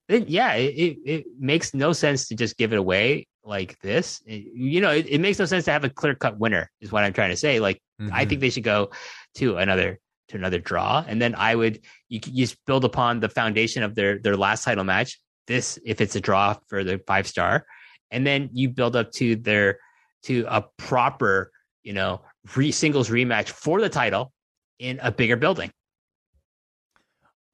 Then 0.08 0.24
yeah, 0.26 0.54
it, 0.54 0.98
it, 1.04 1.26
makes 1.38 1.74
no 1.74 1.92
sense 1.92 2.28
to 2.28 2.34
just 2.34 2.56
give 2.56 2.72
it 2.72 2.78
away 2.78 3.26
like 3.44 3.78
this. 3.80 4.22
It, 4.26 4.46
you 4.54 4.80
know, 4.80 4.90
it, 4.90 5.06
it, 5.06 5.20
makes 5.20 5.38
no 5.38 5.44
sense 5.44 5.66
to 5.66 5.70
have 5.70 5.84
a 5.84 5.90
clear 5.90 6.14
cut 6.14 6.38
winner. 6.38 6.70
Is 6.80 6.90
what 6.90 7.04
I'm 7.04 7.12
trying 7.12 7.30
to 7.30 7.36
say. 7.36 7.60
Like, 7.60 7.80
mm-hmm. 8.00 8.14
I 8.14 8.24
think 8.24 8.40
they 8.40 8.50
should 8.50 8.62
go 8.62 8.90
to 9.34 9.58
another 9.58 10.00
to 10.28 10.36
another 10.36 10.58
draw, 10.58 11.04
and 11.06 11.20
then 11.20 11.34
I 11.34 11.54
would 11.54 11.80
you, 12.08 12.20
you 12.26 12.46
just 12.46 12.64
build 12.66 12.84
upon 12.84 13.20
the 13.20 13.28
foundation 13.28 13.82
of 13.82 13.94
their 13.94 14.18
their 14.18 14.36
last 14.36 14.64
title 14.64 14.84
match. 14.84 15.18
This, 15.46 15.78
if 15.84 16.00
it's 16.00 16.14
a 16.14 16.20
draw 16.20 16.56
for 16.68 16.84
the 16.84 17.00
five 17.06 17.26
star, 17.26 17.64
and 18.10 18.26
then 18.26 18.50
you 18.52 18.68
build 18.68 18.96
up 18.96 19.12
to 19.12 19.36
their 19.36 19.78
to 20.24 20.44
a 20.48 20.62
proper 20.76 21.50
you 21.82 21.92
know 21.92 22.20
re 22.56 22.70
singles 22.70 23.08
rematch 23.08 23.48
for 23.48 23.80
the 23.80 23.88
title 23.88 24.32
in 24.78 24.98
a 25.02 25.10
bigger 25.10 25.36
building. 25.36 25.70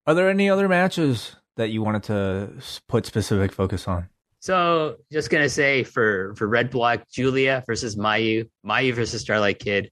Are 0.07 0.15
there 0.15 0.29
any 0.29 0.51
other 0.51 0.69
matches 0.69 1.37
that 1.57 1.71
you 1.71 1.83
wanted 1.83 2.03
to 2.05 2.51
put 2.89 3.07
specific 3.07 3.53
focus 3.53 3.89
on? 3.89 4.09
So, 4.41 4.97
just 5.11 5.31
gonna 5.31 5.49
say 5.49 5.85
for 5.85 6.35
for 6.37 6.47
Red 6.47 6.71
Block, 6.71 7.09
Giulia 7.11 7.65
versus 7.67 7.97
Mayu, 7.97 8.51
Mayu 8.67 8.95
versus 8.95 9.23
Starlight 9.23 9.59
Kid, 9.59 9.91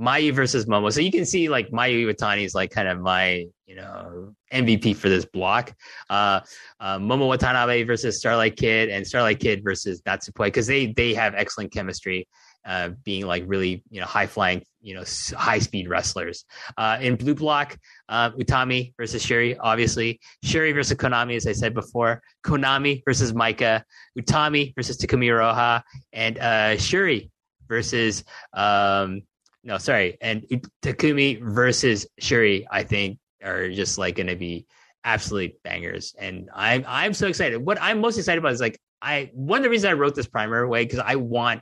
Mayu 0.00 0.32
versus 0.32 0.66
Momo. 0.66 0.92
So 0.92 1.00
you 1.00 1.10
can 1.10 1.24
see 1.24 1.48
like 1.48 1.70
Mayu 1.70 2.06
Iwatani 2.06 2.44
is 2.44 2.54
like 2.54 2.70
kind 2.70 2.88
of 2.88 3.00
my, 3.00 3.46
you 3.66 3.74
know, 3.74 4.34
MVP 4.52 4.96
for 4.96 5.08
this 5.08 5.24
block. 5.24 5.74
Uh, 6.08 6.40
uh, 6.78 6.98
Momo 6.98 7.28
Watanabe 7.28 7.82
versus 7.82 8.18
Starlight 8.18 8.56
Kid 8.56 8.88
and 8.90 9.06
Starlight 9.06 9.40
Kid 9.40 9.64
versus 9.64 10.00
Natsupoi 10.02 10.46
because 10.46 10.66
they 10.66 10.92
they 10.92 11.14
have 11.14 11.34
excellent 11.34 11.72
chemistry. 11.72 12.28
Uh, 12.64 12.90
being 13.02 13.24
like 13.24 13.44
really, 13.46 13.82
you 13.88 13.98
know, 13.98 14.04
high 14.04 14.26
flying, 14.26 14.62
you 14.82 14.94
know, 14.94 15.02
high 15.38 15.58
speed 15.58 15.88
wrestlers. 15.88 16.44
Uh, 16.76 16.98
in 17.00 17.16
blue 17.16 17.34
block, 17.34 17.78
uh, 18.10 18.30
Utami 18.32 18.92
versus 18.98 19.24
Syuri 19.24 19.56
obviously. 19.58 20.20
Syuri 20.44 20.74
versus 20.74 20.98
Konami, 20.98 21.36
as 21.36 21.46
I 21.46 21.52
said 21.52 21.72
before. 21.72 22.20
Konami 22.44 23.02
versus 23.06 23.32
Maika. 23.32 23.82
Utami 24.18 24.74
versus 24.74 24.98
Takumi 24.98 25.26
Iroha. 25.26 25.82
And 26.12 26.36
uh, 26.38 26.76
Syuri 26.76 27.30
versus 27.68 28.22
um, 28.52 29.22
no, 29.64 29.78
sorry, 29.78 30.16
and 30.20 30.42
Takumi 30.82 31.40
versus 31.42 32.06
Syuri, 32.20 32.64
I 32.70 32.82
think, 32.82 33.18
are 33.42 33.70
just 33.70 33.98
like 33.98 34.16
going 34.16 34.28
to 34.28 34.36
be 34.36 34.66
absolute 35.04 35.62
bangers, 35.62 36.14
and 36.18 36.48
I'm 36.54 36.84
I'm 36.86 37.14
so 37.14 37.26
excited. 37.26 37.58
What 37.58 37.78
I'm 37.80 38.00
most 38.00 38.18
excited 38.18 38.38
about 38.38 38.52
is 38.52 38.60
like 38.60 38.78
I 39.02 39.30
one 39.32 39.58
of 39.58 39.64
the 39.64 39.70
reasons 39.70 39.90
I 39.90 39.94
wrote 39.94 40.14
this 40.14 40.26
primer 40.26 40.66
Wai 40.66 40.84
because 40.84 41.00
I 41.00 41.16
want 41.16 41.60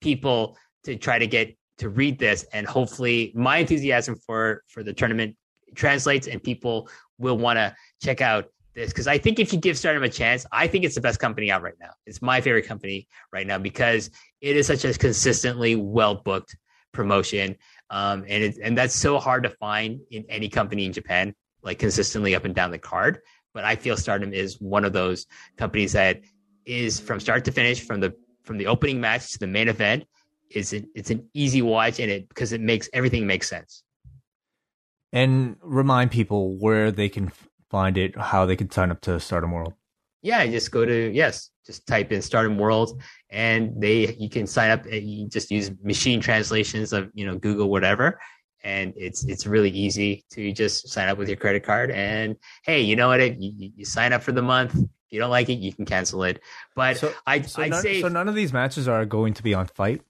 people 0.00 0.56
to 0.84 0.96
try 0.96 1.18
to 1.18 1.26
get 1.26 1.56
to 1.78 1.88
read 1.88 2.18
this 2.18 2.44
and 2.52 2.66
hopefully 2.66 3.32
my 3.34 3.58
enthusiasm 3.58 4.16
for 4.26 4.62
for 4.68 4.82
the 4.82 4.92
tournament 4.92 5.36
translates 5.74 6.26
and 6.26 6.42
people 6.42 6.88
will 7.18 7.38
want 7.38 7.56
to 7.56 7.74
check 8.02 8.20
out 8.20 8.46
this 8.74 8.90
because 8.90 9.06
I 9.06 9.18
think 9.18 9.38
if 9.38 9.52
you 9.52 9.58
give 9.58 9.76
Stardom 9.76 10.02
a 10.02 10.08
chance, 10.08 10.46
I 10.52 10.66
think 10.66 10.84
it's 10.84 10.94
the 10.94 11.00
best 11.00 11.18
company 11.18 11.50
out 11.50 11.62
right 11.62 11.74
now. 11.80 11.90
It's 12.06 12.22
my 12.22 12.40
favorite 12.40 12.66
company 12.66 13.08
right 13.32 13.46
now 13.46 13.58
because 13.58 14.10
it 14.40 14.56
is 14.56 14.66
such 14.66 14.84
a 14.84 14.92
consistently 14.94 15.74
well 15.76 16.16
booked 16.16 16.56
promotion, 16.92 17.56
um, 17.90 18.24
and 18.28 18.44
it, 18.44 18.58
and 18.62 18.76
that's 18.76 18.94
so 18.94 19.18
hard 19.18 19.42
to 19.44 19.50
find 19.50 20.00
in 20.10 20.24
any 20.28 20.48
company 20.48 20.84
in 20.86 20.92
Japan, 20.92 21.34
like 21.62 21.78
consistently 21.78 22.34
up 22.34 22.44
and 22.44 22.54
down 22.54 22.70
the 22.70 22.78
card. 22.78 23.20
But 23.52 23.64
I 23.64 23.76
feel 23.76 23.96
Stardom 23.96 24.32
is 24.32 24.60
one 24.60 24.84
of 24.84 24.92
those 24.92 25.26
companies 25.56 25.92
that 25.92 26.20
is 26.64 27.00
from 27.00 27.20
start 27.20 27.44
to 27.46 27.52
finish, 27.52 27.84
from 27.84 28.00
the 28.00 28.14
from 28.44 28.58
the 28.58 28.66
opening 28.66 29.00
match 29.00 29.32
to 29.32 29.38
the 29.38 29.46
main 29.46 29.68
event, 29.68 30.04
is 30.50 30.72
an, 30.72 30.88
it's 30.94 31.10
an 31.10 31.28
easy 31.34 31.62
watch, 31.62 32.00
and 32.00 32.10
it 32.10 32.28
because 32.28 32.52
it 32.52 32.60
makes 32.60 32.88
everything 32.92 33.26
make 33.26 33.44
sense. 33.44 33.82
And 35.12 35.56
remind 35.60 36.12
people 36.12 36.56
where 36.58 36.92
they 36.92 37.08
can 37.08 37.32
find 37.70 37.98
it, 37.98 38.16
how 38.16 38.46
they 38.46 38.56
can 38.56 38.70
sign 38.70 38.90
up 38.90 39.00
to 39.02 39.18
Stardom 39.18 39.52
World. 39.52 39.74
Yeah, 40.22 40.46
just 40.46 40.70
go 40.70 40.84
to 40.84 41.10
yes, 41.12 41.49
just 41.66 41.86
type 41.86 42.12
in 42.12 42.22
Stardom 42.22 42.58
World, 42.58 43.02
and 43.30 43.80
they 43.80 44.14
you 44.14 44.28
can 44.28 44.46
sign 44.46 44.70
up. 44.70 44.86
and 44.86 45.08
You 45.08 45.28
just 45.28 45.50
use 45.50 45.70
machine 45.82 46.20
translations 46.20 46.92
of 46.92 47.10
you 47.14 47.26
know 47.26 47.36
Google 47.36 47.70
whatever, 47.70 48.20
and 48.64 48.92
it's 48.96 49.24
it's 49.24 49.46
really 49.46 49.70
easy 49.70 50.24
to 50.32 50.52
just 50.52 50.88
sign 50.88 51.08
up 51.08 51.18
with 51.18 51.28
your 51.28 51.36
credit 51.36 51.62
card. 51.62 51.90
And 51.90 52.36
hey, 52.64 52.80
you 52.80 52.96
know 52.96 53.08
what? 53.08 53.20
You, 53.20 53.72
you 53.76 53.84
sign 53.84 54.12
up 54.12 54.22
for 54.22 54.32
the 54.32 54.42
month. 54.42 54.74
If 54.74 55.14
you 55.14 55.20
don't 55.20 55.30
like 55.30 55.48
it, 55.48 55.54
you 55.58 55.72
can 55.72 55.84
cancel 55.84 56.22
it. 56.24 56.40
But 56.76 56.96
so, 56.98 57.12
I 57.26 57.42
so 57.42 57.62
I'd 57.62 57.70
none, 57.70 57.82
say 57.82 58.00
so. 58.00 58.08
None 58.08 58.28
of 58.28 58.34
these 58.34 58.52
matches 58.52 58.88
are 58.88 59.04
going 59.04 59.34
to 59.34 59.42
be 59.42 59.54
on 59.54 59.66
FITE 59.66 60.02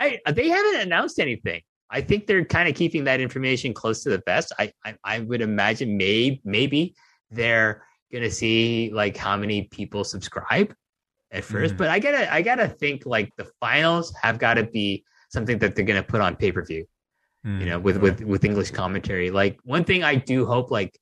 I 0.00 0.18
they 0.32 0.48
haven't 0.48 0.80
announced 0.80 1.20
anything. 1.20 1.60
I 1.90 2.00
think 2.00 2.26
they're 2.26 2.44
kind 2.44 2.68
of 2.68 2.74
keeping 2.74 3.04
that 3.04 3.20
information 3.20 3.74
close 3.74 4.02
to 4.04 4.10
the 4.10 4.22
vest. 4.24 4.52
I 4.58 4.72
I, 4.84 4.96
I 5.04 5.20
would 5.20 5.42
imagine 5.42 5.96
maybe 5.96 6.40
maybe 6.44 6.94
they're 7.30 7.84
gonna 8.12 8.30
see 8.30 8.90
like 8.92 9.16
how 9.16 9.36
many 9.36 9.62
people 9.62 10.04
subscribe 10.04 10.74
at 11.32 11.44
1st 11.44 11.72
mm 11.72 11.76
but 11.78 11.88
I 11.88 11.98
gotta 11.98 12.32
I 12.32 12.42
gotta 12.42 12.68
think 12.68 13.06
like 13.06 13.34
the 13.36 13.46
finals 13.60 14.12
have 14.22 14.38
got 14.38 14.54
to 14.54 14.64
be 14.64 15.04
something 15.30 15.58
that 15.58 15.74
they're 15.74 15.84
gonna 15.84 16.02
put 16.02 16.20
on 16.20 16.36
pay 16.36 16.52
per 16.52 16.64
view. 16.64 16.84
mm 17.46 17.60
You 17.60 17.66
know, 17.66 17.78
with 17.78 17.96
with 17.98 18.22
with 18.22 18.44
English 18.44 18.70
commentary. 18.72 19.30
Like 19.30 19.58
one 19.62 19.84
thing 19.84 20.04
I 20.04 20.16
do 20.16 20.44
hope 20.44 20.70
like, 20.70 20.98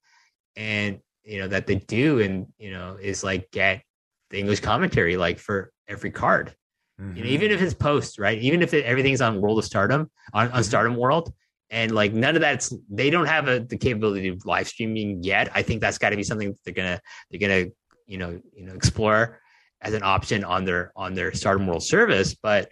and 0.55 0.99
you 1.23 1.39
know 1.39 1.47
that 1.47 1.67
they 1.67 1.75
do, 1.75 2.19
and 2.21 2.47
you 2.57 2.71
know 2.71 2.97
is 3.01 3.23
like 3.23 3.51
get 3.51 3.83
the 4.29 4.39
English 4.39 4.61
commentary 4.61 5.17
like 5.17 5.39
for 5.39 5.71
every 5.87 6.11
card. 6.11 6.55
Mm-hmm. 7.01 7.17
You 7.17 7.23
know, 7.23 7.29
even 7.29 7.51
if 7.51 7.61
it's 7.61 7.73
post, 7.73 8.19
right? 8.19 8.37
Even 8.37 8.61
if 8.61 8.73
it, 8.73 8.85
everything's 8.85 9.21
on 9.21 9.41
World 9.41 9.57
of 9.57 9.65
Stardom, 9.65 10.11
on, 10.33 10.45
on 10.45 10.51
mm-hmm. 10.51 10.61
Stardom 10.61 10.95
World, 10.95 11.33
and 11.71 11.91
like 11.91 12.13
none 12.13 12.35
of 12.35 12.41
that's 12.41 12.73
they 12.89 13.09
don't 13.09 13.27
have 13.27 13.47
a, 13.47 13.59
the 13.59 13.77
capability 13.77 14.27
of 14.27 14.45
live 14.45 14.67
streaming 14.67 15.23
yet. 15.23 15.49
I 15.53 15.61
think 15.61 15.81
that's 15.81 15.97
got 15.97 16.09
to 16.09 16.15
be 16.15 16.23
something 16.23 16.55
they're 16.65 16.73
gonna 16.73 16.99
they're 17.29 17.39
gonna 17.39 17.71
you 18.07 18.17
know 18.17 18.41
you 18.53 18.65
know 18.65 18.73
explore 18.73 19.39
as 19.81 19.93
an 19.93 20.03
option 20.03 20.43
on 20.43 20.65
their 20.65 20.91
on 20.95 21.13
their 21.13 21.33
Stardom 21.33 21.67
World 21.67 21.83
service. 21.83 22.35
But 22.35 22.69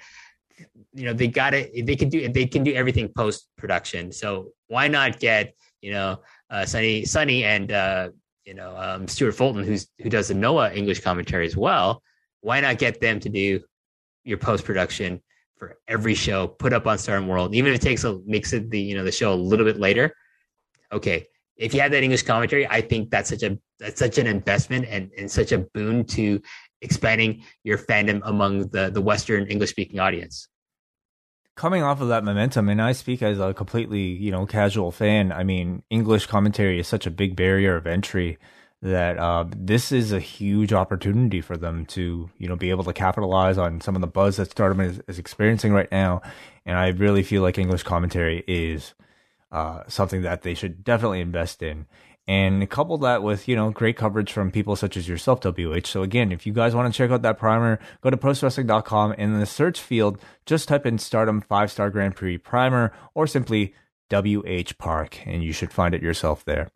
you 0.94 1.06
know 1.06 1.14
they 1.14 1.28
got 1.28 1.54
it. 1.54 1.86
They 1.86 1.96
can 1.96 2.10
do 2.10 2.28
they 2.30 2.46
can 2.46 2.64
do 2.64 2.74
everything 2.74 3.10
post 3.16 3.48
production. 3.58 4.12
So 4.12 4.50
why 4.68 4.88
not 4.88 5.20
get 5.20 5.54
you 5.82 5.92
know 5.92 6.22
uh, 6.50 6.66
Sunny 6.66 7.06
Sunny 7.06 7.44
and 7.44 7.72
uh, 7.72 8.10
you 8.46 8.56
know 8.56 8.76
um, 8.76 9.08
Stuart 9.08 9.34
Fulton 9.34 9.64
who's 9.64 9.88
who 10.00 10.10
does 10.10 10.30
the 10.30 10.34
Noah 10.34 10.74
English 10.74 11.02
commentary 11.02 11.46
as 11.46 11.56
well. 11.56 12.02
Why 12.42 12.60
not 12.62 12.80
get 12.80 13.00
them 13.00 13.20
to 13.20 13.30
do 13.30 13.62
your 14.24 14.38
post 14.38 14.66
production 14.66 15.22
for 15.58 15.78
every 15.88 16.14
show 16.14 16.48
put 16.48 16.74
up 16.74 16.88
on 16.88 16.98
Stardom 16.98 17.28
World, 17.28 17.56
even 17.56 17.74
if 17.74 17.80
it 17.80 17.82
takes 17.82 18.04
a 18.04 18.20
makes 18.26 18.54
it 18.54 18.70
the 18.70 18.80
you 18.80 18.96
know 18.96 19.04
the 19.04 19.12
show 19.12 19.34
a 19.34 19.36
little 19.36 19.66
bit 19.66 19.80
later. 19.80 20.14
Okay, 20.92 21.28
if 21.58 21.74
you 21.74 21.82
have 21.82 21.92
that 21.92 22.04
English 22.04 22.24
commentary, 22.24 22.68
I 22.68 22.82
think 22.82 23.10
that's 23.10 23.30
such 23.30 23.44
a 23.44 23.58
that's 23.80 24.00
such 24.00 24.18
an 24.18 24.28
investment 24.28 24.86
and, 24.90 25.12
and 25.18 25.30
such 25.30 25.52
a 25.52 25.60
boon 25.60 26.06
to 26.06 26.42
expanding 26.82 27.44
your 27.64 27.78
fandom 27.78 28.22
among 28.24 28.70
the 28.70 28.90
the 28.90 29.02
Western 29.02 29.48
English 29.48 29.72
speaking 29.72 30.00
audience. 30.00 30.48
Coming 31.56 31.82
off 31.82 32.02
of 32.02 32.10
that 32.10 32.24
momentum, 32.24 32.70
and 32.70 32.80
I 32.80 32.92
speak 32.92 33.24
as 33.24 33.40
a 33.40 33.54
completely 33.54 34.02
you 34.02 34.32
know 34.32 34.46
casual 34.46 34.92
fan. 34.92 35.32
I 35.32 35.44
mean, 35.44 35.84
English 35.90 36.28
commentary 36.28 36.80
is 36.80 36.88
such 36.88 37.06
a 37.06 37.12
big 37.12 37.36
barrier 37.36 37.76
of 37.76 37.88
entry 37.88 38.38
that 38.82 39.18
uh, 39.18 39.46
this 39.56 39.92
is 39.92 40.12
a 40.12 40.20
huge 40.20 40.72
opportunity 40.72 41.42
for 41.42 41.58
them 41.58 41.86
to 41.88 42.30
you 42.38 42.48
know 42.48 42.56
be 42.56 42.70
able 42.70 42.84
to 42.84 42.94
capitalize 42.94 43.58
on 43.58 43.82
some 43.82 43.96
of 43.96 44.02
the 44.02 44.08
buzz 44.08 44.38
that 44.38 44.52
Stardom 44.52 44.82
is, 44.82 45.02
is 45.08 45.20
experiencing 45.20 45.74
right 45.74 45.92
now, 45.92 46.22
and 46.66 46.78
I 46.78 46.90
really 46.90 47.24
feel 47.24 47.42
like 47.42 47.58
English 47.58 47.84
commentary 47.84 48.44
is 48.48 48.94
uh, 49.52 49.84
something 49.88 50.22
that 50.24 50.42
they 50.42 50.54
should 50.54 50.84
definitely 50.84 51.22
invest 51.22 51.62
in. 51.62 51.86
And 52.30 52.70
couple 52.70 52.98
that 53.00 53.24
with, 53.24 53.48
you 53.48 53.56
know, 53.56 53.70
great 53.72 53.96
coverage 53.96 54.34
from 54.34 54.52
people 54.52 54.76
such 54.76 54.98
as 54.98 55.08
yourself, 55.08 55.40
WH. 55.40 55.86
So 55.86 56.04
again, 56.04 56.34
if 56.34 56.46
you 56.46 56.52
guys 56.52 56.76
want 56.76 56.94
to 56.94 56.98
check 56.98 57.10
out 57.10 57.22
that 57.22 57.40
primer, 57.40 57.80
go 58.02 58.10
to 58.10 58.18
postwrestling.com 58.18 59.14
and 59.14 59.34
in 59.34 59.40
the 59.40 59.46
search 59.46 59.80
field, 59.80 60.20
just 60.46 60.68
type 60.68 60.86
in 60.86 60.98
Stardom 60.98 61.40
5 61.40 61.72
Star 61.72 61.90
Grand 61.90 62.18
Prix 62.18 62.38
Primer 62.38 62.92
or 63.14 63.28
simply 63.28 63.74
WH 64.12 64.78
Park 64.78 65.26
and 65.26 65.42
you 65.42 65.54
should 65.54 65.72
find 65.72 65.96
it 65.96 66.04
yourself 66.04 66.44
there. 66.44 66.70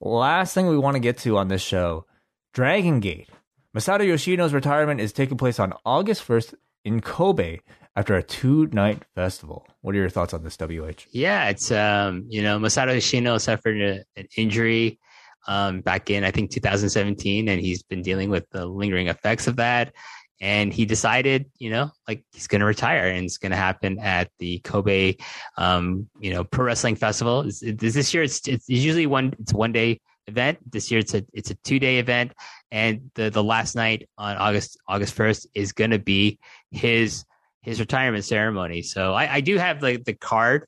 Last 0.00 0.54
thing 0.54 0.68
we 0.68 0.78
want 0.78 0.94
to 0.94 1.00
get 1.00 1.18
to 1.18 1.36
on 1.36 1.48
this 1.48 1.62
show 1.62 2.06
Dragon 2.54 3.00
Gate. 3.00 3.28
Masato 3.76 4.06
Yoshino's 4.06 4.54
retirement 4.54 5.00
is 5.00 5.12
taking 5.12 5.36
place 5.36 5.58
on 5.58 5.72
August 5.84 6.26
1st 6.26 6.54
in 6.84 7.00
Kobe 7.00 7.58
after 7.96 8.14
a 8.14 8.22
two 8.22 8.66
night 8.68 9.02
festival. 9.16 9.66
What 9.80 9.94
are 9.94 9.98
your 9.98 10.08
thoughts 10.08 10.32
on 10.32 10.44
this, 10.44 10.56
WH? 10.56 11.06
Yeah, 11.10 11.48
it's, 11.48 11.72
um, 11.72 12.26
you 12.28 12.42
know, 12.42 12.58
Masato 12.58 12.94
Yoshino 12.94 13.38
suffered 13.38 13.80
a, 13.80 14.04
an 14.16 14.28
injury 14.36 15.00
um, 15.48 15.80
back 15.80 16.10
in, 16.10 16.22
I 16.24 16.30
think, 16.30 16.52
2017, 16.52 17.48
and 17.48 17.60
he's 17.60 17.82
been 17.82 18.02
dealing 18.02 18.30
with 18.30 18.48
the 18.50 18.66
lingering 18.66 19.08
effects 19.08 19.48
of 19.48 19.56
that 19.56 19.92
and 20.40 20.72
he 20.72 20.84
decided, 20.84 21.50
you 21.58 21.70
know, 21.70 21.90
like 22.06 22.24
he's 22.32 22.46
going 22.46 22.60
to 22.60 22.66
retire, 22.66 23.08
and 23.08 23.24
it's 23.24 23.38
going 23.38 23.50
to 23.50 23.56
happen 23.56 23.98
at 23.98 24.30
the 24.38 24.58
Kobe, 24.60 25.16
um, 25.56 26.08
you 26.20 26.32
know, 26.32 26.44
pro 26.44 26.64
wrestling 26.64 26.96
festival. 26.96 27.40
It's, 27.42 27.60
this 27.60 28.14
year, 28.14 28.22
it's, 28.22 28.46
it's 28.46 28.68
usually 28.68 29.06
one, 29.06 29.34
it's 29.40 29.52
one 29.52 29.72
day 29.72 30.00
event. 30.28 30.58
This 30.70 30.90
year, 30.90 31.00
it's 31.00 31.14
a 31.14 31.24
it's 31.32 31.50
a 31.50 31.54
two 31.56 31.78
day 31.78 31.98
event, 31.98 32.32
and 32.70 33.10
the 33.14 33.30
the 33.30 33.42
last 33.42 33.74
night 33.74 34.08
on 34.16 34.36
August 34.36 34.78
August 34.86 35.14
first 35.14 35.48
is 35.54 35.72
going 35.72 35.90
to 35.90 35.98
be 35.98 36.38
his 36.70 37.24
his 37.62 37.80
retirement 37.80 38.24
ceremony. 38.24 38.82
So 38.82 39.14
I, 39.14 39.34
I 39.36 39.40
do 39.40 39.58
have 39.58 39.82
like 39.82 39.98
the, 39.98 40.12
the 40.12 40.14
card 40.14 40.66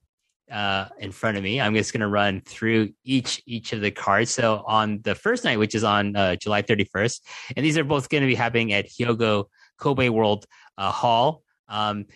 uh, 0.50 0.86
in 0.98 1.12
front 1.12 1.36
of 1.36 1.42
me. 1.42 1.60
I'm 1.60 1.74
just 1.74 1.92
going 1.92 2.00
to 2.00 2.08
run 2.08 2.40
through 2.40 2.92
each 3.04 3.42
each 3.46 3.72
of 3.72 3.80
the 3.80 3.90
cards. 3.90 4.30
So 4.30 4.64
on 4.66 5.00
the 5.02 5.14
first 5.14 5.44
night, 5.44 5.58
which 5.58 5.74
is 5.74 5.84
on 5.84 6.16
uh, 6.16 6.36
July 6.36 6.62
31st, 6.62 7.20
and 7.56 7.64
these 7.64 7.78
are 7.78 7.84
both 7.84 8.08
going 8.08 8.22
to 8.22 8.26
be 8.26 8.34
happening 8.34 8.72
at 8.72 8.88
Hyogo 8.88 9.44
Kobe 9.80 10.08
World 10.08 10.46
uh, 10.78 10.92
Hall. 10.92 11.42
Um, 11.68 12.06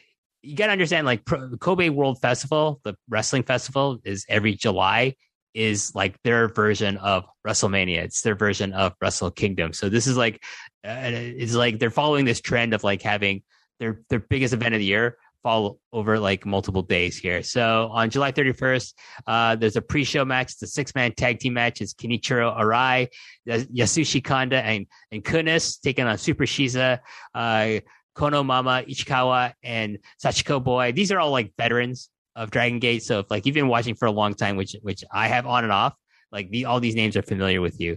you 0.42 0.54
got 0.54 0.66
to 0.66 0.72
understand, 0.72 1.06
like 1.06 1.24
Pro- 1.24 1.56
Kobe 1.56 1.88
World 1.88 2.20
Festival, 2.20 2.80
the 2.84 2.94
wrestling 3.08 3.42
festival 3.42 3.98
is 4.04 4.24
every 4.28 4.54
July. 4.54 5.16
Is 5.54 5.94
like 5.94 6.20
their 6.24 6.48
version 6.48 6.96
of 6.96 7.26
WrestleMania. 7.46 7.98
It's 7.98 8.22
their 8.22 8.34
version 8.34 8.72
of 8.72 8.92
Wrestle 9.00 9.30
Kingdom. 9.30 9.72
So 9.72 9.88
this 9.88 10.08
is 10.08 10.16
like, 10.16 10.42
uh, 10.84 11.12
it's 11.12 11.54
like 11.54 11.78
they're 11.78 11.90
following 11.90 12.24
this 12.24 12.40
trend 12.40 12.74
of 12.74 12.82
like 12.82 13.02
having 13.02 13.44
their 13.78 14.02
their 14.10 14.18
biggest 14.18 14.52
event 14.52 14.74
of 14.74 14.80
the 14.80 14.84
year 14.84 15.16
fall 15.44 15.78
over 15.92 16.18
like 16.18 16.44
multiple 16.44 16.82
days 16.82 17.16
here. 17.16 17.44
So 17.44 17.90
on 17.92 18.10
July 18.10 18.32
31st, 18.32 18.94
uh, 19.28 19.54
there's 19.54 19.76
a 19.76 19.82
pre-show 19.82 20.24
match. 20.24 20.52
It's 20.52 20.62
a 20.62 20.66
six-man 20.66 21.12
tag 21.12 21.38
team 21.38 21.52
match. 21.52 21.80
It's 21.80 21.94
Kenichiro 21.94 22.58
Arai, 22.58 23.08
Yasushi 23.46 24.24
Kanda, 24.24 24.56
and 24.56 24.86
and 25.12 25.22
Kunis 25.22 25.80
taking 25.80 26.06
on 26.06 26.18
Super 26.18 26.44
Shisa, 26.44 26.98
uh, 27.34 27.80
Kono 28.16 28.44
Mama, 28.44 28.84
Ichikawa, 28.88 29.52
and 29.62 29.98
Shachihoko 30.24 30.64
Boy. 30.64 30.92
These 30.92 31.12
are 31.12 31.20
all 31.20 31.30
like 31.30 31.52
veterans 31.56 32.08
of 32.34 32.50
Dragon 32.50 32.80
Gate. 32.80 33.04
So 33.04 33.20
if 33.20 33.30
like 33.30 33.46
you've 33.46 33.54
been 33.54 33.68
watching 33.68 33.94
for 33.94 34.06
a 34.06 34.12
long 34.12 34.34
time, 34.34 34.56
which 34.56 34.74
which 34.82 35.04
I 35.12 35.28
have 35.28 35.46
on 35.46 35.62
and 35.62 35.72
off, 35.72 35.94
like 36.32 36.50
the, 36.50 36.64
all 36.64 36.80
these 36.80 36.96
names 36.96 37.16
are 37.16 37.22
familiar 37.22 37.60
with 37.60 37.80
you 37.80 37.96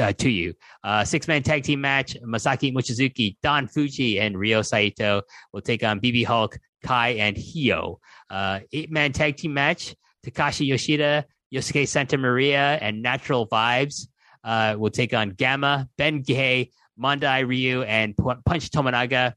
uh, 0.00 0.12
to 0.12 0.30
you. 0.30 0.54
Uh, 0.82 1.04
six 1.04 1.28
man 1.28 1.42
tag 1.42 1.64
team 1.64 1.80
match: 1.80 2.16
Masaki 2.24 2.72
Mochizuki, 2.72 3.36
Don 3.42 3.66
Fuji, 3.66 4.18
and 4.20 4.38
Ryo 4.38 4.62
Saito 4.62 5.22
will 5.52 5.60
take 5.60 5.82
on 5.82 6.00
BB 6.00 6.24
Hulk, 6.24 6.58
Kai, 6.82 7.10
and 7.10 7.36
Hio. 7.36 8.00
Uh, 8.30 8.60
eight 8.72 8.90
man 8.90 9.12
tag 9.12 9.36
team 9.36 9.54
match: 9.54 9.94
Takashi 10.24 10.66
Yoshida, 10.66 11.26
Yosuke 11.52 11.86
Santa 11.88 12.18
Maria, 12.18 12.78
and 12.80 13.02
Natural 13.02 13.46
Vibes 13.46 14.08
uh, 14.44 14.76
will 14.78 14.90
take 14.90 15.14
on 15.14 15.30
Gamma, 15.30 15.88
Ben-K, 15.96 16.70
Mondai 17.00 17.46
Ryu, 17.46 17.82
and 17.82 18.16
Punch 18.16 18.70
Tominaga. 18.70 19.34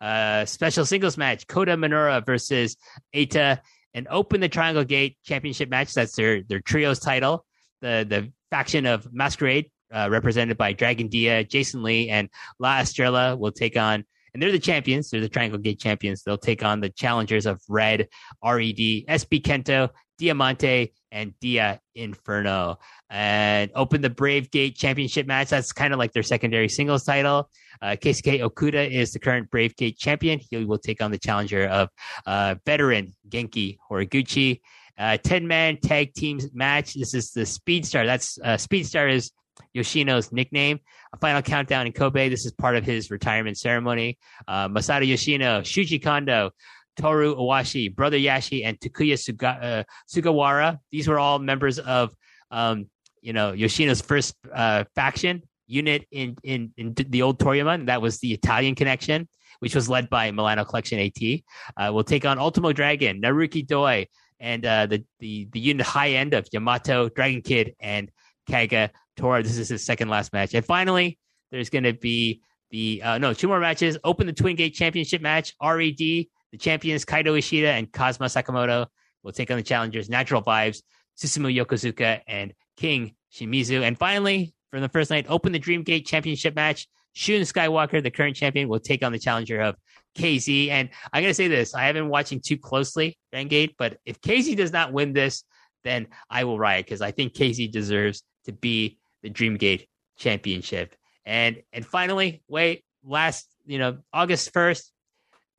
Uh, 0.00 0.44
special 0.44 0.84
singles 0.84 1.16
match: 1.16 1.46
Kota 1.46 1.76
Minoura 1.76 2.24
versus 2.24 2.76
Eita 3.14 3.60
and 3.94 4.08
open 4.08 4.40
the 4.40 4.48
Triangle 4.48 4.84
Gate 4.84 5.16
Championship 5.24 5.68
match. 5.68 5.94
That's 5.94 6.16
their 6.16 6.42
their 6.42 6.60
trios 6.60 6.98
title 6.98 7.44
the 7.82 8.06
the 8.08 8.32
faction 8.50 8.86
of 8.86 9.12
Masquerade 9.12 9.70
uh, 9.92 10.08
represented 10.10 10.56
by 10.56 10.72
Dragon 10.72 11.08
Dia, 11.08 11.44
Jason 11.44 11.82
Lee, 11.82 12.08
and 12.08 12.30
La 12.58 12.78
Estrella 12.78 13.36
will 13.36 13.52
take 13.52 13.76
on, 13.76 14.04
and 14.32 14.42
they're 14.42 14.52
the 14.52 14.58
champions. 14.58 15.10
They're 15.10 15.20
the 15.20 15.28
Triangle 15.28 15.58
Gate 15.58 15.78
champions. 15.78 16.22
They'll 16.22 16.38
take 16.38 16.64
on 16.64 16.80
the 16.80 16.90
challengers 16.90 17.46
of 17.46 17.60
Red, 17.68 18.08
RED, 18.42 18.76
SB 19.08 19.42
Kento, 19.42 19.90
Diamante, 20.18 20.92
and 21.10 21.34
Dia 21.40 21.80
Inferno. 21.94 22.78
And 23.10 23.70
open 23.74 24.00
the 24.00 24.10
Brave 24.10 24.50
Gate 24.50 24.76
championship 24.76 25.26
match. 25.26 25.50
That's 25.50 25.72
kind 25.72 25.92
of 25.92 25.98
like 25.98 26.12
their 26.12 26.22
secondary 26.22 26.68
singles 26.68 27.04
title. 27.04 27.50
Uh, 27.80 27.96
Keisuke 28.00 28.40
Okuda 28.40 28.90
is 28.90 29.12
the 29.12 29.18
current 29.18 29.50
Brave 29.50 29.76
Gate 29.76 29.98
champion. 29.98 30.40
He 30.50 30.64
will 30.64 30.78
take 30.78 31.02
on 31.02 31.10
the 31.10 31.18
challenger 31.18 31.66
of 31.66 31.88
uh, 32.26 32.54
veteran 32.64 33.12
Genki 33.28 33.78
Horiguchi. 33.90 34.60
Uh, 34.98 35.16
10 35.16 35.46
man 35.46 35.78
tag 35.78 36.14
teams 36.14 36.48
match. 36.54 36.94
This 36.94 37.14
is 37.14 37.32
the 37.32 37.44
Speed 37.44 37.86
Star. 37.86 38.06
That's 38.06 38.38
uh, 38.44 38.56
Speed 38.56 38.86
Star 38.86 39.08
is 39.08 39.32
Yoshino's 39.72 40.32
nickname. 40.32 40.80
A 41.12 41.16
final 41.18 41.42
countdown 41.42 41.86
in 41.86 41.92
Kobe. 41.92 42.28
This 42.28 42.46
is 42.46 42.52
part 42.52 42.76
of 42.76 42.84
his 42.84 43.10
retirement 43.10 43.58
ceremony. 43.58 44.18
Uh, 44.48 44.68
Masato 44.68 45.06
Yoshino, 45.06 45.60
Shuji 45.60 46.02
Kondo, 46.02 46.50
Toru 46.96 47.34
Owashi, 47.36 47.94
Brother 47.94 48.16
YASSHI, 48.18 48.64
and 48.64 48.78
Takuya 48.78 49.14
Suga, 49.14 49.62
uh, 49.62 49.84
Sugawara. 50.10 50.78
These 50.90 51.08
were 51.08 51.18
all 51.18 51.38
members 51.38 51.78
of, 51.78 52.14
um, 52.50 52.86
you 53.20 53.32
know, 53.32 53.52
Yoshino's 53.52 54.00
first 54.00 54.34
uh, 54.52 54.84
faction 54.94 55.42
unit 55.66 56.06
in, 56.10 56.36
in 56.42 56.72
in 56.76 56.94
the 56.94 57.22
old 57.22 57.38
Toryumon. 57.38 57.86
That 57.86 58.02
was 58.02 58.18
the 58.18 58.32
Italian 58.32 58.74
connection, 58.74 59.28
which 59.60 59.74
was 59.74 59.88
led 59.88 60.10
by 60.10 60.30
Milano 60.30 60.64
Collection 60.64 60.98
AT. 60.98 61.40
Uh, 61.76 61.92
will 61.92 62.04
take 62.04 62.26
on 62.26 62.38
Ultimo 62.38 62.72
Dragon, 62.72 63.22
Naruki 63.22 63.66
Doi, 63.66 64.06
and 64.38 64.64
uh, 64.66 64.86
the 64.86 65.04
the 65.20 65.48
the 65.52 65.60
unit 65.60 65.86
high 65.86 66.10
end 66.10 66.34
of 66.34 66.46
Yamato, 66.52 67.08
Dragon 67.08 67.40
Kid, 67.40 67.74
and 67.80 68.10
Kaga 68.48 68.90
Tora. 69.22 69.40
This 69.40 69.56
is 69.56 69.68
his 69.68 69.84
second 69.84 70.08
last 70.08 70.32
match. 70.32 70.52
And 70.52 70.66
finally, 70.66 71.16
there's 71.52 71.70
going 71.70 71.84
to 71.84 71.92
be 71.92 72.42
the 72.72 73.00
uh, 73.04 73.18
no 73.18 73.32
two 73.32 73.46
more 73.46 73.60
matches. 73.60 73.96
Open 74.02 74.26
the 74.26 74.32
Twin 74.32 74.56
Gate 74.56 74.74
Championship 74.74 75.22
match. 75.22 75.54
RED, 75.62 75.96
the 75.96 76.28
champions 76.58 77.04
Kaito 77.04 77.38
Ishida 77.38 77.70
and 77.70 77.90
Kazma 77.92 78.26
Sakamoto 78.26 78.88
will 79.22 79.30
take 79.30 79.48
on 79.52 79.56
the 79.56 79.62
challengers 79.62 80.10
Natural 80.10 80.42
Vibes, 80.42 80.82
Susumu 81.16 81.54
Yokosuka, 81.54 82.22
and 82.26 82.52
King 82.76 83.14
Shimizu. 83.32 83.82
And 83.82 83.96
finally, 83.96 84.54
from 84.72 84.80
the 84.80 84.88
first 84.88 85.08
night, 85.08 85.26
open 85.28 85.52
the 85.52 85.58
Dream 85.60 85.84
Gate 85.84 86.04
Championship 86.04 86.56
match. 86.56 86.88
Shun 87.12 87.42
Skywalker, 87.42 88.02
the 88.02 88.10
current 88.10 88.34
champion, 88.34 88.68
will 88.68 88.80
take 88.80 89.04
on 89.04 89.12
the 89.12 89.20
challenger 89.20 89.60
of 89.60 89.76
Kzy. 90.16 90.70
And 90.70 90.88
going 91.14 91.26
to 91.26 91.34
say 91.34 91.46
this 91.46 91.76
I 91.76 91.84
haven't 91.84 92.04
been 92.04 92.10
watching 92.10 92.40
too 92.40 92.58
closely 92.58 93.16
Gate, 93.30 93.76
but 93.78 93.98
if 94.04 94.20
Kzy 94.20 94.56
does 94.56 94.72
not 94.72 94.92
win 94.92 95.12
this, 95.12 95.44
then 95.84 96.08
I 96.28 96.42
will 96.42 96.58
riot 96.58 96.86
because 96.86 97.02
I 97.02 97.12
think 97.12 97.34
Kzy 97.34 97.70
deserves 97.70 98.24
to 98.46 98.52
be 98.52 98.98
the 99.22 99.30
Dreamgate 99.30 99.86
Championship. 100.18 100.94
And 101.24 101.62
and 101.72 101.86
finally, 101.86 102.42
wait, 102.48 102.84
last 103.04 103.48
you 103.64 103.78
know 103.78 103.98
August 104.12 104.52
first, 104.52 104.92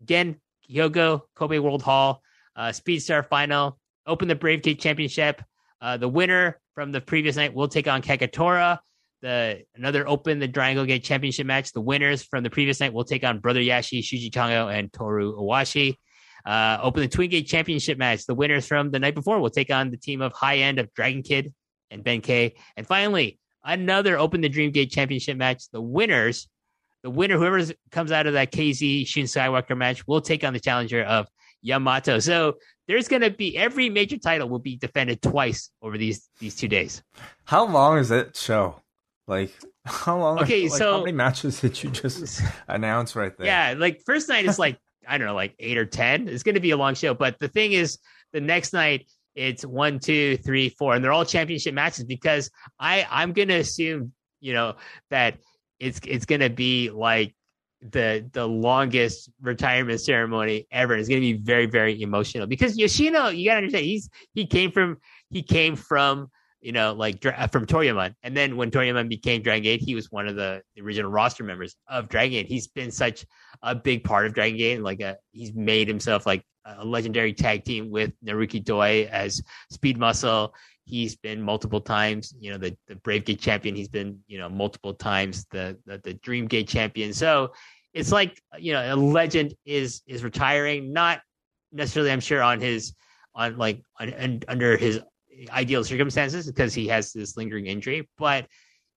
again 0.02 0.38
Hyogo 0.70 1.22
Kobe 1.36 1.60
World 1.60 1.84
Hall 1.84 2.22
uh, 2.56 2.68
Speedstar 2.70 3.28
Final, 3.28 3.80
open 4.06 4.28
the 4.28 4.36
Brave 4.36 4.62
Gate 4.62 4.80
Championship. 4.80 5.42
Uh, 5.82 5.98
the 5.98 6.08
winner 6.08 6.60
from 6.76 6.92
the 6.92 7.02
previous 7.02 7.36
night 7.36 7.54
will 7.54 7.68
take 7.68 7.88
on 7.88 8.02
Kagetora. 8.02 8.80
The 9.22 9.64
another 9.76 10.08
open 10.08 10.40
the 10.40 10.48
Triangle 10.48 10.86
Gate 10.86 11.04
Championship 11.04 11.48
match. 11.48 11.72
The 11.72 11.82
winners 11.82 12.24
from 12.24 12.44
the 12.44 12.50
previous 12.50 12.80
night 12.80 12.94
will 12.94 13.06
take 13.06 13.24
on 13.24 13.40
Brother 13.40 13.62
YASSHI, 13.62 14.00
Shuji 14.00 14.34
Kondo, 14.34 14.68
and 14.68 14.92
Toru 14.92 15.36
Owashi. 15.36 15.96
Uh, 16.46 16.78
open 16.82 17.02
the 17.02 17.08
Twin 17.08 17.30
Gate 17.30 17.48
Championship 17.48 17.98
match. 17.98 18.26
The 18.26 18.36
winners 18.36 18.68
from 18.68 18.92
the 18.92 19.00
night 19.00 19.16
before 19.16 19.40
will 19.40 19.50
take 19.50 19.72
on 19.72 19.92
the 19.92 19.98
team 19.98 20.22
of 20.22 20.34
High 20.34 20.58
End 20.58 20.78
of 20.78 20.94
Dragon 20.94 21.24
Kid 21.24 21.54
and 21.90 22.04
Ben 22.04 22.20
K. 22.20 22.56
And 22.76 22.86
finally, 22.86 23.40
another 23.64 24.18
Open 24.18 24.42
the 24.42 24.50
Dream 24.50 24.72
Gate 24.72 24.92
Championship 24.92 25.38
match. 25.38 25.70
The 25.72 25.82
winners, 25.82 26.48
the 27.02 27.10
winner, 27.10 27.38
whoever 27.38 27.62
comes 27.92 28.12
out 28.12 28.28
of 28.28 28.34
that 28.34 28.52
Kzy 28.52 29.06
Shun 29.06 29.24
Skywalker 29.24 29.78
match, 29.78 30.08
will 30.08 30.22
take 30.22 30.44
on 30.44 30.54
the 30.54 30.60
challenger 30.60 31.04
of 31.04 31.28
Yamato. 31.62 32.20
So 32.20 32.58
there's 32.88 33.08
going 33.08 33.22
to 33.22 33.32
be 33.32 33.58
every 33.58 33.90
major 33.90 34.18
title 34.18 34.50
will 34.50 34.60
be 34.60 34.76
defended 34.76 35.22
twice 35.22 35.70
over 35.82 35.98
these 35.98 36.30
these 36.40 36.56
two 36.56 36.68
days. 36.68 37.02
How 37.46 37.66
long 37.66 37.98
is 37.98 38.10
that 38.10 38.36
show? 38.36 38.82
Like 39.28 39.52
how 39.86 40.18
long? 40.18 40.40
Okay, 40.40 40.64
like, 40.64 40.78
so 40.78 40.92
how 40.94 41.00
many 41.00 41.14
matches 41.14 41.62
did 41.62 41.82
you 41.82 41.90
just 41.90 42.42
announce 42.68 43.16
right 43.16 43.36
there? 43.38 43.48
Yeah, 43.48 43.76
like 43.78 44.02
first 44.06 44.30
night 44.30 44.46
is 44.46 44.60
like 44.66 44.78
I 45.08 45.18
don't 45.18 45.28
know, 45.28 45.36
like 45.36 45.56
eight 45.60 45.78
or 45.78 45.86
ten. 45.86 46.28
It's 46.28 46.44
going 46.44 46.56
to 46.56 46.62
be 46.62 46.72
a 46.72 46.78
long 46.78 46.96
show, 46.96 47.14
but 47.14 47.40
the 47.40 47.48
thing 47.48 47.74
is, 47.74 48.00
the 48.32 48.42
next 48.42 48.74
night 48.74 49.08
it's 49.36 49.66
one, 49.66 50.00
two, 50.00 50.38
three, 50.38 50.70
four, 50.70 50.94
and 50.94 51.04
they're 51.04 51.12
all 51.12 51.26
championship 51.26 51.74
matches 51.74 52.06
because 52.06 52.50
I 52.80 53.08
I'm 53.10 53.34
to 53.50 53.56
assume 53.56 54.14
you 54.40 54.54
know 54.54 54.76
that 55.10 55.38
it's 55.80 56.00
it's 56.06 56.26
to 56.42 56.50
be 56.50 56.90
like 56.90 57.36
the 57.92 58.30
the 58.32 58.48
longest 58.48 59.30
retirement 59.42 60.00
ceremony 60.00 60.68
ever. 60.72 60.96
It's 60.96 61.10
to 61.10 61.20
be 61.20 61.34
very 61.34 61.66
very 61.66 62.02
emotional 62.02 62.48
because 62.48 62.78
Yoshino, 62.78 63.30
you 63.30 63.50
got 63.50 63.56
to 63.56 63.58
understand, 63.58 63.86
he's 63.86 64.10
he 64.34 64.46
came 64.46 64.72
from 64.72 64.98
he 65.30 65.44
came 65.44 65.76
from 65.76 66.30
you 66.62 66.72
know 66.72 66.94
like 66.94 67.26
uh, 67.26 67.48
from 67.48 67.66
Toryumon, 67.66 68.16
and 68.24 68.38
then 68.38 68.56
when 68.56 68.72
Toryumon 68.72 69.10
became 69.10 69.42
Dragon 69.42 69.64
Gate, 69.64 69.82
he 69.82 69.96
was 69.96 70.12
one 70.12 70.28
of 70.28 70.36
the 70.36 70.62
original 70.80 71.12
roster 71.12 71.44
members 71.44 71.76
of 71.88 72.08
Dragon 72.10 72.32
Gate. 72.32 72.48
He's 72.48 72.68
been 72.68 72.92
such 72.92 73.26
a 73.62 73.76
big 73.76 74.04
part 74.04 74.26
of 74.26 74.34
Dragon 74.34 74.58
Gate, 74.58 74.82
like 74.82 75.02
a, 75.02 75.18
he's 75.32 75.54
made 75.54 75.88
himself 75.88 76.26
like 76.26 76.46
a 76.66 76.86
legendary 76.86 77.34
tag 77.34 77.64
team 77.64 77.90
with 77.90 78.12
Naruki 78.26 78.64
Doi 78.64 79.08
as 79.12 79.42
Speed 79.70 79.98
Muscle. 79.98 80.54
He's 80.86 81.16
been 81.16 81.42
multiple 81.42 81.80
times, 81.80 82.34
you 82.40 82.52
know, 82.52 82.58
the, 82.58 82.76
the 82.88 82.96
Brave 82.96 83.26
Gate 83.26 83.40
champion. 83.40 83.76
He's 83.76 83.88
been, 83.88 84.20
you 84.28 84.38
know, 84.38 84.50
multiple 84.50 84.94
times 84.94 85.46
the, 85.52 85.78
the 85.86 85.98
the 86.00 86.14
Dream 86.16 86.48
Gate 86.48 86.68
champion. 86.68 87.14
So 87.14 87.54
it's 87.94 88.12
like 88.12 88.42
you 88.58 88.74
know 88.74 88.94
a 88.94 88.96
legend 88.96 89.54
is 89.66 90.02
is 90.08 90.24
retiring 90.24 90.92
not 90.92 91.22
necessarily 91.72 92.12
i'm 92.12 92.20
sure 92.20 92.42
on 92.42 92.60
his 92.60 92.94
on 93.36 93.58
like 93.58 93.82
on, 94.00 94.42
under 94.48 94.76
his 94.78 95.00
ideal 95.52 95.84
circumstances 95.84 96.48
because 96.48 96.74
he 96.74 96.88
has 96.88 97.12
this 97.12 97.38
lingering 97.38 97.68
injury 97.68 98.08
but 98.18 98.48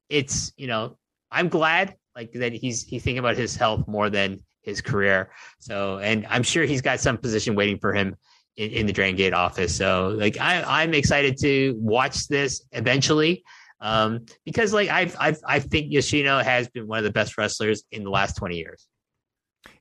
it's 0.09 0.53
you 0.57 0.67
know 0.67 0.97
i'm 1.31 1.49
glad 1.49 1.95
like 2.14 2.33
that 2.33 2.53
he's 2.53 2.83
he's 2.83 3.03
thinking 3.03 3.18
about 3.18 3.37
his 3.37 3.57
health 3.57 3.87
more 3.87 4.11
than 4.11 4.43
his 4.67 4.83
career 4.83 5.30
so 5.59 5.99
and 5.99 6.26
i'm 6.29 6.43
sure 6.43 6.64
he's 6.64 6.83
got 6.83 7.01
some 7.01 7.17
position 7.17 7.55
waiting 7.55 7.79
for 7.79 7.95
him 7.95 8.14
in, 8.57 8.71
in 8.71 8.87
the 8.87 8.93
dragon 8.93 9.17
gate 9.17 9.33
office 9.33 9.75
so 9.75 10.14
like 10.18 10.38
I, 10.38 10.83
i'm 10.83 10.93
excited 10.93 11.38
to 11.41 11.75
watch 11.79 12.29
this 12.29 12.63
eventually 12.72 13.43
um, 13.80 14.26
because 14.45 14.72
like 14.72 14.88
I've, 14.88 15.17
I've 15.18 15.38
I 15.45 15.61
think 15.61 15.93
Yoshino 15.93 16.43
has 16.43 16.68
been 16.68 16.87
one 16.87 16.99
of 16.99 17.05
the 17.05 17.13
best 17.13 17.37
wrestlers 17.37 17.83
in 17.93 18.05
the 18.05 18.11
last 18.11 18.37
twenty 18.37 18.57
years. 18.57 18.88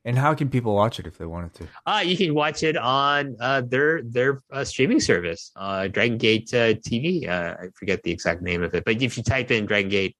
And 0.04 0.18
how 0.18 0.34
can 0.34 0.48
people 0.48 0.74
watch 0.74 0.98
it 0.98 1.06
if 1.06 1.18
they 1.18 1.26
wanted 1.26 1.54
to? 1.54 1.68
Uh, 1.86 2.02
you 2.04 2.16
can 2.16 2.34
watch 2.34 2.62
it 2.62 2.76
on 2.76 3.36
uh, 3.40 3.62
their 3.62 4.02
their 4.02 4.42
uh, 4.52 4.64
streaming 4.64 5.00
service, 5.00 5.50
uh, 5.56 5.88
Dragon 5.88 6.18
Gate 6.18 6.52
uh, 6.52 6.74
TV. 6.74 7.28
Uh, 7.28 7.56
I 7.60 7.66
forget 7.74 8.02
the 8.02 8.10
exact 8.10 8.42
name 8.42 8.62
of 8.62 8.74
it, 8.74 8.84
but 8.84 9.00
if 9.00 9.16
you 9.16 9.22
type 9.22 9.50
in 9.50 9.66
Dragon 9.66 9.90
Gate, 9.90 10.16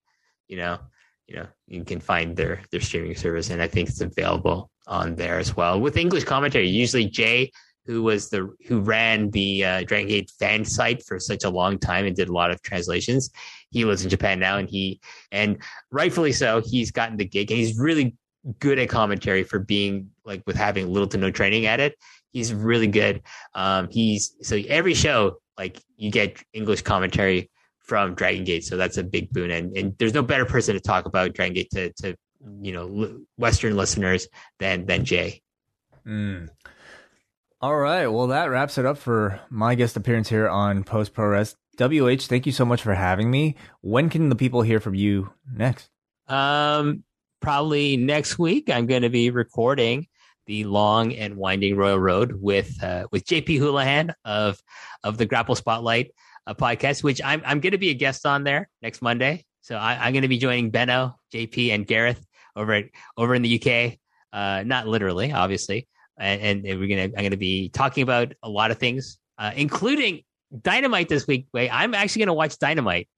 you 0.49 0.57
know, 0.57 0.79
you 1.27 1.37
know, 1.37 1.47
you 1.67 1.85
can 1.85 2.01
find 2.01 2.37
their 2.37 2.63
their 2.71 2.81
streaming 2.81 3.17
service, 3.17 3.51
and 3.51 3.61
I 3.63 3.69
think 3.69 3.89
it's 3.89 4.01
available 4.01 4.71
on 4.87 5.17
there 5.17 5.39
as 5.39 5.57
well 5.57 5.81
with 5.81 5.97
English 5.97 6.25
commentary. 6.25 6.69
Usually, 6.69 7.07
Jay 7.07 7.51
who 7.87 8.03
was 8.03 8.29
the 8.29 8.53
who 8.67 8.81
ran 8.81 9.31
the 9.31 9.65
uh, 9.65 9.83
Dragon 9.85 10.09
Gate 10.09 10.33
fan 10.39 10.65
site 10.65 11.05
for 11.05 11.19
such 11.21 11.45
a 11.45 11.51
long 11.51 11.79
time 11.79 12.05
and 12.05 12.17
did 12.17 12.29
a 12.29 12.33
lot 12.33 12.51
of 12.51 12.61
translations. 12.63 13.31
He 13.71 13.85
lives 13.85 14.03
in 14.03 14.11
Japan 14.11 14.39
now, 14.39 14.59
and 14.59 14.69
he 14.69 15.01
and 15.31 15.59
rightfully 15.91 16.33
so, 16.33 16.61
he's 16.65 16.91
gotten 16.91 17.17
the 17.17 17.25
gig, 17.25 17.51
and 17.51 17.59
he's 17.59 17.79
really 17.79 18.17
good 18.59 18.79
at 18.79 18.89
commentary 18.89 19.43
for 19.43 19.59
being 19.59 20.11
like 20.25 20.43
with 20.47 20.57
having 20.57 20.93
little 20.93 21.09
to 21.09 21.19
no 21.19 21.31
training 21.31 21.67
at 21.67 21.81
it. 21.81 21.97
He's 22.33 22.53
really 22.53 22.89
good. 22.89 23.23
Um, 23.55 23.89
he's 23.91 24.35
so 24.43 24.57
every 24.69 24.95
show 24.95 25.39
like 25.57 25.81
you 25.97 26.11
get 26.11 26.43
English 26.53 26.83
commentary 26.83 27.51
from 27.87 28.15
Dragon 28.15 28.45
Gate, 28.45 28.65
so 28.65 28.77
that's 28.77 28.97
a 28.97 29.05
big 29.05 29.31
boon. 29.31 29.51
And 29.51 29.77
and 29.77 29.97
there's 29.99 30.15
no 30.15 30.23
better 30.23 30.45
person 30.45 30.75
to 30.75 30.81
talk 30.81 31.07
about 31.07 31.33
Dragon 31.33 31.55
Gate 31.55 31.71
to 31.71 31.93
to 31.95 32.17
you 32.61 32.73
know 32.73 33.21
Western 33.37 33.77
listeners 33.77 34.29
than 34.59 34.87
than 34.87 35.05
Jay. 35.05 35.43
Mm. 36.07 36.49
All 37.61 37.77
right. 37.77 38.07
Well, 38.07 38.29
that 38.29 38.51
wraps 38.51 38.77
it 38.77 38.85
up 38.85 38.99
for 38.99 39.41
my 39.49 39.75
guest 39.75 39.97
appearance 39.97 40.29
here 40.29 40.49
on 40.49 40.85
POST 40.85 41.15
Puroresu. 41.15 41.55
WH, 41.79 42.23
thank 42.23 42.47
you 42.47 42.53
so 42.53 42.65
much 42.65 42.83
for 42.83 42.95
having 42.95 43.31
me. 43.31 43.57
When 43.81 44.09
can 44.09 44.29
the 44.29 44.37
people 44.37 44.63
hear 44.63 44.81
from 44.81 44.95
you 44.95 45.33
next? 45.53 45.91
Um, 46.29 47.05
probably 47.41 47.97
next 47.97 48.39
week. 48.39 48.71
I'm 48.71 48.87
going 48.87 49.03
to 49.03 49.11
be 49.11 49.31
recording 49.31 50.07
the 50.47 50.65
long 50.65 51.13
and 51.15 51.37
winding 51.37 51.77
Royal 51.77 51.99
Road 51.99 52.33
with 52.41 52.83
uh, 52.83 53.07
with 53.11 53.25
JP 53.25 53.59
Houlihan 53.59 54.15
of 54.25 54.59
of 55.03 55.19
the 55.19 55.27
Grapple 55.27 55.55
Spotlight 55.55 56.13
uh, 56.47 56.55
podcast, 56.55 57.03
which 57.03 57.21
I'm 57.25 57.43
I'm 57.45 57.61
going 57.61 57.73
to 57.73 57.79
be 57.79 57.91
a 57.91 57.95
guest 57.95 58.27
on 58.27 58.45
there 58.45 58.69
next 58.83 59.03
Monday. 59.03 59.45
So 59.63 59.77
I, 59.77 60.07
am 60.07 60.13
going 60.13 60.23
to 60.23 60.29
be 60.29 60.39
joining 60.39 60.71
Benno, 60.71 61.19
JP, 61.35 61.75
and 61.75 61.87
Gareth 61.87 62.25
over 62.55 62.73
at, 62.73 62.85
over 63.17 63.35
in 63.35 63.43
the 63.43 63.61
UK. 63.61 63.99
Uh, 64.33 64.63
not 64.65 64.87
literally, 64.87 65.33
obviously, 65.33 65.89
and, 66.19 66.65
and 66.67 66.81
we're 66.81 66.89
gonna 66.89 67.13
I'm 67.17 67.25
gonna 67.25 67.37
be 67.37 67.69
talking 67.69 68.03
about 68.03 68.33
a 68.43 68.49
lot 68.49 68.71
of 68.71 68.79
things, 68.79 69.19
uh, 69.39 69.53
including 69.55 70.23
Dynamite 70.63 71.09
this 71.09 71.27
week. 71.27 71.47
Wait, 71.53 71.71
I'm 71.71 71.95
actually 71.95 72.21
gonna 72.21 72.35
watch 72.35 72.59
Dynamite 72.59 73.09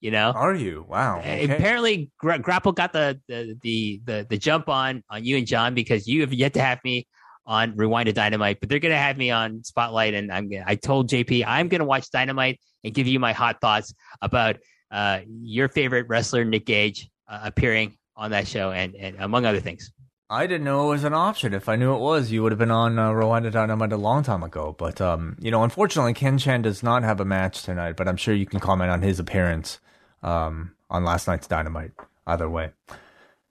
You 0.00 0.10
know, 0.10 0.32
are 0.32 0.54
you? 0.54 0.84
Wow. 0.88 1.18
Okay. 1.18 1.44
Apparently, 1.44 2.10
Gra- 2.18 2.38
Grapple 2.38 2.72
got 2.72 2.92
the, 2.92 3.20
the 3.28 3.56
the 3.62 4.00
the 4.04 4.26
the 4.30 4.38
jump 4.38 4.68
on 4.68 5.02
on 5.10 5.24
you 5.24 5.36
and 5.36 5.46
John 5.46 5.74
because 5.74 6.06
you 6.06 6.20
have 6.22 6.32
yet 6.32 6.54
to 6.54 6.60
have 6.60 6.78
me 6.84 7.06
on 7.46 7.76
Rewind 7.76 8.06
to 8.06 8.12
Dynamite, 8.12 8.60
but 8.60 8.68
they're 8.68 8.78
gonna 8.78 8.96
have 8.96 9.16
me 9.16 9.30
on 9.30 9.64
Spotlight, 9.64 10.14
and 10.14 10.32
I'm 10.32 10.50
I 10.66 10.76
told 10.76 11.08
JP 11.08 11.44
I'm 11.46 11.68
gonna 11.68 11.84
watch 11.84 12.10
Dynamite 12.10 12.60
and 12.86 12.94
give 12.94 13.06
you 13.06 13.18
my 13.18 13.32
hot 13.32 13.60
thoughts 13.60 13.92
about 14.22 14.56
uh, 14.90 15.20
your 15.26 15.68
favorite 15.68 16.06
wrestler 16.08 16.44
Nick 16.44 16.64
Gage 16.64 17.10
uh, 17.28 17.40
appearing 17.42 17.98
on 18.16 18.30
that 18.30 18.48
show, 18.48 18.70
and 18.70 18.94
and 18.94 19.16
among 19.18 19.44
other 19.44 19.60
things. 19.60 19.92
I 20.28 20.46
didn't 20.46 20.64
know 20.64 20.86
it 20.86 20.94
was 20.94 21.04
an 21.04 21.14
option. 21.14 21.54
If 21.54 21.68
I 21.68 21.76
knew 21.76 21.94
it 21.94 22.00
was, 22.00 22.32
you 22.32 22.42
would 22.42 22.50
have 22.50 22.58
been 22.58 22.72
on 22.72 22.98
uh, 22.98 23.12
Rewind-A-Dynamite 23.12 23.92
a 23.92 23.96
long 23.96 24.24
time 24.24 24.42
ago. 24.42 24.74
But 24.76 25.00
um, 25.00 25.36
you 25.40 25.50
know, 25.50 25.62
unfortunately, 25.62 26.14
Ken 26.14 26.38
Chan 26.38 26.62
does 26.62 26.82
not 26.82 27.02
have 27.02 27.20
a 27.20 27.24
match 27.24 27.62
tonight. 27.62 27.96
But 27.96 28.08
I'm 28.08 28.16
sure 28.16 28.34
you 28.34 28.46
can 28.46 28.60
comment 28.60 28.90
on 28.90 29.02
his 29.02 29.20
appearance 29.20 29.78
um, 30.22 30.72
on 30.88 31.04
last 31.04 31.28
night's 31.28 31.46
Dynamite. 31.46 31.92
Either 32.26 32.48
way. 32.48 32.70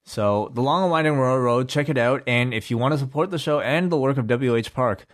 So 0.04 0.52
the 0.54 0.62
Long 0.62 0.84
and 0.84 0.92
Winding 0.92 1.18
Road, 1.18 1.70
check 1.70 1.90
it 1.90 1.98
out. 1.98 2.24
And 2.28 2.54
if 2.54 2.70
you 2.70 2.78
want 2.78 2.94
to 2.94 2.98
support 2.98 3.32
the 3.32 3.40
show 3.40 3.60
and 3.60 3.92
the 3.92 3.98
work 3.98 4.18
of 4.18 4.28
WH 4.30 4.74
Park, 4.74 5.06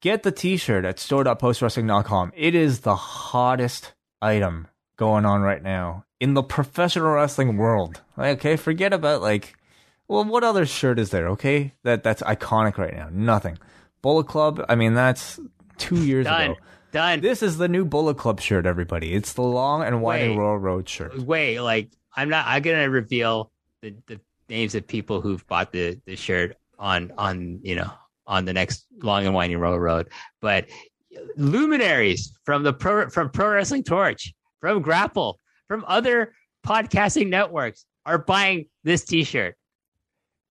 get 0.00 0.22
the 0.22 0.32
T-shirt 0.32 0.84
at 0.84 0.98
store.postwrestling.com. 0.98 2.32
It 2.36 2.54
is 2.54 2.80
the 2.80 2.96
hottest 2.96 3.94
item 4.20 4.68
going 4.96 5.24
on 5.24 5.40
right 5.40 5.62
now 5.62 6.04
in 6.18 6.34
the 6.34 6.42
professional 6.42 7.12
wrestling 7.12 7.56
world. 7.56 8.00
Okay, 8.18 8.56
forget 8.56 8.92
about 8.92 9.22
like 9.22 9.56
well, 10.10 10.24
what 10.24 10.42
other 10.42 10.66
shirt 10.66 10.98
is 10.98 11.10
there? 11.10 11.28
Okay, 11.28 11.72
that 11.84 12.02
that's 12.02 12.20
iconic 12.22 12.78
right 12.78 12.94
now. 12.94 13.08
Nothing. 13.12 13.58
Bullet 14.02 14.26
Club. 14.26 14.64
I 14.68 14.74
mean, 14.74 14.94
that's 14.94 15.38
two 15.78 16.04
years 16.04 16.26
Done. 16.26 16.50
ago. 16.50 16.60
Done. 16.90 17.20
This 17.20 17.44
is 17.44 17.58
the 17.58 17.68
new 17.68 17.84
Bullet 17.84 18.16
Club 18.16 18.40
shirt, 18.40 18.66
everybody. 18.66 19.14
It's 19.14 19.34
the 19.34 19.42
long 19.42 19.84
and 19.84 20.02
winding. 20.02 20.36
Royal 20.36 20.58
Road 20.58 20.88
shirt. 20.88 21.16
Wait, 21.16 21.60
like 21.60 21.90
I'm 22.16 22.28
not. 22.28 22.44
I'm 22.48 22.60
gonna 22.62 22.90
reveal 22.90 23.52
the, 23.82 23.94
the 24.06 24.20
names 24.48 24.74
of 24.74 24.86
people 24.86 25.20
who've 25.20 25.46
bought 25.46 25.70
the 25.70 26.00
the 26.06 26.16
shirt 26.16 26.56
on 26.76 27.12
on 27.16 27.60
you 27.62 27.76
know 27.76 27.92
on 28.30 28.44
the 28.46 28.52
next 28.54 28.86
long 29.02 29.26
and 29.26 29.34
winding 29.34 29.58
road 29.58 29.76
road. 29.78 30.08
But 30.40 30.66
luminaries 31.36 32.32
from 32.44 32.62
the 32.62 32.72
pro 32.72 33.10
from 33.10 33.28
Pro 33.28 33.50
Wrestling 33.50 33.82
Torch, 33.82 34.32
from 34.60 34.80
Grapple, 34.80 35.38
from 35.68 35.84
other 35.86 36.32
podcasting 36.64 37.28
networks 37.28 37.84
are 38.06 38.18
buying 38.18 38.66
this 38.84 39.04
T-shirt. 39.04 39.56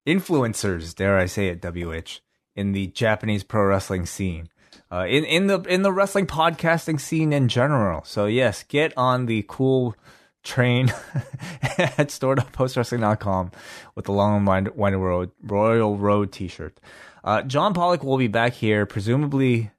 Influencers, 0.07 0.93
dare 0.93 1.17
I 1.17 1.25
say 1.25 1.47
it, 1.47 1.61
WH, 1.61 2.21
in 2.55 2.73
the 2.73 2.87
Japanese 2.87 3.43
pro 3.43 3.65
wrestling 3.65 4.05
scene. 4.05 4.49
Uh, 4.91 5.05
in 5.07 5.23
in 5.23 5.47
the 5.47 5.61
in 5.61 5.81
the 5.83 5.93
wrestling 5.93 6.27
podcasting 6.27 6.99
scene 6.99 7.31
in 7.31 7.47
general. 7.47 8.03
So 8.03 8.25
yes, 8.25 8.63
get 8.63 8.91
on 8.97 9.25
the 9.25 9.45
cool 9.47 9.95
train 10.43 10.91
at 11.77 12.11
store.postwrestling.com 12.11 13.51
with 13.95 14.05
the 14.05 14.11
long 14.11 14.47
and 14.47 14.69
winding 14.75 15.01
road 15.01 15.31
Royal 15.43 15.97
Road 15.97 16.31
T-shirt. 16.31 16.79
Uh, 17.23 17.41
John 17.43 17.73
Pollock 17.73 18.03
will 18.03 18.17
be 18.17 18.27
back 18.27 18.53
here, 18.53 18.85
presumably, 18.85 19.71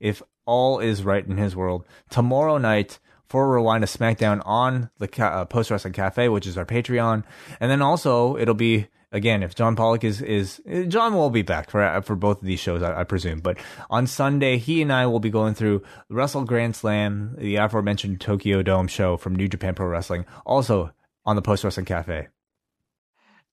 if 0.00 0.22
all 0.46 0.78
is 0.80 1.04
right 1.04 1.26
in 1.26 1.36
his 1.36 1.54
world, 1.54 1.84
tomorrow 2.10 2.58
night 2.58 2.98
for 3.28 3.50
Rewind 3.50 3.84
a 3.84 3.86
SmackDown 3.86 4.40
on 4.46 4.90
the 4.98 5.08
ca- 5.08 5.42
uh, 5.42 5.44
Post 5.44 5.70
Wrestling 5.70 5.92
Cafe, 5.92 6.28
which 6.28 6.46
is 6.46 6.56
our 6.56 6.64
Patreon, 6.64 7.24
and 7.60 7.70
then 7.70 7.82
also 7.82 8.36
it'll 8.38 8.54
be 8.54 8.88
again 9.12 9.42
if 9.42 9.54
John 9.54 9.76
Pollock 9.76 10.04
is 10.04 10.22
is 10.22 10.60
John 10.88 11.14
will 11.14 11.30
be 11.30 11.42
back 11.42 11.70
for 11.70 12.00
for 12.02 12.16
both 12.16 12.40
of 12.40 12.46
these 12.46 12.60
shows, 12.60 12.82
I, 12.82 13.00
I 13.00 13.04
presume. 13.04 13.40
But 13.40 13.58
on 13.90 14.06
Sunday, 14.06 14.56
he 14.56 14.80
and 14.80 14.92
I 14.92 15.06
will 15.06 15.20
be 15.20 15.30
going 15.30 15.54
through 15.54 15.82
Wrestle 16.08 16.44
Grand 16.44 16.74
Slam, 16.74 17.34
the 17.38 17.56
aforementioned 17.56 18.20
Tokyo 18.20 18.62
Dome 18.62 18.88
show 18.88 19.16
from 19.18 19.34
New 19.36 19.48
Japan 19.48 19.74
Pro 19.74 19.86
Wrestling, 19.86 20.24
also 20.46 20.92
on 21.26 21.36
the 21.36 21.42
Post 21.42 21.64
Wrestling 21.64 21.86
Cafe. 21.86 22.28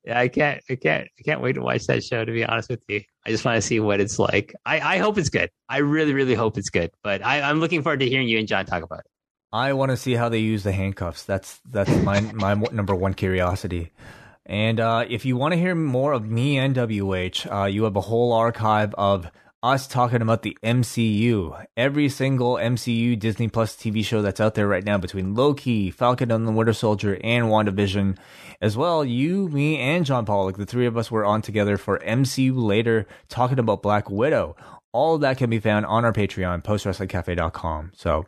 Yeah, 0.06 0.19
I 0.19 0.27
can't, 0.27 0.61
I 0.69 0.76
can't, 0.76 1.07
I 1.19 1.23
can't 1.23 1.41
wait 1.41 1.53
to 1.53 1.61
watch 1.61 1.88
that 1.88 2.03
show. 2.03 2.23
To 2.23 2.32
be 2.32 2.45
honest 2.45 2.69
with 2.69 2.82
you, 2.88 3.02
I 3.26 3.32
just 3.32 3.44
want 3.44 3.56
to 3.56 3.61
see 3.61 3.80
what 3.80 3.99
it's 3.99 4.19
like. 4.19 4.53
I, 4.65 4.95
I 4.95 4.98
hope 4.98 5.18
it's 5.18 5.30
good. 5.30 5.49
I 5.68 5.77
really, 5.80 6.14
really 6.14 6.36
hope 6.36 6.57
it's 6.57 6.69
good. 6.69 6.91
But 7.03 7.26
I, 7.26 7.41
I'm 7.41 7.60
looking 7.60 7.82
forward 7.82 8.02
to 8.02 8.10
hearing 8.10 8.27
you 8.27 8.38
and 8.38 8.48
John 8.48 8.65
talk 8.65 8.84
about 8.84 8.99
it. 8.99 9.06
I 9.52 9.73
want 9.73 9.91
to 9.91 9.98
see 9.98 10.14
how 10.14 10.30
they 10.30 10.40
use 10.40 10.64
the 10.64 10.73
handcuffs. 10.73 11.23
That's 11.23 11.60
that's 11.72 11.90
my 12.03 12.19
my 12.19 12.53
number 12.72 12.94
one 12.94 13.14
curiosity. 13.14 13.91
And 14.45 14.80
uh, 14.80 15.06
if 15.10 15.26
you 15.26 15.38
want 15.38 15.53
to 15.53 15.60
hear 15.60 15.73
more 15.73 16.14
of 16.14 16.30
me 16.30 16.57
and 16.57 16.76
WH, 16.76 17.52
uh, 17.52 17.65
you 17.65 17.86
have 17.86 17.95
a 17.95 18.02
whole 18.02 18.32
archive 18.32 18.94
of 18.95 19.32
us 19.64 19.88
talking 19.88 20.22
about 20.22 20.44
the 20.44 20.56
MCU. 20.61 21.65
Every 21.76 22.10
single 22.10 22.56
MCU 22.56 23.18
Disney 23.18 23.48
Plus 23.48 23.76
TV 23.76 24.06
show 24.06 24.22
that's 24.22 24.40
out 24.40 24.53
there 24.53 24.68
right 24.68 24.84
now, 24.84 24.99
between 24.99 25.34
Loki, 25.34 25.90
Falcon 25.90 26.30
and 26.30 26.48
the 26.48 26.52
Winter 26.52 26.73
Soldier, 26.73 27.18
and 27.23 27.45
WandaVision, 27.45 28.18
as 28.61 28.77
well. 28.77 29.03
You, 29.03 29.49
me, 29.49 29.77
and 29.77 30.06
John 30.06 30.26
Pollock, 30.26 30.57
the 30.57 30.65
three 30.65 30.86
of 30.86 30.98
us 30.98 31.11
were 31.11 31.26
on 31.26 31.41
together 31.41 31.77
for 31.77 31.99
MCU 31.99 32.56
later, 32.56 33.07
talking 33.27 33.60
about 33.60 33.82
Black 33.82 34.10
Widow. 34.10 34.56
All 34.94 35.15
of 35.15 35.22
that 35.22 35.38
can 35.38 35.49
be 35.49 35.60
found 35.60 35.86
on 35.86 36.06
our 36.06 36.14
Patreon, 36.14 36.64
postwrestlingcafe.com. 36.64 37.91
So 37.95 38.26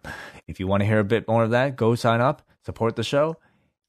if 0.47 0.59
you 0.59 0.67
want 0.67 0.81
to 0.81 0.85
hear 0.87 0.99
a 0.99 1.05
bit 1.05 1.27
more 1.27 1.43
of 1.43 1.51
that, 1.51 1.75
go 1.75 1.95
sign 1.95 2.19
up, 2.19 2.41
support 2.65 2.95
the 2.95 3.03
show, 3.03 3.37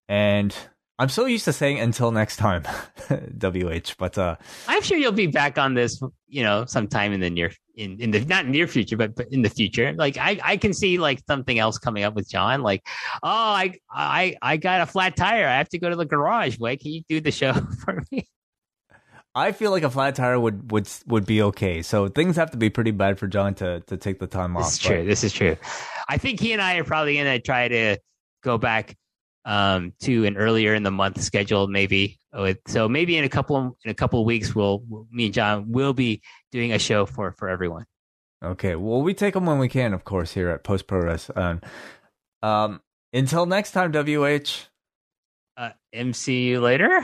and 0.09 0.55
I'm 1.01 1.09
so 1.09 1.27
used 1.27 1.45
to 1.45 1.53
saying 1.53 1.79
until 1.79 2.11
next 2.11 2.37
time, 2.39 2.65
WH, 3.11 3.95
but 3.99 4.19
uh, 4.19 4.37
I'm 4.67 4.83
sure 4.83 4.99
you'll 4.99 5.13
be 5.13 5.29
back 5.29 5.57
on 5.57 5.75
this, 5.75 6.03
you 6.27 6.43
know, 6.43 6.65
sometime 6.65 7.13
in 7.13 7.21
the 7.21 7.31
near 7.31 7.53
in, 7.77 8.01
in 8.01 8.11
the 8.11 8.25
not 8.25 8.47
near 8.47 8.67
future, 8.67 8.97
but, 8.97 9.15
but 9.15 9.29
in 9.31 9.43
the 9.43 9.49
future. 9.49 9.93
Like 9.93 10.17
I, 10.19 10.41
I 10.43 10.57
can 10.57 10.75
see 10.75 10.99
like 10.99 11.21
something 11.29 11.57
else 11.57 11.79
coming 11.79 12.03
up 12.03 12.15
with 12.15 12.29
John. 12.29 12.63
Like, 12.63 12.83
oh, 13.23 13.29
I 13.29 13.75
I 13.89 14.37
I 14.43 14.57
got 14.57 14.81
a 14.81 14.87
flat 14.87 15.17
tire. 15.17 15.47
I 15.47 15.59
have 15.59 15.69
to 15.69 15.79
go 15.79 15.89
to 15.89 15.95
the 15.95 16.05
garage. 16.05 16.59
Wait, 16.59 16.81
can 16.81 16.91
you 16.91 17.03
do 17.09 17.21
the 17.21 17.31
show 17.31 17.53
for 17.85 18.03
me? 18.11 18.27
I 19.37 19.53
feel 19.53 19.71
like 19.71 19.85
a 19.85 19.91
flat 19.91 20.17
tire 20.17 20.41
would 20.41 20.73
would 20.73 20.89
would 21.07 21.27
be 21.27 21.43
okay. 21.43 21.83
So 21.83 22.09
things 22.09 22.35
have 22.35 22.51
to 22.51 22.57
be 22.57 22.71
pretty 22.71 22.91
bad 22.91 23.21
for 23.21 23.29
John 23.29 23.55
to 23.57 23.81
to 23.87 23.97
take 23.97 24.19
the 24.19 24.27
time 24.27 24.55
This 24.55 24.67
off. 24.67 24.73
is 24.73 24.79
true. 24.79 25.05
This 25.07 25.23
is 25.23 25.33
true. 25.33 25.57
I 26.09 26.19
think 26.19 26.41
he 26.41 26.53
and 26.53 26.61
I 26.61 26.77
are 26.79 26.85
probably 26.85 27.17
gonna 27.17 27.39
try 27.39 27.69
to 27.69 27.99
go 28.43 28.59
back 28.59 28.97
um, 29.49 29.95
to 30.01 30.27
an 30.27 30.37
earlier 30.37 30.75
in 30.75 30.83
the 30.83 30.91
month 30.91 31.21
schedule, 31.23 31.67
maybe. 31.67 32.19
With, 32.35 32.59
so 32.69 32.87
maybe 32.87 33.17
in 33.17 33.25
a 33.25 33.31
couple 33.31 33.77
in 33.83 33.91
a 33.91 33.95
couple 33.95 34.21
of 34.21 34.27
weeks, 34.27 34.55
we'll 34.55 34.85
me 35.11 35.25
and 35.25 35.35
John 35.35 35.73
will 35.73 35.95
be 35.95 36.21
doing 36.53 36.73
a 36.73 36.79
show 36.79 37.07
for 37.07 37.33
for 37.33 37.49
everyone. 37.49 37.87
Okay. 38.45 38.77
Well, 38.77 39.01
we 39.01 39.15
take 39.15 39.35
them 39.35 39.47
when 39.47 39.59
we 39.59 39.69
can, 39.69 39.95
of 39.95 40.05
course, 40.05 40.35
here 40.35 40.51
at 40.51 40.63
Post 40.63 40.87
Progress. 40.87 41.31
Um, 41.35 41.63
um, 42.43 42.81
until 43.13 43.47
next 43.47 43.73
time, 43.73 43.91
WH. 43.91 44.67
Uh, 45.57 45.71
MC 45.93 46.59
later. 46.59 47.03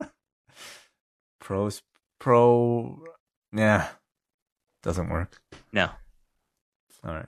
Pros 1.40 1.82
pro. 2.20 3.02
Yeah, 3.52 3.88
doesn't 4.82 5.10
work. 5.10 5.40
No. 5.72 5.90
All 7.04 7.14
right. 7.14 7.26